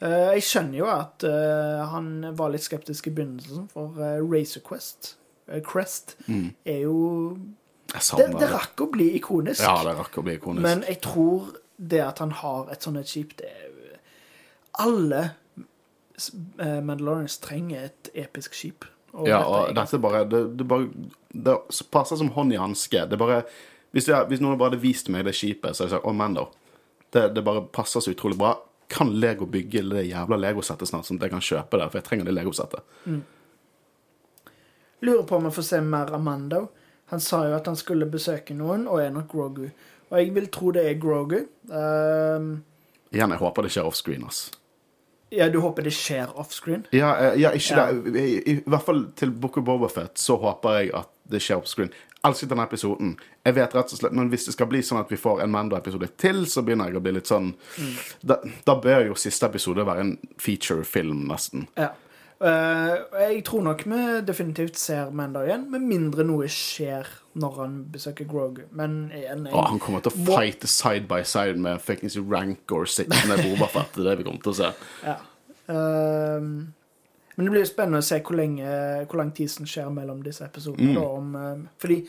jeg 0.00 0.42
skjønner 0.46 0.78
jo 0.78 0.86
at 0.86 1.24
eh, 1.26 1.80
han 1.90 2.10
var 2.38 2.52
litt 2.54 2.62
skeptisk 2.62 3.08
i 3.08 3.10
begynnelsen, 3.16 3.64
for 3.72 3.96
uh, 3.98 4.20
Racer 4.22 4.62
Quest 4.62 5.16
eh, 5.48 5.58
Crest 5.66 6.14
er 6.28 6.84
jo 6.84 7.00
det, 7.94 8.26
det 8.26 8.40
det. 8.42 8.50
rakk 8.52 8.82
å 8.84 8.90
bli 8.92 9.08
ikonisk. 9.16 9.62
Ja, 9.64 9.78
det 9.86 9.94
rakk 9.96 10.18
å 10.20 10.24
bli 10.26 10.36
ikonisk. 10.36 10.64
Men 10.66 10.84
jeg 10.88 11.00
tror 11.04 11.54
det 11.76 12.02
at 12.04 12.20
han 12.20 12.34
har 12.42 12.68
et 12.74 12.84
sånt 12.84 13.00
et 13.00 13.08
skip 13.08 13.36
det 13.38 13.48
er, 13.48 13.96
Alle 14.82 15.22
uh, 15.30 16.80
Mandalorians 16.84 17.38
trenger 17.42 17.88
et 17.88 18.10
episk 18.26 18.54
skip. 18.58 18.84
Og 19.16 19.28
Ja, 19.30 19.40
og 19.46 19.72
dette 19.74 19.96
er 19.96 20.02
bare 20.02 20.24
Det, 20.28 20.42
det, 20.58 20.66
bare, 20.68 20.90
det 21.32 21.56
passer 21.90 22.20
som 22.20 22.30
hånd 22.36 22.52
i 22.52 22.60
hanske. 22.60 23.06
Det 23.08 23.18
bare 23.18 23.42
hvis, 23.96 24.08
jeg, 24.10 24.28
hvis 24.28 24.42
noen 24.44 24.58
bare 24.60 24.74
hadde 24.74 24.82
vist 24.82 25.08
meg 25.08 25.24
det 25.24 25.34
skipet, 25.36 25.72
så 25.72 25.84
hadde 25.84 25.94
jeg 25.94 25.96
sagt 25.96 26.08
å, 26.08 26.12
Mando. 26.16 26.48
Det, 27.08 27.30
det 27.32 27.44
bare 27.44 27.64
passer 27.72 28.04
så 28.04 28.12
utrolig 28.12 28.36
bra. 28.38 28.52
Kan 28.92 29.14
Lego 29.20 29.48
bygge 29.48 29.82
det 29.88 30.04
jævla 30.10 30.36
Lego-settet 30.40 30.90
snart, 30.90 31.08
sånn 31.08 31.18
at 31.20 31.26
jeg 31.26 31.32
kan 31.32 31.44
kjøpe 31.44 31.80
det? 31.80 31.88
For 31.88 32.00
jeg 32.00 32.06
trenger 32.06 32.28
det 32.28 32.34
Lego-settet. 32.36 32.84
Lurer 35.08 35.24
på 35.24 35.38
om 35.38 35.48
vi 35.48 35.54
får 35.56 35.66
se 35.70 35.80
mer 35.84 36.12
av 36.12 36.22
Mando. 36.24 36.66
Han 37.10 37.20
sa 37.24 37.42
jo 37.48 37.56
at 37.56 37.66
han 37.66 37.76
skulle 37.76 38.06
besøke 38.10 38.54
noen, 38.56 38.86
og 38.88 39.00
er 39.02 39.10
nok 39.14 39.28
Grogu. 39.32 39.68
Og 40.10 40.18
jeg 40.18 40.32
vil 40.34 40.48
tro 40.52 40.70
det 40.76 40.86
er 40.90 40.98
Grogu. 41.00 41.38
Um, 41.68 42.58
Igjen, 43.12 43.32
jeg 43.32 43.40
håper 43.40 43.64
det 43.64 43.72
skjer 43.72 43.88
offscreen, 43.88 44.24
ass. 44.28 44.50
ja, 45.32 45.48
du 45.52 45.60
håper 45.60 45.84
det 45.84 45.92
skjer 45.96 46.30
offscreen? 46.40 46.86
Ja, 46.92 47.14
eh, 47.16 47.40
ja 47.40 47.50
ikke 47.56 47.76
Ja. 47.76 47.86
det. 47.92 48.20
I, 48.20 48.36
I, 48.52 48.54
hvert 48.64 48.84
fall 48.84 49.06
til 49.16 49.30
Book 49.30 49.56
of 49.56 49.64
Bobafett 49.64 50.18
så 50.18 50.36
håper 50.40 50.78
jeg 50.80 50.92
at 50.94 51.08
det 51.28 51.40
skjer 51.44 51.60
offscreen. 51.60 51.90
Elsket 52.24 52.50
denne 52.50 52.64
episoden. 52.66 53.14
Jeg 53.46 53.54
vet 53.54 53.74
rett 53.76 53.92
og 53.92 53.98
slett, 54.00 54.12
Men 54.12 54.28
hvis 54.28 54.44
det 54.48 54.52
skal 54.56 54.66
bli 54.66 54.80
sånn 54.82 55.00
at 55.00 55.10
vi 55.12 55.16
får 55.16 55.40
en 55.44 55.52
Mando-episode 55.52 56.08
til, 56.18 56.46
så 56.50 56.64
begynner 56.66 56.88
jeg 56.90 56.96
å 56.98 57.02
bli 57.04 57.12
litt 57.12 57.28
sånn 57.30 57.52
da, 58.20 58.40
da 58.66 58.74
bør 58.80 59.06
jo 59.06 59.14
siste 59.14 59.46
episode 59.46 59.84
være 59.86 60.00
en 60.00 60.18
feature-film, 60.40 61.28
nesten. 61.28 61.68
Ja. 61.76 61.92
Eh, 62.38 62.92
jeg 63.18 63.40
tror 63.48 63.64
nok 63.66 63.80
vi 63.90 64.00
definitivt 64.22 64.76
ser 64.78 65.10
Mando 65.10 65.40
igjen, 65.42 65.64
med 65.72 65.82
mindre 65.82 66.22
noe 66.26 66.46
skjer 66.46 67.08
når 67.38 67.56
han 67.58 67.76
besøker 67.90 68.28
Grogu. 68.30 68.62
Men 68.70 69.10
igjen 69.10 69.46
jeg, 69.48 69.54
Og 69.54 69.66
han 69.72 69.80
kommer 69.82 70.04
til 70.04 70.12
å 70.12 70.24
Må- 70.24 70.38
fighte 70.38 70.70
side 70.70 71.08
by 71.10 71.22
side 71.26 71.58
med 71.58 71.80
fuckings 71.82 72.16
Rancor 72.16 72.86
sittende 72.86 73.40
Bobafett. 73.42 73.92
Det 73.94 74.04
er 74.06 74.10
det 74.10 74.18
vi 74.18 74.28
kommer 74.30 74.42
til 74.42 74.52
å 74.52 74.58
se. 74.60 74.72
Ja. 75.04 75.16
Uh, 75.68 76.40
men 77.38 77.46
det 77.46 77.50
blir 77.52 77.62
jo 77.62 77.70
spennende 77.70 78.00
å 78.02 78.06
se 78.06 78.18
hvor, 78.22 78.34
lenge, 78.38 78.70
hvor 79.06 79.20
lang 79.20 79.30
tid 79.34 79.50
som 79.50 79.66
skjer 79.68 79.90
mellom 79.94 80.22
disse 80.24 80.42
episodene. 80.46 80.90
Mm. 80.90 80.94
Da, 80.96 81.04
om, 81.06 81.34
ehm, 81.38 81.68
fordi 81.78 82.00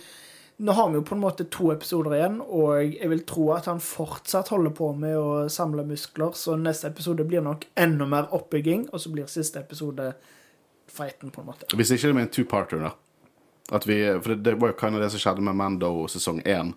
nå 0.60 0.72
har 0.76 0.90
vi 0.90 1.00
jo 1.00 1.04
på 1.08 1.16
en 1.16 1.22
måte 1.24 1.46
to 1.48 1.70
episoder 1.72 2.18
igjen, 2.18 2.40
og 2.44 2.82
jeg 2.84 3.08
vil 3.12 3.22
tro 3.28 3.46
at 3.56 3.70
han 3.72 3.80
fortsatt 3.80 4.52
holder 4.52 4.74
på 4.76 4.90
med 4.92 5.16
å 5.16 5.30
samle 5.52 5.86
muskler, 5.88 6.34
så 6.36 6.58
neste 6.60 6.90
episode 6.92 7.24
blir 7.28 7.46
nok 7.46 7.64
enda 7.80 8.08
mer 8.10 8.28
oppbygging, 8.36 8.90
og 8.92 9.00
så 9.00 9.12
blir 9.14 9.30
siste 9.32 9.62
episode 9.62 10.12
fighten, 10.92 11.32
på 11.32 11.42
en 11.42 11.48
måte. 11.54 11.70
Hvis 11.80 11.94
ikke 11.96 12.12
det 12.12 12.18
blir 12.18 12.28
en 12.28 12.34
two-parter, 12.36 12.84
da. 12.84 12.92
At 13.72 13.88
vi, 13.88 14.02
for 14.20 14.34
det, 14.34 14.42
det 14.50 14.58
var 14.60 14.74
jo 14.74 14.78
kind 14.82 15.00
of 15.00 15.06
det 15.06 15.12
som 15.14 15.24
skjedde 15.24 15.46
med 15.48 15.56
Mando 15.56 15.94
sesong 16.12 16.42
én. 16.44 16.74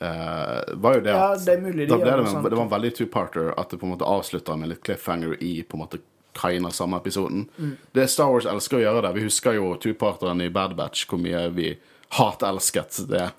Uh, 0.00 0.62
var 0.80 0.96
jo 0.96 1.04
det 1.04 1.12
Ja, 1.12 1.28
det 1.36 1.52
er 1.58 1.60
mulig 1.60 1.84
de 1.90 1.92
det, 1.92 1.98
noe 2.00 2.40
det 2.46 2.56
var 2.56 2.64
en 2.64 2.72
veldig 2.72 2.92
two-parter 2.96 3.50
at 3.52 3.68
det 3.68 3.80
på 3.82 3.84
en 3.84 3.92
måte 3.92 4.08
avslutta 4.08 4.54
med 4.56 4.70
litt 4.70 4.80
cliffhanger 4.86 5.34
i 5.44 5.58
på 5.60 5.76
en 5.76 5.82
måte 5.82 6.00
kind 6.40 6.72
samme 6.72 6.96
episoden. 6.96 7.48
Mm. 7.58 7.76
Det 7.92 8.08
Star 8.08 8.30
Wars 8.32 8.46
elsker 8.48 8.78
å 8.78 8.84
gjøre 8.84 9.02
det. 9.04 9.14
Vi 9.18 9.26
husker 9.26 9.58
jo 9.58 9.74
two-parteren 9.82 10.40
i 10.40 10.48
Bad 10.48 10.78
Batch, 10.78 11.04
hvor 11.10 11.20
mye 11.20 11.50
vi 11.52 11.74
hatelsket 12.18 13.00
det. 13.10 13.30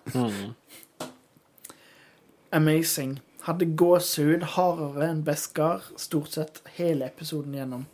Amazing. 2.52 3.20
Hadde 3.48 3.66
gåsehud 3.66 4.44
hardere 4.56 5.08
enn 5.10 5.24
Beskar 5.26 5.86
stort 6.00 6.36
sett 6.36 6.62
hele 6.78 7.08
episoden 7.10 7.56
gjennom. 7.58 7.86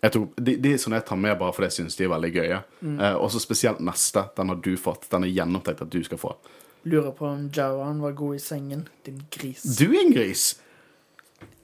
Jeg 0.00 0.14
tror, 0.14 0.28
de, 0.36 0.54
de 0.62 0.72
som 0.78 0.94
jeg 0.94 1.04
tar 1.06 1.18
med 1.18 1.34
bare 1.40 1.54
fordi 1.54 1.68
jeg 1.68 1.76
syns 1.80 1.98
de 1.98 2.06
er 2.06 2.12
veldig 2.12 2.30
gøye. 2.34 2.60
Mm. 2.80 2.96
Eh, 3.02 3.16
også 3.18 3.42
spesielt 3.42 3.82
neste. 3.82 4.24
Den 4.36 4.52
har 4.52 4.60
du 4.62 4.72
fått. 4.78 5.08
Den 5.10 5.26
er 5.26 5.34
gjennomtenkt 5.34 5.82
at 5.86 5.92
du 5.92 6.00
skal 6.06 6.20
få. 6.22 6.34
Lurer 6.88 7.10
på 7.14 7.26
om 7.26 7.48
Jawan 7.54 8.02
var 8.02 8.14
god 8.18 8.38
i 8.38 8.42
sengen. 8.42 8.86
Din 9.06 9.24
gris. 9.34 9.64
Du 9.78 9.88
er 9.90 10.00
en 10.04 10.14
gris! 10.14 10.52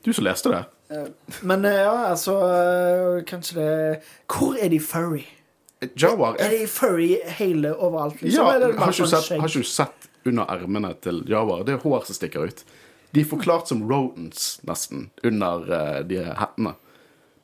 Du 0.05 0.13
som 0.13 0.27
leste 0.27 0.51
det. 0.53 0.65
Men 1.43 1.65
eh, 1.65 1.81
ja, 1.81 1.95
altså 2.11 2.35
eh, 2.45 3.23
Kanskje 3.27 3.55
det 3.57 3.69
Hvor 4.29 4.59
er 4.61 4.69
de 4.69 4.79
furry? 4.79 5.23
Jawar 5.99 6.39
Er 6.43 6.55
de 6.55 6.67
furry 6.71 7.19
hele 7.39 7.75
overalt? 7.75 8.23
liksom? 8.23 8.47
Ja, 8.47 8.55
har 8.55 8.93
ikke, 8.93 9.05
sånn 9.05 9.13
sett, 9.13 9.41
har 9.41 9.51
ikke 9.51 9.65
du 9.65 9.69
sett 9.69 10.09
under 10.25 10.49
ermene 10.53 10.95
til 11.05 11.23
Jawar? 11.31 11.65
Det 11.67 11.77
er 11.77 11.85
hår 11.85 12.07
som 12.09 12.19
stikker 12.19 12.49
ut. 12.49 12.65
De 13.15 13.23
er 13.23 13.29
forklart 13.31 13.71
som 13.71 13.85
rodents, 13.87 14.57
nesten, 14.67 15.09
under 15.23 15.69
uh, 15.71 16.01
de 16.07 16.23
hettene. 16.35 16.75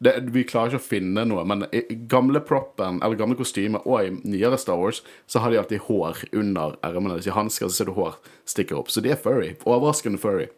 Det, 0.01 0.15
vi 0.33 0.47
klarer 0.49 0.73
ikke 0.73 0.81
å 0.81 0.87
finne 0.87 1.27
noe, 1.29 1.43
men 1.45 1.67
i 1.77 1.83
gamle 2.09 2.41
proppen, 2.41 3.03
eller 3.05 3.19
gamle 3.21 3.37
kostymer 3.37 3.85
og 3.85 4.01
i 4.01 4.15
nyere 4.33 4.57
Star 4.59 4.81
Wars, 4.81 5.03
så 5.29 5.43
har 5.45 5.53
de 5.53 5.59
alltid 5.61 5.85
hår 5.91 6.23
under 6.33 6.79
ermene. 6.87 7.19
Hvis 7.19 7.29
de 7.29 7.37
hansker, 7.37 7.69
så 7.69 7.83
ser 7.83 7.91
du 7.91 7.99
hår 7.99 8.17
stikker 8.49 8.81
opp. 8.81 8.89
Så 8.91 9.05
de 9.05 9.13
er 9.13 9.21
furry. 9.21 9.53
Overraskende 9.69 10.19
furry. 10.23 10.49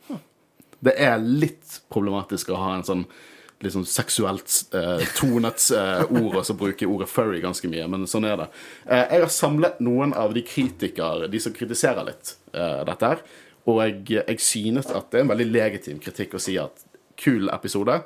Det 0.82 0.94
er 0.94 1.18
litt 1.18 1.80
problematisk 1.90 2.54
å 2.54 2.60
ha 2.62 2.76
en 2.76 2.86
sånn 2.86 3.04
sånn 3.70 3.86
seksuelt 3.86 4.74
eh, 4.74 5.04
tonet 5.14 5.68
eh, 5.76 6.02
ord, 6.10 6.40
og 6.40 6.46
så 6.46 6.56
bruke 6.58 6.88
ordet 6.88 7.08
furry 7.10 7.38
ganske 7.44 7.70
mye, 7.70 7.86
men 7.92 8.08
sånn 8.10 8.26
er 8.26 8.40
det. 8.40 8.48
Eh, 8.88 9.04
jeg 9.04 9.22
har 9.22 9.32
samlet 9.32 9.78
noen 9.84 10.14
av 10.18 10.34
de 10.34 10.42
kritikere, 10.46 11.28
de 11.30 11.42
som 11.42 11.54
kritiserer 11.54 12.08
litt 12.08 12.34
eh, 12.50 12.82
dette 12.88 13.12
her, 13.12 13.22
og 13.70 13.78
jeg, 13.84 14.00
jeg 14.18 14.42
synes 14.42 14.90
at 14.90 15.12
det 15.12 15.20
er 15.20 15.26
en 15.26 15.32
veldig 15.34 15.48
legitim 15.52 16.02
kritikk 16.02 16.34
å 16.34 16.42
si 16.42 16.56
at 16.58 16.82
kul 17.20 17.46
episode, 17.54 18.00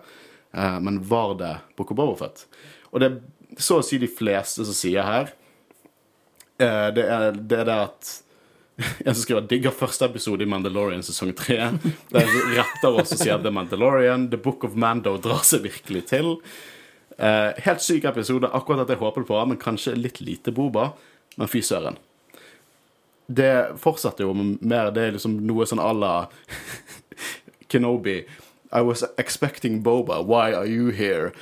eh, 0.52 0.78
men 0.84 1.00
var 1.08 1.34
det 1.40 1.54
Boko 1.78 1.96
of 2.04 2.20
Fett? 2.20 2.44
Og 2.92 3.00
det 3.00 3.10
er 3.10 3.62
så 3.62 3.80
å 3.80 3.86
si 3.86 3.98
de 4.02 4.10
fleste 4.10 4.66
som 4.66 4.76
sier 4.76 5.06
her, 5.06 5.32
eh, 6.60 6.88
det 6.92 7.06
er 7.08 7.30
det, 7.36 7.60
er 7.62 7.68
det 7.68 7.80
at 7.86 8.14
en 8.76 9.14
som 9.14 9.22
skriver 9.22 9.40
'digger 9.48 9.70
første 9.70 10.04
episode 10.04 10.44
i 10.44 10.46
Mandalorian 10.46 11.02
sesong 11.02 11.32
3'. 11.32 11.78
Det 12.12 12.22
er 12.22 12.32
retter 12.58 13.00
oss 13.00 13.12
og 13.12 13.18
sier 13.18 13.38
er 13.38 13.50
Mandalorian. 13.50 14.28
The 14.30 14.36
Book 14.36 14.64
of 14.64 14.74
Mando 14.76 15.16
drar 15.16 15.44
seg 15.44 15.62
virkelig 15.64 16.06
til. 16.12 16.36
Eh, 17.18 17.52
helt 17.64 17.80
syk 17.80 18.04
episode. 18.04 18.50
Akkurat 18.52 18.84
at 18.84 18.88
jeg 18.92 19.00
håper 19.00 19.24
på, 19.24 19.44
men 19.48 19.56
kanskje 19.56 19.96
litt 19.96 20.20
lite 20.20 20.52
Boba. 20.52 20.92
Men 21.36 21.48
fy 21.48 21.60
søren. 21.60 21.96
Det 23.28 23.78
fortsetter 23.78 24.24
jo 24.24 24.32
mer 24.34 24.90
Det 24.90 25.02
er 25.02 25.12
liksom 25.12 25.40
noe 25.46 25.64
sånn 25.66 25.82
à 25.82 25.92
la 25.92 26.28
Kenobi. 27.68 28.24
I 28.72 28.80
was 28.82 29.04
expecting 29.18 29.82
Boba. 29.82 30.22
Why 30.22 30.52
are 30.52 30.66
you 30.66 30.90
here? 30.90 31.32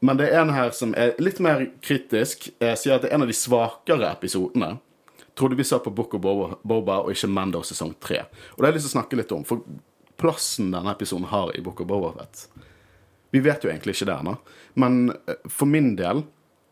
Men 0.00 0.16
det 0.16 0.32
er 0.32 0.40
en 0.42 0.50
her 0.50 0.70
som 0.70 0.94
er 0.96 1.14
litt 1.18 1.38
mer 1.40 1.66
kritisk. 1.82 2.50
Jeg 2.60 2.78
sier 2.78 2.96
at 2.96 3.02
det 3.02 3.10
er 3.10 3.14
en 3.14 3.22
av 3.22 3.28
de 3.28 3.36
svakere 3.36 4.10
episodene. 4.10 4.78
Trodde 5.38 5.56
vi 5.58 5.64
så 5.64 5.78
på 5.78 5.90
Book 5.90 6.14
of 6.14 6.22
Boba, 6.62 7.00
og 7.02 7.10
ikke 7.12 7.28
Mando 7.28 7.60
sesong 7.66 7.92
3. 8.00 8.22
Og 8.54 8.62
det 8.62 8.64
har 8.64 8.72
jeg 8.72 8.78
lyst 8.78 8.86
til 8.88 8.94
å 8.94 8.98
snakke 9.00 9.18
litt 9.18 9.34
om, 9.36 9.42
for 9.44 9.60
plassen 10.16 10.70
denne 10.72 10.94
episoden 10.94 11.28
har 11.28 11.52
i 11.52 11.60
Book 11.60 11.82
of 11.84 11.90
Boba 11.90 12.14
Fett 12.16 12.46
Vi 13.34 13.42
vet 13.44 13.64
jo 13.64 13.68
egentlig 13.68 13.98
ikke 13.98 14.08
det 14.08 14.14
ennå, 14.16 14.32
men 14.80 15.10
eh, 15.12 15.42
for 15.52 15.68
min 15.68 15.92
del 15.98 16.22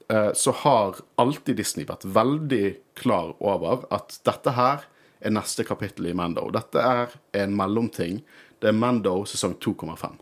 eh, 0.09 0.31
så 0.33 0.55
har 0.63 1.03
alltid 1.21 1.61
Disney 1.61 1.85
vært 1.85 2.09
veldig 2.09 2.65
klar 2.97 3.35
over 3.37 3.85
at 3.93 4.17
dette 4.25 4.57
her 4.57 4.89
er 5.21 5.37
neste 5.37 5.69
kapittel 5.69 6.09
i 6.09 6.17
Mando. 6.17 6.47
Dette 6.53 6.81
er 6.81 7.13
en 7.37 7.53
mellomting. 7.57 8.23
Det 8.61 8.73
er 8.73 8.81
Mando 8.81 9.19
sesong 9.29 9.59
2,5. 9.61 10.19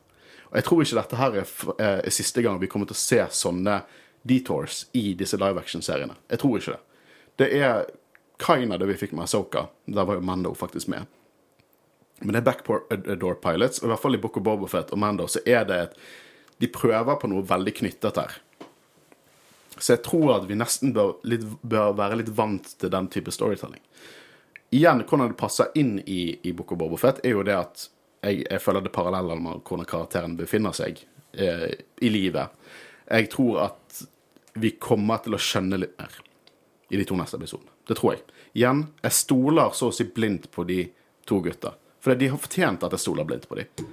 Og 0.51 0.59
jeg 0.59 0.67
tror 0.67 0.83
ikke 0.83 0.99
dette 0.99 1.23
her 1.23 1.41
er, 1.45 1.57
eh, 1.79 1.99
er 2.11 2.19
siste 2.19 2.43
gang 2.43 2.59
vi 2.59 2.67
kommer 2.67 2.91
til 2.91 2.99
å 2.99 3.05
se 3.07 3.23
sånne 3.39 3.85
detours 4.27 4.87
i 4.99 5.13
disse 5.15 5.39
live 5.39 5.63
action-seriene. 5.63 6.19
Jeg 6.31 6.43
tror 6.43 6.59
ikke 6.59 6.75
det. 6.75 6.83
Det 7.39 7.53
er 7.63 7.87
kind 8.43 8.73
of 8.73 8.81
det 8.81 8.91
vi 8.91 8.99
fikk 9.01 9.13
med 9.17 9.25
Asoka. 9.25 9.67
Der 9.87 10.05
var 10.09 10.19
jo 10.19 10.25
Mando 10.27 10.55
faktisk 10.55 10.91
med. 10.93 11.07
Men 12.23 12.35
det 12.35 12.43
er 12.43 12.47
backdoor 12.47 13.39
pilots, 13.43 13.81
og 13.83 13.89
i 13.89 13.93
hvert 13.93 14.03
fall 14.03 14.15
i 14.15 14.21
Book 14.23 14.37
of 14.39 14.45
Bobofet 14.47 14.93
og 14.95 14.99
Mando, 15.03 15.27
så 15.27 15.43
er 15.47 15.65
det 15.69 15.79
et 15.87 15.97
De 16.63 16.69
prøver 16.71 17.17
på 17.19 17.27
noe 17.27 17.43
veldig 17.43 17.73
knyttet 17.75 18.19
her. 18.21 18.35
Så 19.79 19.97
jeg 19.97 20.03
tror 20.07 20.37
at 20.37 20.45
vi 20.47 20.55
nesten 20.55 20.93
bør, 20.95 21.17
litt, 21.27 21.43
bør 21.63 21.97
være 21.99 22.21
litt 22.21 22.31
vant 22.37 22.69
til 22.79 22.93
den 22.93 23.09
type 23.11 23.33
storytelling. 23.35 23.81
Igjen, 24.71 25.03
hvordan 25.03 25.33
det 25.33 25.41
passer 25.41 25.73
inn 25.75 25.97
i, 26.07 26.37
i 26.47 26.53
Book 26.55 26.71
of 26.77 26.79
Bobofet, 26.79 27.19
er 27.27 27.35
jo 27.35 27.43
det 27.43 27.57
at 27.57 27.89
jeg, 28.23 28.45
jeg 28.45 28.63
føler 28.63 28.85
det 28.85 28.95
paralleller 28.95 29.43
med 29.43 29.65
hvordan 29.67 29.89
karakteren 29.89 30.39
befinner 30.39 30.77
seg 30.77 31.03
eh, 31.35 31.67
i 31.99 32.13
livet. 32.15 32.55
Jeg 33.11 33.33
tror 33.33 33.65
at 33.67 34.05
vi 34.63 34.77
kommer 34.79 35.25
til 35.25 35.35
å 35.35 35.43
skjønne 35.43 35.83
litt 35.83 35.99
mer 35.99 36.15
i 36.93 37.01
de 37.01 37.09
to 37.09 37.19
neste 37.19 37.41
episodene. 37.41 37.72
Det 37.93 37.99
tror 37.99 38.15
jeg. 38.15 38.23
Igjen, 38.57 38.87
jeg 39.05 39.17
stoler 39.17 39.75
så 39.77 39.91
å 39.91 39.93
si 39.93 40.07
blindt 40.09 40.49
på 40.53 40.65
de 40.65 40.87
to 41.29 41.43
gutta. 41.45 41.75
For 42.01 42.17
de 42.17 42.31
har 42.33 42.41
fortjent 42.41 42.85
at 42.87 42.95
jeg 42.97 43.05
stoler 43.05 43.27
blindt 43.29 43.45
på 43.51 43.59
dem. 43.59 43.91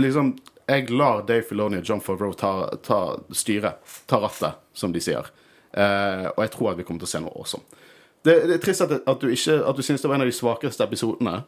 Liksom, 0.00 0.30
jeg 0.70 0.88
lar 0.88 1.20
Dave 1.28 1.44
Filoni 1.44 1.82
og 1.82 1.88
John 1.88 2.00
Favreau 2.00 2.32
ta, 2.38 2.52
ta 2.80 3.00
styret, 3.36 3.82
ta 4.08 4.22
rattet, 4.22 4.62
som 4.72 4.94
de 4.94 5.02
sier. 5.04 5.28
Eh, 5.72 6.30
og 6.30 6.40
jeg 6.46 6.52
tror 6.54 6.70
at 6.72 6.80
vi 6.80 6.86
kommer 6.88 7.04
til 7.04 7.10
å 7.10 7.12
se 7.12 7.20
noe 7.24 7.34
awesome. 7.36 7.84
Det, 8.24 8.38
det 8.48 8.56
er 8.56 8.62
trist 8.62 8.84
at, 8.86 8.94
at 9.04 9.20
du 9.20 9.28
du 9.28 9.82
syns 9.84 10.00
det 10.00 10.08
var 10.08 10.16
en 10.16 10.24
av 10.24 10.30
de 10.30 10.36
svakeste 10.36 10.86
episodene, 10.88 11.42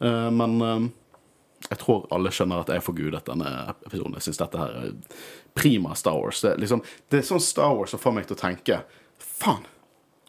eh, 0.00 0.30
men 0.32 0.56
eh, 0.64 0.88
jeg 1.68 1.82
tror 1.84 2.08
alle 2.14 2.32
skjønner 2.32 2.64
at 2.64 2.72
jeg 2.72 2.86
forgudet 2.86 3.26
denne 3.28 3.52
episoden. 3.74 4.16
Jeg 4.16 4.28
syns 4.30 4.40
dette 4.40 4.62
her 4.62 4.80
er 4.86 4.96
prima 5.58 5.92
Star 5.98 6.16
Wars. 6.16 6.40
Det, 6.40 6.56
liksom, 6.64 6.80
det 7.12 7.20
er 7.20 7.28
sånn 7.28 7.44
Star 7.44 7.76
Wars 7.76 7.92
som 7.92 8.00
får 8.02 8.16
meg 8.16 8.30
til 8.30 8.38
å 8.38 8.42
tenke 8.42 8.80
Faen, 9.22 9.68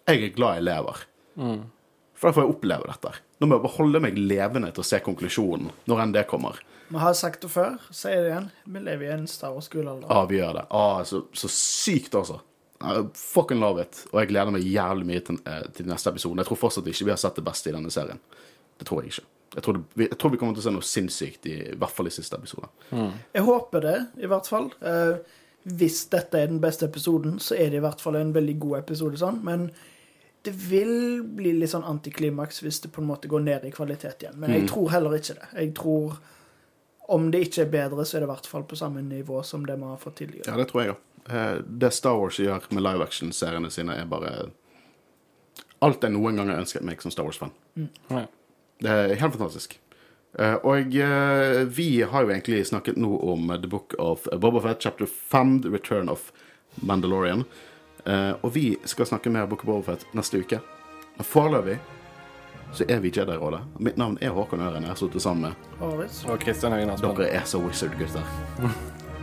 jeg 0.04 0.20
er 0.20 0.36
glad 0.36 0.60
jeg 0.60 0.68
lever. 0.68 1.08
For 1.36 2.30
da 2.30 2.36
får 2.36 2.46
jeg 2.46 2.54
oppleve 2.54 2.88
dette. 2.88 3.12
Nå 3.42 3.50
må 3.50 3.58
jeg 3.58 3.64
bare 3.66 3.78
holde 3.78 4.02
meg 4.06 4.20
levende 4.20 4.70
til 4.72 4.84
å 4.84 4.88
se 4.88 5.00
konklusjonen, 5.04 5.74
når 5.90 6.04
enn 6.04 6.16
det 6.16 6.26
kommer. 6.30 6.62
Vi 6.94 7.02
har 7.02 7.16
sagt 7.18 7.42
det 7.44 7.50
før, 7.52 7.80
sier 7.92 8.22
det 8.22 8.32
igjen. 8.32 8.50
Vi 8.70 8.82
lever 8.86 9.08
i 9.08 9.14
en 9.16 9.28
Star 9.28 9.56
Wars-gulalder. 9.56 10.08
Ah, 10.14 10.26
vi 10.30 10.38
gjør 10.38 10.60
det. 10.60 10.66
Ah, 10.78 11.02
så, 11.10 11.24
så 11.34 11.50
sykt, 11.52 12.16
altså. 12.20 12.40
I 12.84 13.02
fucking 13.18 13.60
love 13.64 13.82
it. 13.82 14.04
Og 14.12 14.20
jeg 14.22 14.30
gleder 14.34 14.54
meg 14.54 14.66
jævlig 14.68 15.08
mye 15.08 15.24
til, 15.26 15.40
eh, 15.48 15.62
til 15.76 15.88
neste 15.90 16.12
episode. 16.12 16.44
Jeg 16.44 16.50
tror 16.52 16.60
fortsatt 16.60 16.90
ikke 16.92 17.08
vi 17.08 17.14
har 17.16 17.22
sett 17.22 17.40
det 17.40 17.46
beste 17.48 17.72
i 17.72 17.76
denne 17.76 17.92
serien. 17.94 18.20
Det 18.80 18.88
tror 18.90 19.02
jeg 19.02 19.14
ikke. 19.14 19.28
Jeg 19.54 19.64
tror, 19.66 19.78
det, 19.78 20.08
jeg 20.08 20.18
tror 20.20 20.34
vi 20.34 20.40
kommer 20.42 20.58
til 20.58 20.64
å 20.64 20.66
se 20.66 20.74
noe 20.74 20.88
sinnssykt, 20.88 21.48
i, 21.48 21.56
i 21.72 21.78
hvert 21.80 21.94
fall 21.96 22.10
i 22.10 22.14
siste 22.14 22.38
episode. 22.40 22.70
Jeg 22.92 23.46
håper 23.48 23.86
det, 23.86 23.98
i 24.24 24.30
hvert 24.30 24.50
fall. 24.50 24.70
Eh, 24.82 25.40
hvis 25.80 26.02
dette 26.12 26.40
er 26.40 26.50
den 26.52 26.62
beste 26.64 26.90
episoden, 26.90 27.38
så 27.40 27.56
er 27.56 27.72
det 27.72 27.80
i 27.80 27.84
hvert 27.86 28.02
fall 28.04 28.18
en 28.20 28.34
veldig 28.36 28.58
god 28.64 28.80
episode, 28.82 29.20
sånn. 29.22 29.40
Men 29.48 29.70
det 30.44 30.52
vil 30.52 31.24
bli 31.24 31.54
litt 31.56 31.72
sånn 31.72 31.86
antiklimaks 31.88 32.62
hvis 32.64 32.82
det 32.84 32.92
på 32.92 33.02
en 33.02 33.08
måte 33.08 33.30
går 33.32 33.46
ned 33.46 33.68
i 33.68 33.72
kvalitet 33.72 34.26
igjen. 34.26 34.40
Men 34.42 34.52
jeg 34.52 34.68
tror 34.72 34.90
heller 34.92 35.16
ikke 35.16 35.38
det. 35.40 35.50
Jeg 35.56 35.72
tror 35.80 36.18
om 37.14 37.30
det 37.32 37.46
ikke 37.48 37.64
er 37.64 37.72
bedre, 37.72 38.06
så 38.06 38.18
er 38.18 38.24
det 38.24 38.28
i 38.28 38.32
hvert 38.34 38.50
fall 38.52 38.66
på 38.68 38.80
samme 38.80 39.04
nivå 39.06 39.42
som 39.48 39.64
det 39.68 39.78
vi 39.80 39.88
har 39.88 40.02
fått 40.02 40.18
tidligere. 40.22 40.50
Ja, 40.50 40.58
det 40.60 40.68
tror 40.72 40.84
jeg 40.84 40.96
òg. 40.96 41.08
Det 41.84 41.92
Star 41.96 42.20
Wars 42.20 42.40
gjør 42.40 42.68
med 42.76 42.84
live 42.84 43.08
action-seriene 43.08 43.72
sine, 43.72 43.96
er 43.96 44.10
bare 44.12 44.34
alt 45.84 46.04
jeg 46.04 46.16
noen 46.16 46.40
gang 46.40 46.52
har 46.52 46.64
ønsket 46.64 46.84
meg 46.88 47.04
som 47.04 47.12
Star 47.12 47.28
Wars-fan. 47.28 47.52
Ja. 48.12 48.26
Det 48.84 48.92
er 48.92 49.16
helt 49.20 49.36
fantastisk. 49.36 49.78
Eh, 50.40 50.56
og 50.66 50.96
eh, 50.98 51.60
vi 51.70 51.90
har 52.02 52.26
jo 52.26 52.32
egentlig 52.34 52.64
snakket 52.68 52.98
nå 53.00 53.12
om 53.22 53.52
The 53.54 53.70
Book 53.70 53.96
of 54.02 54.26
Boba 54.32 54.64
Fett, 54.64 54.82
chapter 54.82 55.06
5, 55.06 55.62
The 55.64 55.74
Return 55.76 56.10
of 56.10 56.32
Mandalorian. 56.82 57.46
Eh, 58.06 58.32
og 58.42 58.54
vi 58.56 58.78
skal 58.86 59.06
snakke 59.06 59.30
mer 59.32 59.46
Book 59.46 59.64
of 59.64 59.70
Overfet 59.70 60.06
neste 60.14 60.40
uke. 60.44 60.60
Men 61.18 61.26
foreløpig 61.26 61.78
så 62.74 62.86
er 62.90 63.00
vi 63.00 63.12
Jedi-rådet. 63.14 63.62
Mitt 63.80 63.98
navn 63.98 64.18
er 64.22 64.30
Håkon 64.34 64.60
Øren. 64.62 64.82
Jeg 64.82 64.90
har 64.90 64.96
sittet 64.98 65.22
sammen 65.22 65.42
med 65.42 65.54
Og 66.30 66.40
Kristian 66.40 66.72
Høyen 66.74 66.90
Aspen. 66.90 67.16
dere 67.16 67.30
er 67.30 67.44
så 67.46 67.62
wizard, 67.62 67.94
gutter. 68.00 68.24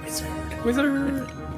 wizard. 0.04 0.28
Wizard. 0.64 1.49